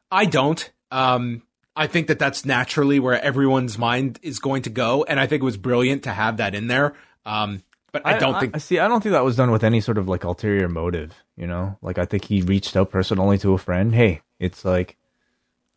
I 0.10 0.28
don't. 0.28 0.72
Um, 0.92 1.42
I 1.76 1.88
think 1.88 2.08
that 2.08 2.20
that's 2.20 2.46
naturally 2.46 3.00
where 3.00 3.22
everyone's 3.22 3.78
mind 3.78 4.20
is 4.22 4.40
going 4.40 4.62
to 4.64 4.70
go, 4.70 5.04
and 5.04 5.20
I 5.20 5.28
think 5.28 5.42
it 5.42 5.46
was 5.46 5.58
brilliant 5.58 6.04
to 6.04 6.12
have 6.12 6.38
that 6.38 6.56
in 6.56 6.68
there. 6.68 6.96
Um, 7.26 7.64
but 7.92 8.06
I, 8.06 8.18
don't 8.18 8.40
think. 8.40 8.56
I 8.56 8.60
see. 8.60 8.80
I 8.80 8.88
don't 8.88 9.02
think 9.02 9.14
that 9.14 9.24
was 9.24 9.36
done 9.36 9.52
with 9.52 9.64
any 9.64 9.82
sort 9.82 9.98
of 9.98 10.08
like 10.08 10.24
ulterior 10.24 10.68
motive. 10.68 11.14
You 11.38 11.48
know, 11.48 11.78
like 11.82 11.98
I 11.98 12.06
think 12.06 12.26
he 12.26 12.42
reached 12.42 12.76
out 12.76 12.92
personally 12.92 13.38
to 13.40 13.54
a 13.54 13.58
friend. 13.58 13.96
Hey, 13.96 14.22
it's 14.40 14.66
like 14.66 14.98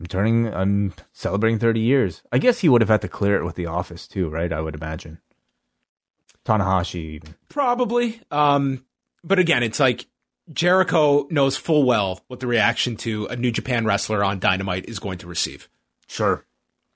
I'm 0.01 0.07
turning. 0.07 0.53
I'm 0.53 0.95
celebrating 1.13 1.59
30 1.59 1.81
years. 1.81 2.23
I 2.33 2.39
guess 2.39 2.61
he 2.61 2.69
would 2.69 2.81
have 2.81 2.89
had 2.89 3.03
to 3.03 3.09
clear 3.09 3.37
it 3.37 3.45
with 3.45 3.57
the 3.57 3.67
office 3.67 4.07
too, 4.07 4.29
right? 4.29 4.53
I 4.53 4.61
would 4.61 4.75
imagine. 4.75 5.19
Tanahashi, 6.45 6.97
even. 6.97 7.35
Probably. 7.49 8.21
Um, 8.31 8.85
but 9.23 9.39
again, 9.39 9.63
it's 9.63 9.81
like 9.81 10.07
Jericho 10.53 11.27
knows 11.31 11.57
full 11.57 11.85
well 11.85 12.21
what 12.29 12.41
the 12.41 12.47
reaction 12.47 12.97
to 12.99 13.27
a 13.27 13.37
New 13.37 13.51
Japan 13.51 13.85
wrestler 13.85 14.25
on 14.25 14.39
Dynamite 14.39 14.89
is 14.89 14.99
going 14.99 15.19
to 15.19 15.27
receive. 15.27 15.69
Sure. 16.09 16.45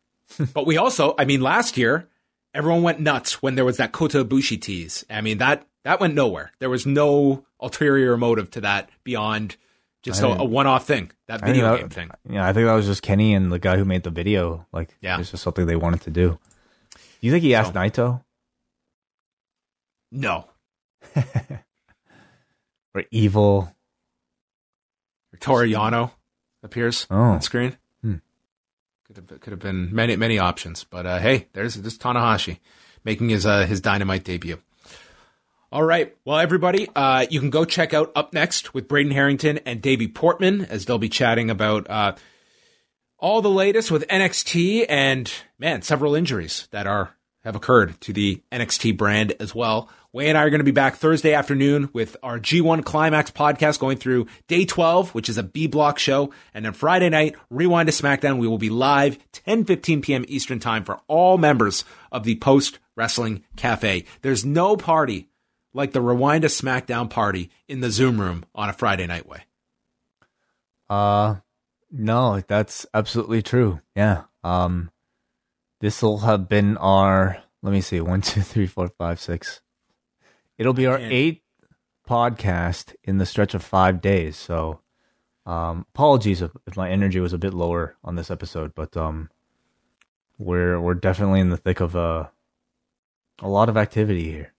but 0.55 0.67
we 0.67 0.77
also, 0.77 1.15
I 1.19 1.25
mean, 1.25 1.41
last 1.41 1.77
year, 1.77 2.09
everyone 2.55 2.83
went 2.83 3.01
nuts 3.01 3.43
when 3.43 3.55
there 3.55 3.65
was 3.65 3.77
that 3.77 3.93
Kota 3.93 4.25
Ibushi 4.25 4.61
tease. 4.61 5.05
I 5.09 5.21
mean, 5.21 5.39
that, 5.39 5.67
that 5.85 6.01
went 6.01 6.15
nowhere. 6.15 6.53
There 6.59 6.71
was 6.71 6.87
no 6.87 7.45
ulterior 7.61 8.17
motive 8.17 8.51
to 8.53 8.61
that 8.63 8.91
beyond 9.05 9.57
just 10.03 10.21
a, 10.23 10.27
a 10.27 10.45
one-off 10.45 10.85
thing, 10.87 11.13
that 11.29 11.45
video 11.45 11.71
that, 11.71 11.79
game 11.81 11.89
thing. 11.89 12.11
Yeah, 12.29 12.45
I 12.47 12.53
think 12.53 12.67
that 12.67 12.75
was 12.75 12.87
just 12.87 13.03
Kenny 13.03 13.35
and 13.35 13.53
the 13.53 13.61
guy 13.61 13.77
who 13.77 13.85
made 13.85 14.03
the 14.03 14.11
video. 14.11 14.67
Like, 14.73 14.97
Yeah. 15.01 15.21
it's 15.21 15.31
just 15.31 15.45
something 15.45 15.67
they 15.67 15.77
wanted 15.77 16.01
to 16.03 16.11
do. 16.11 16.39
Do 16.91 16.99
you 17.21 17.31
think 17.31 17.43
he 17.45 17.55
asked 17.55 17.73
So- 17.73 17.79
Naito 17.79 18.25
No. 20.11 20.47
or 22.95 23.05
Evil? 23.11 23.73
Toru 25.41 25.67
Yano 25.69 26.11
appears 26.63 27.07
Oh. 27.11 27.17
on 27.17 27.41
screen. 27.43 27.77
Could 29.07 29.17
have 29.17 29.41
could 29.41 29.51
have 29.51 29.61
been 29.61 29.95
many 29.95 30.17
many 30.17 30.39
options, 30.39 30.85
but 30.85 31.07
uh, 31.07 31.19
hey, 31.19 31.49
there's 31.53 31.75
this 31.75 31.99
Tanahashi 31.99 32.61
making 33.05 33.31
his 33.31 33.45
uh, 33.45 33.67
his 33.67 33.81
Dynamite 33.81 34.25
debut. 34.25 34.59
All 35.73 35.83
right, 35.83 36.15
well, 36.27 36.39
everybody, 36.39 36.89
uh, 36.95 37.27
you 37.31 37.41
can 37.41 37.49
go 37.49 37.65
check 37.65 37.95
out 37.95 38.13
up 38.15 38.35
next 38.35 38.75
with 38.75 38.89
Braden 38.89 39.11
Harrington 39.11 39.59
and 39.65 39.81
Davey 39.81 40.07
Portman 40.07 40.67
as 40.67 40.85
they'll 40.85 40.99
be 40.99 41.09
chatting 41.09 41.49
about 41.51 41.89
uh, 41.89 42.15
all 43.19 43.41
the 43.41 43.51
latest 43.51 43.91
with 43.91 44.07
NXT 44.09 44.85
and 44.89 45.33
man, 45.59 45.81
several 45.81 46.15
injuries 46.15 46.69
that 46.73 46.87
are 46.87 47.17
have 47.43 47.57
occurred 47.57 48.01
to 48.03 48.13
the 48.13 48.43
NXT 48.53 48.97
brand 48.97 49.35
as 49.41 49.55
well. 49.55 49.89
Wai 50.15 50.25
and 50.25 50.37
I 50.37 50.43
are 50.43 50.51
going 50.51 50.61
to 50.61 50.65
be 50.65 50.73
back 50.73 50.97
Thursday 50.97 51.33
afternoon 51.33 51.89
with 51.95 52.19
our 52.23 52.39
G1 52.39 52.85
Climax 52.85 53.31
podcast 53.31 53.79
going 53.79 53.97
through 53.97 54.27
day 54.47 54.67
12, 54.67 55.15
which 55.15 55.31
is 55.31 55.39
a 55.39 55.43
B 55.43 55.67
block 55.67 55.99
show. 55.99 56.31
And 56.53 56.67
then 56.67 56.75
Friday 56.75 57.09
night, 57.09 57.35
Rewind 57.49 57.87
to 57.87 57.95
SmackDown. 57.95 58.39
We 58.39 58.47
will 58.47 58.59
be 58.59 58.69
live 58.69 59.19
10 59.33 59.65
15 59.65 60.03
p.m. 60.03 60.27
Eastern 60.29 60.61
time 60.61 60.85
for 60.85 61.01
all 61.09 61.39
members 61.39 61.87
of 62.11 62.25
the 62.25 62.35
Post 62.35 62.79
Wrestling 62.95 63.43
Cafe. 63.57 64.05
There's 64.21 64.45
no 64.45 64.77
party 64.77 65.31
like 65.73 65.93
the 65.93 66.03
Rewind 66.03 66.43
to 66.43 66.49
SmackDown 66.49 67.09
party 67.09 67.51
in 67.67 67.81
the 67.81 67.91
Zoom 67.91 68.21
room 68.21 68.45
on 68.55 68.69
a 68.69 68.75
Friday 68.75 69.07
night 69.07 69.27
Wai. 69.27 69.45
Uh, 70.91 71.37
no, 71.91 72.43
that's 72.47 72.85
absolutely 72.93 73.41
true. 73.41 73.81
Yeah. 73.97 74.25
Um, 74.45 74.91
this 75.81 76.03
will 76.03 76.19
have 76.19 76.51
been 76.51 76.77
our, 76.77 77.39
let 77.63 77.73
me 77.73 77.81
see, 77.81 78.03
one, 78.03 78.21
two, 78.21 78.43
three, 78.43 78.67
four, 78.67 78.89
five, 78.89 79.19
six. 79.19 79.62
It'll 80.59 80.73
be 80.73 80.87
our 80.87 80.99
Man. 80.99 81.13
eighth 81.13 81.43
podcast 82.09 82.95
in 83.05 83.19
the 83.19 83.27
stretch 83.27 83.55
of 83.55 83.63
five 83.63 84.01
days. 84.01 84.37
So, 84.37 84.81
um, 85.47 85.87
apologies 85.95 86.43
if, 86.43 86.51
if 86.67 86.77
my 86.77 86.91
energy 86.91 87.21
was 87.21 87.33
a 87.33 87.39
bit 87.39 87.55
lower 87.55 87.97
on 88.05 88.17
this 88.17 88.31
episode, 88.31 88.75
but, 88.75 88.97
um, 88.97 89.31
we're, 90.39 90.81
we're 90.81 90.95
definitely 90.95 91.41
in 91.41 91.51
the 91.51 91.57
thick 91.57 91.81
of, 91.81 91.97
uh, 91.97 92.27
a 93.41 93.49
lot 93.49 93.69
of 93.69 93.77
activity 93.77 94.31
here. 94.31 94.53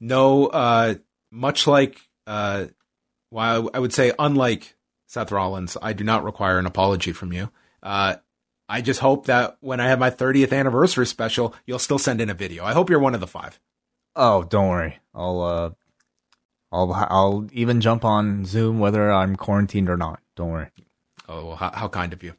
No, 0.00 0.46
uh, 0.46 0.94
much 1.30 1.66
like, 1.66 2.00
uh, 2.26 2.66
well, 3.30 3.70
I 3.72 3.78
would 3.78 3.92
say, 3.92 4.12
unlike 4.18 4.76
Seth 5.06 5.30
Rollins, 5.30 5.76
I 5.80 5.92
do 5.92 6.04
not 6.04 6.24
require 6.24 6.58
an 6.58 6.66
apology 6.66 7.12
from 7.12 7.32
you. 7.32 7.50
Uh, 7.82 8.16
I 8.68 8.80
just 8.80 9.00
hope 9.00 9.26
that 9.26 9.56
when 9.60 9.80
I 9.80 9.88
have 9.88 9.98
my 9.98 10.10
30th 10.10 10.52
anniversary 10.52 11.06
special, 11.06 11.54
you'll 11.66 11.78
still 11.78 11.98
send 11.98 12.20
in 12.20 12.30
a 12.30 12.34
video. 12.34 12.64
I 12.64 12.72
hope 12.72 12.88
you're 12.90 12.98
one 12.98 13.14
of 13.14 13.20
the 13.20 13.26
five. 13.26 13.60
Oh, 14.16 14.44
don't 14.44 14.68
worry. 14.68 14.98
I'll, 15.14 15.40
uh, 15.40 15.70
I'll, 16.72 16.92
I'll 16.92 17.48
even 17.52 17.80
jump 17.80 18.04
on 18.04 18.44
Zoom 18.44 18.78
whether 18.78 19.10
I'm 19.10 19.36
quarantined 19.36 19.88
or 19.88 19.96
not. 19.96 20.20
Don't 20.36 20.50
worry. 20.50 20.70
Oh, 21.28 21.46
well, 21.46 21.56
how, 21.56 21.70
how 21.70 21.88
kind 21.88 22.12
of 22.12 22.22
you. 22.22 22.34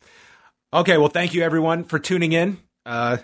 Okay, 0.73 0.97
well, 0.97 1.07
thank 1.09 1.33
you 1.33 1.41
everyone 1.41 1.83
for 1.83 1.99
tuning 1.99 2.33
in. 2.33 2.57
Uh, 2.85 3.17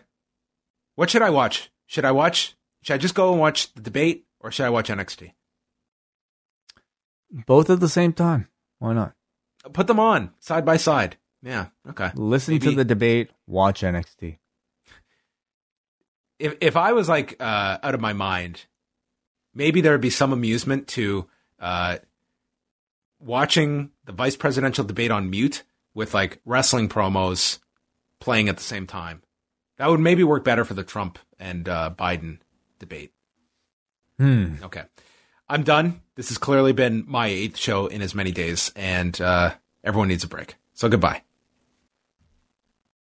what 0.96 1.10
should 1.10 1.22
I 1.22 1.30
watch? 1.30 1.70
Should 1.88 2.06
I 2.06 2.12
watch? 2.12 2.56
Should 2.84 2.94
I 2.94 2.98
just 2.98 3.16
go 3.16 3.32
and 3.32 3.40
watch 3.40 3.74
the 3.74 3.82
debate, 3.82 4.26
or 4.40 4.52
should 4.52 4.66
I 4.66 4.70
watch 4.70 4.90
NXT? 4.90 5.34
Both 7.46 7.70
at 7.70 7.80
the 7.80 7.90
same 7.90 8.14
time. 8.14 8.48
Why 8.80 8.94
not? 8.94 9.14
Put 9.74 9.88
them 9.88 10.00
on 10.00 10.32
side 10.40 10.66
by 10.66 10.78
side. 10.78 11.18
Yeah. 11.44 11.68
Okay. 11.90 12.12
Listen 12.16 12.60
to 12.60 12.72
the 12.72 12.86
debate, 12.86 13.32
watch 13.48 13.82
NXT. 13.82 14.38
If 16.42 16.56
if 16.60 16.76
I 16.76 16.94
was 16.94 17.08
like 17.08 17.36
uh, 17.40 17.78
out 17.82 17.94
of 17.94 18.02
my 18.02 18.14
mind, 18.14 18.66
maybe 19.54 19.82
there 19.82 19.94
would 19.94 20.02
be 20.02 20.10
some 20.10 20.34
amusement 20.34 20.88
to 20.90 21.28
uh, 21.60 21.98
watching 23.20 23.92
the 24.06 24.12
vice 24.12 24.36
presidential 24.36 24.84
debate 24.84 25.12
on 25.12 25.30
mute 25.30 25.64
with 25.94 26.14
like 26.14 26.42
wrestling 26.46 26.90
promos 26.90 27.60
playing 28.20 28.50
at 28.50 28.58
the 28.58 28.64
same 28.64 28.88
time. 28.88 29.22
That 29.78 29.90
would 29.90 30.00
maybe 30.00 30.24
work 30.24 30.44
better 30.44 30.66
for 30.66 30.74
the 30.74 30.84
Trump 30.84 31.20
and 31.40 31.68
uh, 31.68 31.92
Biden 31.98 32.40
debate. 32.80 33.14
Hmm. 34.18 34.56
Okay. 34.62 34.84
I'm 35.50 35.64
done. 35.64 36.02
This 36.16 36.30
has 36.30 36.38
clearly 36.38 36.72
been 36.72 37.04
my 37.08 37.28
eighth 37.28 37.58
show 37.58 37.88
in 37.88 38.02
as 38.02 38.16
many 38.16 38.32
days, 38.32 38.72
and 38.76 39.20
uh, 39.20 39.54
everyone 39.84 40.08
needs 40.08 40.24
a 40.24 40.28
break. 40.28 40.56
So 40.74 40.88
goodbye. 40.88 41.24